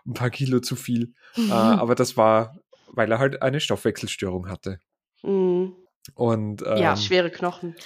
ein 0.06 0.14
paar 0.14 0.30
Kilo 0.30 0.60
zu 0.60 0.76
viel. 0.76 1.12
Mhm. 1.36 1.50
Äh, 1.50 1.52
aber 1.52 1.94
das 1.94 2.16
war, 2.16 2.56
weil 2.88 3.10
er 3.12 3.18
halt 3.18 3.42
eine 3.42 3.60
Stoffwechselstörung 3.60 4.48
hatte. 4.48 4.78
Mhm. 5.22 5.74
Und 6.14 6.62
ähm, 6.66 6.76
Ja. 6.78 6.96
Schwere 6.96 7.30
Knochen. 7.30 7.76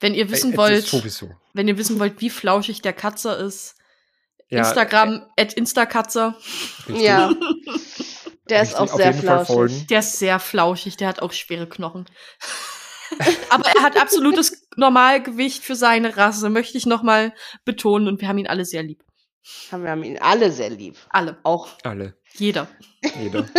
wenn 0.00 0.14
ihr 0.14 0.26
äh, 0.26 0.30
wissen 0.30 0.56
wollt, 0.56 0.86
sowieso. 0.86 1.30
wenn 1.54 1.68
ihr 1.68 1.78
wissen 1.78 1.98
wollt, 2.00 2.20
wie 2.20 2.30
flauschig 2.30 2.82
der 2.82 2.92
Katzer 2.92 3.38
ist, 3.38 3.76
Ja, 4.48 4.60
Instagram 4.60 5.24
at 5.38 5.52
Instakatzer, 5.54 6.36
richtig. 6.88 7.04
Ja. 7.04 7.32
Der 8.48 8.62
ist 8.62 8.74
auch 8.74 8.80
auf 8.80 8.94
sehr 8.94 9.12
jeden 9.12 9.24
Fall 9.24 9.44
flauschig. 9.46 9.86
der 9.86 10.00
ist 10.00 10.18
sehr 10.18 10.40
flauschig, 10.40 10.96
der 10.96 11.06
hat 11.06 11.22
auch 11.22 11.32
schwere 11.32 11.68
Knochen. 11.68 12.06
Aber 13.50 13.64
er 13.76 13.82
hat 13.84 13.96
absolutes 13.96 14.66
Normalgewicht 14.76 15.62
für 15.62 15.76
seine 15.76 16.16
Rasse, 16.16 16.50
möchte 16.50 16.76
ich 16.76 16.84
nochmal 16.84 17.32
betonen. 17.64 18.08
Und 18.08 18.20
wir 18.20 18.26
haben 18.26 18.38
ihn 18.38 18.48
alle 18.48 18.64
sehr 18.64 18.82
lieb. 18.82 19.04
Haben 19.72 19.84
wir 19.84 19.90
haben 19.90 20.02
ihn 20.04 20.18
alle 20.18 20.50
sehr 20.52 20.70
lieb. 20.70 20.96
Alle. 21.10 21.38
Auch. 21.42 21.68
Alle, 21.82 22.14
Jeder. 22.34 22.68
jeder. 23.20 23.46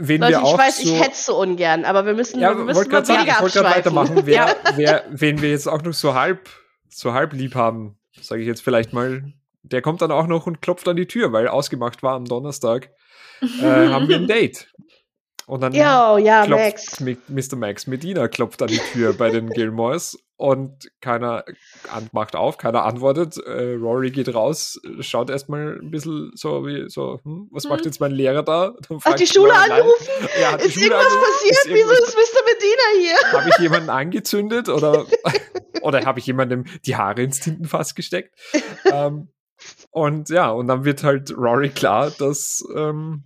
Wen 0.00 0.20
Leute, 0.20 0.32
wir 0.34 0.38
ich 0.38 0.44
auch 0.44 0.58
weiß, 0.58 0.78
so, 0.78 0.82
ich 0.94 1.00
hetze 1.00 1.34
ungern, 1.34 1.84
aber 1.84 2.06
wir 2.06 2.14
müssen, 2.14 2.38
Ja, 2.40 2.56
wir 2.56 2.64
müssen 2.64 2.88
gerade 2.88 2.94
mal 2.94 3.04
sagen, 3.04 3.18
weniger 3.20 3.34
ich 3.34 3.40
wollte 3.42 3.58
gerade 3.58 3.68
abschweifen. 3.76 3.96
weitermachen. 3.96 4.26
Wer, 4.26 4.56
wer, 4.76 5.04
wen 5.10 5.42
wir 5.42 5.50
jetzt 5.50 5.66
auch 5.66 5.82
noch 5.82 5.92
so 5.92 6.14
halb, 6.14 6.48
so 6.88 7.12
halb 7.14 7.32
lieb 7.32 7.56
haben, 7.56 7.98
sage 8.20 8.42
ich 8.42 8.46
jetzt 8.46 8.62
vielleicht 8.62 8.92
mal, 8.92 9.32
der 9.62 9.82
kommt 9.82 10.00
dann 10.00 10.12
auch 10.12 10.28
noch 10.28 10.46
und 10.46 10.62
klopft 10.62 10.86
an 10.86 10.96
die 10.96 11.06
Tür, 11.06 11.32
weil 11.32 11.48
ausgemacht 11.48 12.02
war 12.04 12.14
am 12.14 12.26
Donnerstag, 12.26 12.90
äh, 13.42 13.88
haben 13.88 14.08
wir 14.08 14.16
ein 14.16 14.26
Date. 14.28 14.68
Und 15.48 15.62
dann 15.62 15.72
Ja, 15.72 16.18
ja, 16.18 16.44
klopft 16.44 17.00
Max. 17.00 17.20
Mr. 17.28 17.56
Max 17.56 17.86
Medina 17.86 18.28
klopft 18.28 18.60
an 18.62 18.68
die 18.68 18.78
Tür 18.92 19.14
bei 19.14 19.30
den 19.30 19.48
Gilmores 19.54 20.18
und 20.36 20.88
keiner 21.00 21.44
macht 22.12 22.36
auf, 22.36 22.58
keiner 22.58 22.84
antwortet. 22.84 23.38
Äh, 23.38 23.72
Rory 23.74 24.10
geht 24.10 24.32
raus, 24.34 24.78
schaut 25.00 25.30
erstmal 25.30 25.78
ein 25.82 25.90
bisschen 25.90 26.30
so 26.34 26.66
wie 26.66 26.88
so, 26.90 27.18
hm, 27.24 27.48
was 27.50 27.64
macht 27.64 27.80
Hm. 27.80 27.86
jetzt 27.86 27.98
mein 28.00 28.12
Lehrer 28.12 28.42
da? 28.42 28.74
Hat 29.04 29.18
die 29.18 29.26
Schule 29.26 29.48
Lorelei- 29.48 29.70
angerufen? 29.80 30.06
Ja, 30.40 30.54
Ist 30.56 30.74
Schule 30.74 30.84
irgendwas 30.86 31.06
angerufen? 31.06 31.24
passiert? 31.32 31.52
Ist 31.56 31.66
Wieso 31.66 31.76
irgendwas 31.92 32.08
ist 32.08 32.34
Mr. 32.34 32.44
Medina 32.44 33.08
hier? 33.32 33.32
habe 33.40 33.48
ich 33.48 33.58
jemanden 33.58 33.90
angezündet 33.90 34.68
oder, 34.68 35.06
oder 35.82 36.04
habe 36.04 36.18
ich 36.18 36.26
jemandem 36.26 36.64
die 36.84 36.94
Haare 36.96 37.22
ins 37.22 37.40
Tintenfass 37.40 37.94
gesteckt? 37.94 38.34
ähm, 38.84 39.28
und 39.90 40.28
ja, 40.28 40.50
und 40.50 40.68
dann 40.68 40.84
wird 40.84 41.02
halt 41.02 41.34
Rory 41.36 41.70
klar, 41.70 42.12
dass 42.18 42.62
ähm, 42.76 43.24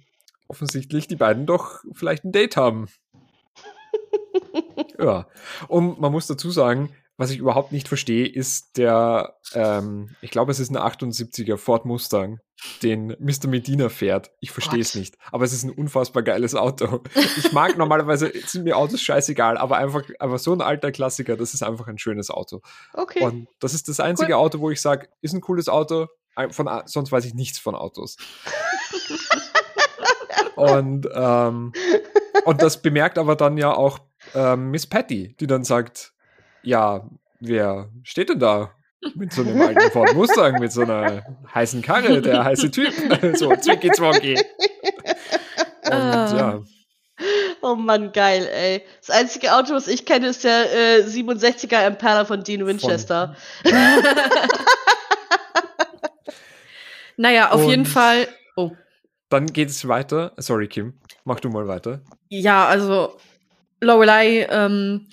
offensichtlich 0.53 1.09
die 1.09 1.17
beiden 1.17 1.47
doch 1.47 1.81
vielleicht 1.93 2.25
ein 2.25 2.33
Date 2.33 2.57
haben. 2.57 2.89
ja, 4.99 5.27
und 5.67 6.01
man 6.01 6.13
muss 6.13 6.27
dazu 6.27 6.51
sagen, 6.51 6.95
was 7.17 7.31
ich 7.31 7.39
überhaupt 7.39 7.73
nicht 7.73 7.89
verstehe, 7.89 8.27
ist 8.27 8.77
der, 8.77 9.37
ähm, 9.55 10.15
ich 10.21 10.31
glaube, 10.31 10.51
es 10.51 10.61
ist 10.61 10.71
ein 10.71 10.77
78er 10.77 11.57
Ford 11.57 11.85
Mustang, 11.85 12.41
den 12.83 13.17
Mr. 13.19 13.49
Medina 13.49 13.89
fährt. 13.89 14.31
Ich 14.41 14.51
verstehe 14.51 14.81
es 14.81 14.95
nicht, 14.95 15.17
aber 15.31 15.45
es 15.45 15.53
ist 15.53 15.63
ein 15.63 15.71
unfassbar 15.71 16.23
geiles 16.23 16.55
Auto. 16.55 17.03
Ich 17.39 17.53
mag 17.53 17.77
normalerweise, 17.77 18.33
sind 18.47 18.65
mir 18.65 18.77
Autos 18.77 19.03
scheißegal, 19.03 19.57
aber 19.57 19.77
einfach, 19.77 20.03
aber 20.19 20.39
so 20.39 20.53
ein 20.53 20.61
alter 20.61 20.91
Klassiker, 20.91 21.37
das 21.37 21.55
ist 21.55 21.63
einfach 21.63 21.87
ein 21.87 21.99
schönes 21.99 22.31
Auto. 22.31 22.61
Okay. 22.93 23.23
Und 23.23 23.49
das 23.61 23.75
ist 23.75 23.89
das 23.89 24.01
einzige 24.01 24.37
Auto, 24.37 24.61
wo 24.61 24.71
ich 24.71 24.81
sage, 24.81 25.09
ist 25.21 25.35
ein 25.35 25.41
cooles 25.41 25.69
Auto, 25.69 26.09
von, 26.51 26.69
sonst 26.87 27.13
weiß 27.13 27.25
ich 27.25 27.35
nichts 27.35 27.59
von 27.59 27.75
Autos. 27.75 28.17
und, 30.57 31.09
ähm, 31.15 31.73
und 32.45 32.63
das 32.63 32.81
bemerkt 32.83 33.19
aber 33.19 33.37
dann 33.37 33.57
ja 33.59 33.73
auch 33.73 33.99
ähm, 34.35 34.71
Miss 34.71 34.87
Patty, 34.87 35.37
die 35.41 35.47
dann 35.47 35.65
sagt, 35.65 36.13
ja, 36.63 37.09
wer 37.41 37.89
steht 38.03 38.29
denn 38.29 38.39
da 38.39 38.73
mit 39.17 39.33
so 39.33 39.43
einem 39.43 39.61
alten 39.61 39.91
Ford 39.91 40.15
Mustang, 40.15 40.61
mit 40.61 40.71
so 40.73 40.83
einer 40.83 41.25
heißen 41.55 41.83
Karre, 41.83 42.23
der 42.23 42.45
heiße 42.45 42.71
Typ, 42.71 42.93
so 43.35 43.55
Zwinki 43.57 43.91
Zwonki. 43.91 44.35
Und 45.85 45.93
Ah. 45.93 46.37
ja, 46.37 46.61
Oh 47.61 47.75
Mann, 47.77 48.11
geil, 48.13 48.49
ey. 48.53 48.83
Das 49.01 49.11
einzige 49.11 49.55
Auto, 49.55 49.75
was 49.75 49.87
ich 49.87 50.05
kenne, 50.07 50.29
ist 50.29 50.43
der 50.45 50.73
äh, 50.73 51.03
67er 51.05 51.87
Impala 51.87 52.25
von 52.25 52.43
Dean 52.43 52.67
Winchester. 52.67 53.37
Naja, 57.17 57.51
auf 57.51 57.63
Und- 57.63 57.71
jeden 57.71 57.87
Fall. 57.87 58.27
Dann 59.33 59.47
geht 59.47 59.71
es 59.71 59.89
weiter. 59.89 60.33
Sorry, 60.37 60.69
Kim, 60.69 60.93
mach 61.25 61.41
du 61.41 61.49
mal 61.49 61.67
weiter. 61.67 62.01
Ja, 62.29 62.67
also 62.67 63.17
Lorelei 63.81 64.47
ähm, 64.51 65.07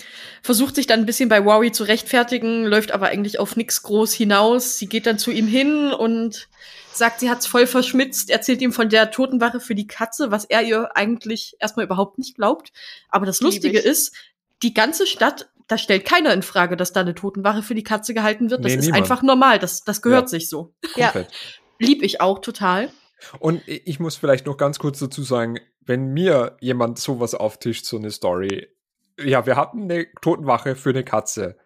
versucht 0.43 0.76
sich 0.76 0.88
dann 0.88 0.99
ein 0.99 1.05
bisschen 1.05 1.30
bei 1.30 1.39
Rory 1.39 1.72
zu 1.72 1.84
rechtfertigen, 1.86 2.65
läuft 2.65 2.91
aber 2.91 3.07
eigentlich 3.07 3.39
auf 3.39 3.55
nix 3.55 3.82
groß 3.82 4.13
hinaus. 4.13 4.78
Sie 4.78 4.88
geht 4.88 5.05
dann 5.05 5.17
zu 5.17 5.32
ihm 5.32 5.47
hin 5.47 5.91
und 5.91 6.49
sagt, 6.91 7.22
sie 7.22 7.30
hat's 7.30 7.47
voll 7.47 7.65
verschmitzt, 7.65 8.30
erzählt 8.30 8.61
ihm 8.61 8.74
von 8.74 8.89
der 8.89 9.09
Totenwache 9.11 9.59
für 9.61 9.74
die 9.74 9.88
Katze, 9.88 10.32
was 10.32 10.43
er 10.45 10.63
ihr 10.63 10.95
eigentlich 10.97 11.55
erstmal 11.59 11.86
überhaupt 11.86 12.17
nicht 12.17 12.36
glaubt. 12.36 12.74
Aber 13.09 13.26
das 13.26 13.39
Lustige 13.41 13.80
ist, 13.80 14.13
die 14.63 14.74
ganze 14.74 15.07
Stadt, 15.07 15.47
da 15.70 15.78
stellt 15.78 16.03
keiner 16.03 16.34
in 16.34 16.41
Frage, 16.43 16.76
dass 16.76 16.91
da 16.91 16.99
eine 16.99 17.15
Totenwache 17.15 17.63
für 17.63 17.74
die 17.76 17.84
Katze 17.84 18.13
gehalten 18.13 18.49
wird. 18.49 18.65
Das 18.65 18.74
Nee, 18.74 18.80
ist 18.80 18.86
niemand. 18.86 19.03
einfach 19.03 19.22
normal, 19.24 19.59
das, 19.59 19.84
das 19.86 20.01
gehört 20.01 20.24
Ja. 20.24 20.28
sich 20.28 20.49
so. 20.49 20.74
Ja. 20.95 21.11
Komplett. 21.11 21.32
Lieb 21.80 22.03
ich 22.03 22.20
auch 22.20 22.39
total. 22.39 22.89
Und 23.39 23.61
ich 23.67 23.99
muss 23.99 24.15
vielleicht 24.15 24.45
noch 24.45 24.57
ganz 24.57 24.80
kurz 24.80 24.99
dazu 24.99 25.24
sagen, 25.24 25.59
wenn 25.86 26.13
mir 26.13 26.57
jemand 26.61 26.99
sowas 26.99 27.34
auftischt, 27.36 27.86
so 27.86 27.97
eine 27.97 28.11
Story, 28.11 28.67
ja, 29.20 29.45
wir 29.45 29.55
hatten 29.57 29.84
eine 29.84 30.07
Totenwache 30.22 30.76
für 30.76 30.91
eine 30.91 31.03
Katze. 31.03 31.57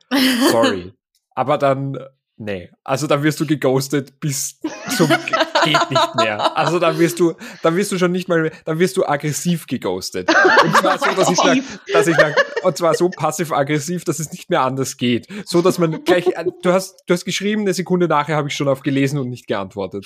Sorry. 0.49 0.93
Aber 1.35 1.57
dann, 1.57 1.97
nee. 2.37 2.69
Also 2.83 3.05
dann 3.07 3.21
wirst 3.23 3.39
du 3.39 3.45
geghostet 3.45 4.19
bis 4.19 4.59
zum 4.95 5.07
Ge- 5.09 5.17
geht 5.63 5.89
nicht 5.91 6.15
mehr. 6.15 6.57
Also 6.57 6.77
dann 6.79 6.97
wirst 6.99 7.19
du, 7.19 7.33
dann 7.61 7.75
wirst 7.75 7.91
du 7.91 7.97
schon 7.97 8.11
nicht 8.11 8.27
mal, 8.27 8.41
mehr- 8.43 8.51
dann 8.65 8.79
wirst 8.79 8.97
du 8.97 9.05
aggressiv 9.05 9.65
geghostet. 9.67 10.29
Und 10.63 10.75
zwar 10.77 10.97
so, 10.99 11.11
dass 11.15 11.29
ich 11.29 11.37
sag, 11.37 11.57
dass 11.91 12.07
ich 12.07 12.15
sag, 12.15 12.35
und 12.63 12.77
zwar 12.77 12.93
so 12.95 13.09
passiv-aggressiv, 13.09 14.03
dass 14.03 14.19
es 14.19 14.31
nicht 14.31 14.49
mehr 14.49 14.61
anders 14.61 14.97
geht. 14.97 15.27
So, 15.45 15.61
dass 15.61 15.77
man 15.79 16.03
gleich, 16.03 16.25
du 16.63 16.71
hast, 16.73 17.03
du 17.07 17.13
hast 17.13 17.25
geschrieben, 17.25 17.61
eine 17.61 17.73
Sekunde 17.73 18.07
nachher 18.07 18.35
habe 18.35 18.47
ich 18.49 18.55
schon 18.55 18.67
auf 18.67 18.81
gelesen 18.81 19.19
und 19.19 19.29
nicht 19.29 19.47
geantwortet. 19.47 20.05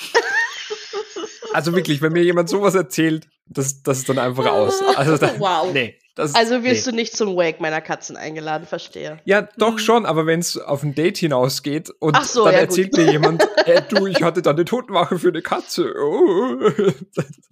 Also 1.58 1.74
wirklich, 1.76 2.02
wenn 2.04 2.14
mir 2.14 2.22
jemand 2.24 2.50
sowas 2.50 2.76
erzählt, 2.76 3.28
das, 3.48 3.82
das 3.82 3.98
ist 4.00 4.10
dann 4.10 4.20
einfach 4.20 4.46
aus. 4.46 4.80
Also 4.96 5.18
dann, 5.18 5.40
Wow. 5.40 5.72
Nee. 5.74 5.98
Das, 6.14 6.34
Also 6.34 6.64
wirst 6.64 6.86
nee. 6.86 6.92
du 6.92 6.96
nicht 6.96 7.16
zum 7.16 7.36
Wake 7.36 7.60
meiner 7.62 7.80
Katzen 7.82 8.16
eingeladen, 8.18 8.66
verstehe. 8.68 9.20
Ja, 9.26 9.48
doch 9.58 9.74
Mhm. 9.74 9.80
schon, 9.80 10.06
aber 10.08 10.26
wenn 10.26 10.40
es 10.40 10.58
auf 10.58 10.82
ein 10.84 10.94
Date 10.96 11.18
hinausgeht 11.18 11.92
und 12.00 12.16
so, 12.26 12.46
dann 12.46 12.54
ja, 12.56 12.60
erzählt 12.62 12.92
gut. 12.92 13.06
mir 13.06 13.12
jemand, 13.14 13.48
äh, 13.66 13.82
du, 13.90 14.06
ich 14.08 14.22
hatte 14.24 14.42
da 14.44 14.50
eine 14.52 14.66
Totenwache 14.66 15.18
für 15.20 15.30
eine 15.30 15.42
Katze. 15.42 15.94
Oh. 16.00 16.60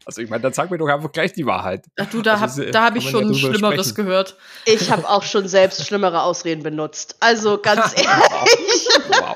Also 0.08 0.22
ich 0.22 0.30
meine, 0.30 0.44
dann 0.44 0.54
sag 0.54 0.70
mir 0.70 0.78
doch 0.78 0.88
einfach 0.88 1.12
gleich 1.12 1.34
die 1.34 1.48
Wahrheit. 1.48 1.86
Ach 2.00 2.06
du, 2.12 2.22
da 2.22 2.34
Also, 2.36 2.62
habe 2.62 2.68
äh, 2.68 2.72
da 2.72 2.84
hab 2.84 2.88
kann 2.90 2.98
ich 2.98 3.10
schon 3.10 3.34
ja 3.34 3.40
Schlimmeres 3.40 3.90
sprechen. 3.90 4.06
gehört. 4.08 4.38
Ich 4.66 4.92
habe 4.92 5.10
auch 5.10 5.24
schon 5.24 5.48
selbst 5.48 5.84
schlimmere 5.88 6.22
Ausreden 6.22 6.62
benutzt. 6.62 7.16
Also 7.22 7.58
ganz 7.60 7.92
ehrlich. 7.96 8.88
Wow. 9.10 9.34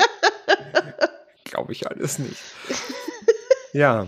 Glaube 1.45 1.72
ich 1.72 1.88
alles 1.88 2.20
nicht. 2.20 2.38
Ja. 3.74 4.07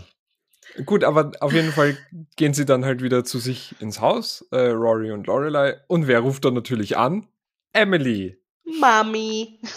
Gut, 0.86 1.04
aber 1.04 1.32
auf 1.42 1.54
jeden 1.54 1.72
Fall 1.72 1.98
gehen 2.38 2.54
sie 2.54 2.66
dann 2.66 2.86
halt 2.86 3.02
wieder 3.02 3.24
zu 3.24 3.40
sich 3.40 3.76
ins 3.80 4.00
Haus, 4.00 4.46
äh, 4.52 4.70
Rory 4.70 5.12
und 5.12 5.28
Lorelei. 5.28 5.78
Und 5.88 6.08
wer 6.08 6.20
ruft 6.22 6.46
dann 6.46 6.54
natürlich 6.54 6.98
an? 6.98 7.28
Emily. 7.74 8.38
Mami. 8.80 9.60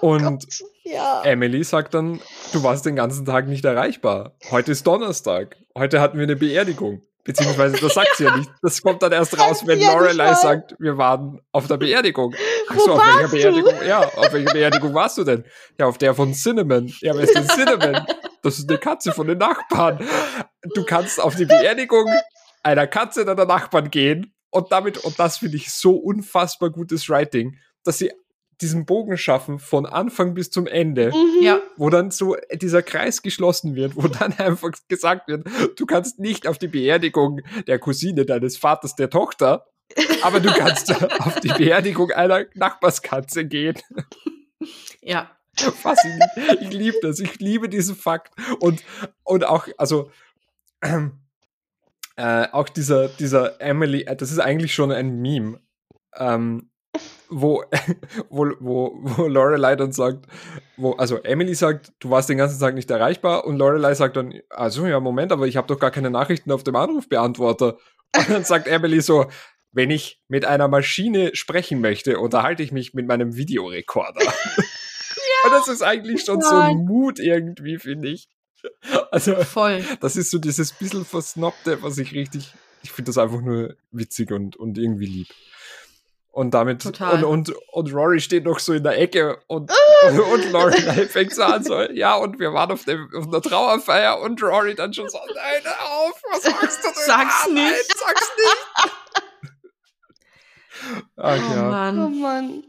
Und 0.00 0.46
Ja. 0.84 1.22
Emily 1.24 1.62
sagt 1.64 1.94
dann, 1.94 2.20
du 2.52 2.62
warst 2.62 2.86
den 2.86 2.96
ganzen 2.96 3.26
Tag 3.26 3.46
nicht 3.48 3.64
erreichbar. 3.64 4.36
Heute 4.50 4.72
ist 4.72 4.86
Donnerstag. 4.86 5.56
Heute 5.76 6.00
hatten 6.00 6.16
wir 6.16 6.24
eine 6.24 6.36
Beerdigung. 6.36 7.02
Beziehungsweise, 7.24 7.76
das 7.76 7.94
sagt 7.94 8.16
sie 8.16 8.24
ja 8.24 8.36
nicht. 8.38 8.50
Das 8.62 8.80
kommt 8.80 9.02
dann 9.02 9.12
erst 9.12 9.38
raus, 9.38 9.66
wenn 9.66 9.78
ja 9.78 9.92
Lorelei 9.92 10.32
sagt, 10.34 10.74
wir 10.78 10.96
waren 10.96 11.40
auf 11.52 11.66
der 11.66 11.76
Beerdigung. 11.76 12.34
Ach 12.70 12.76
Wo 12.76 12.80
so, 12.80 12.92
auf 12.94 13.00
welcher 13.04 13.28
du? 13.28 13.36
Beerdigung? 13.62 13.74
Ja, 13.86 14.00
auf 14.00 14.32
welcher 14.32 14.52
Beerdigung 14.52 14.94
warst 14.94 15.18
du 15.18 15.24
denn? 15.24 15.44
Ja, 15.78 15.86
auf 15.86 15.98
der 15.98 16.14
von 16.14 16.32
Cinnamon. 16.32 16.86
Ja, 17.00 17.14
wer 17.14 17.22
ist 17.24 17.34
denn 17.34 17.46
Cinnamon? 17.46 18.06
Das 18.42 18.58
ist 18.58 18.68
eine 18.68 18.78
Katze 18.78 19.12
von 19.12 19.26
den 19.26 19.38
Nachbarn. 19.38 20.06
Du 20.74 20.84
kannst 20.86 21.20
auf 21.20 21.36
die 21.36 21.46
Beerdigung 21.46 22.06
einer 22.62 22.86
Katze 22.86 23.24
deiner 23.24 23.46
Nachbarn 23.46 23.90
gehen 23.90 24.34
und 24.50 24.72
damit, 24.72 24.98
und 24.98 25.18
das 25.18 25.38
finde 25.38 25.56
ich 25.56 25.72
so 25.72 25.96
unfassbar 25.96 26.70
gutes 26.70 27.08
Writing, 27.08 27.58
dass 27.84 27.98
sie 27.98 28.12
diesen 28.60 28.84
Bogen 28.84 29.16
schaffen 29.16 29.58
von 29.58 29.86
Anfang 29.86 30.34
bis 30.34 30.50
zum 30.50 30.66
Ende 30.66 31.10
Mhm. 31.12 31.42
Ja, 31.42 31.60
wo 31.76 31.88
dann 31.88 32.10
so 32.10 32.36
dieser 32.52 32.82
Kreis 32.82 33.22
geschlossen 33.22 33.74
wird, 33.74 33.96
wo 33.96 34.06
dann 34.08 34.34
einfach 34.38 34.70
gesagt 34.88 35.28
wird, 35.28 35.46
du 35.76 35.86
kannst 35.86 36.18
nicht 36.18 36.46
auf 36.46 36.58
die 36.58 36.68
Beerdigung 36.68 37.40
der 37.66 37.78
Cousine 37.78 38.26
deines 38.26 38.58
Vaters 38.58 38.94
der 38.96 39.08
Tochter, 39.08 39.66
aber 40.22 40.40
du 40.40 40.52
kannst 40.52 40.90
auf 41.20 41.40
die 41.40 41.48
Beerdigung 41.48 42.10
einer 42.10 42.44
Nachbarskatze 42.54 43.46
gehen. 43.46 43.78
ja. 45.00 45.30
Faszinierend. 45.82 46.62
Ich 46.62 46.72
liebe 46.72 46.98
das. 47.02 47.20
Ich 47.20 47.38
liebe 47.38 47.68
diesen 47.68 47.96
Fakt. 47.96 48.32
Und, 48.60 48.82
und 49.24 49.44
auch, 49.44 49.68
also, 49.76 50.10
äh, 52.16 52.46
auch 52.52 52.68
dieser, 52.68 53.08
dieser 53.08 53.60
Emily, 53.60 54.02
äh, 54.02 54.16
das 54.16 54.30
ist 54.30 54.38
eigentlich 54.38 54.74
schon 54.74 54.92
ein 54.92 55.20
Meme, 55.20 55.60
ähm, 56.16 56.70
wo, 57.28 57.64
wo, 58.28 58.50
wo, 58.60 58.98
wo 59.02 59.26
Lorelei 59.26 59.76
dann 59.76 59.92
sagt, 59.92 60.26
wo, 60.76 60.92
also 60.92 61.18
Emily 61.22 61.54
sagt, 61.54 61.92
du 62.00 62.10
warst 62.10 62.28
den 62.28 62.38
ganzen 62.38 62.60
Tag 62.60 62.74
nicht 62.74 62.90
erreichbar 62.90 63.44
und 63.44 63.56
Lorelei 63.56 63.94
sagt 63.94 64.16
dann, 64.16 64.34
also 64.50 64.86
ja, 64.86 65.00
Moment, 65.00 65.32
aber 65.32 65.46
ich 65.46 65.56
habe 65.56 65.68
doch 65.68 65.78
gar 65.78 65.90
keine 65.90 66.10
Nachrichten 66.10 66.52
auf 66.52 66.64
dem 66.64 66.76
Anrufbeantworter. 66.76 67.76
Und 68.16 68.28
dann 68.28 68.44
sagt 68.44 68.66
Emily 68.66 69.00
so, 69.00 69.26
wenn 69.72 69.90
ich 69.90 70.20
mit 70.26 70.44
einer 70.44 70.66
Maschine 70.66 71.30
sprechen 71.34 71.80
möchte, 71.80 72.18
unterhalte 72.18 72.62
ich 72.62 72.72
mich 72.72 72.92
mit 72.92 73.06
meinem 73.06 73.36
Videorekorder. 73.36 74.20
Und 75.44 75.50
das 75.52 75.68
ist 75.68 75.82
eigentlich 75.82 76.24
schon 76.24 76.40
so 76.40 76.54
ein 76.54 76.84
Mut 76.84 77.18
irgendwie, 77.18 77.78
finde 77.78 78.08
ich. 78.08 78.28
Also, 79.10 79.36
Voll. 79.36 79.84
das 80.00 80.16
ist 80.16 80.30
so 80.30 80.38
dieses 80.38 80.72
bisschen 80.72 81.04
Versnobte, 81.04 81.82
was 81.82 81.96
ich 81.98 82.12
richtig, 82.12 82.52
ich 82.82 82.92
finde 82.92 83.08
das 83.08 83.18
einfach 83.18 83.40
nur 83.40 83.74
witzig 83.90 84.32
und, 84.32 84.56
und 84.56 84.76
irgendwie 84.76 85.06
lieb. 85.06 85.28
Und 86.32 86.52
damit, 86.52 86.82
Total. 86.82 87.24
und, 87.24 87.48
und, 87.48 87.56
und 87.72 87.92
Rory 87.92 88.20
steht 88.20 88.44
noch 88.44 88.60
so 88.60 88.72
in 88.72 88.84
der 88.84 88.98
Ecke 89.00 89.40
und, 89.48 89.72
und 90.32 90.52
Lorelei 90.52 91.06
fängt 91.08 91.34
so 91.34 91.42
an, 91.42 91.64
so, 91.64 91.80
ja, 91.90 92.14
und 92.16 92.38
wir 92.38 92.52
waren 92.52 92.70
auf, 92.70 92.84
dem, 92.84 93.08
auf 93.16 93.26
einer 93.26 93.42
Trauerfeier 93.42 94.20
und 94.20 94.40
Rory 94.42 94.74
dann 94.76 94.92
schon 94.94 95.08
so, 95.08 95.18
nein, 95.34 95.72
auf, 95.82 96.22
was 96.30 96.42
sagst 96.44 96.84
du 96.84 96.88
denn? 96.88 96.94
Sag's 97.06 97.34
Ah, 97.44 97.48
Nein, 97.52 97.64
nicht. 97.72 97.98
sag's 97.98 98.30
nicht. 98.36 98.92
Ach 101.16 101.36
Oh 101.36 101.54
ja, 101.54 101.90
Oh 101.90 102.08
Mann. 102.08 102.64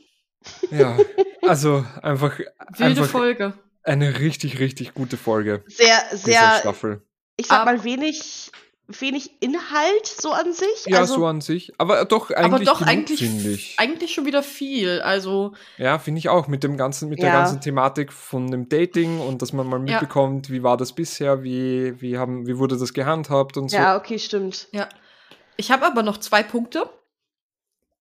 Ja, 0.71 0.97
also 1.41 1.85
einfach, 2.01 2.37
Wilde 2.39 3.01
einfach 3.01 3.07
Folge. 3.07 3.53
eine 3.83 4.19
richtig, 4.19 4.59
richtig 4.59 4.93
gute 4.93 5.17
Folge 5.17 5.63
Sehr, 5.67 6.01
sehr, 6.13 6.57
Staffel. 6.59 7.01
ich 7.37 7.47
sag 7.47 7.59
Ab- 7.59 7.65
mal, 7.65 7.83
wenig, 7.83 8.51
wenig 8.87 9.41
Inhalt 9.41 10.05
so 10.05 10.31
an 10.31 10.53
sich. 10.53 10.85
Ja, 10.87 10.99
also, 10.99 11.15
so 11.15 11.25
an 11.25 11.41
sich. 11.41 11.71
Aber 11.77 12.03
doch 12.05 12.29
eigentlich 12.31 12.45
Aber 12.45 12.63
doch 12.65 12.79
genug, 12.79 12.91
eigentlich, 12.91 13.19
finde 13.19 13.49
ich. 13.51 13.75
eigentlich 13.79 14.13
schon 14.13 14.25
wieder 14.25 14.43
viel. 14.43 15.01
Also, 15.01 15.53
Ja, 15.77 15.97
finde 15.99 16.19
ich 16.19 16.29
auch. 16.29 16.47
Mit 16.47 16.63
dem 16.63 16.75
ganzen, 16.77 17.07
mit 17.09 17.19
der 17.21 17.29
Ja. 17.29 17.39
ganzen 17.39 17.61
Thematik 17.61 18.11
von 18.11 18.51
dem 18.51 18.67
Dating 18.69 19.19
und 19.21 19.41
dass 19.41 19.53
man 19.53 19.67
mal 19.67 19.77
Ja. 19.87 19.99
mitbekommt, 19.99 20.49
wie 20.49 20.61
war 20.63 20.75
das 20.77 20.93
bisher, 20.93 21.41
wie, 21.43 21.99
wie 22.01 22.17
haben, 22.17 22.47
wie 22.47 22.57
wurde 22.57 22.77
das 22.77 22.93
gehandhabt 22.93 23.55
und 23.57 23.69
so. 23.71 23.77
ja, 23.77 23.95
okay, 23.97 24.19
stimmt. 24.19 24.67
ja. 24.71 24.87
Ich 25.57 25.69
habe 25.71 25.85
aber 25.85 26.01
noch 26.03 26.17
zwei 26.17 26.43
Punkte. 26.43 26.89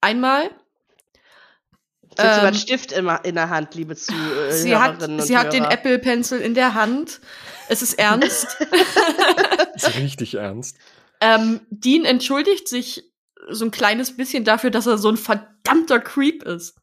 Einmal, 0.01 0.51
Sie 2.17 2.23
hat 2.23 2.35
sogar 2.35 2.47
einen 2.49 2.55
Ähm, 2.57 2.61
Stift 2.61 2.93
immer 2.93 3.25
in 3.25 3.35
der 3.37 3.51
Hand, 3.51 3.75
liebe 3.75 3.95
Zuhörerinnen 3.97 4.53
sie 4.63 4.77
hat, 4.77 5.03
und 5.03 5.23
sie 5.23 5.37
hat 5.39 5.53
den. 5.53 5.65
Apple 5.65 5.99
Pencil 5.99 6.41
in 6.41 6.55
der 6.55 6.75
Hand. 6.75 7.21
Es 7.69 7.83
ist 7.83 7.95
ernst. 7.99 8.47
Ist 9.75 9.95
richtig 9.97 10.35
ernst. 10.35 10.77
ähm, 11.21 11.61
Dean 11.71 12.05
entschuldigt 12.05 12.69
sich 12.69 13.05
so 13.49 13.65
ein 13.65 13.71
kleines 13.71 14.17
bisschen 14.17 14.45
dafür, 14.45 14.71
dass 14.71 14.87
er 14.87 14.99
so 14.99 15.09
ein 15.09 15.17
verdammter 15.17 16.01
Creep 16.01 16.43
ist. 16.43 16.75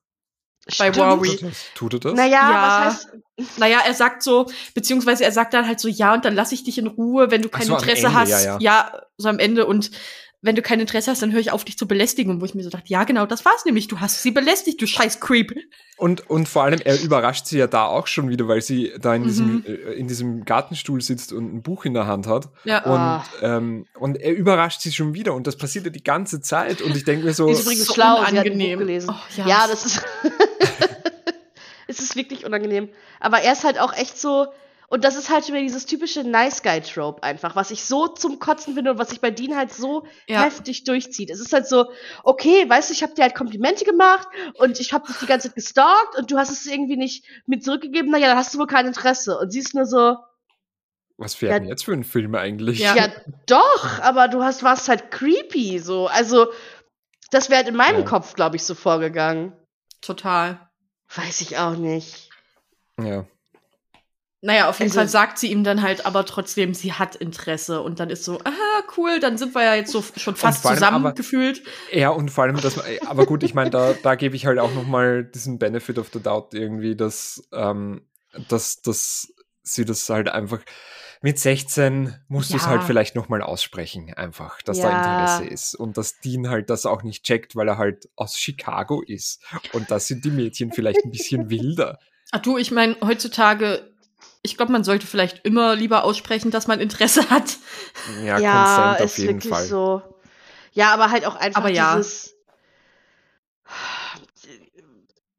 Bei 0.79 0.91
Stimmt. 0.91 0.97
Rory. 0.97 1.29
Tut 1.29 1.43
er 1.43 1.49
das? 1.49 1.65
Tut 1.75 1.93
er 1.93 1.99
das? 1.99 2.13
Naja, 2.13 2.31
Ja. 2.31 2.85
was 2.87 2.95
heißt, 2.95 3.57
Naja, 3.57 3.79
er 3.85 3.93
sagt 3.93 4.23
so, 4.23 4.49
beziehungsweise 4.73 5.23
er 5.23 5.31
sagt 5.31 5.53
dann 5.53 5.67
halt 5.67 5.79
so, 5.79 5.87
ja, 5.87 6.13
und 6.13 6.25
dann 6.25 6.33
lass 6.35 6.51
ich 6.51 6.63
dich 6.63 6.77
in 6.77 6.87
Ruhe, 6.87 7.29
wenn 7.31 7.41
du 7.41 7.49
kein 7.49 7.67
so, 7.67 7.75
Interesse 7.75 8.07
Ende, 8.07 8.13
hast. 8.19 8.29
ja, 8.45 8.57
ja. 8.59 9.01
so 9.17 9.29
am 9.29 9.39
Ende. 9.39 9.65
Und 9.65 9.91
wenn 10.41 10.55
du 10.55 10.61
kein 10.61 10.79
Interesse 10.79 11.09
hast, 11.09 11.21
dann 11.21 11.31
höre 11.31 11.39
ich 11.39 11.51
auf, 11.51 11.65
dich 11.65 11.77
zu 11.77 11.87
belästigen. 11.87 12.39
Wo 12.39 12.45
ich 12.45 12.53
mir 12.53 12.63
so 12.63 12.69
dachte, 12.69 12.85
ja, 12.87 13.03
genau, 13.05 13.25
das 13.25 13.43
war's 13.43 13.65
nämlich. 13.65 13.87
Du 13.87 13.99
hast 13.99 14.21
sie 14.21 14.31
belästigt, 14.31 14.79
du 14.81 14.85
scheiß 14.85 15.19
Creep. 15.19 15.51
Und, 15.97 16.29
und 16.29 16.47
vor 16.47 16.63
allem, 16.63 16.79
er 16.83 17.01
überrascht 17.01 17.47
sie 17.47 17.57
ja 17.57 17.65
da 17.65 17.85
auch 17.85 18.05
schon 18.05 18.29
wieder, 18.29 18.47
weil 18.47 18.61
sie 18.61 18.93
da 19.01 19.15
in, 19.15 19.23
Mhm. 19.23 19.25
diesem, 19.27 19.65
äh, 19.65 19.71
in 19.93 20.07
diesem 20.07 20.45
Gartenstuhl 20.45 21.01
sitzt 21.01 21.33
und 21.33 21.53
ein 21.55 21.63
Buch 21.63 21.85
in 21.85 21.95
der 21.95 22.05
Hand 22.05 22.27
hat. 22.27 22.49
Ja. 22.65 22.83
Und, 22.83 23.23
ähm, 23.41 23.85
und 23.99 24.17
er 24.17 24.35
überrascht 24.35 24.81
sie 24.81 24.91
schon 24.91 25.15
wieder 25.15 25.33
und 25.33 25.47
das 25.47 25.55
passiert 25.57 25.85
ja 25.85 25.91
die 25.91 26.03
ganze 26.03 26.39
Zeit. 26.39 26.81
Und 26.83 26.95
ich 26.95 27.03
denke 27.03 27.25
mir 27.25 27.33
so, 27.33 27.47
Die 27.47 27.53
ist 27.53 27.63
übrigens 27.63 27.85
so 27.87 27.93
schlau, 27.95 28.17
sie 28.17 28.21
hat 28.21 28.27
ein 28.27 28.33
unangenehm. 28.37 28.77
Buch 28.79 28.85
gelesen. 28.85 29.09
Oh, 29.11 29.37
ja. 29.37 29.47
ja. 29.47 29.67
das 29.67 29.85
ist. 29.85 30.01
es 31.87 31.99
ist 31.99 32.15
wirklich 32.15 32.45
unangenehm. 32.45 32.89
Aber 33.19 33.39
er 33.41 33.53
ist 33.53 33.63
halt 33.63 33.79
auch 33.79 33.93
echt 33.97 34.19
so. 34.19 34.47
Und 34.89 35.03
das 35.03 35.17
ist 35.17 35.29
halt 35.29 35.43
schon 35.45 35.53
wieder 35.53 35.63
dieses 35.65 35.85
typische 35.85 36.23
Nice 36.23 36.63
Guy 36.63 36.79
Trope 36.81 37.21
einfach, 37.21 37.57
was 37.57 37.71
ich 37.71 37.83
so 37.83 38.07
zum 38.07 38.39
Kotzen 38.39 38.73
finde 38.73 38.91
und 38.91 38.97
was 38.97 39.09
sich 39.09 39.19
bei 39.19 39.31
Dean 39.31 39.55
halt 39.57 39.73
so 39.73 40.07
Ja. 40.27 40.43
heftig 40.43 40.85
durchzieht. 40.85 41.29
Es 41.29 41.41
ist 41.41 41.51
halt 41.51 41.67
so, 41.67 41.91
okay, 42.23 42.69
weißt 42.69 42.89
du, 42.89 42.93
ich 42.93 43.03
habe 43.03 43.13
dir 43.13 43.23
halt 43.23 43.35
Komplimente 43.35 43.83
gemacht 43.83 44.29
und 44.53 44.79
ich 44.79 44.93
habe 44.93 45.05
dich 45.07 45.17
die 45.17 45.25
ganze 45.25 45.49
Zeit 45.49 45.55
gestalkt 45.55 46.15
und 46.17 46.31
du 46.31 46.37
hast 46.37 46.51
es 46.51 46.65
irgendwie 46.65 46.95
nicht 46.95 47.25
mit 47.47 47.65
zurückgegeben. 47.65 48.09
Naja, 48.11 48.27
dann 48.27 48.37
hast 48.37 48.53
du 48.53 48.59
wohl 48.59 48.67
kein 48.67 48.87
Interesse. 48.87 49.37
Und 49.37 49.51
sie 49.51 49.59
ist 49.59 49.75
nur 49.75 49.85
so, 49.85 50.15
was 51.17 51.41
wäre 51.41 51.51
Ja. 51.53 51.59
denn 51.59 51.67
jetzt 51.67 51.83
für 51.83 51.91
ein 51.93 52.05
Film 52.05 52.33
eigentlich? 52.35 52.79
Ja. 52.79 52.95
ja, 52.95 53.07
doch, 53.47 53.99
aber 54.01 54.29
du 54.29 54.41
hast 54.43 54.63
warst 54.63 54.87
halt 54.87 55.11
creepy 55.11 55.79
so. 55.79 56.07
Also 56.07 56.47
das 57.31 57.49
wäre 57.49 57.57
halt 57.57 57.67
in 57.67 57.75
meinem 57.75 57.99
Ja. 58.01 58.05
Kopf, 58.05 58.35
glaube 58.35 58.55
ich, 58.55 58.63
so 58.63 58.73
vorgegangen. 58.73 59.51
Total. 60.01 60.69
Weiß 61.13 61.41
ich 61.41 61.57
auch 61.57 61.75
nicht. 61.75 62.29
ja. 63.01 63.25
Naja, 64.47 64.69
auf 64.69 64.79
jeden 64.79 64.91
Also- 64.91 64.99
Fall 65.01 65.07
sagt 65.09 65.39
sie 65.39 65.51
ihm 65.51 65.65
dann 65.65 65.81
halt 65.81 66.05
aber 66.05 66.25
trotzdem, 66.25 66.73
sie 66.73 66.93
hat 66.93 67.17
Interesse. 67.17 67.81
Und 67.81 67.99
dann 67.99 68.09
ist 68.09 68.23
so, 68.23 68.39
aha, 68.39 68.83
cool, 68.95 69.19
dann 69.19 69.37
sind 69.37 69.53
wir 69.53 69.61
ja 69.63 69.75
jetzt 69.75 69.91
so 69.91 70.01
schon 70.15 70.37
fast 70.37 70.61
vor 70.61 70.71
allem 70.71 70.79
zusammen 70.79 71.05
aber- 71.05 71.15
gefühlt. 71.15 71.61
Ja, 71.91 72.11
und 72.11 72.31
vor 72.31 72.45
allem, 72.45 72.55
dass 72.61 72.77
man, 72.77 72.85
aber 73.07 73.25
gut, 73.25 73.43
ich 73.43 73.53
meine, 73.53 73.71
da, 73.71 73.93
da 74.01 74.15
gebe 74.15 74.37
ich 74.37 74.45
halt 74.45 74.57
auch 74.59 74.73
nochmal 74.73 75.25
diesen 75.25 75.59
Benefit 75.59 75.97
of 75.99 76.07
the 76.13 76.21
Doubt 76.21 76.53
irgendwie, 76.53 76.95
dass, 76.95 77.43
ähm, 77.51 78.07
dass, 78.47 78.81
dass 78.81 79.33
sie 79.63 79.83
das 79.83 80.09
halt 80.09 80.29
einfach 80.29 80.61
mit 81.21 81.39
16 81.39 82.15
musst 82.29 82.51
du 82.53 82.55
es 82.55 82.63
Ja. 82.63 82.69
halt 82.69 82.83
vielleicht 82.83 83.15
nochmal 83.17 83.41
aussprechen, 83.41 84.13
einfach, 84.13 84.61
dass 84.61 84.79
da 84.79 84.89
Ja. 84.89 84.99
Interesse 85.39 85.45
ist. 85.53 85.75
Und 85.75 85.97
dass 85.97 86.19
Dean 86.21 86.47
halt 86.49 86.69
das 86.69 86.85
auch 86.85 87.03
nicht 87.03 87.25
checkt, 87.25 87.57
weil 87.57 87.67
er 87.67 87.77
halt 87.77 88.07
aus 88.15 88.37
Chicago 88.37 89.01
ist. 89.05 89.41
Und 89.73 89.91
da 89.91 89.99
sind 89.99 90.23
die 90.23 90.31
Mädchen 90.31 90.71
vielleicht 90.71 91.03
ein 91.03 91.11
bisschen 91.11 91.49
wilder. 91.49 91.99
Ach 92.31 92.39
du, 92.39 92.57
ich 92.57 92.71
meine, 92.71 92.95
heutzutage, 93.03 93.89
ich 94.47 94.57
glaube, 94.57 94.71
man 94.71 94.83
sollte 94.83 95.05
vielleicht 95.07 95.45
immer 95.45 95.75
lieber 95.75 96.03
aussprechen, 96.03 96.51
dass 96.51 96.67
man 96.67 96.79
Interesse 96.79 97.29
hat. 97.29 97.57
Ja, 98.23 98.39
ja, 98.39 98.63
Consent 98.63 98.95
auf 98.99 99.05
ist 99.05 99.17
jeden 99.17 99.33
wirklich 99.35 99.53
Fall. 99.53 99.65
so. 99.65 100.01
Ja, 100.73 100.93
aber 100.93 101.11
halt 101.11 101.25
auch 101.25 101.35
einfach 101.35 101.61
Aber 101.61 101.69
ja. 101.69 101.95
dieses. 101.95 102.35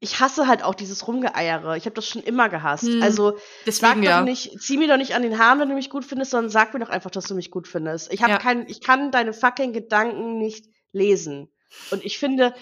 ich 0.01 0.21
hasse 0.21 0.47
halt 0.47 0.63
auch 0.63 0.75
dieses 0.77 1.09
Rumgeeiere. 1.09 1.77
Ich 1.77 1.85
habe 1.85 1.95
das 1.95 2.07
schon 2.07 2.23
immer 2.23 2.49
gehasst. 2.49 2.85
Hm, 2.85 3.03
Also 3.03 3.33
sag 3.33 3.41
Deswegen 3.67 4.03
doch 4.03 4.09
ja. 4.11 4.21
nicht, 4.23 4.61
zieh 4.61 4.77
mir 4.77 4.87
doch 4.89 4.97
nicht 4.97 5.15
an 5.15 5.23
den 5.23 5.39
Haaren, 5.39 5.59
wenn 5.59 5.69
du 5.69 5.75
mich 5.75 5.91
gut 5.91 6.05
findest, 6.05 6.31
sondern 6.31 6.51
sag 6.51 6.73
mir 6.73 6.81
doch 6.81 6.89
einfach, 6.91 7.11
dass 7.11 7.25
du 7.25 7.35
mich 7.35 7.51
gut 7.51 7.67
findest. 7.67 8.13
Ich 8.13 8.23
habe 8.23 8.33
Ja. 8.33 8.39
kein, 8.39 8.69
ich 8.69 8.81
kann 8.81 9.11
deine 9.11 9.33
fucking 9.33 9.73
Gedanken 9.73 10.39
nicht 10.39 10.67
lesen. 10.93 11.51
Und 11.91 12.05
ich 12.05 12.19
finde, 12.19 12.55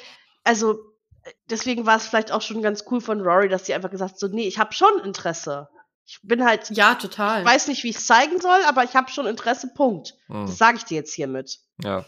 also 0.45 0.79
deswegen 1.51 1.85
war 1.85 1.97
es 1.97 2.07
vielleicht 2.07 2.33
auch 2.33 2.43
schon 2.43 2.63
ganz 2.63 2.85
cool 2.91 3.01
von 3.01 3.21
Rory, 3.21 3.49
dass 3.49 3.67
sie 3.67 3.75
einfach 3.75 3.91
gesagt 3.91 4.13
hat, 4.13 4.19
so 4.19 4.29
nee, 4.29 4.47
ich 4.49 4.59
habe 4.59 4.73
schon 4.73 4.99
Interesse. 5.05 5.69
Ich 6.09 6.21
bin 6.23 6.45
halt, 6.45 6.71
Ja, 6.71 6.95
total. 6.95 7.41
ich 7.41 7.47
weiß 7.47 7.67
nicht, 7.69 7.83
wie 7.83 7.91
ich 7.91 7.97
es 7.97 8.07
zeigen 8.07 8.41
soll, 8.41 8.61
aber 8.69 8.85
ich 8.85 8.95
habe 8.95 9.11
schon 9.11 9.27
Interesse. 9.27 9.69
Punkt. 9.75 10.15
Hm. 10.29 10.47
Das 10.47 10.57
sage 10.57 10.77
ich 10.79 10.85
dir 10.85 10.95
jetzt 10.95 11.13
hiermit. 11.13 11.59
Ja. 11.83 12.05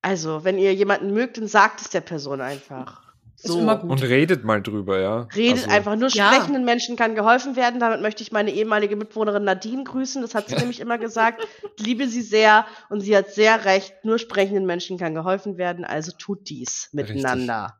Also, 0.00 0.42
wenn 0.44 0.58
ihr 0.58 0.72
jemanden 0.74 1.12
mögt, 1.12 1.36
dann 1.38 1.48
sagt 1.48 1.80
es 1.82 1.90
der 1.90 2.00
Person 2.00 2.40
einfach. 2.40 3.02
Ist 3.36 3.48
So. 3.52 3.58
immer 3.60 3.76
gut. 3.76 3.90
Und 3.90 4.02
redet 4.02 4.42
mal 4.44 4.62
drüber, 4.62 4.98
ja. 5.00 5.28
Redet 5.36 5.64
Also, 5.64 5.70
einfach. 5.76 5.96
Nur 5.96 6.08
Ja. 6.08 6.32
sprechenden 6.32 6.64
Menschen 6.64 6.96
kann 6.96 7.14
geholfen 7.14 7.56
werden. 7.56 7.78
Damit 7.78 8.00
möchte 8.00 8.22
ich 8.22 8.32
meine 8.32 8.52
ehemalige 8.52 8.96
Mitbewohnerin 8.96 9.44
Nadine 9.44 9.84
grüßen. 9.84 10.22
Das 10.22 10.34
hat 10.34 10.48
sie 10.48 10.56
nämlich 10.72 10.80
immer 10.80 10.98
gesagt. 10.98 11.46
Ich 11.76 11.84
liebe 11.84 12.08
sie 12.08 12.22
sehr 12.22 12.66
und 12.88 13.00
sie 13.00 13.16
hat 13.16 13.30
sehr 13.32 13.64
recht. 13.64 13.94
Nur 14.04 14.18
sprechenden 14.18 14.66
Menschen 14.66 14.98
kann 14.98 15.14
geholfen 15.14 15.58
werden. 15.58 15.84
Also 15.84 16.12
tut 16.18 16.48
dies 16.48 16.88
miteinander. 16.92 17.76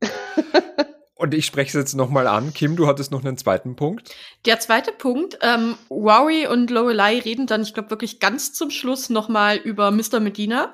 Und 1.20 1.34
ich 1.34 1.44
spreche 1.44 1.68
es 1.68 1.74
jetzt 1.74 1.94
nochmal 1.94 2.26
an. 2.26 2.54
Kim, 2.54 2.76
du 2.76 2.86
hattest 2.86 3.12
noch 3.12 3.22
einen 3.22 3.36
zweiten 3.36 3.76
Punkt. 3.76 4.10
Der 4.46 4.58
zweite 4.58 4.90
Punkt, 4.90 5.38
ähm, 5.42 5.74
Rory 5.90 6.46
und 6.46 6.70
Lorelei 6.70 7.18
reden 7.18 7.46
dann, 7.46 7.60
ich 7.60 7.74
glaube, 7.74 7.90
wirklich 7.90 8.20
ganz 8.20 8.54
zum 8.54 8.70
Schluss 8.70 9.10
nochmal 9.10 9.58
über 9.58 9.90
Mr. 9.90 10.18
Medina, 10.18 10.72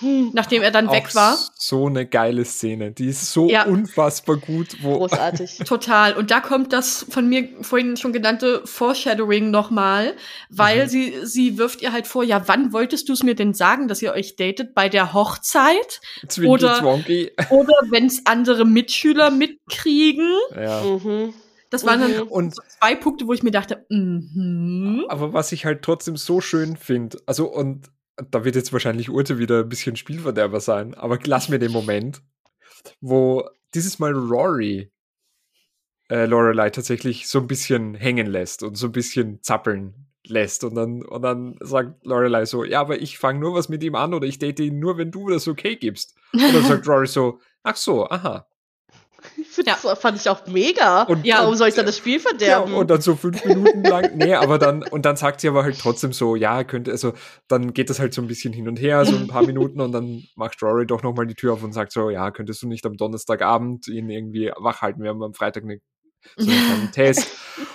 Hm, 0.00 0.30
nachdem 0.32 0.62
er 0.62 0.70
dann 0.70 0.90
weg 0.90 1.06
Auch 1.10 1.14
war. 1.14 1.38
So 1.54 1.86
eine 1.86 2.06
geile 2.06 2.44
Szene. 2.44 2.90
Die 2.92 3.06
ist 3.06 3.32
so 3.32 3.48
Ja. 3.48 3.64
unfassbar 3.66 4.36
gut, 4.36 4.76
wo 4.82 4.98
großartig. 4.98 5.58
Total. 5.66 6.14
Und 6.16 6.30
da 6.30 6.40
kommt 6.40 6.72
das 6.72 7.06
von 7.08 7.28
mir 7.28 7.48
vorhin 7.62 7.96
schon 7.96 8.12
genannte 8.12 8.62
Foreshadowing 8.66 9.50
nochmal, 9.50 10.14
weil 10.48 10.84
Mhm. 10.84 10.88
sie, 10.88 11.14
sie 11.24 11.58
wirft 11.58 11.82
ihr 11.82 11.92
halt 11.92 12.06
vor, 12.06 12.24
ja, 12.24 12.42
wann 12.48 12.72
wolltest 12.72 13.08
du 13.08 13.12
es 13.12 13.22
mir 13.22 13.34
denn 13.34 13.54
sagen, 13.54 13.88
dass 13.88 14.02
ihr 14.02 14.12
euch 14.12 14.36
datet? 14.36 14.74
Bei 14.74 14.88
der 14.88 15.12
Hochzeit? 15.12 16.00
Zwinky 16.28 16.50
Oder- 16.50 16.78
Zwonky. 16.80 17.30
Oder 17.50 17.74
wenn's 17.90 18.22
andere 18.24 18.64
Mitschüler 18.64 19.30
mitkriegen? 19.30 20.30
Ja. 20.54 20.82
mhm. 20.82 21.34
Das 21.70 21.86
waren 21.86 22.00
Mhm. 22.00 22.12
dann 22.14 22.22
Und 22.28 22.54
zwei 22.80 22.96
Punkte, 22.96 23.28
wo 23.28 23.32
ich 23.32 23.44
mir 23.44 23.52
dachte, 23.52 23.84
mhm. 23.90 25.04
aber 25.08 25.32
was 25.32 25.52
ich 25.52 25.64
halt 25.64 25.82
trotzdem 25.82 26.16
so 26.16 26.40
schön 26.40 26.76
finde, 26.76 27.18
also 27.26 27.46
und 27.46 27.86
da 28.30 28.44
wird 28.44 28.56
jetzt 28.56 28.72
wahrscheinlich 28.72 29.10
Urte 29.10 29.38
wieder 29.38 29.60
ein 29.60 29.68
bisschen 29.68 29.96
Spielverderber 29.96 30.60
sein, 30.60 30.94
aber 30.94 31.18
lass 31.24 31.48
mir 31.48 31.58
den 31.58 31.72
Moment, 31.72 32.22
wo 33.00 33.48
dieses 33.74 33.98
Mal 33.98 34.12
Rory 34.12 34.90
äh, 36.10 36.26
Lorelei 36.26 36.70
tatsächlich 36.70 37.28
so 37.28 37.38
ein 37.38 37.46
bisschen 37.46 37.94
hängen 37.94 38.26
lässt 38.26 38.62
und 38.62 38.76
so 38.76 38.86
ein 38.86 38.92
bisschen 38.92 39.42
zappeln 39.42 40.06
lässt 40.26 40.64
und 40.64 40.74
dann 40.74 41.02
und 41.02 41.22
dann 41.22 41.56
sagt 41.60 42.04
Lorelei 42.04 42.44
so, 42.44 42.64
ja, 42.64 42.80
aber 42.80 43.00
ich 43.00 43.18
fange 43.18 43.40
nur 43.40 43.54
was 43.54 43.68
mit 43.68 43.82
ihm 43.82 43.94
an 43.94 44.12
oder 44.12 44.26
ich 44.26 44.38
date 44.38 44.60
ihn 44.60 44.78
nur, 44.78 44.98
wenn 44.98 45.10
du 45.10 45.28
das 45.28 45.48
okay 45.48 45.76
gibst. 45.76 46.16
Und 46.32 46.54
dann 46.54 46.64
sagt 46.64 46.86
Rory 46.88 47.06
so, 47.06 47.40
ach 47.62 47.76
so, 47.76 48.08
aha. 48.08 48.46
Ich 49.60 49.66
find 49.66 49.84
Ja. 49.84 49.90
Das 49.90 49.98
fand 50.00 50.18
ich 50.20 50.28
auch 50.28 50.46
mega. 50.46 51.02
Und- 51.02 51.24
Ja. 51.26 51.40
Warum 51.42 51.54
soll 51.54 51.68
ich 51.68 51.74
dann 51.74 51.86
das 51.86 51.96
Spiel 51.98 52.14
Ja, 52.14 52.20
verderben? 52.20 52.74
und 52.74 52.88
dann 52.90 53.00
so 53.00 53.14
fünf 53.16 53.44
Minuten 53.44 53.82
lang, 53.84 54.16
nee, 54.16 54.34
aber 54.34 54.58
dann, 54.58 54.82
und 54.82 55.04
dann 55.04 55.16
sagt 55.16 55.40
sie 55.40 55.48
aber 55.48 55.62
halt 55.64 55.78
trotzdem 55.78 56.12
so, 56.12 56.36
ja, 56.36 56.64
könnte, 56.64 56.90
also, 56.90 57.12
dann 57.48 57.72
geht 57.74 57.90
das 57.90 57.98
halt 58.00 58.14
so 58.14 58.22
ein 58.22 58.26
bisschen 58.28 58.52
hin 58.52 58.68
und 58.68 58.80
her, 58.80 59.04
so 59.04 59.14
ein 59.16 59.26
paar 59.28 59.42
Minuten, 59.46 59.80
und 59.80 59.92
dann 59.92 60.22
macht 60.36 60.62
Rory 60.62 60.86
doch 60.86 61.02
nochmal 61.02 61.26
die 61.26 61.34
Tür 61.34 61.52
auf 61.54 61.62
und 61.62 61.72
sagt 61.72 61.92
so, 61.92 62.10
ja, 62.10 62.30
könntest 62.30 62.62
du 62.62 62.68
nicht 62.68 62.84
am 62.86 62.96
Donnerstagabend 62.96 63.88
ihn 63.88 64.08
irgendwie 64.10 64.50
wach 64.58 64.80
halten? 64.82 65.02
Wir 65.02 65.10
haben 65.10 65.22
am 65.22 65.34
Freitag 65.34 65.64
eine, 65.64 65.78
so 66.36 66.50
einen 66.50 66.66
kleinen 66.66 66.92
Test. 66.92 67.28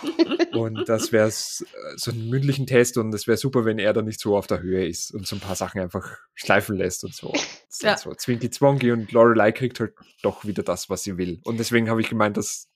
Und 0.53 0.87
das 0.87 1.11
wäre 1.11 1.29
so 1.31 2.11
einen 2.11 2.29
mündlichen 2.29 2.65
Test 2.65 2.97
und 2.97 3.13
es 3.13 3.27
wäre 3.27 3.37
super, 3.37 3.65
wenn 3.65 3.77
er 3.77 3.91
dann 3.91 4.05
nicht 4.05 4.21
so 4.21 4.37
auf 4.37 4.47
der 4.47 4.61
Höhe 4.61 4.87
ist 4.87 5.13
und 5.13 5.27
so 5.27 5.35
ein 5.35 5.41
paar 5.41 5.55
Sachen 5.55 5.81
einfach 5.81 6.17
schleifen 6.33 6.77
lässt 6.77 7.03
und 7.03 7.13
so. 7.13 7.33
Ja. 7.81 7.97
so 7.97 8.13
Zwinky 8.13 8.49
Zwonky 8.49 8.91
und 8.91 9.11
Lorelei 9.11 9.51
kriegt 9.51 9.81
halt 9.81 9.93
doch 10.23 10.45
wieder 10.45 10.63
das, 10.63 10.89
was 10.89 11.03
sie 11.03 11.17
will. 11.17 11.41
Und 11.43 11.59
deswegen 11.59 11.89
habe 11.89 11.99
ich 11.99 12.09
gemeint, 12.09 12.37
dass 12.37 12.69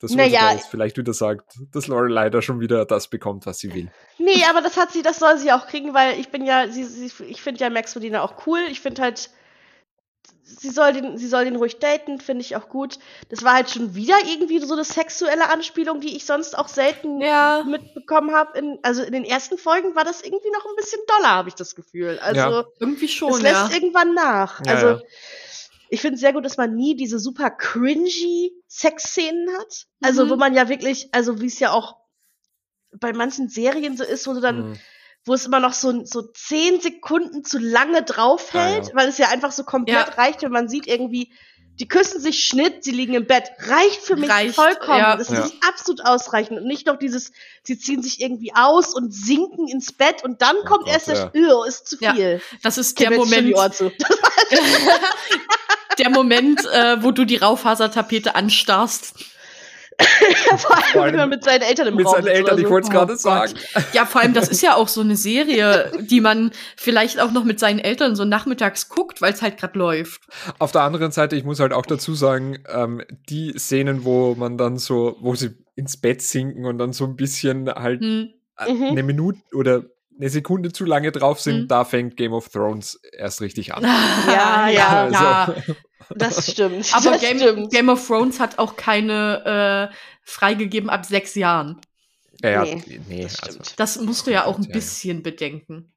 dass 0.00 0.12
Naja. 0.12 0.52
Jetzt 0.52 0.68
vielleicht 0.68 0.98
wieder 0.98 1.14
sagt, 1.14 1.58
dass 1.72 1.86
Lorelei 1.86 2.28
da 2.28 2.42
schon 2.42 2.60
wieder 2.60 2.84
das 2.84 3.08
bekommt, 3.08 3.46
was 3.46 3.58
sie 3.58 3.72
will. 3.72 3.90
Nee, 4.18 4.44
aber 4.48 4.60
das 4.60 4.76
hat 4.76 4.92
sie, 4.92 5.02
das 5.02 5.18
soll 5.18 5.38
sie 5.38 5.50
auch 5.50 5.66
kriegen, 5.66 5.94
weil 5.94 6.18
ich 6.18 6.28
bin 6.28 6.44
ja, 6.44 6.68
sie, 6.68 6.84
sie, 6.84 7.10
ich 7.24 7.40
finde 7.40 7.60
ja 7.60 7.70
Max 7.70 7.94
Medina 7.94 8.22
auch 8.22 8.46
cool. 8.46 8.60
Ich 8.70 8.80
finde 8.80 9.00
halt, 9.00 9.30
sie 10.46 10.70
soll 10.70 10.92
den, 10.92 11.16
sie 11.18 11.26
soll 11.26 11.44
den 11.44 11.56
ruhig 11.56 11.78
daten, 11.78 12.20
finde 12.20 12.42
ich 12.42 12.54
auch 12.54 12.68
gut. 12.68 12.98
Das 13.30 13.42
war 13.42 13.54
halt 13.54 13.70
schon 13.70 13.94
wieder 13.94 14.14
irgendwie 14.26 14.58
so 14.60 14.74
eine 14.74 14.84
sexuelle 14.84 15.48
Anspielung, 15.48 16.00
die 16.00 16.14
ich 16.16 16.26
sonst 16.26 16.56
auch 16.56 16.68
selten 16.68 17.20
Ja. 17.20 17.64
mitbekommen 17.66 18.32
habe. 18.34 18.78
Also 18.82 19.02
in 19.02 19.12
den 19.12 19.24
ersten 19.24 19.56
Folgen 19.58 19.94
war 19.96 20.04
das 20.04 20.22
irgendwie 20.22 20.50
noch 20.50 20.64
ein 20.66 20.76
bisschen 20.76 21.00
doller, 21.06 21.30
habe 21.30 21.48
ich 21.48 21.54
das 21.54 21.74
Gefühl. 21.74 22.18
Also 22.20 22.40
Ja. 22.40 22.64
Irgendwie 22.78 23.06
es 23.06 23.12
schon, 23.12 23.40
lässt 23.40 23.70
ja. 23.70 23.70
irgendwann 23.72 24.14
nach. 24.14 24.60
Ja, 24.66 24.72
also 24.74 24.86
ja. 24.88 25.00
ich 25.88 26.00
finde 26.00 26.16
es 26.16 26.20
sehr 26.20 26.32
gut, 26.32 26.44
dass 26.44 26.56
man 26.58 26.74
nie 26.74 26.94
diese 26.94 27.18
super 27.18 27.50
cringy 27.50 28.52
Sexszenen 28.68 29.48
hat. 29.58 29.86
Also 30.02 30.26
Mhm. 30.26 30.30
wo 30.30 30.36
man 30.36 30.54
ja 30.54 30.68
wirklich, 30.68 31.08
also 31.12 31.40
wie 31.40 31.46
es 31.46 31.58
ja 31.58 31.72
auch 31.72 31.96
bei 33.00 33.12
manchen 33.12 33.48
Serien 33.48 33.96
so 33.96 34.04
ist, 34.04 34.26
wo 34.26 34.34
du 34.34 34.40
dann 34.40 34.70
Mhm. 34.70 34.78
Wo 35.26 35.34
es 35.34 35.46
immer 35.46 35.60
noch 35.60 35.72
so, 35.72 36.04
so 36.04 36.22
zehn 36.22 36.80
Sekunden 36.80 37.44
zu 37.44 37.58
lange 37.58 38.02
draufhält, 38.02 38.84
Ja, 38.84 38.88
ja. 38.90 38.94
weil 38.96 39.08
es 39.08 39.18
ja 39.18 39.28
einfach 39.28 39.52
so 39.52 39.64
komplett 39.64 40.08
Ja. 40.08 40.14
reicht, 40.14 40.42
wenn 40.42 40.52
man 40.52 40.68
sieht 40.68 40.86
irgendwie, 40.86 41.32
die 41.80 41.88
küssen 41.88 42.20
sich 42.20 42.44
Schnitt, 42.44 42.84
sie 42.84 42.92
liegen 42.92 43.14
im 43.14 43.26
Bett. 43.26 43.50
Reicht 43.58 44.00
für 44.02 44.14
mich 44.14 44.30
Reicht, 44.30 44.54
vollkommen. 44.54 44.98
ja. 44.98 45.16
Das 45.16 45.28
Ja. 45.30 45.44
ist 45.44 45.54
absolut 45.68 46.02
ausreichend. 46.04 46.58
Und 46.60 46.66
nicht 46.66 46.86
noch 46.86 46.98
dieses, 46.98 47.32
sie 47.64 47.76
ziehen 47.78 48.00
sich 48.00 48.20
irgendwie 48.20 48.52
aus 48.54 48.94
und 48.94 49.12
sinken 49.12 49.66
ins 49.66 49.90
Bett 49.92 50.22
und 50.22 50.40
dann 50.40 50.54
Oh 50.62 50.66
kommt 50.66 50.84
Gott, 50.84 50.92
erst 50.92 51.08
der 51.08 51.14
ja. 51.16 51.30
Irr, 51.32 51.66
ist 51.66 51.88
zu 51.88 51.96
Ja. 52.00 52.14
viel. 52.14 52.40
Das 52.62 52.78
ist 52.78 53.00
der 53.00 53.10
Moment, 53.10 53.48
der 55.98 56.10
Moment, 56.10 56.64
äh, 56.66 57.02
wo 57.02 57.10
du 57.10 57.24
die 57.24 57.36
Raufasertapete 57.36 58.34
anstarrst. 58.34 59.14
Vor 60.58 60.76
allem, 60.76 60.82
Vor 60.92 61.02
allem 61.02 61.12
wenn 61.12 61.20
man 61.20 61.28
mit 61.30 61.44
seinen 61.44 61.62
Eltern 61.62 61.86
im 61.88 61.96
Mit 61.96 62.06
Raum 62.06 62.14
seinen 62.14 62.24
sitzt 62.24 62.36
Eltern, 62.36 62.52
oder 62.54 62.60
ich 62.60 62.66
so. 62.66 62.72
wollte 62.72 62.84
es 62.86 62.90
Oh 62.90 62.92
gerade 62.98 63.16
sagen. 63.16 63.54
Ja, 63.92 64.06
vor 64.06 64.20
allem, 64.20 64.34
das 64.34 64.48
ist 64.48 64.62
ja 64.62 64.74
auch 64.76 64.88
so 64.88 65.00
eine 65.00 65.16
Serie, 65.16 65.92
die 66.00 66.20
man 66.20 66.50
vielleicht 66.76 67.20
auch 67.20 67.30
noch 67.32 67.44
mit 67.44 67.58
seinen 67.60 67.78
Eltern 67.78 68.16
so 68.16 68.24
nachmittags 68.24 68.88
guckt, 68.88 69.20
weil 69.22 69.32
es 69.32 69.42
halt 69.42 69.56
gerade 69.58 69.78
läuft. 69.78 70.22
Auf 70.58 70.72
der 70.72 70.82
anderen 70.82 71.12
Seite, 71.12 71.36
ich 71.36 71.44
muss 71.44 71.60
halt 71.60 71.72
auch 71.72 71.86
dazu 71.86 72.14
sagen, 72.14 72.58
ähm, 72.72 73.02
die 73.28 73.54
Szenen, 73.58 74.04
wo 74.04 74.34
man 74.34 74.58
dann 74.58 74.78
so, 74.78 75.16
wo 75.20 75.34
sie 75.34 75.50
ins 75.76 75.96
Bett 75.96 76.22
sinken 76.22 76.64
und 76.66 76.78
dann 76.78 76.92
so 76.92 77.04
ein 77.04 77.16
bisschen 77.16 77.68
halt 77.70 78.00
Hm. 78.00 78.30
äh, 78.58 78.72
Mhm. 78.72 78.84
eine 78.84 79.02
Minute 79.02 79.38
oder 79.52 79.82
eine 80.18 80.28
Sekunde 80.30 80.70
zu 80.72 80.84
lange 80.84 81.10
drauf 81.10 81.40
sind, 81.40 81.62
Mhm. 81.62 81.68
da 81.68 81.84
fängt 81.84 82.16
Game 82.16 82.32
of 82.32 82.48
Thrones 82.48 83.00
erst 83.16 83.40
richtig 83.40 83.74
an. 83.74 83.82
Ja, 84.28 84.68
ja, 84.68 85.08
ja. 85.08 85.54
Das 86.10 86.50
stimmt. 86.50 86.88
Aber 86.94 87.12
das 87.12 87.20
Game, 87.20 87.38
stimmt. 87.38 87.72
Game 87.72 87.88
of 87.88 88.06
Thrones 88.06 88.40
hat 88.40 88.58
auch 88.58 88.76
keine 88.76 89.90
äh, 89.92 89.96
freigegeben 90.22 90.90
ab 90.90 91.04
sechs 91.06 91.34
Jahren. 91.34 91.80
Ja, 92.42 92.64
ja, 92.64 92.64
Nee, 92.64 93.00
nee, 93.08 93.22
das 93.22 93.40
also 93.42 93.52
stimmt. 93.54 93.80
Das 93.80 94.00
musst 94.00 94.26
du 94.26 94.32
ja 94.32 94.44
auch 94.44 94.58
ein 94.58 94.64
Ja, 94.64 94.68
ja. 94.68 94.74
bisschen 94.74 95.22
bedenken. 95.22 95.92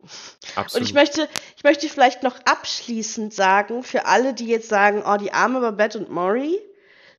absolut. 0.55 0.81
Und 0.83 0.87
ich 0.89 0.93
möchte, 0.93 1.27
ich 1.57 1.63
möchte 1.63 1.89
vielleicht 1.89 2.23
noch 2.23 2.37
abschließend 2.45 3.33
sagen, 3.33 3.83
für 3.83 4.05
alle, 4.05 4.33
die 4.33 4.47
jetzt 4.47 4.69
sagen, 4.69 5.03
oh, 5.05 5.17
die 5.17 5.33
arme 5.33 5.59
Babette 5.59 5.97
und 5.99 6.09
Maury, 6.09 6.57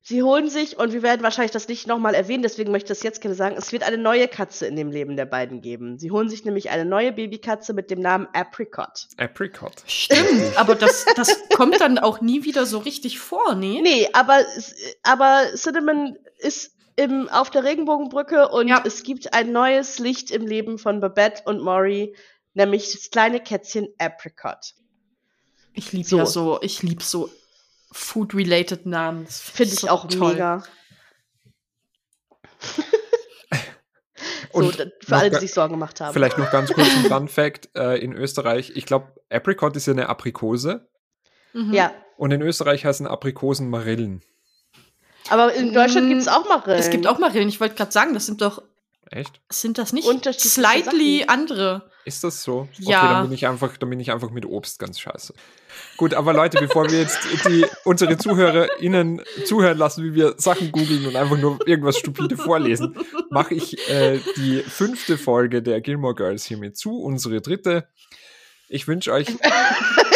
sie 0.09 0.23
holen 0.23 0.49
sich, 0.49 0.77
und 0.77 0.91
wir 0.91 1.03
werden 1.03 1.21
wahrscheinlich 1.21 1.51
das 1.51 1.67
nicht 1.67 1.85
nochmal 1.87 2.15
erwähnen, 2.15 2.41
deswegen 2.41 2.71
möchte 2.71 2.91
ich 2.91 2.97
das 2.97 3.03
jetzt 3.03 3.21
gerne 3.21 3.35
sagen, 3.35 3.55
es 3.57 3.71
wird 3.71 3.83
eine 3.83 3.97
neue 3.99 4.27
Katze 4.27 4.65
in 4.65 4.75
dem 4.75 4.91
Leben 4.91 5.15
der 5.15 5.27
beiden 5.27 5.61
geben. 5.61 5.99
Sie 5.99 6.09
holen 6.09 6.27
sich 6.29 6.43
nämlich 6.45 6.71
eine 6.71 6.83
neue 6.83 7.11
Babykatze 7.11 7.73
mit 7.73 7.91
dem 7.91 7.99
Namen 8.01 8.27
Apricot. 8.33 9.07
Apricot. 9.17 9.83
Stimmt, 9.85 10.57
aber 10.57 10.73
das, 10.75 11.05
das 11.15 11.37
kommt 11.55 11.79
dann 11.79 11.99
auch 11.99 12.21
nie 12.21 12.43
wieder 12.43 12.65
so 12.65 12.79
richtig 12.79 13.19
vor, 13.19 13.53
nee? 13.53 13.79
Nee, 13.83 14.09
aber, 14.13 14.39
aber 15.03 15.43
Cinnamon 15.55 16.17
ist 16.39 16.73
im, 16.95 17.29
auf 17.29 17.49
der 17.51 17.63
Regenbogenbrücke 17.63 18.49
und 18.49 18.67
Ja. 18.67 18.83
es 18.85 19.03
gibt 19.03 19.33
ein 19.33 19.51
neues 19.51 19.99
Licht 19.99 20.31
im 20.31 20.45
Leben 20.47 20.79
von 20.79 20.99
Babette 20.99 21.43
und 21.45 21.61
Maury, 21.61 22.15
nämlich 22.55 22.91
das 22.91 23.09
kleine 23.11 23.39
Kätzchen 23.39 23.87
Apricot. 23.99 24.73
Ich 25.73 25.91
liebe 25.93 26.07
So. 26.09 26.17
ja 26.17 26.25
so, 26.25 26.59
ich 26.61 26.81
liebe 26.83 27.03
so 27.03 27.29
Food-related 27.91 28.85
Namen. 28.85 29.25
Finde 29.27 29.73
ich 29.73 29.79
so 29.79 29.87
auch 29.89 30.07
toll. 30.07 30.33
mega. 30.33 30.63
So, 34.51 34.59
Und 34.59 34.79
da- 34.79 34.85
für 35.05 35.15
alle, 35.15 35.29
die 35.29 35.37
sich 35.37 35.53
Sorgen 35.53 35.73
gemacht 35.73 36.01
haben. 36.01 36.11
Vielleicht 36.13 36.37
noch 36.37 36.51
ganz 36.51 36.73
kurz 36.73 36.87
ein 36.89 37.05
Fun 37.05 37.27
Fact. 37.27 37.69
Äh, 37.75 37.99
in 38.03 38.13
Österreich, 38.13 38.71
ich 38.75 38.85
glaube, 38.85 39.13
Apricot 39.29 39.75
ist 39.77 39.85
ja 39.85 39.93
eine 39.93 40.09
Aprikose 40.09 40.89
Mhm. 41.53 41.73
Ja, 41.73 41.93
und 42.17 42.31
in 42.31 42.41
Österreich 42.41 42.83
heißen 42.85 43.07
Aprikosen 43.07 43.69
Marillen. 43.71 44.21
aber 45.29 45.53
in 45.53 45.73
Deutschland 45.73 46.09
gibt 46.09 46.21
es 46.21 46.27
auch 46.27 46.47
Marillen. 46.47 46.77
Es 46.79 46.89
gibt 46.91 47.07
auch 47.07 47.17
Marillen. 47.17 47.47
Ich 47.49 47.59
wollte 47.59 47.75
gerade 47.75 47.91
sagen, 47.91 48.13
das 48.13 48.25
sind 48.27 48.41
doch 48.41 48.61
Echt? 49.11 49.41
Sind 49.49 49.77
das 49.77 49.91
nicht 49.91 50.07
slightly 50.39 51.19
Sachen. 51.19 51.29
andere? 51.29 51.89
Ist 52.05 52.23
das 52.23 52.43
so? 52.43 52.67
Ja. 52.77 52.99
Okay, 52.99 53.13
dann 53.13 53.23
bin 53.23 53.33
ich 53.33 53.47
einfach, 53.47 53.77
dann 53.77 53.89
bin 53.89 53.99
ich 53.99 54.11
einfach 54.11 54.29
mit 54.29 54.45
Obst 54.45 54.79
ganz 54.79 54.99
scheiße. 54.99 55.33
Gut, 55.97 56.13
aber 56.13 56.33
Leute, 56.33 56.59
bevor 56.59 56.89
wir 56.89 56.99
jetzt 56.99 57.19
die, 57.45 57.65
unsere 57.85 58.17
ZuhörerInnen 58.17 59.21
zuhören 59.45 59.77
lassen, 59.77 60.03
wie 60.03 60.13
wir 60.13 60.35
Sachen 60.37 60.71
googeln 60.71 61.07
und 61.07 61.15
einfach 61.15 61.37
nur 61.37 61.59
irgendwas 61.67 61.97
stupide 61.97 62.37
vorlesen, 62.37 62.97
mache 63.29 63.55
ich 63.55 63.89
äh, 63.89 64.19
die 64.37 64.59
fünfte 64.59 65.17
Folge 65.17 65.61
der 65.61 65.81
Gilmore 65.81 66.15
Girls 66.15 66.45
hiermit 66.45 66.77
zu, 66.77 66.99
unsere 66.99 67.41
dritte. 67.41 67.87
Ich 68.67 68.87
wünsche 68.87 69.11
euch 69.11 69.27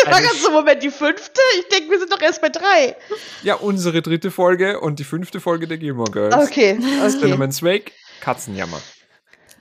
War 0.05 0.21
ganz 0.21 0.41
so, 0.41 0.51
Moment, 0.51 0.83
die 0.83 0.91
fünfte? 0.91 1.41
Ich 1.59 1.67
denke, 1.69 1.91
wir 1.91 1.99
sind 1.99 2.11
doch 2.11 2.21
erst 2.21 2.41
bei 2.41 2.49
drei. 2.49 2.95
ja, 3.41 3.55
unsere 3.55 4.01
dritte 4.01 4.31
Folge 4.31 4.79
und 4.79 4.99
die 4.99 5.03
fünfte 5.03 5.39
Folge 5.39 5.67
der 5.67 5.77
Gilmore 5.77 6.11
Girls. 6.11 6.35
Okay, 6.35 6.77
okay. 6.77 7.19
Cinnamon's 7.19 7.63
Wake, 7.63 7.91
Katzenjammer. 8.23 8.81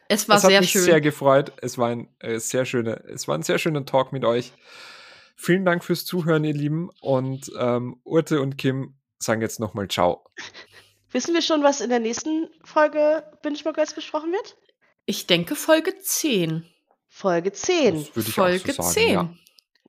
Es 0.08 0.28
war 0.28 0.36
das 0.36 0.44
hat 0.44 0.50
sehr 0.50 0.60
mich 0.60 0.70
schön. 0.70 0.82
sehr 0.82 1.00
gefreut. 1.00 1.52
Es 1.62 1.78
war 1.78 1.88
ein 1.88 2.08
äh, 2.20 2.38
sehr 2.38 2.64
schöner, 2.64 3.04
es 3.06 3.26
war 3.26 3.36
ein 3.36 3.42
sehr 3.42 3.58
schöner 3.58 3.84
Talk 3.84 4.12
mit 4.12 4.24
euch. 4.24 4.52
Vielen 5.36 5.64
Dank 5.64 5.82
fürs 5.82 6.04
Zuhören, 6.04 6.44
ihr 6.44 6.54
Lieben. 6.54 6.90
Und 7.00 7.50
ähm, 7.58 8.00
Urte 8.04 8.40
und 8.40 8.58
Kim 8.58 8.94
sagen 9.18 9.40
jetzt 9.40 9.58
nochmal 9.58 9.88
Ciao. 9.88 10.24
Wissen 11.10 11.34
wir 11.34 11.42
schon, 11.42 11.62
was 11.62 11.80
in 11.80 11.90
der 11.90 11.98
nächsten 11.98 12.48
Folge 12.64 13.24
Binge 13.42 13.58
Girls 13.74 13.94
besprochen 13.94 14.32
wird? 14.32 14.56
ich 15.04 15.26
denke 15.26 15.56
Folge 15.56 15.98
10. 15.98 16.64
Folge 17.08 17.52
10. 17.52 17.94
Das 17.96 18.16
würde 18.16 18.28
ich 18.28 18.34
Folge 18.34 18.72
auch 18.72 18.76
so 18.76 18.82
sagen, 18.82 18.92
10. 18.94 19.12
Ja. 19.12 19.34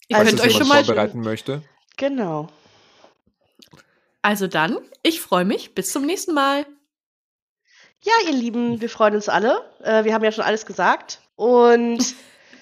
Ihr 0.07 0.17
Also 0.17 0.29
könnt 0.31 0.41
euch 0.41 0.47
es 0.47 0.57
schon 0.57 0.67
mal. 0.67 0.83
vorbereiten 0.83 1.21
möchte. 1.21 1.61
Genau. 1.97 2.49
Also 4.23 4.47
dann, 4.47 4.79
ich 5.03 5.21
freue 5.21 5.45
mich. 5.45 5.75
Bis 5.75 5.91
zum 5.91 6.05
nächsten 6.05 6.33
Mal. 6.33 6.65
Ja, 8.03 8.11
ihr 8.27 8.33
Lieben, 8.33 8.81
wir 8.81 8.89
freuen 8.89 9.15
uns 9.15 9.29
alle. 9.29 9.61
Äh, 9.81 10.03
wir 10.03 10.13
haben 10.13 10.23
ja 10.25 10.31
schon 10.33 10.43
alles 10.43 10.65
gesagt. 10.65 11.19
Und 11.35 12.15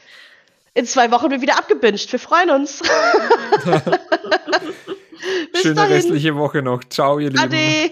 in 0.76 0.86
zwei 0.86 1.10
Wochen 1.12 1.32
wird 1.32 1.42
wieder 1.42 1.58
abgebinged. 1.58 2.12
Wir 2.12 2.20
freuen 2.20 2.52
uns. 2.52 2.80
Bis 5.52 5.62
Schöne 5.62 5.76
dahin. 5.76 5.94
restliche 5.94 6.36
Woche 6.36 6.62
noch. 6.62 6.84
Ciao, 6.90 7.18
ihr 7.20 7.30
Lieben. 7.30 7.42
Ade. 7.44 7.92